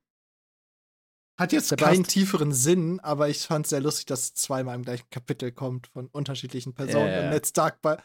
Hat 1.37 1.53
jetzt 1.53 1.77
keinen 1.77 2.05
tieferen 2.05 2.53
Sinn, 2.53 3.01
aber 3.01 3.29
ich 3.29 3.41
fand 3.41 3.67
es 3.67 3.71
sehr 3.71 3.81
lustig, 3.81 4.07
dass 4.07 4.21
es 4.21 4.35
zweimal 4.35 4.77
im 4.77 4.83
gleichen 4.83 5.11
Kapitel 5.11 5.51
kommt 5.51 5.89
von 5.89 6.07
unterschiedlichen 6.09 6.75
Personen. 6.75 7.09
Ja. 7.09 7.25
Und 7.25 7.31
Ned 7.31 7.47
Stark 7.47 7.83
bei. 7.83 7.97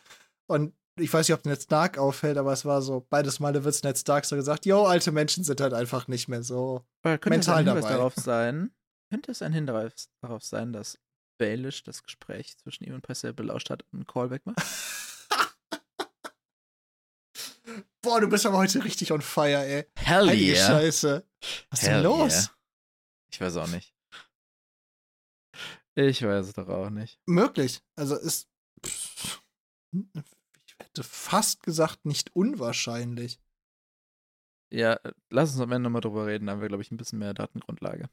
Und 0.48 0.74
ich 1.00 1.14
weiß 1.14 1.28
nicht, 1.28 1.38
ob 1.38 1.46
Ned 1.46 1.62
Stark 1.62 2.00
auffällt, 2.00 2.38
aber 2.38 2.52
es 2.54 2.66
war 2.66 2.82
so, 2.82 3.06
beides 3.08 3.40
Male 3.40 3.64
wird 3.64 3.84
Ned 3.84 3.98
Stark 3.98 4.26
so 4.26 4.36
gesagt, 4.36 4.66
yo, 4.66 4.86
alte 4.86 5.12
Menschen 5.12 5.44
sind 5.44 5.62
halt 5.62 5.74
einfach 5.74 6.08
nicht 6.08 6.28
mehr 6.28 6.42
so. 6.42 6.84
Aber 7.04 7.20
könnte 7.20 7.40
es 7.40 7.48
ein 7.48 7.66
mental 7.66 7.76
Hinweis 7.76 7.84
dabei. 7.84 7.96
darauf 7.98 8.16
sein, 8.16 8.72
könnte 9.12 9.32
es 9.32 9.42
ein 9.44 9.54
Hinweis 9.54 10.10
darauf 10.22 10.44
sein, 10.44 10.74
dass 10.74 10.98
Baelish 11.38 11.84
das 11.84 12.02
Gespräch 12.04 12.58
zwischen 12.58 12.84
ihm 12.84 12.96
und 12.96 13.02
Percival 13.02 13.34
belauscht 13.34 13.70
hat 13.70 13.86
und 13.92 14.02
ein 14.02 14.08
Callback 14.08 14.46
macht? 14.46 14.58
Boah, 18.02 18.20
du 18.22 18.28
bist 18.28 18.46
aber 18.48 18.58
heute 18.58 18.84
richtig 18.84 19.12
on 19.12 19.22
fire, 19.22 19.66
ey. 19.66 19.86
Hell 19.96 20.28
Heilige 20.28 20.56
Scheiße. 20.56 21.24
Was 21.70 21.80
ist 21.80 21.88
denn 21.88 22.02
los? 22.04 22.34
yeah. 22.34 22.59
Ich 23.32 23.40
weiß 23.40 23.58
auch 23.58 23.68
nicht. 23.68 23.94
Ich 25.96 26.24
weiß 26.24 26.48
es 26.48 26.54
doch 26.54 26.70
auch 26.70 26.90
nicht. 26.90 27.20
Möglich. 27.26 27.82
Also 27.96 28.16
ist. 28.16 28.50
pff, 28.86 29.44
Ich 29.92 30.76
hätte 30.80 31.04
fast 31.04 31.64
gesagt, 31.64 32.06
nicht 32.06 32.36
unwahrscheinlich. 32.36 33.40
Ja, 34.72 35.00
lass 35.30 35.52
uns 35.52 35.62
am 35.62 35.72
Ende 35.72 35.90
nochmal 35.90 36.02
drüber 36.02 36.28
reden, 36.28 36.46
da 36.46 36.54
haben 36.54 36.62
wir, 36.62 36.68
glaube 36.68 36.84
ich, 36.84 36.92
ein 36.92 36.98
bisschen 36.98 37.20
mehr 37.20 37.34
Datengrundlage. 37.34 38.10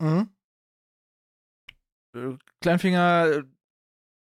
Mhm. 0.00 0.30
Äh, 2.14 2.36
Kleinfinger 2.60 3.26
äh, 3.26 3.44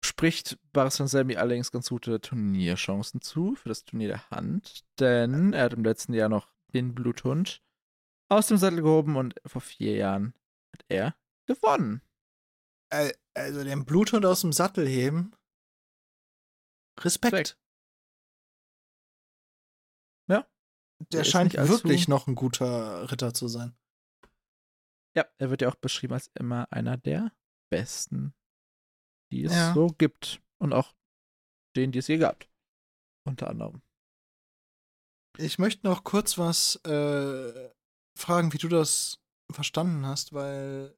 spricht 0.04 0.58
Baristan 0.72 1.08
Selmy 1.08 1.36
allerdings 1.36 1.72
ganz 1.72 1.88
gute 1.88 2.20
Turnierchancen 2.20 3.22
zu 3.22 3.54
für 3.54 3.70
das 3.70 3.84
Turnier 3.84 4.08
der 4.08 4.30
Hand, 4.30 4.84
denn 5.00 5.52
er 5.54 5.64
hat 5.64 5.72
im 5.72 5.84
letzten 5.84 6.12
Jahr 6.12 6.28
noch 6.28 6.52
den 6.74 6.94
Bluthund 6.94 7.62
aus 8.32 8.48
dem 8.48 8.56
Sattel 8.56 8.82
gehoben 8.82 9.16
und 9.16 9.34
vor 9.46 9.60
vier 9.60 9.96
Jahren 9.96 10.34
hat 10.72 10.84
er 10.88 11.16
gewonnen. 11.46 12.02
Also 13.34 13.64
den 13.64 13.84
Bluthund 13.84 14.24
aus 14.26 14.42
dem 14.42 14.52
Sattel 14.52 14.86
heben. 14.86 15.34
Respekt. 17.00 17.32
Respekt. 17.34 17.58
Ja. 20.28 20.46
Der 20.98 21.20
Der 21.20 21.24
scheint 21.24 21.54
wirklich 21.54 22.08
noch 22.08 22.26
ein 22.26 22.34
guter 22.34 23.10
Ritter 23.10 23.32
zu 23.34 23.48
sein. 23.48 23.74
Ja, 25.16 25.26
er 25.38 25.50
wird 25.50 25.62
ja 25.62 25.68
auch 25.68 25.74
beschrieben 25.76 26.14
als 26.14 26.28
immer 26.34 26.70
einer 26.72 26.96
der 26.96 27.32
besten, 27.70 28.34
die 29.30 29.44
es 29.44 29.52
Ja. 29.52 29.74
so 29.74 29.88
gibt. 29.88 30.42
Und 30.58 30.72
auch 30.72 30.94
den, 31.76 31.92
die 31.92 31.98
es 31.98 32.08
je 32.08 32.18
gab. 32.18 32.46
Unter 33.26 33.48
anderem. 33.48 33.82
Ich 35.38 35.58
möchte 35.58 35.86
noch 35.86 36.04
kurz 36.04 36.36
was 36.38 36.76
äh, 36.84 37.70
fragen, 38.18 38.52
wie 38.52 38.58
du 38.58 38.68
das 38.68 39.18
verstanden 39.50 40.06
hast, 40.06 40.32
weil 40.32 40.96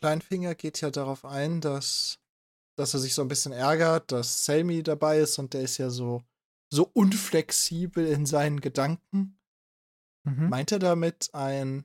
Kleinfinger 0.00 0.54
geht 0.54 0.80
ja 0.80 0.90
darauf 0.90 1.24
ein, 1.24 1.60
dass, 1.60 2.18
dass 2.76 2.94
er 2.94 3.00
sich 3.00 3.14
so 3.14 3.22
ein 3.22 3.28
bisschen 3.28 3.52
ärgert, 3.52 4.12
dass 4.12 4.44
Selmy 4.44 4.82
dabei 4.82 5.18
ist 5.18 5.38
und 5.38 5.54
der 5.54 5.62
ist 5.62 5.78
ja 5.78 5.90
so, 5.90 6.22
so 6.72 6.90
unflexibel 6.94 8.06
in 8.06 8.26
seinen 8.26 8.60
Gedanken. 8.60 9.38
Mhm. 10.24 10.48
Meint 10.48 10.72
er 10.72 10.78
damit 10.78 11.30
ein, 11.34 11.84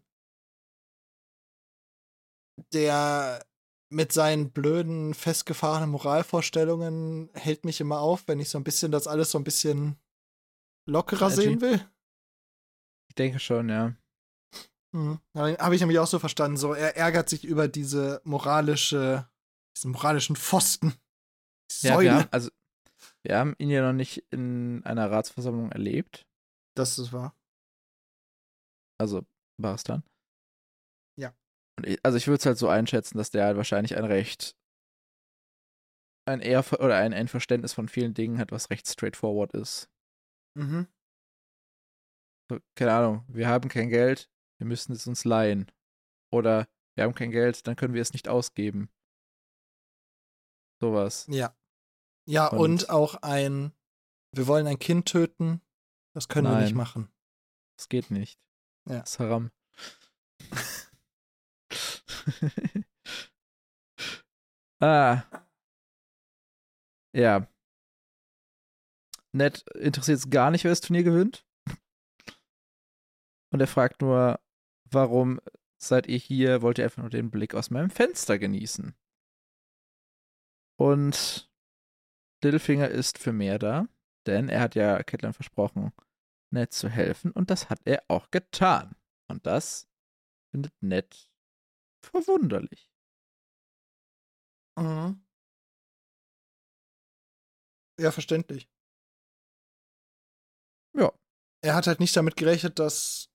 der 2.74 3.46
mit 3.90 4.12
seinen 4.12 4.52
blöden, 4.52 5.14
festgefahrenen 5.14 5.90
Moralvorstellungen 5.90 7.30
hält 7.34 7.66
mich 7.66 7.82
immer 7.82 8.00
auf, 8.00 8.28
wenn 8.28 8.40
ich 8.40 8.50
so 8.50 8.58
ein 8.58 8.64
bisschen 8.64 8.92
das 8.92 9.08
alles 9.08 9.32
so 9.32 9.38
ein 9.38 9.44
bisschen 9.44 9.98
lockerer 10.88 11.28
Edgy. 11.28 11.42
sehen 11.42 11.62
will? 11.62 11.90
Ich 13.10 13.16
denke 13.16 13.40
schon, 13.40 13.70
ja. 13.70 13.96
Mhm. 14.96 15.20
Habe 15.36 15.76
ich 15.76 15.82
nämlich 15.82 16.00
auch 16.00 16.08
so 16.08 16.20
verstanden. 16.20 16.56
So, 16.56 16.74
er 16.74 16.96
ärgert 16.96 17.28
sich 17.28 17.44
über 17.44 17.68
diese 17.68 18.22
moralische, 18.24 19.30
diesen 19.76 19.92
moralischen 19.92 20.38
Pfosten. 20.38 20.94
Die 21.82 21.88
Ja, 21.88 22.00
wir 22.00 22.14
haben, 22.14 22.28
also, 22.32 22.50
wir 23.24 23.38
haben 23.38 23.56
ihn 23.58 23.70
ja 23.70 23.82
noch 23.82 23.94
nicht 23.94 24.26
in 24.32 24.84
einer 24.86 25.12
Ratsversammlung 25.12 25.72
erlebt. 25.72 26.26
das 26.78 26.98
ist 26.98 27.12
wahr. 27.12 27.36
Also 28.98 29.26
Baristan. 29.62 30.04
Ja. 31.20 31.36
Und 31.78 31.88
ich, 31.88 32.00
also 32.04 32.18
ich 32.18 32.28
würde 32.28 32.40
es 32.40 32.46
halt 32.46 32.58
so 32.58 32.70
einschätzen, 32.70 33.18
dass 33.18 33.32
der 33.32 33.46
halt 33.46 33.58
wahrscheinlich 33.58 33.98
ein 33.98 34.06
recht 34.06 34.56
ein 36.28 36.40
eher 36.40 36.64
oder 36.80 36.96
ein, 36.96 37.14
ein 37.14 37.28
Verständnis 37.28 37.74
von 37.74 37.90
vielen 37.90 38.14
Dingen 38.14 38.40
hat, 38.40 38.52
was 38.52 38.70
recht 38.70 38.88
straightforward 38.88 39.54
ist. 39.54 39.90
Mhm. 40.58 40.88
So, 42.50 42.60
keine 42.76 42.94
Ahnung, 42.94 43.26
wir 43.28 43.48
haben 43.48 43.70
kein 43.70 43.90
Geld, 43.90 44.30
wir 44.58 44.68
müssen 44.68 44.94
es 44.94 45.08
uns 45.08 45.26
leihen. 45.26 45.72
Oder 46.32 46.68
wir 46.96 47.04
haben 47.04 47.16
kein 47.16 47.32
Geld, 47.32 47.68
dann 47.68 47.76
können 47.76 47.94
wir 47.94 48.02
es 48.02 48.14
nicht 48.14 48.28
ausgeben. 48.28 48.90
Sowas. 50.82 51.26
Ja. 51.30 51.56
Ja, 52.28 52.48
und, 52.48 52.60
Und- 52.60 52.90
auch 52.90 53.16
ein, 53.22 53.72
wir 54.32 54.48
wollen 54.48 54.68
ein 54.68 54.80
Kind 54.80 55.08
töten, 55.08 55.62
das 56.14 56.28
können 56.28 56.48
wir 56.48 56.58
nicht 56.60 56.70
Nein. 56.70 56.78
machen. 56.78 57.12
Das 57.78 57.90
geht 57.90 58.10
nicht. 58.12 58.40
Ja. 58.88 59.00
Das 59.00 59.12
ist 59.12 59.20
Haram. 59.20 59.52
ah. 64.82 65.24
Ja. 67.14 67.48
Ned 69.34 69.66
interessiert 69.76 70.20
es 70.20 70.30
gar 70.30 70.52
nicht, 70.52 70.64
wer 70.64 70.72
das 70.72 70.82
Turnier 70.82 71.04
gewinnt. 71.04 71.46
Und 73.52 73.60
er 73.60 73.68
fragt 73.68 74.02
nur, 74.02 74.40
warum 74.96 75.40
seid 75.78 76.08
ihr 76.08 76.18
hier? 76.18 76.64
Wollt 76.64 76.80
ihr 76.80 76.86
einfach 76.86 77.04
nur 77.04 77.12
den 77.12 77.30
Blick 77.30 77.54
aus 77.54 77.70
meinem 77.70 77.92
Fenster 77.92 78.40
genießen? 78.40 78.96
Und 80.78 81.50
Littlefinger 82.44 82.90
ist 82.90 83.18
für 83.20 83.32
mehr 83.32 83.60
da, 83.60 83.88
denn 84.26 84.50
er 84.50 84.62
hat 84.62 84.76
ja 84.76 85.04
Catelyn 85.04 85.34
versprochen, 85.34 85.94
Ned 86.52 86.74
zu 86.74 86.90
helfen 86.90 87.32
und 87.32 87.50
das 87.50 87.70
hat 87.70 87.82
er 87.86 88.04
auch 88.08 88.32
getan. 88.32 88.96
Und 89.28 89.46
das 89.46 89.88
findet 90.52 90.74
Ned 90.82 91.30
verwunderlich. 92.02 92.92
Mhm. 94.78 95.22
Ja, 98.00 98.12
verständlich. 98.12 98.70
Ja. 100.94 101.12
Er 101.62 101.76
hat 101.76 101.88
halt 101.88 102.00
nicht 102.00 102.16
damit 102.16 102.36
gerechnet, 102.36 102.80
dass 102.80 103.32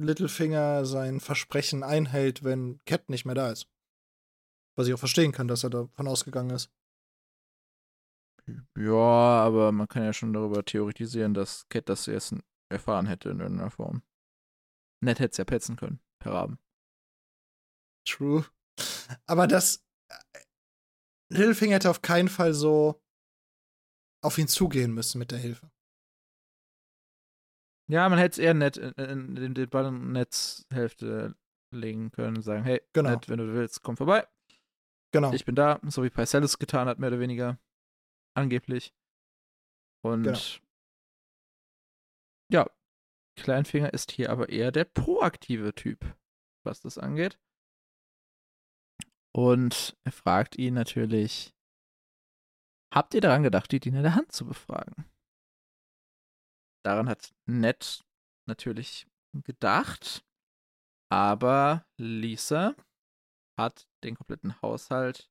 Littlefinger 0.00 0.84
sein 0.84 1.20
Versprechen 1.20 1.82
einhält, 1.82 2.44
wenn 2.44 2.80
Cat 2.84 3.08
nicht 3.08 3.24
mehr 3.24 3.34
da 3.34 3.50
ist. 3.50 3.68
Was 4.76 4.86
ich 4.86 4.94
auch 4.94 4.98
verstehen 4.98 5.32
kann, 5.32 5.48
dass 5.48 5.64
er 5.64 5.70
davon 5.70 6.06
ausgegangen 6.08 6.50
ist. 6.50 6.70
Ja, 8.76 8.92
aber 8.94 9.72
man 9.72 9.88
kann 9.88 10.04
ja 10.04 10.12
schon 10.12 10.32
darüber 10.32 10.64
theoretisieren, 10.64 11.34
dass 11.34 11.68
Cat 11.68 11.88
das 11.88 12.06
jetzt 12.06 12.34
erfahren 12.70 13.06
hätte 13.06 13.30
in 13.30 13.40
irgendeiner 13.40 13.70
Form. 13.70 14.02
Ned 15.00 15.18
hätte 15.20 15.32
es 15.32 15.36
ja 15.36 15.44
petzen 15.44 15.76
können, 15.76 16.00
per 16.18 16.32
Raben. 16.32 16.58
True. 18.06 18.46
Aber 19.26 19.46
das. 19.46 19.84
äh, 20.08 20.14
Littlefinger 21.30 21.74
hätte 21.74 21.90
auf 21.90 22.00
keinen 22.02 22.28
Fall 22.28 22.54
so 22.54 23.02
auf 24.24 24.38
ihn 24.38 24.48
zugehen 24.48 24.92
müssen 24.94 25.18
mit 25.18 25.30
der 25.30 25.38
Hilfe. 25.38 25.70
Ja, 27.90 28.08
man 28.08 28.18
hätte 28.18 28.32
es 28.32 28.38
eher 28.38 28.54
Ned 28.54 28.76
in, 28.76 28.92
in, 28.92 29.36
in 29.36 29.54
den 29.54 29.70
Ball 29.70 29.86
in 29.86 30.12
Neds 30.12 30.66
Hälfte 30.72 31.34
legen 31.74 32.10
können 32.10 32.36
und 32.36 32.42
sagen, 32.42 32.64
hey, 32.64 32.82
Genau. 32.92 33.10
Ned, 33.10 33.28
wenn 33.28 33.38
du 33.38 33.52
willst, 33.52 33.82
komm 33.82 33.96
vorbei. 33.96 34.26
Genau. 35.12 35.32
Ich 35.32 35.44
bin 35.46 35.54
da, 35.54 35.80
so 35.84 36.02
wie 36.02 36.10
Pycellus 36.10 36.58
getan 36.58 36.86
hat, 36.88 36.98
mehr 36.98 37.08
oder 37.08 37.20
weniger. 37.20 37.58
Angeblich. 38.36 38.94
Und 40.04 40.24
Genau. 40.24 40.38
ja, 42.52 42.66
Kleinfinger 43.38 43.92
ist 43.94 44.12
hier 44.12 44.30
aber 44.30 44.48
eher 44.50 44.70
der 44.70 44.84
proaktive 44.84 45.74
Typ, 45.74 46.14
was 46.66 46.80
das 46.80 46.98
angeht. 46.98 47.38
Und 49.34 49.96
er 50.04 50.12
fragt 50.12 50.56
ihn 50.56 50.74
natürlich, 50.74 51.54
habt 52.94 53.14
ihr 53.14 53.20
daran 53.20 53.42
gedacht, 53.42 53.70
die 53.72 53.80
Diener 53.80 54.02
der 54.02 54.14
Hand 54.14 54.32
zu 54.32 54.44
befragen? 54.46 55.06
Daran 56.88 57.10
hat 57.10 57.34
Ned 57.44 58.02
natürlich 58.48 59.06
gedacht, 59.34 60.24
aber 61.12 61.86
Lisa 61.98 62.74
hat 63.58 63.86
den 64.02 64.16
kompletten 64.16 64.58
Haushalt 64.62 65.30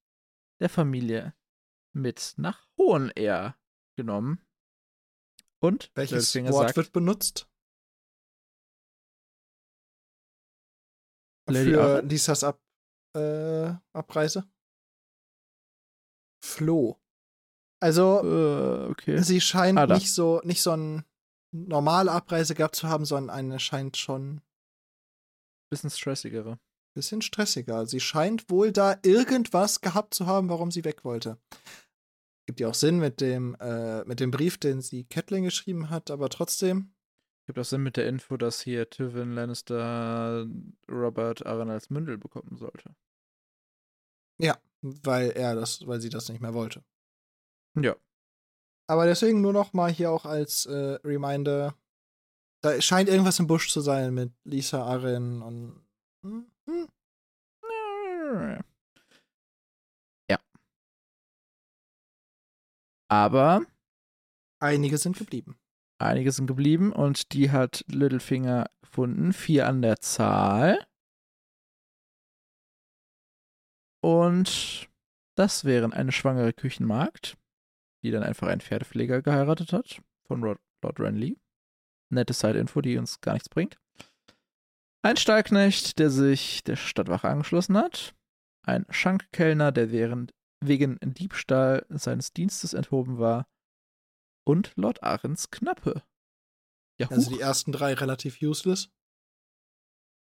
der 0.61 0.69
Familie 0.69 1.35
mit 1.95 2.35
nach 2.37 2.69
Hohenair 2.77 3.57
genommen. 3.95 4.45
Und 5.59 5.89
Welches 5.95 6.35
Wort 6.35 6.67
sagt, 6.67 6.77
wird 6.77 6.91
benutzt? 6.93 7.49
Lady 11.49 11.71
für 11.71 11.81
Arthur? 11.81 12.01
Lisas 12.03 12.43
Ab 12.43 12.61
äh, 13.15 13.73
Abreise? 13.93 14.47
Floh. 16.45 17.01
Also, 17.81 18.21
äh, 18.23 18.91
okay. 18.91 19.23
sie 19.23 19.41
scheint 19.41 19.79
Ah, 19.79 19.87
nicht 19.87 20.13
so, 20.13 20.39
nicht 20.43 20.61
so 20.61 20.69
eine 20.69 21.03
normale 21.51 22.11
Abreise 22.11 22.55
gehabt 22.55 22.75
zu 22.75 22.87
haben, 22.87 23.05
sondern 23.05 23.35
eine 23.35 23.59
scheint 23.59 23.97
schon 23.97 24.41
Bisschen 25.69 25.89
stressigere. 25.89 26.59
Bisschen 26.95 27.21
stressiger. 27.21 27.85
Sie 27.85 27.99
scheint 27.99 28.49
wohl 28.49 28.71
da 28.71 28.97
irgendwas 29.03 29.81
gehabt 29.81 30.13
zu 30.13 30.25
haben, 30.25 30.49
warum 30.49 30.71
sie 30.71 30.85
weg 30.85 31.03
wollte. 31.03 31.37
Gibt 32.47 32.59
ja 32.61 32.69
auch 32.69 32.73
Sinn 32.73 32.99
mit 32.99 33.19
dem, 33.19 33.55
äh, 33.59 34.05
mit 34.05 34.19
dem 34.19 34.31
Brief, 34.31 34.57
den 34.57 34.81
sie 34.81 35.03
Catelyn 35.03 35.43
geschrieben 35.43 35.89
hat, 35.89 36.09
aber 36.09 36.29
trotzdem. 36.29 36.93
Gibt 37.45 37.59
auch 37.59 37.65
Sinn 37.65 37.83
mit 37.83 37.97
der 37.97 38.07
Info, 38.07 38.37
dass 38.37 38.61
hier 38.61 38.89
Tywin 38.89 39.33
Lannister 39.33 40.47
Robert 40.89 41.45
Arryn 41.45 41.69
als 41.69 41.89
Mündel 41.89 42.17
bekommen 42.17 42.57
sollte. 42.57 42.95
Ja, 44.39 44.57
weil 44.81 45.31
er 45.31 45.55
das, 45.55 45.85
weil 45.85 45.99
sie 45.99 46.09
das 46.09 46.29
nicht 46.29 46.41
mehr 46.41 46.53
wollte. 46.53 46.83
Ja. 47.75 47.95
Aber 48.89 49.05
deswegen 49.05 49.41
nur 49.41 49.53
noch 49.53 49.73
mal 49.73 49.91
hier 49.91 50.11
auch 50.11 50.25
als 50.25 50.65
äh, 50.65 50.99
Reminder, 51.03 51.75
da 52.61 52.81
scheint 52.81 53.09
irgendwas 53.09 53.39
im 53.39 53.47
Busch 53.47 53.69
zu 53.69 53.81
sein 53.81 54.13
mit 54.13 54.31
Lisa 54.43 54.83
Arryn 54.83 55.41
und 55.41 55.85
hm, 56.23 56.51
hm. 56.69 56.87
Ja. 60.29 60.39
Aber 63.09 63.65
einige 64.59 64.97
sind 64.97 65.17
geblieben. 65.17 65.57
Einige 65.99 66.31
sind 66.31 66.47
geblieben 66.47 66.91
und 66.91 67.33
die 67.33 67.51
hat 67.51 67.83
Littlefinger 67.87 68.69
gefunden. 68.81 69.33
Vier 69.33 69.67
an 69.67 69.81
der 69.81 69.99
Zahl. 69.99 70.85
Und 74.03 74.89
das 75.35 75.65
wären 75.65 75.93
eine 75.93 76.11
schwangere 76.11 76.53
Küchenmagd, 76.53 77.37
die 78.07 78.11
dann 78.11 78.23
einfach 78.23 78.47
einen 78.47 78.61
Pferdepfleger 78.61 79.21
geheiratet 79.21 79.73
hat, 79.73 80.01
von 80.25 80.41
Lord, 80.41 80.59
Lord 80.81 80.99
Renly. 80.99 81.37
Nette 82.09 82.33
Side-Info, 82.33 82.79
die 82.79 82.97
uns 82.97 83.19
gar 83.19 83.33
nichts 83.33 83.49
bringt. 83.49 83.77
Ein 85.03 85.17
Stallknecht, 85.17 85.99
der 85.99 86.09
sich 86.09 86.63
der 86.63 86.77
Stadtwache 86.77 87.27
angeschlossen 87.27 87.77
hat. 87.77 88.15
Ein 88.65 88.85
Schankkellner, 88.89 89.71
der 89.71 89.91
während, 89.91 90.33
wegen 90.63 90.97
Diebstahl 91.01 91.85
seines 91.89 92.31
Dienstes 92.31 92.73
enthoben 92.73 93.19
war. 93.19 93.49
Und 94.45 94.73
Lord 94.77 95.03
Arens 95.03 95.51
Knappe. 95.51 96.01
Ja, 96.99 97.09
also 97.09 97.29
die 97.29 97.41
ersten 97.41 97.73
drei 97.73 97.93
relativ 97.93 98.41
useless. 98.41 98.89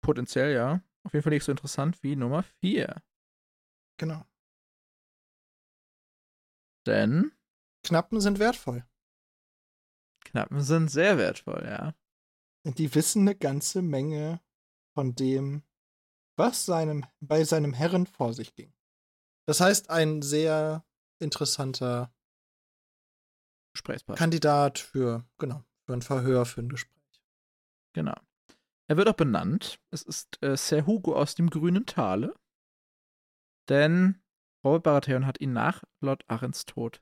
Potenziell, 0.02 0.54
ja. 0.54 0.82
Auf 1.04 1.14
jeden 1.14 1.24
Fall 1.24 1.34
nicht 1.34 1.46
so 1.46 1.52
interessant 1.52 2.02
wie 2.04 2.16
Nummer 2.16 2.44
vier. 2.44 3.04
Genau. 3.98 4.26
Denn 6.88 7.32
Knappen 7.90 8.22
sind 8.22 8.38
wertvoll. 8.38 8.86
Knappen 10.24 10.62
sind 10.62 10.90
sehr 10.90 11.18
wertvoll, 11.18 11.64
ja. 11.66 11.96
Und 12.64 12.78
die 12.78 12.94
wissen 12.94 13.22
eine 13.22 13.36
ganze 13.36 13.82
Menge 13.82 14.42
von 14.94 15.16
dem, 15.16 15.64
was 16.38 16.68
seinem, 16.68 17.08
bei 17.20 17.44
seinem 17.44 17.74
Herren 17.74 18.06
vor 18.06 18.36
sich 18.36 18.54
ging. 18.54 18.72
Das 19.48 19.60
heißt, 19.60 19.90
ein 19.90 20.22
sehr 20.22 20.86
interessanter 21.18 22.14
Kandidat 24.16 24.78
für, 24.78 25.28
genau, 25.40 25.64
für 25.88 25.94
ein 25.94 26.04
Verhör, 26.04 26.46
für 26.46 26.62
ein 26.62 26.70
Gespräch. 26.70 27.24
Genau. 27.94 28.16
Er 28.88 28.98
wird 28.98 29.08
auch 29.08 29.16
benannt. 29.16 29.80
Es 29.90 30.04
ist 30.04 30.38
äh, 30.44 30.56
Ser 30.56 30.86
Hugo 30.86 31.16
aus 31.16 31.34
dem 31.34 31.50
grünen 31.50 31.88
Tale. 31.88 32.36
Denn 33.68 34.22
Robert 34.64 34.84
Baratheon 34.84 35.26
hat 35.26 35.42
ihn 35.42 35.54
nach 35.54 35.84
Lord 36.02 36.24
Arrens 36.28 36.66
Tod 36.66 37.02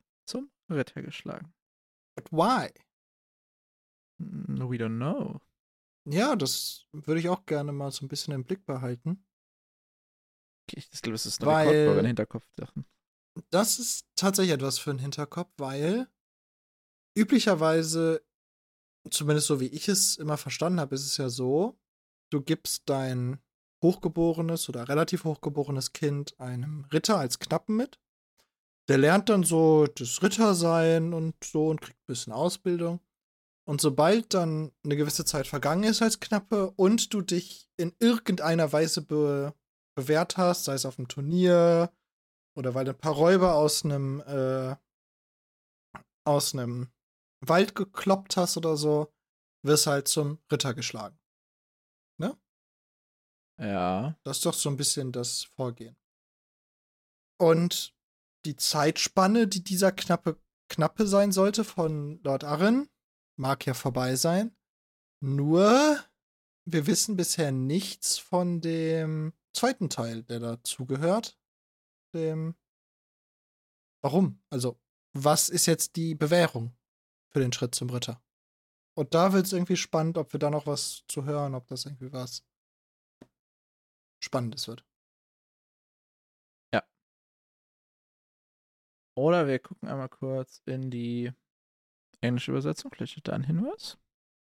Ritter 0.69 1.01
geschlagen. 1.01 1.53
But 2.15 2.31
why? 2.31 2.71
No, 4.19 4.69
we 4.69 4.77
don't 4.77 4.97
know. 4.97 5.39
Ja, 6.05 6.35
das 6.35 6.87
würde 6.91 7.19
ich 7.19 7.29
auch 7.29 7.45
gerne 7.45 7.71
mal 7.71 7.91
so 7.91 8.05
ein 8.05 8.07
bisschen 8.07 8.33
im 8.33 8.43
Blick 8.43 8.65
behalten. 8.65 9.25
Ich 10.71 10.89
glaube, 11.01 11.13
das 11.13 11.25
ist 11.25 11.41
eine 11.41 11.51
Rekordfolge. 11.51 12.75
Das 13.49 13.79
ist 13.79 14.07
tatsächlich 14.15 14.53
etwas 14.53 14.79
für 14.79 14.89
einen 14.89 14.99
Hinterkopf, 14.99 15.51
weil 15.57 16.09
üblicherweise, 17.15 18.25
zumindest 19.09 19.47
so 19.47 19.59
wie 19.59 19.67
ich 19.67 19.87
es 19.87 20.17
immer 20.17 20.37
verstanden 20.37 20.79
habe, 20.79 20.95
ist 20.95 21.05
es 21.05 21.17
ja 21.17 21.29
so, 21.29 21.79
du 22.31 22.41
gibst 22.41 22.89
dein 22.89 23.39
hochgeborenes 23.83 24.69
oder 24.69 24.89
relativ 24.89 25.23
hochgeborenes 25.23 25.93
Kind 25.93 26.39
einem 26.39 26.85
Ritter 26.85 27.17
als 27.17 27.39
Knappen 27.39 27.75
mit. 27.75 27.99
Der 28.87 28.97
lernt 28.97 29.29
dann 29.29 29.43
so 29.43 29.85
das 29.85 30.21
Rittersein 30.23 31.13
und 31.13 31.35
so 31.43 31.67
und 31.67 31.81
kriegt 31.81 31.99
ein 31.99 32.07
bisschen 32.07 32.33
Ausbildung. 32.33 33.01
Und 33.67 33.81
sobald 33.81 34.33
dann 34.33 34.71
eine 34.85 34.95
gewisse 34.95 35.25
Zeit 35.25 35.45
vergangen 35.45 35.83
ist 35.83 36.01
als 36.01 36.21
Knappe 36.21 36.71
und 36.71 37.13
du 37.13 37.21
dich 37.21 37.69
in 37.75 37.93
irgendeiner 37.99 38.71
Weise 38.71 39.01
be 39.01 39.53
bewährt 39.95 40.37
hast, 40.37 40.65
sei 40.65 40.75
es 40.75 40.85
auf 40.85 40.99
einem 40.99 41.07
Turnier 41.07 41.91
oder 42.55 42.75
weil 42.75 42.85
du 42.85 42.91
ein 42.91 42.97
paar 42.97 43.15
Räuber 43.15 43.55
aus 43.55 43.83
einem 43.83 44.21
äh, 44.21 44.75
aus 46.23 46.53
einem 46.53 46.91
Wald 47.41 47.73
gekloppt 47.73 48.37
hast 48.37 48.57
oder 48.57 48.77
so, 48.77 49.11
wirst 49.63 49.87
halt 49.87 50.07
zum 50.07 50.39
Ritter 50.51 50.73
geschlagen. 50.73 51.17
Ne? 52.19 52.37
Ja. 53.59 54.15
Das 54.23 54.37
ist 54.37 54.45
doch 54.45 54.53
so 54.53 54.69
ein 54.69 54.77
bisschen 54.77 55.11
das 55.11 55.43
Vorgehen. 55.43 55.95
Und 57.39 57.96
die 58.45 58.55
Zeitspanne, 58.55 59.47
die 59.47 59.63
dieser 59.63 59.91
knappe 59.91 60.39
Knappe 60.69 61.07
sein 61.07 61.31
sollte 61.31 61.63
von 61.63 62.21
Lord 62.23 62.43
Arryn, 62.43 62.89
mag 63.37 63.65
ja 63.65 63.73
vorbei 63.73 64.15
sein. 64.15 64.55
Nur, 65.21 65.97
wir 66.65 66.87
wissen 66.87 67.15
bisher 67.15 67.51
nichts 67.51 68.17
von 68.17 68.61
dem 68.61 69.33
zweiten 69.53 69.89
Teil, 69.89 70.23
der 70.23 70.39
dazugehört. 70.39 71.39
Dem. 72.13 72.55
Warum? 74.01 74.41
Also, 74.49 74.79
was 75.13 75.49
ist 75.49 75.65
jetzt 75.65 75.95
die 75.95 76.15
Bewährung 76.15 76.75
für 77.29 77.39
den 77.39 77.53
Schritt 77.53 77.73
zum 77.73 77.89
Ritter? 77.89 78.21
Und 78.95 79.13
da 79.13 79.33
wird 79.33 79.45
es 79.45 79.53
irgendwie 79.53 79.77
spannend, 79.77 80.17
ob 80.17 80.33
wir 80.33 80.39
da 80.39 80.49
noch 80.49 80.65
was 80.65 81.03
zu 81.07 81.25
hören, 81.25 81.55
ob 81.55 81.67
das 81.67 81.85
irgendwie 81.85 82.11
was 82.11 82.43
Spannendes 84.19 84.67
wird. 84.67 84.86
Oder 89.17 89.47
wir 89.47 89.57
gucken 89.57 89.89
einmal 89.89 90.09
kurz 90.09 90.61
in 90.65 90.91
die 90.91 91.33
englische 92.21 92.51
Übersetzung. 92.51 92.91
Vielleicht 92.91 93.13
steht 93.13 93.27
da 93.27 93.33
ein 93.33 93.43
Hinweis? 93.43 93.97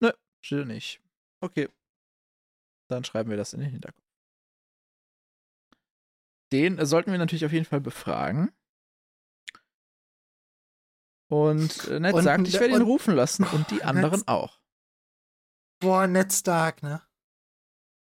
Nö, 0.01 0.11
steht 0.41 0.65
nicht. 0.65 0.99
Okay. 1.41 1.69
Dann 2.89 3.03
schreiben 3.03 3.29
wir 3.29 3.37
das 3.37 3.53
in 3.53 3.59
den 3.59 3.69
Hinterkopf. 3.69 4.03
Den 6.51 6.83
sollten 6.87 7.11
wir 7.11 7.19
natürlich 7.19 7.45
auf 7.45 7.51
jeden 7.51 7.65
Fall 7.65 7.81
befragen. 7.81 8.51
Und 11.29 11.87
äh, 11.89 11.99
Ned 11.99 12.15
und, 12.15 12.23
sagt, 12.23 12.47
ich 12.47 12.59
werde 12.59 12.73
ihn 12.73 12.81
rufen 12.81 13.13
lassen 13.13 13.43
und 13.43 13.69
die 13.69 13.83
anderen 13.83 14.21
Ned, 14.21 14.27
auch. 14.27 14.59
Boah, 15.79 16.07
Ned 16.07 16.33
Stark, 16.33 16.81
ne? 16.81 17.03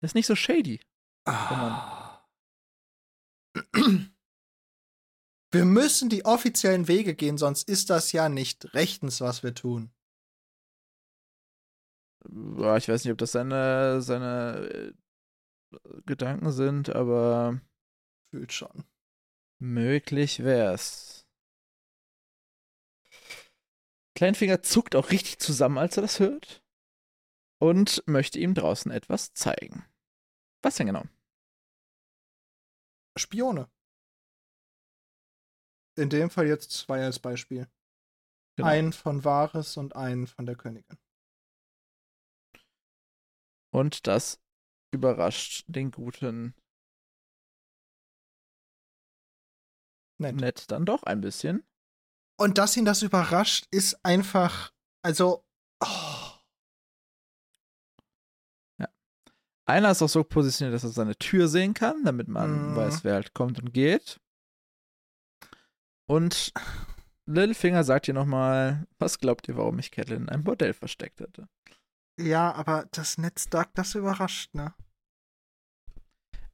Das 0.00 0.12
ist 0.12 0.14
nicht 0.14 0.26
so 0.26 0.34
shady. 0.34 0.80
Ah. 1.26 2.26
Wir 5.50 5.64
müssen 5.64 6.10
die 6.10 6.24
offiziellen 6.24 6.88
Wege 6.88 7.14
gehen, 7.14 7.38
sonst 7.38 7.68
ist 7.68 7.88
das 7.90 8.12
ja 8.12 8.28
nicht 8.28 8.74
rechtens, 8.74 9.20
was 9.20 9.42
wir 9.42 9.54
tun. 9.54 9.90
Ich 12.26 12.88
weiß 12.88 13.04
nicht, 13.04 13.12
ob 13.12 13.18
das 13.18 13.32
seine, 13.32 14.02
seine 14.02 14.68
äh, 14.70 14.92
Gedanken 16.04 16.52
sind, 16.52 16.90
aber. 16.90 17.60
Fühlt 18.30 18.52
schon. 18.52 18.84
Möglich 19.58 20.44
wär's. 20.44 21.26
Kleinfinger 24.14 24.62
zuckt 24.62 24.94
auch 24.96 25.10
richtig 25.10 25.38
zusammen, 25.38 25.78
als 25.78 25.96
er 25.96 26.02
das 26.02 26.20
hört. 26.20 26.62
Und 27.58 28.02
möchte 28.06 28.38
ihm 28.38 28.54
draußen 28.54 28.92
etwas 28.92 29.32
zeigen. 29.32 29.86
Was 30.60 30.76
denn 30.76 30.88
genau? 30.88 31.04
Spione. 33.16 33.70
In 35.98 36.10
dem 36.10 36.30
Fall 36.30 36.46
jetzt 36.46 36.70
zwei 36.70 37.04
als 37.04 37.18
Beispiel. 37.18 37.68
Genau. 38.56 38.68
Einen 38.68 38.92
von 38.92 39.24
Vares 39.24 39.76
und 39.76 39.96
einen 39.96 40.26
von 40.26 40.46
der 40.46 40.56
Königin. 40.56 40.98
Und 43.70 44.06
das 44.06 44.40
überrascht 44.92 45.64
den 45.66 45.90
guten 45.90 46.54
Nett. 50.20 50.36
Nett 50.36 50.70
dann 50.70 50.84
doch 50.84 51.02
ein 51.02 51.20
bisschen. 51.20 51.64
Und 52.40 52.58
dass 52.58 52.76
ihn 52.76 52.84
das 52.84 53.02
überrascht, 53.02 53.66
ist 53.70 54.04
einfach, 54.04 54.72
also. 55.02 55.44
Oh. 55.80 56.28
Einer 59.68 59.90
ist 59.90 60.00
auch 60.00 60.08
so 60.08 60.24
positioniert, 60.24 60.74
dass 60.74 60.84
er 60.84 60.90
seine 60.90 61.14
Tür 61.16 61.46
sehen 61.46 61.74
kann, 61.74 62.02
damit 62.02 62.26
man 62.28 62.70
mhm. 62.70 62.76
weiß, 62.76 63.04
wer 63.04 63.14
halt 63.14 63.34
kommt 63.34 63.58
und 63.58 63.74
geht. 63.74 64.18
Und 66.08 66.52
Littlefinger 67.26 67.84
sagt 67.84 68.08
ihr 68.08 68.14
nochmal, 68.14 68.86
was 68.98 69.18
glaubt 69.18 69.46
ihr, 69.48 69.56
warum 69.56 69.78
ich 69.78 69.90
Catelyn 69.90 70.22
in 70.22 70.28
einem 70.28 70.44
Bordell 70.44 70.72
versteckt 70.74 71.20
hätte? 71.20 71.48
Ja, 72.20 72.52
aber 72.52 72.86
das 72.90 73.18
Netz 73.18 73.48
Dark, 73.48 73.72
das 73.74 73.94
überrascht, 73.94 74.52
ne? 74.54 74.74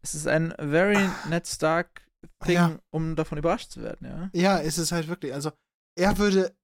Es 0.02 0.14
ist 0.14 0.26
ein 0.26 0.52
very 0.58 1.08
Ned 1.30 1.46
Stark 1.46 2.06
Thing, 2.40 2.54
Ja. 2.54 2.78
um 2.90 3.16
davon 3.16 3.38
überrascht 3.38 3.70
zu 3.70 3.80
werden, 3.82 4.06
ja. 4.06 4.30
Ja, 4.34 4.60
es 4.60 4.76
ist 4.76 4.92
halt 4.92 5.08
wirklich, 5.08 5.32
also 5.32 5.52
er 5.98 6.18
würde, 6.18 6.54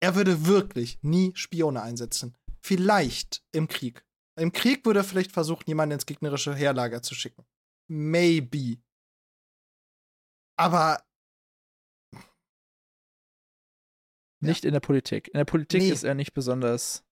er 0.00 0.14
würde 0.14 0.46
wirklich 0.46 0.98
nie 1.02 1.34
Spione 1.34 1.82
einsetzen. 1.82 2.34
Vielleicht 2.62 3.42
im 3.52 3.68
Krieg. 3.68 4.04
Im 4.38 4.52
Krieg 4.52 4.86
würde 4.86 5.00
er 5.00 5.04
vielleicht 5.04 5.32
versuchen, 5.32 5.64
jemanden 5.66 5.94
ins 5.94 6.06
gegnerische 6.06 6.54
Heerlager 6.54 7.02
zu 7.02 7.14
schicken. 7.14 7.44
Maybe. 7.90 8.78
Aber 10.56 11.02
Nicht 14.40 14.64
in 14.64 14.72
der 14.72 14.80
Politik. 14.80 15.28
In 15.28 15.38
der 15.38 15.44
Politik 15.44 15.82
Nee. 15.82 15.90
ist 15.90 16.04
er 16.04 16.14
nicht 16.14 16.32
besonders 16.32 17.04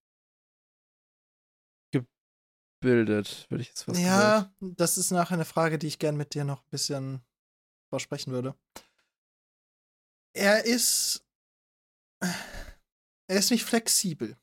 gebildet, 1.90 3.46
würde 3.48 3.62
ich 3.62 3.68
jetzt 3.68 3.82
fast 3.82 3.96
sagen. 3.96 4.06
ja, 4.06 4.54
das 4.60 4.98
ist 4.98 5.10
nachher 5.10 5.34
eine 5.34 5.44
Frage, 5.44 5.78
die 5.78 5.86
ich 5.86 5.98
gern 5.98 6.16
mit 6.16 6.34
dir 6.34 6.44
noch 6.44 6.62
ein 6.62 6.70
bisschen 6.70 7.20
versprechen 7.88 8.32
würde. 8.32 8.54
Er 10.34 10.64
ist. 10.64 11.24
Er 13.28 13.38
ist 13.38 13.50
nicht 13.50 13.64
flexibel. 13.64 14.36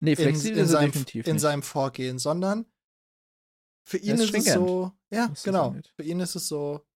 Nee, 0.00 0.12
in, 0.12 0.16
flexibel 0.16 0.58
in, 0.58 0.64
ist 0.64 0.70
er 0.70 0.78
seinem, 0.78 0.92
definitiv 0.92 1.26
in 1.26 1.32
nicht. 1.34 1.42
seinem 1.42 1.62
Vorgehen, 1.62 2.18
sondern 2.18 2.66
für 3.84 3.98
ihn 3.98 4.16
ist 4.16 4.34
ist, 4.34 4.46
es 4.46 4.54
so, 4.54 4.92
ja, 5.10 5.28
das 5.28 5.42
genau. 5.42 5.76
Für 5.96 6.02
ihn 6.04 6.20
ist 6.20 6.34
es 6.36 6.48
so, 6.48 6.86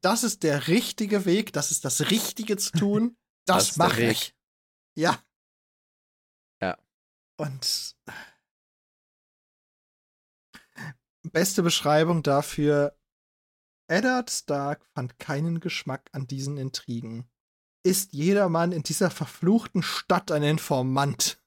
das 0.00 0.22
ist 0.24 0.42
der 0.42 0.68
richtige 0.68 1.24
Weg, 1.24 1.52
das 1.52 1.70
ist 1.70 1.84
das 1.84 2.10
Richtige 2.10 2.56
zu 2.56 2.72
tun, 2.72 3.16
Das 3.48 3.76
mache 3.76 4.02
ich. 4.02 4.34
Ja. 4.96 5.22
Ja. 6.60 6.78
Und 7.36 7.96
beste 11.22 11.62
Beschreibung 11.62 12.22
dafür: 12.22 12.98
Eddard 13.90 14.30
Stark 14.30 14.84
fand 14.94 15.18
keinen 15.18 15.60
Geschmack 15.60 16.08
an 16.12 16.26
diesen 16.26 16.56
Intrigen. 16.56 17.30
Ist 17.86 18.12
jedermann 18.12 18.72
in 18.72 18.82
dieser 18.82 19.10
verfluchten 19.10 19.82
Stadt 19.82 20.30
ein 20.30 20.42
Informant? 20.42 21.42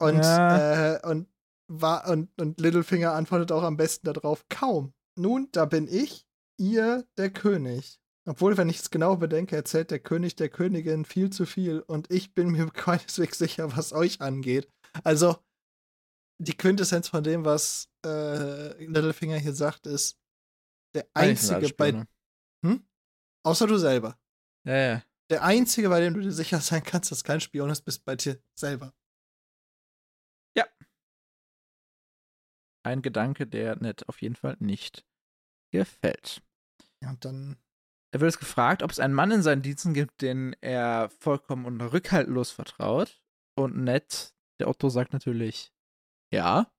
Und, 0.00 0.22
Ja. 0.22 0.94
äh, 0.94 1.06
und, 1.06 1.28
war, 1.66 2.08
und, 2.08 2.30
und 2.40 2.60
Littlefinger 2.60 3.12
antwortet 3.12 3.52
auch 3.52 3.64
am 3.64 3.76
besten 3.76 4.06
darauf: 4.06 4.48
Kaum. 4.48 4.94
Nun, 5.16 5.48
da 5.50 5.64
bin 5.64 5.88
ich, 5.88 6.26
ihr, 6.58 7.06
der 7.16 7.30
König. 7.32 8.00
Obwohl, 8.28 8.58
wenn 8.58 8.68
ich 8.68 8.78
es 8.78 8.90
genau 8.90 9.16
bedenke, 9.16 9.56
erzählt 9.56 9.90
der 9.90 10.00
König 10.00 10.36
der 10.36 10.50
Königin 10.50 11.06
viel 11.06 11.30
zu 11.30 11.46
viel 11.46 11.80
und 11.80 12.10
ich 12.12 12.34
bin 12.34 12.50
mir 12.50 12.66
keineswegs 12.72 13.38
sicher, 13.38 13.74
was 13.76 13.92
euch 13.92 14.20
angeht. 14.20 14.70
Also, 15.02 15.38
die 16.40 16.56
Quintessenz 16.56 17.08
von 17.08 17.24
dem, 17.24 17.44
was 17.44 17.90
äh, 18.04 18.84
Littlefinger 18.84 19.38
hier 19.38 19.54
sagt, 19.54 19.86
ist, 19.86 20.20
der 20.94 21.08
einzige 21.14 21.72
bei, 21.74 21.88
Spione. 21.88 22.06
außer 23.44 23.66
du 23.66 23.78
selber, 23.78 24.18
Ja, 24.64 24.76
ja. 24.76 25.02
der 25.30 25.42
einzige, 25.42 25.88
bei 25.88 26.00
dem 26.00 26.14
du 26.14 26.20
dir 26.20 26.32
sicher 26.32 26.60
sein 26.60 26.82
kannst, 26.84 27.10
dass 27.10 27.24
kein 27.24 27.40
Spion 27.40 27.70
ist, 27.70 27.82
bist 27.82 28.04
bei 28.04 28.14
dir 28.16 28.40
selber. 28.54 28.92
Ein 32.84 33.02
Gedanke, 33.02 33.46
der 33.46 33.76
Ned 33.76 34.08
auf 34.08 34.22
jeden 34.22 34.36
Fall 34.36 34.56
nicht 34.60 35.04
gefällt. 35.70 36.42
Ja, 37.02 37.10
und 37.10 37.22
dann, 37.24 37.58
Er 38.10 38.20
wird 38.20 38.30
es 38.30 38.38
gefragt, 38.38 38.82
ob 38.82 38.90
es 38.90 39.00
einen 39.00 39.14
Mann 39.14 39.30
in 39.30 39.42
seinen 39.42 39.62
Diensten 39.62 39.92
gibt, 39.92 40.22
den 40.22 40.56
er 40.60 41.10
vollkommen 41.18 41.66
und 41.66 41.80
rückhaltlos 41.80 42.50
vertraut. 42.50 43.20
Und 43.54 43.76
Ned, 43.76 44.34
der 44.60 44.68
Otto, 44.68 44.88
sagt 44.88 45.12
natürlich 45.12 45.72
ja. 46.32 46.70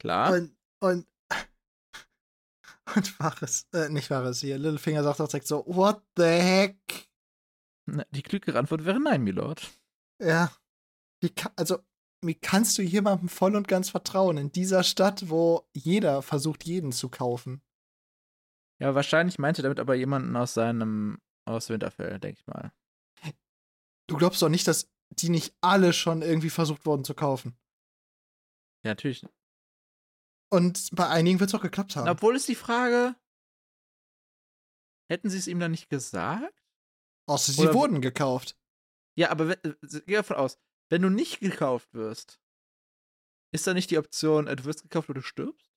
Klar. 0.00 0.32
und, 0.32 0.56
und, 0.80 1.06
und 2.96 3.20
Wahres, 3.20 3.68
äh, 3.72 3.88
nicht 3.88 4.10
Wahres 4.10 4.40
hier, 4.40 4.58
Littlefinger 4.58 5.04
sagt 5.04 5.20
auch 5.20 5.28
direkt 5.28 5.46
so, 5.46 5.64
what 5.66 6.02
the 6.16 6.24
heck? 6.24 7.08
Die 8.10 8.22
klügere 8.22 8.58
Antwort 8.58 8.84
wäre 8.84 9.00
nein, 9.00 9.22
Milord. 9.22 9.70
Ja. 10.20 10.52
Wie 11.20 11.32
also, 11.56 11.78
wie 12.24 12.34
kannst 12.34 12.78
du 12.78 12.82
jemandem 12.82 13.28
voll 13.28 13.54
und 13.56 13.68
ganz 13.68 13.90
vertrauen 13.90 14.38
in 14.38 14.52
dieser 14.52 14.82
Stadt, 14.82 15.28
wo 15.30 15.68
jeder 15.72 16.22
versucht, 16.22 16.64
jeden 16.64 16.92
zu 16.92 17.08
kaufen? 17.08 17.62
Ja, 18.82 18.96
wahrscheinlich 18.96 19.38
meinte 19.38 19.60
er 19.60 19.64
damit 19.64 19.78
aber 19.78 19.94
jemanden 19.94 20.34
aus 20.34 20.54
seinem, 20.54 21.18
aus 21.44 21.68
Winterfell, 21.68 22.18
denke 22.18 22.40
ich 22.40 22.46
mal. 22.48 22.72
Du 24.08 24.16
glaubst 24.16 24.42
doch 24.42 24.48
nicht, 24.48 24.66
dass 24.66 24.90
die 25.10 25.28
nicht 25.28 25.54
alle 25.60 25.92
schon 25.92 26.20
irgendwie 26.20 26.50
versucht 26.50 26.84
wurden 26.84 27.04
zu 27.04 27.14
kaufen. 27.14 27.56
Ja, 28.84 28.90
natürlich. 28.90 29.24
Und 30.52 30.88
bei 30.92 31.08
einigen 31.08 31.38
wird 31.38 31.50
es 31.50 31.54
auch 31.54 31.62
geklappt 31.62 31.94
haben. 31.94 32.08
Obwohl 32.08 32.34
ist 32.34 32.48
die 32.48 32.56
Frage, 32.56 33.14
hätten 35.08 35.30
sie 35.30 35.38
es 35.38 35.46
ihm 35.46 35.60
dann 35.60 35.70
nicht 35.70 35.88
gesagt? 35.88 36.60
Außer 37.28 37.52
sie 37.52 37.62
oder- 37.62 37.74
wurden 37.74 38.00
gekauft. 38.00 38.58
Ja, 39.16 39.30
aber 39.30 39.48
wenn, 39.48 39.76
geh 40.06 40.14
davon 40.14 40.36
aus, 40.36 40.58
wenn 40.90 41.02
du 41.02 41.08
nicht 41.08 41.38
gekauft 41.38 41.94
wirst, 41.94 42.40
ist 43.54 43.66
da 43.66 43.74
nicht 43.74 43.90
die 43.90 43.98
Option, 43.98 44.48
äh, 44.48 44.56
du 44.56 44.64
wirst 44.64 44.82
gekauft 44.82 45.08
oder 45.08 45.20
du 45.20 45.26
stirbst? 45.26 45.71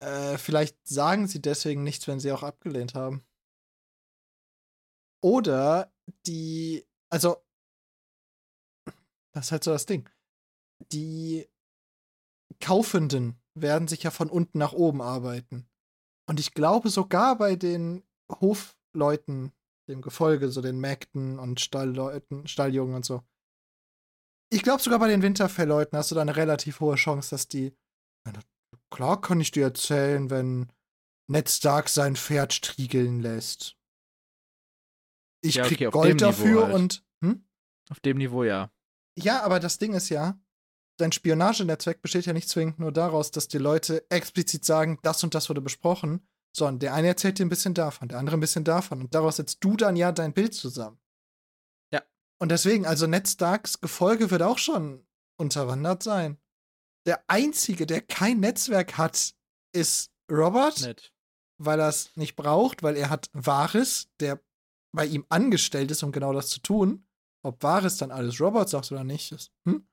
Äh, 0.00 0.38
vielleicht 0.38 0.86
sagen 0.86 1.26
sie 1.26 1.40
deswegen 1.40 1.82
nichts, 1.82 2.06
wenn 2.08 2.20
sie 2.20 2.32
auch 2.32 2.42
abgelehnt 2.42 2.94
haben. 2.94 3.24
Oder 5.22 5.90
die, 6.26 6.84
also, 7.10 7.42
das 9.32 9.46
ist 9.46 9.52
halt 9.52 9.64
so 9.64 9.70
das 9.70 9.86
Ding. 9.86 10.10
Die 10.92 11.48
Kaufenden 12.60 13.40
werden 13.54 13.88
sich 13.88 14.02
ja 14.02 14.10
von 14.10 14.28
unten 14.28 14.58
nach 14.58 14.72
oben 14.72 15.00
arbeiten. 15.00 15.66
Und 16.28 16.40
ich 16.40 16.52
glaube 16.52 16.90
sogar 16.90 17.38
bei 17.38 17.56
den 17.56 18.02
Hofleuten, 18.30 19.52
dem 19.88 20.02
Gefolge, 20.02 20.50
so 20.50 20.60
den 20.60 20.78
Mägden 20.78 21.38
und 21.38 21.60
Stallleuten, 21.60 22.46
Stalljungen 22.46 22.94
und 22.94 23.04
so. 23.04 23.22
Ich 24.50 24.62
glaube 24.62 24.82
sogar 24.82 24.98
bei 24.98 25.08
den 25.08 25.22
Winterfellleuten 25.22 25.98
hast 25.98 26.10
du 26.10 26.14
da 26.14 26.22
eine 26.22 26.36
relativ 26.36 26.80
hohe 26.80 26.96
Chance, 26.96 27.30
dass 27.30 27.48
die 27.48 27.76
Klar 28.90 29.20
kann 29.20 29.40
ich 29.40 29.50
dir 29.50 29.64
erzählen, 29.64 30.30
wenn 30.30 30.72
Ned 31.26 31.48
Stark 31.48 31.88
sein 31.88 32.16
Pferd 32.16 32.52
striegeln 32.52 33.20
lässt. 33.20 33.76
Ich 35.40 35.56
Ja, 35.56 35.64
okay, 35.64 35.76
krieg 35.76 35.90
Gold 35.90 36.20
dafür 36.20 36.64
halt. 36.66 36.74
und. 36.74 37.04
Hm? 37.22 37.46
Auf 37.90 38.00
dem 38.00 38.18
Niveau 38.18 38.44
ja. 38.44 38.72
Ja, 39.16 39.42
aber 39.42 39.60
das 39.60 39.78
Ding 39.78 39.94
ist 39.94 40.08
ja, 40.08 40.40
dein 40.96 41.12
Spionagenetzwerk 41.12 42.02
besteht 42.02 42.26
ja 42.26 42.32
nicht 42.32 42.48
zwingend 42.48 42.78
nur 42.78 42.92
daraus, 42.92 43.30
dass 43.30 43.48
die 43.48 43.58
Leute 43.58 44.08
explizit 44.10 44.64
sagen, 44.64 44.98
das 45.02 45.22
und 45.22 45.34
das 45.34 45.48
wurde 45.48 45.60
besprochen, 45.60 46.26
sondern 46.56 46.78
der 46.78 46.94
eine 46.94 47.08
erzählt 47.08 47.38
dir 47.38 47.46
ein 47.46 47.50
bisschen 47.50 47.74
davon, 47.74 48.08
der 48.08 48.18
andere 48.18 48.36
ein 48.36 48.40
bisschen 48.40 48.64
davon 48.64 49.00
und 49.00 49.14
daraus 49.14 49.36
setzt 49.36 49.62
du 49.62 49.76
dann 49.76 49.96
ja 49.96 50.12
dein 50.12 50.32
Bild 50.32 50.54
zusammen. 50.54 50.98
Ja. 51.92 52.02
Und 52.40 52.50
deswegen, 52.50 52.86
also 52.86 53.06
Ned 53.06 53.28
Starks 53.28 53.80
Gefolge 53.80 54.30
wird 54.30 54.42
auch 54.42 54.58
schon 54.58 55.06
unterwandert 55.36 56.02
sein. 56.02 56.38
Der 57.06 57.22
einzige, 57.28 57.86
der 57.86 58.00
kein 58.02 58.40
Netzwerk 58.40 58.96
hat, 58.96 59.34
ist 59.74 60.10
Robert, 60.30 60.80
Nett. 60.82 61.12
weil 61.58 61.80
er 61.80 61.88
es 61.88 62.14
nicht 62.16 62.34
braucht, 62.36 62.82
weil 62.82 62.96
er 62.96 63.10
hat 63.10 63.28
Varys, 63.32 64.08
der 64.20 64.42
bei 64.94 65.04
ihm 65.06 65.26
angestellt 65.28 65.90
ist, 65.90 66.02
um 66.02 66.12
genau 66.12 66.32
das 66.32 66.48
zu 66.48 66.60
tun. 66.60 67.06
Ob 67.44 67.62
Varys 67.62 67.98
dann 67.98 68.10
alles 68.10 68.40
Robert 68.40 68.68
sagt 68.70 68.90
oder 68.92 69.04
nicht, 69.04 69.32
ist. 69.32 69.52
Hm? 69.68 69.86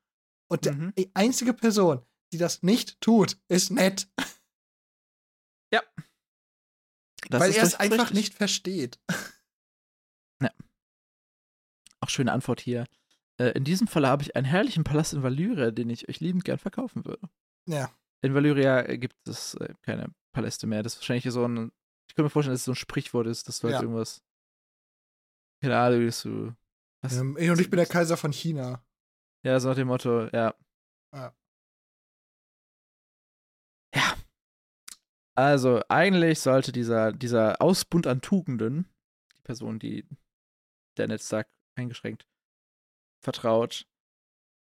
Und 0.50 0.66
Mhm. 0.66 0.94
die 0.98 1.12
einzige 1.16 1.54
Person, 1.54 2.06
die 2.32 2.38
das 2.38 2.64
nicht 2.64 3.02
tut, 3.02 3.38
ist 3.50 3.72
Ned, 3.72 4.08
Das 7.30 7.40
weil 7.40 7.52
er 7.54 7.64
es 7.64 7.76
einfach 7.76 8.10
richtig. 8.10 8.16
nicht 8.18 8.34
versteht. 8.34 9.00
Auch 12.00 12.10
schöne 12.10 12.32
Antwort 12.32 12.60
hier. 12.62 12.86
Äh, 13.40 13.52
in 13.58 13.64
diesem 13.64 13.88
Fall 13.88 14.08
habe 14.08 14.24
ich 14.24 14.36
einen 14.36 14.46
herrlichen 14.46 14.84
Palast 14.84 15.14
in 15.14 15.24
Valyria, 15.24 15.72
den 15.72 15.90
ich 15.90 16.08
euch 16.10 16.20
liebend 16.20 16.44
gern 16.46 16.58
verkaufen 16.58 17.06
würde. 17.06 17.28
Ja. 17.68 17.92
In 18.24 18.34
Valyria 18.34 18.82
äh, 18.88 18.98
gibt 18.98 19.16
es 19.28 19.56
äh, 19.56 19.74
keine 19.82 20.14
Paläste 20.34 20.68
mehr. 20.68 20.84
Das 20.84 20.94
ist 20.94 21.00
wahrscheinlich 21.00 21.32
so 21.32 21.46
ein. 21.48 21.72
Ich 22.10 22.16
kann 22.16 22.24
mir 22.26 22.30
vorstellen, 22.30 22.54
dass 22.54 22.62
es 22.62 22.66
so 22.66 22.72
ein 22.74 22.76
Sprichwort 22.76 23.28
ist, 23.28 23.48
dass 23.48 23.60
du 23.60 23.68
halt 23.68 23.76
Ja. 23.76 23.82
irgendwas. 23.82 24.22
Keine 25.62 25.78
Ahnung, 25.78 26.06
dass 26.06 26.22
du. 26.24 26.54
Was, 27.04 27.18
Ähm, 27.18 27.38
ich 27.40 27.50
und 27.50 27.60
ich 27.60 27.70
bin 27.70 27.78
der 27.78 27.86
Kaiser 27.86 28.18
von 28.18 28.32
China. 28.34 28.84
Ja, 29.44 29.60
so 29.60 29.70
nach 29.70 29.76
dem 29.76 29.88
Motto, 29.88 30.28
ja. 30.28 30.54
Ja. 31.14 31.34
Ja. 33.96 34.16
Also, 35.36 35.82
eigentlich 35.90 36.40
sollte 36.40 36.72
dieser, 36.72 37.12
dieser 37.12 37.62
Ausbund 37.62 38.06
an 38.06 38.22
Tugenden, 38.22 38.88
die 39.36 39.42
Person, 39.42 39.80
die 39.80 40.06
der 40.98 41.08
Netzwerk 41.08 41.50
eingeschränkt 41.76 42.28
vertraut, 43.22 43.88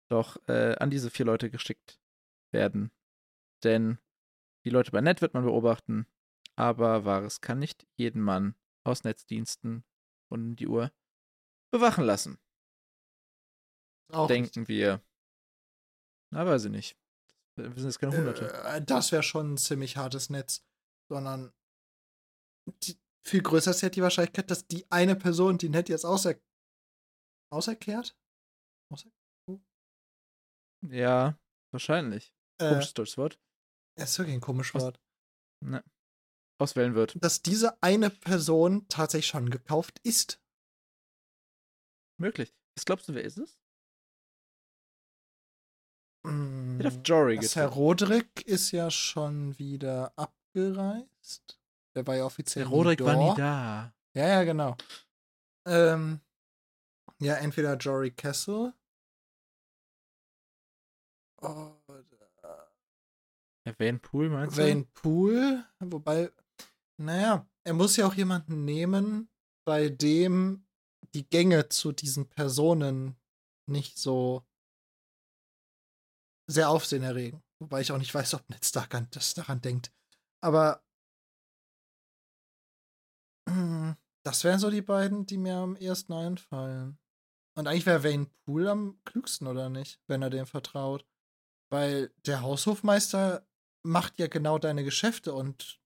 doch 0.09 0.37
äh, 0.47 0.75
an 0.75 0.89
diese 0.89 1.09
vier 1.09 1.25
Leute 1.25 1.49
geschickt 1.49 1.99
werden. 2.51 2.91
Denn 3.63 3.99
die 4.63 4.69
Leute 4.69 4.91
bei 4.91 5.01
Net 5.01 5.21
wird 5.21 5.33
man 5.33 5.43
beobachten, 5.43 6.07
aber 6.55 7.05
Wahres 7.05 7.41
kann 7.41 7.59
nicht 7.59 7.87
jeden 7.95 8.21
Mann 8.21 8.55
aus 8.83 9.03
Netzdiensten 9.03 9.83
und 10.29 10.55
die 10.57 10.67
Uhr 10.67 10.91
bewachen 11.71 12.05
lassen 12.05 12.39
Auch 14.11 14.27
denken 14.27 14.67
wir. 14.67 15.01
Na, 16.31 16.45
weiß 16.45 16.65
ich 16.65 16.71
nicht. 16.71 16.97
Wir 17.55 17.73
sind 17.75 17.85
jetzt 17.85 17.99
keine 17.99 18.15
Hunderte. 18.15 18.53
Äh, 18.63 18.81
das 18.81 19.11
wäre 19.11 19.23
schon 19.23 19.53
ein 19.53 19.57
ziemlich 19.57 19.97
hartes 19.97 20.29
Netz. 20.29 20.63
Sondern 21.09 21.53
die, 22.83 22.97
viel 23.23 23.41
größer 23.41 23.71
ist 23.71 23.81
ja 23.81 23.89
die 23.89 24.01
Wahrscheinlichkeit, 24.01 24.49
dass 24.49 24.67
die 24.67 24.89
eine 24.91 25.15
Person, 25.15 25.57
die 25.57 25.69
Ned 25.69 25.89
jetzt 25.89 26.05
außer, 26.05 26.35
auserkehrt? 27.51 28.17
Außer, 28.91 29.09
Ja, 30.87 31.37
wahrscheinlich. 31.71 32.33
äh, 32.59 32.69
Komisches 32.69 32.93
deutsches 32.93 33.17
Wort. 33.17 33.39
das 33.97 34.11
ist 34.11 34.19
wirklich 34.19 34.35
ein 34.35 34.41
komisches 34.41 34.81
Wort. 34.81 34.99
Ne. 35.63 35.83
Auswählen 36.61 36.95
wird. 36.95 37.21
Dass 37.21 37.41
diese 37.41 37.81
eine 37.83 38.09
Person 38.09 38.87
tatsächlich 38.87 39.27
schon 39.27 39.49
gekauft 39.49 39.99
ist. 40.03 40.41
Möglich. 42.17 42.55
Was 42.77 42.85
glaubst 42.85 43.09
du, 43.09 43.13
wer 43.13 43.23
ist 43.23 43.37
es? 43.37 43.59
Mm, 46.25 46.81
auf 46.85 46.99
Jory 47.03 47.37
das 47.37 47.55
Herr. 47.55 47.67
Roderick 47.67 48.41
ist 48.47 48.71
ja 48.71 48.89
schon 48.89 49.57
wieder 49.59 50.13
abgereist. 50.17 51.59
Der 51.95 52.07
war 52.07 52.15
ja 52.15 52.25
offiziell 52.25 52.65
Der 52.65 52.71
Roderick 52.71 53.01
war 53.03 53.15
nie 53.15 53.35
da. 53.37 53.93
Ja, 54.15 54.27
ja, 54.27 54.43
genau. 54.43 54.75
Ähm, 55.67 56.21
ja, 57.25 57.35
entweder 57.35 57.75
Jory 57.75 58.11
Castle 58.11 58.73
oder 61.41 62.05
Ja, 63.67 63.73
Vane 63.79 63.99
Pool 63.99 64.29
meinst 64.29 64.57
Vane 64.57 64.85
Pool. 64.93 65.65
Wobei, 65.79 66.31
naja, 66.97 67.47
er 67.63 67.73
muss 67.73 67.95
ja 67.97 68.07
auch 68.07 68.13
jemanden 68.13 68.63
nehmen, 68.63 69.29
bei 69.65 69.89
dem 69.89 70.67
die 71.15 71.27
Gänge 71.27 71.69
zu 71.69 71.91
diesen 71.91 72.29
Personen 72.29 73.15
nicht 73.67 73.97
so 73.97 74.45
sehr 76.47 76.69
Aufsehen 76.69 77.03
erregen. 77.03 77.43
Wobei 77.59 77.81
ich 77.81 77.91
auch 77.91 77.97
nicht 77.97 78.13
weiß, 78.13 78.35
ob 78.35 78.47
Ned 78.49 78.63
Stark 78.63 78.93
an, 78.93 79.07
das 79.11 79.33
daran 79.33 79.61
denkt. 79.61 79.91
Aber 80.43 80.83
das 84.23 84.43
wären 84.43 84.59
so 84.59 84.69
die 84.69 84.83
beiden, 84.83 85.25
die 85.25 85.37
mir 85.37 85.55
am 85.55 85.75
ersten 85.75 86.13
einfallen. 86.13 86.99
Und 87.57 87.67
eigentlich 87.67 87.85
wäre 87.85 88.03
Vane 88.03 88.27
Pool 88.45 88.67
am 88.67 88.99
klügsten, 89.05 89.47
oder 89.47 89.69
nicht? 89.69 90.01
Wenn 90.07 90.21
er 90.21 90.29
dem 90.29 90.45
vertraut. 90.45 91.05
Weil 91.71 92.09
der 92.25 92.41
Haushofmeister 92.41 93.47
macht 93.83 94.19
ja 94.19 94.27
genau 94.27 94.57
deine 94.59 94.83
Geschäfte 94.83 95.33
und 95.33 95.79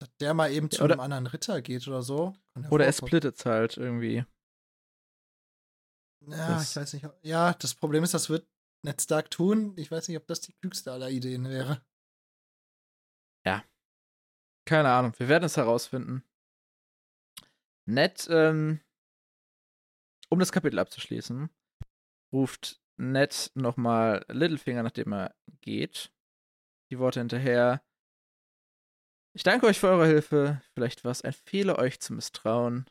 dass 0.00 0.10
der 0.16 0.32
mal 0.34 0.50
eben 0.50 0.66
Ja, 0.68 0.70
zu 0.70 0.84
einem 0.84 1.00
anderen 1.00 1.26
Ritter 1.26 1.60
geht 1.60 1.86
oder 1.86 2.02
so. 2.02 2.34
ja 2.56 2.70
Oder 2.70 2.86
er 2.86 2.92
splittet 2.92 3.36
es 3.38 3.44
halt 3.44 3.76
irgendwie. 3.76 4.24
Ja, 6.26 6.48
Das- 6.54 6.70
ich 6.70 6.76
weiß 6.76 6.92
nicht. 6.94 7.06
Ja, 7.22 7.52
das 7.54 7.74
Problem 7.74 8.02
ist, 8.04 8.14
das 8.14 8.28
wird 8.30 8.48
Ned 8.82 9.00
Stark 9.00 9.30
tun. 9.30 9.74
Ich 9.76 9.90
weiß 9.90 10.08
nicht, 10.08 10.16
ob 10.16 10.26
das 10.26 10.40
die 10.40 10.54
klügste 10.54 10.90
aller 10.92 11.10
Ideen 11.10 11.48
wäre. 11.48 11.84
Keine 14.68 14.90
Ahnung. 14.92 15.12
Wir 15.18 15.28
werden 15.28 15.44
es 15.44 15.56
herausfinden. 15.56 16.22
Ned, 17.86 18.28
ähm, 18.30 18.80
um 20.30 20.38
das 20.38 20.52
Kapitel 20.52 20.78
abzuschließen, 20.78 21.50
ruft 22.32 22.80
Ned 22.96 23.50
nochmal 23.54 24.24
Littlefinger, 24.28 24.82
nachdem 24.82 25.12
er 25.12 25.34
geht. 25.60 26.12
Die 26.90 26.98
Worte 26.98 27.20
hinterher. 27.20 27.82
Ich 29.32 29.42
danke 29.42 29.66
euch 29.66 29.78
für 29.78 29.88
eure 29.88 30.06
Hilfe. 30.06 30.60
Vielleicht 30.74 31.04
war 31.04 31.12
es 31.12 31.22
ein 31.22 31.32
Fehler, 31.32 31.78
euch 31.78 32.00
zu 32.00 32.12
misstrauen. 32.12 32.86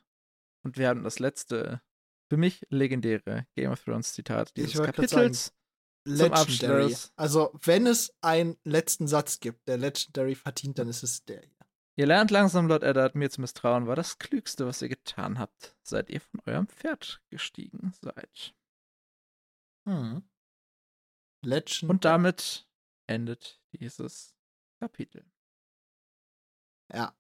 Und 0.64 0.78
wir 0.78 0.88
haben 0.88 1.04
das 1.04 1.20
letzte, 1.20 1.82
für 2.30 2.38
mich 2.38 2.66
legendäre 2.70 3.46
Game 3.56 3.72
of 3.72 3.84
Thrones 3.84 4.14
Zitat 4.14 4.56
dieses 4.56 4.82
Kapitels. 4.82 5.54
Legendary. 6.06 6.84
Abschluss. 6.84 7.14
Also, 7.18 7.52
wenn 7.62 7.86
es 7.86 8.16
einen 8.22 8.58
letzten 8.64 9.08
Satz 9.08 9.40
gibt, 9.40 9.68
der 9.68 9.78
Legendary 9.78 10.34
verdient, 10.36 10.80
dann 10.80 10.88
ist 10.88 11.04
es 11.04 11.26
der 11.26 11.42
hier. 11.42 11.59
Ihr 12.00 12.08
lernt 12.08 12.32
langsam, 12.32 12.70
Lord 12.70 12.84
Eddard, 12.84 13.16
mir 13.16 13.30
zu 13.30 13.42
misstrauen, 13.42 13.86
war 13.86 13.98
das 13.98 14.20
Klügste, 14.20 14.66
was 14.66 14.82
ihr 14.82 14.88
getan 14.88 15.38
habt, 15.38 15.76
seit 15.82 16.10
ihr 16.10 16.22
von 16.22 16.40
eurem 16.46 16.66
Pferd 16.66 17.22
gestiegen 17.28 17.92
seid. 18.02 18.56
Hm. 19.86 20.24
Legend. 21.44 21.90
Und 21.90 22.06
damit 22.06 22.70
endet 23.08 23.62
dieses 23.74 24.34
Kapitel. 24.80 25.30
Ja. 26.94 27.14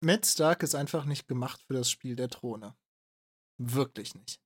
Ned 0.00 0.24
Stark 0.24 0.62
ist 0.62 0.76
einfach 0.76 1.04
nicht 1.04 1.26
gemacht 1.26 1.60
für 1.60 1.74
das 1.74 1.90
Spiel 1.90 2.14
der 2.14 2.28
Throne. 2.28 2.78
Wirklich 3.58 4.14
nicht. 4.14 4.40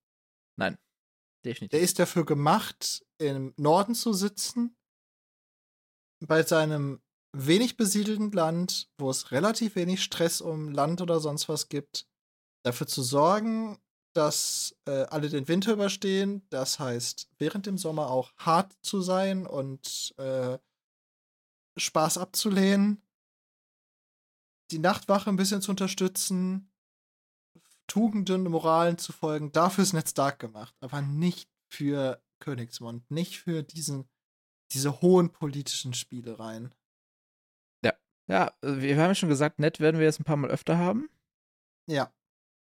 Definitiv. 1.44 1.72
Der 1.72 1.80
ist 1.82 1.98
dafür 1.98 2.24
gemacht, 2.24 3.04
im 3.18 3.52
Norden 3.58 3.94
zu 3.94 4.14
sitzen, 4.14 4.78
bei 6.20 6.42
seinem 6.42 7.02
wenig 7.36 7.76
besiedelten 7.76 8.32
Land, 8.32 8.88
wo 8.98 9.10
es 9.10 9.32
relativ 9.32 9.76
wenig 9.76 10.02
Stress 10.02 10.40
um 10.40 10.70
Land 10.70 11.00
oder 11.00 11.20
sonst 11.20 11.48
was 11.48 11.68
gibt, 11.68 12.06
dafür 12.62 12.86
zu 12.86 13.02
sorgen, 13.02 13.78
dass 14.14 14.74
äh, 14.86 15.02
alle 15.10 15.28
den 15.28 15.46
Winter 15.46 15.72
überstehen. 15.72 16.42
Das 16.48 16.78
heißt, 16.78 17.28
während 17.38 17.66
dem 17.66 17.76
Sommer 17.76 18.10
auch 18.10 18.32
hart 18.38 18.72
zu 18.82 19.00
sein 19.02 19.46
und 19.46 20.14
äh, 20.16 20.58
Spaß 21.76 22.18
abzulehnen, 22.18 23.02
die 24.70 24.78
Nachtwache 24.78 25.30
ein 25.30 25.36
bisschen 25.36 25.60
zu 25.60 25.70
unterstützen, 25.70 26.70
Tugenden, 27.86 28.44
Moralen 28.44 28.98
zu 28.98 29.12
folgen. 29.12 29.52
Dafür 29.52 29.84
ist 29.84 29.92
Ned 29.92 30.08
Stark 30.08 30.38
gemacht, 30.38 30.74
aber 30.80 31.02
nicht 31.02 31.48
für 31.68 32.20
Königsmund, 32.40 33.08
nicht 33.10 33.38
für 33.38 33.62
diesen, 33.62 34.08
diese 34.72 35.00
hohen 35.00 35.30
politischen 35.30 35.94
Spielereien. 35.94 36.74
Ja, 38.28 38.48
äh, 38.62 38.76
wir 38.80 38.96
haben 38.96 39.10
ja 39.10 39.14
schon 39.14 39.28
gesagt, 39.28 39.58
nett 39.58 39.80
werden 39.80 39.98
wir 39.98 40.06
jetzt 40.06 40.20
ein 40.20 40.24
paar 40.24 40.36
Mal 40.36 40.50
öfter 40.50 40.78
haben, 40.78 41.08
Ja, 41.88 42.12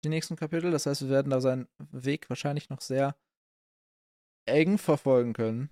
die 0.04 0.10
nächsten 0.10 0.36
Kapitel. 0.36 0.72
Das 0.72 0.86
heißt, 0.86 1.02
wir 1.04 1.10
werden 1.10 1.30
da 1.30 1.40
seinen 1.42 1.68
Weg 1.92 2.30
wahrscheinlich 2.30 2.70
noch 2.70 2.82
sehr 2.82 3.16
eng 4.46 4.78
verfolgen 4.78 5.34
können. 5.34 5.70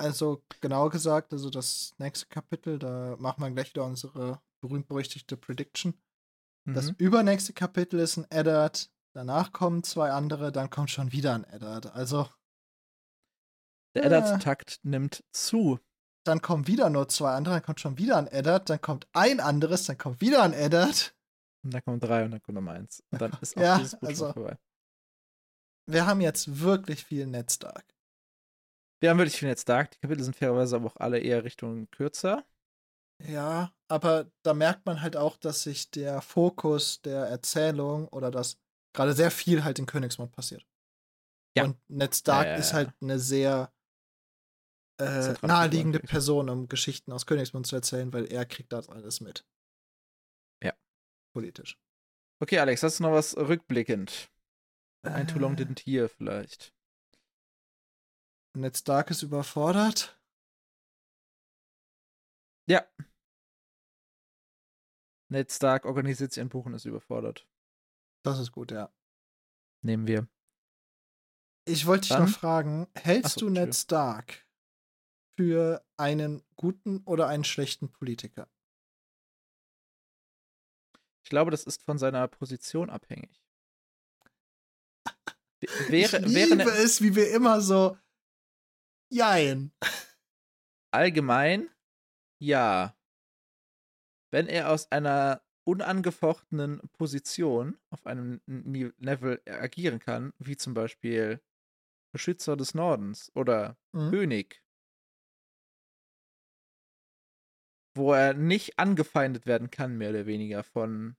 also 0.00 0.44
genau 0.60 0.88
gesagt, 0.88 1.32
also 1.32 1.48
das 1.48 1.94
nächste 1.98 2.26
Kapitel, 2.26 2.78
da 2.80 3.16
machen 3.18 3.40
wir 3.42 3.50
gleich 3.52 3.70
wieder 3.70 3.84
unsere 3.84 4.42
berühmt-berüchtigte 4.60 5.36
Prediction. 5.36 5.94
Das 6.66 6.90
Mhm. 6.90 6.96
übernächste 6.98 7.52
Kapitel 7.52 8.00
ist 8.00 8.16
ein 8.16 8.26
Eddard, 8.30 8.90
danach 9.14 9.52
kommen 9.52 9.84
zwei 9.84 10.10
andere, 10.10 10.50
dann 10.52 10.70
kommt 10.70 10.90
schon 10.90 11.12
wieder 11.12 11.34
ein 11.34 11.44
Eddard. 11.44 11.86
Also 11.92 12.28
Der 13.94 14.04
äh, 14.04 14.06
Eddard-Takt 14.06 14.80
nimmt 14.82 15.24
zu. 15.32 15.78
Dann 16.24 16.40
kommen 16.42 16.66
wieder 16.66 16.88
nur 16.90 17.08
zwei 17.08 17.32
andere, 17.34 17.54
dann 17.54 17.62
kommt 17.62 17.80
schon 17.80 17.98
wieder 17.98 18.16
ein 18.16 18.26
Eddard, 18.28 18.68
dann 18.70 18.80
kommt 18.80 19.06
ein 19.12 19.40
anderes, 19.40 19.84
dann 19.86 19.98
kommt 19.98 20.20
wieder 20.20 20.42
ein 20.42 20.52
Eddard. 20.52 21.14
Und 21.64 21.72
dann 21.74 21.82
kommen 21.84 22.00
drei 22.00 22.24
und 22.24 22.32
dann 22.32 22.42
kommt 22.42 22.56
Nummer 22.56 22.72
eins. 22.72 23.02
Und 23.10 23.20
dann 23.20 23.32
ist 23.40 23.56
auch 23.56 23.62
Ja, 23.62 23.78
dieses 23.78 23.98
Buch 23.98 24.08
also- 24.08 24.32
vorbei. 24.32 24.58
Wir 25.88 26.06
haben 26.06 26.20
jetzt 26.20 26.60
wirklich 26.60 27.04
viel 27.04 27.26
Ned 27.26 27.50
Stark. 27.50 27.84
Wir 29.00 29.10
haben 29.10 29.18
wirklich 29.18 29.36
viel 29.38 29.48
jetzt 29.48 29.68
Dark. 29.68 29.90
Die 29.90 29.98
Kapitel 29.98 30.22
sind 30.22 30.36
fairerweise 30.36 30.76
aber 30.76 30.86
auch 30.86 30.96
alle 30.96 31.18
eher 31.18 31.42
Richtung 31.42 31.90
kürzer. 31.90 32.44
Ja, 33.24 33.72
aber 33.88 34.30
da 34.42 34.54
merkt 34.54 34.86
man 34.86 35.02
halt 35.02 35.16
auch, 35.16 35.36
dass 35.36 35.64
sich 35.64 35.90
der 35.90 36.22
Fokus 36.22 37.02
der 37.02 37.26
Erzählung 37.26 38.06
oder 38.08 38.30
dass 38.30 38.58
gerade 38.94 39.12
sehr 39.12 39.30
viel 39.32 39.64
halt 39.64 39.80
in 39.80 39.86
Königsmund 39.86 40.30
passiert. 40.32 40.64
Ja. 41.56 41.64
Und 41.64 41.78
Ned 41.88 42.14
Stark 42.14 42.46
Ja, 42.46 42.52
ja, 42.52 42.58
ist 42.58 42.70
ja. 42.70 42.76
halt 42.76 42.92
eine 43.00 43.18
sehr 43.18 43.72
äh, 45.02 45.46
naheliegende 45.46 46.00
Person, 46.00 46.48
um 46.48 46.68
Geschichten 46.68 47.12
aus 47.12 47.26
Königsmund 47.26 47.66
zu 47.66 47.76
erzählen, 47.76 48.12
weil 48.12 48.26
er 48.26 48.46
kriegt 48.46 48.72
das 48.72 48.88
alles 48.88 49.20
mit. 49.20 49.46
Ja. 50.62 50.72
Politisch. 51.34 51.78
Okay, 52.40 52.58
Alex, 52.58 52.82
hast 52.82 52.98
du 52.98 53.04
noch 53.04 53.12
was 53.12 53.36
rückblickend? 53.36 54.30
Ein 55.04 55.26
Too 55.26 55.38
Long 55.38 55.54
Äh. 55.54 55.64
Didn't 55.64 55.84
Hear 55.84 56.08
vielleicht. 56.08 56.74
Ned 58.54 58.76
Stark 58.76 59.10
ist 59.10 59.22
überfordert. 59.22 60.20
Ja. 62.68 62.86
Ned 65.30 65.50
Stark 65.50 65.86
organisiert 65.86 66.32
sich 66.32 66.40
ein 66.40 66.48
Buch 66.48 66.66
und 66.66 66.74
ist 66.74 66.84
überfordert. 66.84 67.48
Das 68.24 68.38
ist 68.38 68.52
gut, 68.52 68.70
ja. 68.70 68.92
Nehmen 69.82 70.06
wir. 70.06 70.28
Ich 71.64 71.86
wollte 71.86 72.08
dich 72.08 72.18
noch 72.18 72.28
fragen, 72.28 72.88
hältst 72.94 73.38
so, 73.38 73.46
du 73.46 73.50
Ned. 73.50 73.74
Stark 73.74 74.46
für 75.42 75.84
einen 75.96 76.40
guten 76.54 77.02
oder 77.04 77.26
einen 77.26 77.42
schlechten 77.42 77.90
Politiker? 77.90 78.48
Ich 81.24 81.30
glaube, 81.30 81.50
das 81.50 81.64
ist 81.64 81.82
von 81.82 81.98
seiner 81.98 82.28
Position 82.28 82.90
abhängig. 82.90 83.42
Wäre, 85.88 86.18
ich 86.24 86.34
wäre 86.34 86.50
liebe 86.50 86.56
ne, 86.56 86.70
es, 86.70 87.02
wie 87.02 87.16
wir 87.16 87.30
immer 87.32 87.60
so 87.60 87.96
Jein. 89.10 89.72
allgemein 90.92 91.68
ja. 92.40 92.94
Wenn 94.32 94.46
er 94.46 94.70
aus 94.70 94.90
einer 94.90 95.42
unangefochtenen 95.64 96.80
Position 96.92 97.78
auf 97.90 98.06
einem 98.06 98.40
Level 98.46 99.40
agieren 99.46 99.98
kann, 99.98 100.32
wie 100.38 100.56
zum 100.56 100.74
Beispiel 100.74 101.40
Beschützer 102.12 102.56
des 102.56 102.74
Nordens 102.74 103.30
oder 103.34 103.76
Mhm. 103.92 104.10
König. 104.10 104.61
Wo 107.94 108.12
er 108.12 108.34
nicht 108.34 108.78
angefeindet 108.78 109.46
werden 109.46 109.70
kann, 109.70 109.96
mehr 109.96 110.10
oder 110.10 110.26
weniger, 110.26 110.62
von 110.62 111.16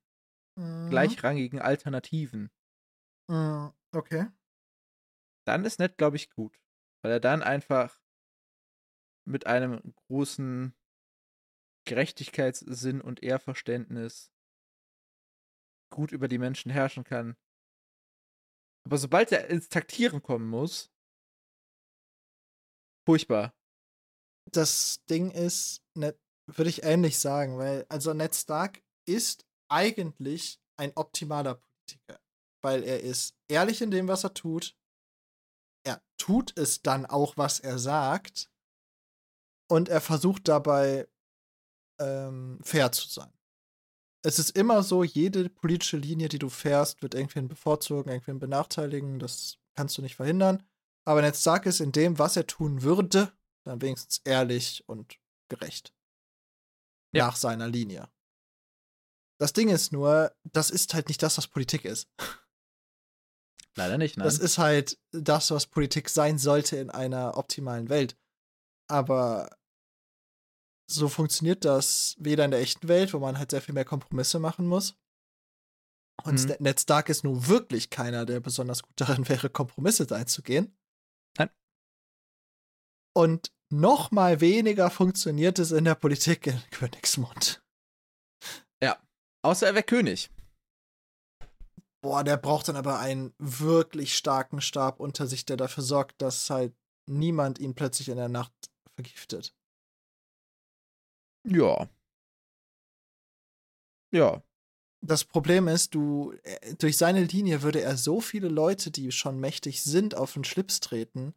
Mhm. 0.57 1.17
gleichrangigen 1.25 1.59
Alternativen. 1.61 2.51
Mhm. 3.29 3.73
Okay. 3.93 4.27
Dann 5.45 5.63
ist 5.63 5.79
Ned, 5.79 5.97
glaube 5.97 6.17
ich, 6.17 6.29
gut. 6.31 6.59
Weil 7.01 7.13
er 7.13 7.19
dann 7.21 7.41
einfach 7.43 8.01
mit 9.25 9.47
einem 9.47 9.93
großen 10.07 10.73
Gerechtigkeitssinn 11.85 12.99
und 12.99 13.23
Ehrverständnis 13.23 14.33
gut 15.89 16.11
über 16.11 16.27
die 16.27 16.39
Menschen 16.39 16.71
herrschen 16.71 17.05
kann. 17.05 17.37
Aber 18.85 18.97
sobald 18.97 19.31
er 19.33 19.49
ins 19.49 19.67
Taktieren 19.69 20.21
kommen 20.23 20.47
muss, 20.47 20.89
furchtbar. 23.05 23.53
Das 24.51 25.03
Ding 25.09 25.31
ist, 25.31 25.83
Ned, 25.95 26.17
würde 26.45 26.69
ich 26.69 26.83
ähnlich 26.83 27.19
sagen, 27.19 27.57
weil 27.57 27.85
also 27.89 28.13
Ned 28.13 28.35
Stark 28.35 28.81
ist 29.05 29.45
eigentlich 29.69 30.59
ein 30.77 30.91
optimaler 30.95 31.55
Politiker, 31.55 32.19
weil 32.61 32.83
er 32.83 33.01
ist 33.01 33.35
ehrlich 33.47 33.81
in 33.81 33.91
dem, 33.91 34.07
was 34.07 34.23
er 34.23 34.33
tut. 34.33 34.75
Er 35.85 36.01
tut 36.17 36.57
es 36.57 36.81
dann 36.81 37.05
auch, 37.05 37.37
was 37.37 37.59
er 37.59 37.77
sagt. 37.77 38.49
Und 39.69 39.89
er 39.89 40.01
versucht 40.01 40.47
dabei 40.47 41.07
ähm, 41.99 42.59
fair 42.63 42.91
zu 42.91 43.07
sein. 43.07 43.31
Es 44.25 44.39
ist 44.39 44.51
immer 44.57 44.83
so, 44.83 45.03
jede 45.03 45.49
politische 45.49 45.97
Linie, 45.97 46.29
die 46.29 46.39
du 46.39 46.49
fährst, 46.49 47.01
wird 47.01 47.13
irgendwen 47.13 47.47
bevorzugen, 47.47 48.09
irgendwen 48.09 48.39
benachteiligen. 48.39 49.19
Das 49.19 49.57
kannst 49.75 49.97
du 49.97 50.01
nicht 50.01 50.15
verhindern. 50.15 50.63
Aber 51.05 51.21
Ned 51.21 51.35
Stark 51.35 51.65
ist 51.65 51.81
in 51.81 51.91
dem, 51.91 52.19
was 52.19 52.37
er 52.37 52.47
tun 52.47 52.83
würde, 52.83 53.33
dann 53.65 53.81
wenigstens 53.81 54.21
ehrlich 54.23 54.83
und 54.87 55.17
gerecht. 55.49 55.93
Ja. 57.13 57.27
Nach 57.27 57.35
seiner 57.35 57.67
Linie. 57.67 58.09
Das 59.39 59.53
Ding 59.53 59.69
ist 59.69 59.91
nur, 59.91 60.35
das 60.51 60.69
ist 60.69 60.93
halt 60.93 61.07
nicht 61.09 61.21
das, 61.21 61.37
was 61.37 61.47
Politik 61.47 61.85
ist. 61.85 62.09
Leider 63.75 63.97
nicht, 63.97 64.17
nein. 64.17 64.25
Das 64.25 64.37
ist 64.37 64.57
halt 64.57 64.99
das, 65.11 65.49
was 65.51 65.67
Politik 65.67 66.09
sein 66.09 66.37
sollte 66.37 66.77
in 66.77 66.89
einer 66.89 67.37
optimalen 67.37 67.89
Welt. 67.89 68.17
Aber 68.87 69.49
so 70.89 71.09
funktioniert 71.09 71.65
das 71.65 72.15
weder 72.19 72.45
in 72.45 72.51
der 72.51 72.59
echten 72.61 72.87
Welt, 72.87 73.13
wo 73.13 73.19
man 73.19 73.37
halt 73.37 73.51
sehr 73.51 73.61
viel 73.61 73.73
mehr 73.73 73.85
Kompromisse 73.85 74.39
machen 74.39 74.67
muss. 74.67 74.95
Und 76.23 76.47
Mhm. 76.47 76.55
Ned 76.59 76.79
Stark 76.79 77.09
ist 77.09 77.23
nun 77.23 77.47
wirklich 77.47 77.89
keiner, 77.89 78.25
der 78.25 78.39
besonders 78.39 78.83
gut 78.83 78.93
darin 78.95 79.27
wäre, 79.27 79.49
Kompromisse 79.49 80.07
einzugehen. 80.15 80.77
Nein. 81.37 81.49
Und 83.15 83.51
noch 83.73 84.11
mal 84.11 84.41
weniger 84.41 84.89
funktioniert 84.89 85.59
es 85.59 85.71
in 85.71 85.85
der 85.85 85.95
Politik 85.95 86.47
in 86.47 86.61
Königsmund. 86.71 87.63
Außer 89.43 89.67
er 89.67 89.75
wäre 89.75 89.83
König. 89.83 90.31
Boah, 92.01 92.23
der 92.23 92.37
braucht 92.37 92.67
dann 92.67 92.75
aber 92.75 92.99
einen 92.99 93.33
wirklich 93.37 94.15
starken 94.15 94.61
Stab 94.61 94.99
unter 94.99 95.27
sich, 95.27 95.45
der 95.45 95.57
dafür 95.57 95.83
sorgt, 95.83 96.21
dass 96.21 96.49
halt 96.49 96.73
niemand 97.05 97.59
ihn 97.59 97.75
plötzlich 97.75 98.09
in 98.09 98.17
der 98.17 98.29
Nacht 98.29 98.53
vergiftet. 98.95 99.53
Ja. 101.45 101.89
Ja. 104.11 104.41
Das 105.05 105.25
Problem 105.25 105.67
ist, 105.67 105.93
du, 105.93 106.33
äh, 106.43 106.75
durch 106.75 106.97
seine 106.97 107.25
Linie 107.25 107.61
würde 107.61 107.81
er 107.81 107.97
so 107.97 108.21
viele 108.21 108.47
Leute, 108.47 108.89
die 108.89 109.11
schon 109.11 109.39
mächtig 109.39 109.83
sind, 109.83 110.15
auf 110.15 110.33
den 110.33 110.45
Schlips 110.45 110.79
treten. 110.79 111.33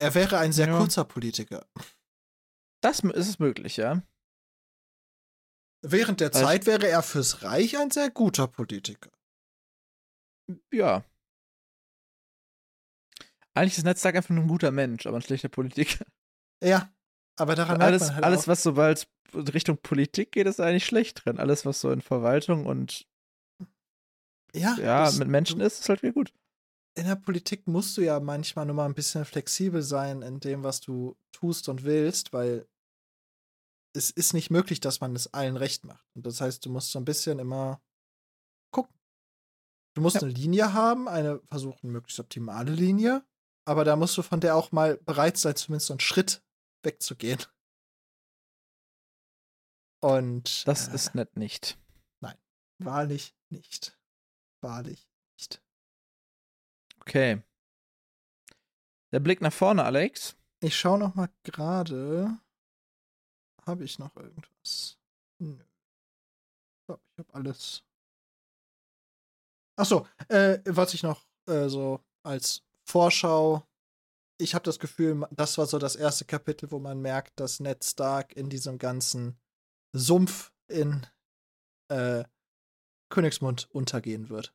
Er 0.00 0.14
wäre 0.14 0.38
ein 0.38 0.52
sehr 0.52 0.68
Ja. 0.68 0.78
kurzer 0.78 1.04
Politiker. 1.04 1.66
Das 2.82 3.00
ist 3.00 3.28
es 3.28 3.38
möglich, 3.38 3.76
ja. 3.76 4.02
Während 5.82 6.20
der 6.20 6.28
ich- 6.28 6.34
Zeit 6.34 6.66
wäre 6.66 6.88
er 6.88 7.02
fürs 7.02 7.42
Reich 7.42 7.78
ein 7.78 7.90
sehr 7.90 8.10
guter 8.10 8.46
Politiker. 8.46 9.10
Ja. 10.72 11.04
Eigentlich 13.54 13.78
ist 13.78 13.84
Netzwerk 13.84 14.16
einfach 14.16 14.30
nur 14.34 14.44
ein 14.44 14.48
guter 14.48 14.70
Mensch, 14.72 15.06
aber 15.06 15.16
ein 15.18 15.22
schlechter 15.22 15.48
Politiker. 15.48 16.04
Ja, 16.62 16.92
aber 17.36 17.54
daran 17.54 17.78
merkt 17.78 17.82
Alles, 17.92 18.02
man 18.02 18.14
halt 18.16 18.24
alles 18.24 18.42
auch, 18.44 18.48
was 18.48 18.62
sobald 18.62 19.08
Richtung 19.32 19.78
Politik 19.78 20.32
geht, 20.32 20.46
ist 20.46 20.60
eigentlich 20.60 20.84
schlecht 20.86 21.24
drin. 21.24 21.38
Alles, 21.38 21.64
was 21.64 21.80
so 21.80 21.90
in 21.90 22.00
Verwaltung 22.00 22.66
und 22.66 23.06
ja, 24.54 24.76
ja, 24.78 25.10
mit 25.12 25.28
Menschen 25.28 25.60
ist, 25.60 25.80
ist 25.80 25.88
halt 25.88 26.02
wieder 26.02 26.12
gut. 26.12 26.32
In 26.96 27.06
der 27.06 27.16
Politik 27.16 27.66
musst 27.66 27.96
du 27.96 28.02
ja 28.02 28.20
manchmal 28.20 28.66
nur 28.66 28.76
mal 28.76 28.86
ein 28.86 28.94
bisschen 28.94 29.24
flexibel 29.24 29.82
sein 29.82 30.22
in 30.22 30.40
dem, 30.40 30.62
was 30.62 30.80
du 30.80 31.16
tust 31.32 31.68
und 31.68 31.84
willst, 31.84 32.32
weil 32.32 32.68
es 33.96 34.10
ist 34.10 34.32
nicht 34.32 34.50
möglich, 34.50 34.80
dass 34.80 35.00
man 35.00 35.14
es 35.14 35.32
allen 35.34 35.56
recht 35.56 35.84
macht. 35.84 36.04
Und 36.14 36.26
das 36.26 36.40
heißt, 36.40 36.64
du 36.64 36.70
musst 36.70 36.90
so 36.90 36.98
ein 36.98 37.04
bisschen 37.04 37.38
immer 37.38 37.80
gucken. 38.72 38.94
Du 39.94 40.02
musst 40.02 40.16
Ja. 40.16 40.22
eine 40.22 40.32
Linie 40.32 40.72
haben, 40.72 41.08
eine 41.08 41.40
versuchen, 41.48 41.90
möglichst 41.90 42.18
optimale 42.20 42.72
Linie, 42.72 43.24
aber 43.66 43.84
da 43.84 43.96
musst 43.96 44.16
du 44.18 44.22
von 44.22 44.40
der 44.40 44.56
auch 44.56 44.72
mal 44.72 44.96
bereit 44.98 45.36
sein, 45.36 45.56
zumindest 45.56 45.86
so 45.88 45.92
einen 45.94 46.00
Schritt 46.00 46.42
wegzugehen. 46.82 47.40
Und 50.02 50.66
Das 50.68 50.88
äh, 50.88 50.94
ist 50.94 51.14
nett 51.14 51.36
nicht. 51.36 51.78
wahrlich 52.78 53.34
nicht. 53.50 53.98
Wahrlich. 54.60 55.08
Okay. 57.06 57.42
Der 59.12 59.20
Blick 59.20 59.40
nach 59.40 59.52
vorne, 59.52 59.84
Alex. 59.84 60.36
Ich 60.60 60.76
schaue 60.76 60.98
noch 60.98 61.14
mal 61.14 61.28
gerade. 61.42 62.38
Habe 63.66 63.84
ich 63.84 63.98
noch 63.98 64.16
irgendwas? 64.16 64.98
Nö. 65.38 65.52
Ich 65.52 66.86
glaube, 66.86 67.02
ich 67.12 67.18
habe 67.18 67.34
alles. 67.34 67.84
Ach 69.76 69.84
so, 69.84 70.06
äh, 70.28 70.58
was 70.64 70.94
ich 70.94 71.02
noch 71.02 71.26
äh, 71.46 71.68
so 71.68 72.00
als 72.22 72.62
Vorschau. 72.84 73.66
Ich 74.38 74.54
habe 74.54 74.64
das 74.64 74.78
Gefühl, 74.78 75.26
das 75.30 75.58
war 75.58 75.66
so 75.66 75.78
das 75.78 75.96
erste 75.96 76.24
Kapitel, 76.24 76.70
wo 76.70 76.78
man 76.78 77.00
merkt, 77.00 77.38
dass 77.38 77.60
Ned 77.60 77.84
Stark 77.84 78.34
in 78.34 78.48
diesem 78.48 78.78
ganzen 78.78 79.38
Sumpf 79.92 80.52
in 80.66 81.06
äh, 81.88 82.24
Königsmund 83.10 83.68
untergehen 83.70 84.28
wird. 84.28 84.54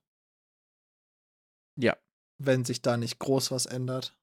Ja. 1.76 1.96
Wenn 2.40 2.66
sich 2.66 2.82
da 2.82 2.98
nicht 2.98 3.20
groß 3.20 3.52
was 3.52 3.66
ändert. 3.66 4.16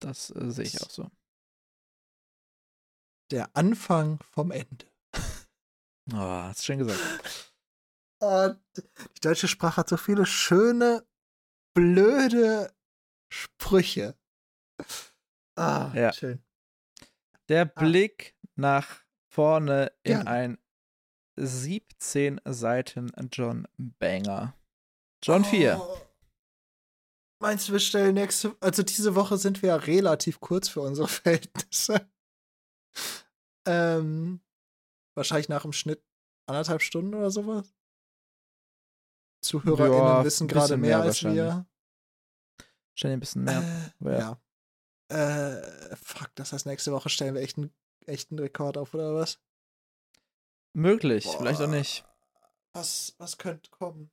Das 0.00 0.30
äh, 0.30 0.50
sehe 0.50 0.64
ich 0.64 0.82
auch 0.82 0.90
so. 0.90 1.08
Der 3.30 3.54
Anfang 3.56 4.18
vom 4.30 4.50
Ende. 4.50 4.86
Oh, 6.12 6.16
hast 6.16 6.64
schön 6.64 6.80
gesagt. 6.80 6.98
Und 8.20 8.60
die 8.76 9.20
deutsche 9.20 9.46
Sprache 9.46 9.76
hat 9.76 9.88
so 9.88 9.96
viele 9.96 10.26
schöne, 10.26 11.06
blöde 11.74 12.74
Sprüche. 13.32 14.18
Ah, 15.56 15.92
Ja. 15.94 16.12
schön. 16.12 16.44
Der 17.48 17.64
Blick 17.66 18.36
nach 18.56 19.04
vorne 19.32 19.92
in 20.02 20.14
Gerne. 20.24 20.28
ein 20.30 20.58
17 21.36 22.40
Seiten 22.44 23.12
John 23.30 23.68
Banger. 23.76 24.56
John 25.22 25.44
4. 25.44 25.78
Oh. 25.80 25.98
Meinst 27.40 27.68
du, 27.68 27.72
wir 27.72 27.80
stellen 27.80 28.14
nächste, 28.14 28.56
also 28.60 28.82
diese 28.82 29.14
Woche 29.14 29.36
sind 29.36 29.62
wir 29.62 29.70
ja 29.70 29.76
relativ 29.76 30.40
kurz 30.40 30.68
für 30.68 30.80
unsere 30.80 31.08
Verhältnisse. 31.08 32.08
ähm, 33.66 34.40
wahrscheinlich 35.16 35.48
nach 35.48 35.62
dem 35.62 35.72
Schnitt 35.72 36.02
anderthalb 36.46 36.82
Stunden 36.82 37.14
oder 37.14 37.30
sowas. 37.30 37.74
ZuhörerInnen 39.44 39.98
Ja, 39.98 40.24
wissen 40.24 40.46
gerade 40.46 40.76
mehr 40.76 40.98
mehr 40.98 41.06
als 41.06 41.24
wir. 41.24 41.66
Wahrscheinlich 42.94 43.16
ein 43.16 43.20
bisschen 43.20 43.44
mehr. 43.44 43.92
Äh, 44.04 44.12
Ja. 44.12 44.18
ja. 44.18 44.38
Äh, 45.88 45.96
fuck, 45.96 46.30
das 46.36 46.52
heißt, 46.52 46.66
nächste 46.66 46.92
Woche 46.92 47.08
stellen 47.08 47.34
wir 47.34 47.42
echt 47.42 47.58
einen 47.58 47.72
echten 48.06 48.38
Rekord 48.38 48.76
auf, 48.78 48.94
oder 48.94 49.14
was? 49.14 49.40
Möglich, 50.74 51.26
vielleicht 51.26 51.60
auch 51.60 51.66
Boah. 51.66 51.72
nicht. 51.74 52.04
Was, 52.72 53.14
was 53.18 53.36
könnte 53.36 53.70
kommen? 53.70 54.10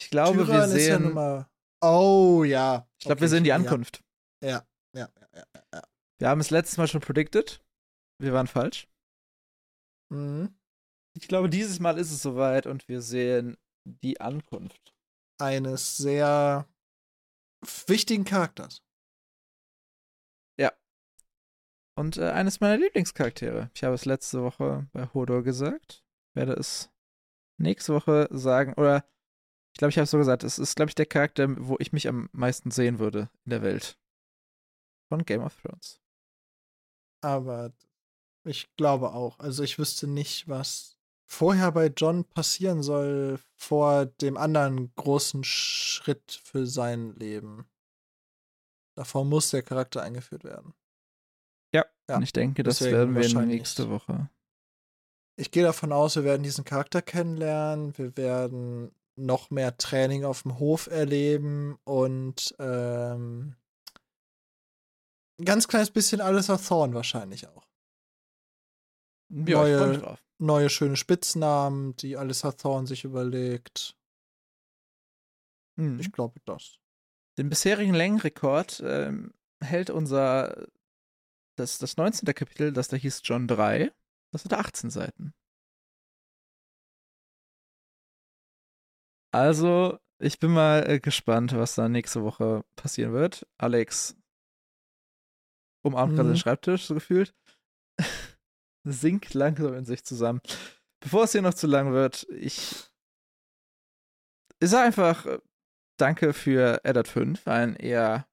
Ich 0.00 0.10
glaube, 0.10 0.46
wir 0.46 0.54
ja 0.54 0.66
nun 0.66 0.76
sehen. 0.76 1.12
mal. 1.12 1.48
Oh 1.80 2.44
ja. 2.44 2.88
ich 2.98 3.04
glaube, 3.04 3.14
Okay, 3.14 3.20
wir 3.22 3.28
sehen 3.28 3.44
die 3.44 3.48
ja, 3.48 3.56
Ankunft. 3.56 4.02
Ja, 4.42 4.66
ja, 4.94 5.08
ja, 5.14 5.28
ja. 5.34 5.44
ja, 5.54 5.62
ja. 5.72 5.82
Wir 6.18 6.28
haben 6.28 6.40
es 6.40 6.50
letztes 6.50 6.78
Mal 6.78 6.88
schon 6.88 7.00
predicted. 7.00 7.62
Wir 8.18 8.32
waren 8.32 8.46
falsch. 8.46 8.88
Mhm. 10.10 10.54
Ich 11.16 11.28
glaube, 11.28 11.48
dieses 11.48 11.80
Mal 11.80 11.98
ist 11.98 12.10
es 12.10 12.22
soweit 12.22 12.66
und 12.66 12.88
wir 12.88 13.00
sehen 13.00 13.56
die 13.84 14.20
Ankunft. 14.20 14.94
Eines 15.40 15.96
sehr 15.96 16.66
wichtigen 17.86 18.24
Charakters. 18.24 18.84
Und 21.96 22.16
äh, 22.16 22.30
eines 22.30 22.60
meiner 22.60 22.76
Lieblingscharaktere. 22.76 23.70
Ich 23.74 23.84
habe 23.84 23.94
es 23.94 24.04
letzte 24.04 24.42
Woche 24.42 24.86
bei 24.92 25.06
Hodor 25.14 25.42
gesagt. 25.42 26.04
Werde 26.34 26.54
es 26.54 26.90
nächste 27.58 27.94
Woche 27.94 28.28
sagen. 28.30 28.74
Oder 28.74 29.04
Ich 29.74 29.78
glaube, 29.78 29.90
ich 29.90 29.96
habe 29.96 30.04
es 30.04 30.10
so 30.12 30.18
gesagt, 30.18 30.44
es 30.44 30.60
ist, 30.60 30.76
glaube 30.76 30.90
ich, 30.90 30.94
der 30.94 31.06
Charakter, 31.06 31.48
wo 31.58 31.76
ich 31.80 31.92
mich 31.92 32.06
am 32.06 32.28
meisten 32.32 32.70
sehen 32.70 33.00
würde 33.00 33.28
in 33.44 33.50
der 33.50 33.62
Welt. 33.62 33.98
Von 35.08 35.24
Game 35.24 35.42
of 35.42 35.60
Thrones. 35.60 36.00
Aber 37.20 37.72
ich 38.44 38.72
glaube 38.76 39.12
auch. 39.12 39.40
Also 39.40 39.64
ich 39.64 39.76
wüsste 39.78 40.06
nicht, 40.06 40.48
was 40.48 40.96
vorher 41.26 41.72
bei 41.72 41.88
John 41.88 42.24
passieren 42.24 42.84
soll 42.84 43.40
vor 43.56 44.06
dem 44.06 44.36
anderen 44.36 44.94
großen 44.94 45.42
Schritt 45.42 46.40
für 46.44 46.66
sein 46.68 47.12
Leben. 47.16 47.66
Davor 48.96 49.24
muss 49.24 49.50
der 49.50 49.64
Charakter 49.64 50.02
eingeführt 50.02 50.44
werden. 50.44 50.72
Ja, 51.74 51.84
ja. 52.08 52.16
und 52.16 52.22
ich 52.22 52.32
denke, 52.32 52.62
das 52.62 52.80
werden 52.80 53.16
wir 53.16 53.42
nächste 53.42 53.90
Woche. 53.90 54.30
Ich 55.36 55.50
gehe 55.50 55.64
davon 55.64 55.90
aus, 55.90 56.14
wir 56.14 56.22
werden 56.22 56.44
diesen 56.44 56.64
Charakter 56.64 57.02
kennenlernen. 57.02 57.98
Wir 57.98 58.16
werden 58.16 58.94
noch 59.16 59.50
mehr 59.50 59.76
Training 59.76 60.24
auf 60.24 60.42
dem 60.42 60.58
Hof 60.58 60.86
erleben 60.88 61.78
und 61.84 62.54
ähm, 62.58 63.56
ein 65.38 65.44
ganz 65.44 65.68
kleines 65.68 65.90
bisschen 65.90 66.20
alles 66.20 66.50
auf 66.50 66.66
Thorn 66.66 66.94
wahrscheinlich 66.94 67.48
auch. 67.48 67.66
Ja, 69.30 69.62
neue, 69.62 70.18
neue 70.38 70.70
schöne 70.70 70.96
Spitznamen, 70.96 71.96
die 71.96 72.16
Alyssa 72.16 72.52
Thorn 72.52 72.86
sich 72.86 73.04
überlegt. 73.04 73.96
Hm. 75.76 75.98
Ich 75.98 76.12
glaube 76.12 76.40
das. 76.44 76.78
Den 77.36 77.48
bisherigen 77.48 77.94
Längenrekord 77.94 78.82
ähm, 78.84 79.34
hält 79.60 79.90
unser 79.90 80.68
das, 81.56 81.78
das 81.78 81.96
19. 81.96 82.32
Kapitel, 82.34 82.72
das 82.72 82.88
da 82.88 82.96
hieß 82.96 83.22
John 83.24 83.48
3. 83.48 83.92
Das 84.32 84.44
hatte 84.44 84.58
18 84.58 84.90
Seiten. 84.90 85.34
Also, 89.34 89.98
ich 90.20 90.38
bin 90.38 90.52
mal 90.52 90.88
äh, 90.88 91.00
gespannt, 91.00 91.54
was 91.54 91.74
da 91.74 91.88
nächste 91.88 92.22
Woche 92.22 92.64
passieren 92.76 93.12
wird. 93.12 93.44
Alex 93.58 94.16
umarmt 95.84 96.12
mhm. 96.12 96.16
gerade 96.16 96.28
den 96.28 96.36
Schreibtisch, 96.36 96.84
so 96.84 96.94
gefühlt. 96.94 97.34
Sinkt 98.84 99.34
langsam 99.34 99.74
in 99.74 99.84
sich 99.84 100.04
zusammen. 100.04 100.40
Bevor 101.00 101.24
es 101.24 101.32
hier 101.32 101.42
noch 101.42 101.54
zu 101.54 101.66
lang 101.66 101.92
wird, 101.92 102.28
ich. 102.30 102.88
Ich 104.60 104.70
sag 104.70 104.86
einfach 104.86 105.26
äh, 105.26 105.40
Danke 105.98 106.32
für 106.32 106.80
Eddard 106.84 107.08
5, 107.08 107.48
ein 107.48 107.74
eher 107.74 108.28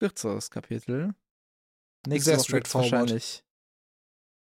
kürzeres 0.00 0.50
Kapitel. 0.50 1.14
Nächste 2.06 2.30
Sehr 2.30 2.38
Woche 2.38 2.52
gibt 2.52 2.74
wahrscheinlich. 2.74 3.42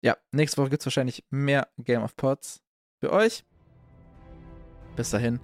Ja, 0.03 0.18
nächste 0.31 0.57
Woche 0.57 0.72
gibt 0.72 0.81
es 0.81 0.88
wahrscheinlich 0.88 1.23
mehr 1.30 1.72
Game 1.77 2.02
of 2.02 2.15
Pods 2.15 2.64
für 2.99 3.11
euch. 3.11 3.45
Bis 4.95 5.11
dahin 5.11 5.40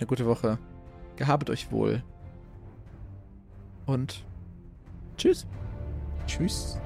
eine 0.00 0.06
gute 0.06 0.26
Woche. 0.26 0.58
Gehabet 1.16 1.50
euch 1.50 1.70
wohl. 1.70 2.02
Und 3.86 4.24
tschüss. 5.16 5.46
Tschüss. 6.26 6.78